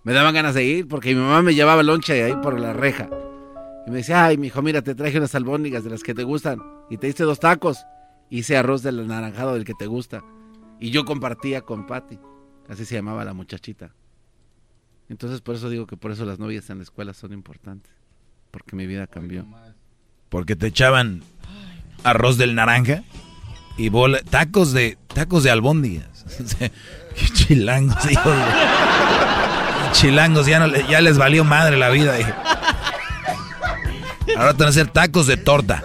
me 0.03 0.13
daban 0.13 0.33
ganas 0.33 0.55
de 0.55 0.63
ir, 0.63 0.87
porque 0.87 1.13
mi 1.13 1.21
mamá 1.21 1.43
me 1.43 1.53
llevaba 1.53 1.83
lonche 1.83 2.23
ahí 2.23 2.33
por 2.41 2.59
la 2.59 2.73
reja. 2.73 3.07
Y 3.85 3.91
me 3.91 3.97
decía, 3.97 4.25
ay, 4.25 4.37
mi 4.37 4.47
hijo, 4.47 4.63
mira, 4.63 4.81
te 4.81 4.95
traje 4.95 5.19
unas 5.19 5.35
albóndigas 5.35 5.83
de 5.83 5.91
las 5.91 6.01
que 6.01 6.15
te 6.15 6.23
gustan. 6.23 6.63
Y 6.89 6.97
te 6.97 7.07
hice 7.07 7.25
dos 7.25 7.39
tacos. 7.39 7.85
Hice 8.31 8.57
arroz 8.57 8.81
del 8.81 8.99
anaranjado 8.99 9.53
del 9.53 9.65
que 9.65 9.75
te 9.75 9.85
gusta. 9.85 10.23
Y 10.79 10.89
yo 10.89 11.05
compartía 11.05 11.61
con 11.61 11.85
Patty. 11.85 12.17
Así 12.67 12.85
se 12.85 12.95
llamaba 12.95 13.23
la 13.23 13.33
muchachita. 13.33 13.93
Entonces, 15.11 15.41
por 15.41 15.55
eso 15.55 15.69
digo 15.69 15.87
que 15.87 15.97
por 15.97 16.11
eso 16.11 16.23
las 16.23 16.39
novias 16.39 16.69
en 16.69 16.77
la 16.77 16.83
escuela 16.83 17.13
son 17.13 17.33
importantes. 17.33 17.91
Porque 18.49 18.77
mi 18.77 18.87
vida 18.87 19.07
cambió. 19.07 19.45
Porque 20.29 20.55
te 20.55 20.67
echaban 20.67 21.21
arroz 22.05 22.37
del 22.37 22.55
naranja 22.55 23.03
y 23.77 23.89
bola, 23.89 24.21
tacos 24.21 24.71
de 24.71 24.97
tacos 25.13 25.43
de 25.43 25.51
albóndigas. 25.51 26.25
Chilangos, 27.33 28.09
hijos. 28.09 28.35
Chilangos, 29.91 30.45
ya, 30.45 30.65
no, 30.65 30.73
ya 30.89 31.01
les 31.01 31.17
valió 31.17 31.43
madre 31.43 31.75
la 31.75 31.89
vida. 31.89 32.15
Ahora 34.37 34.53
van 34.53 34.67
a 34.67 34.69
hacer 34.69 34.87
tacos 34.87 35.27
de 35.27 35.35
torta. 35.35 35.83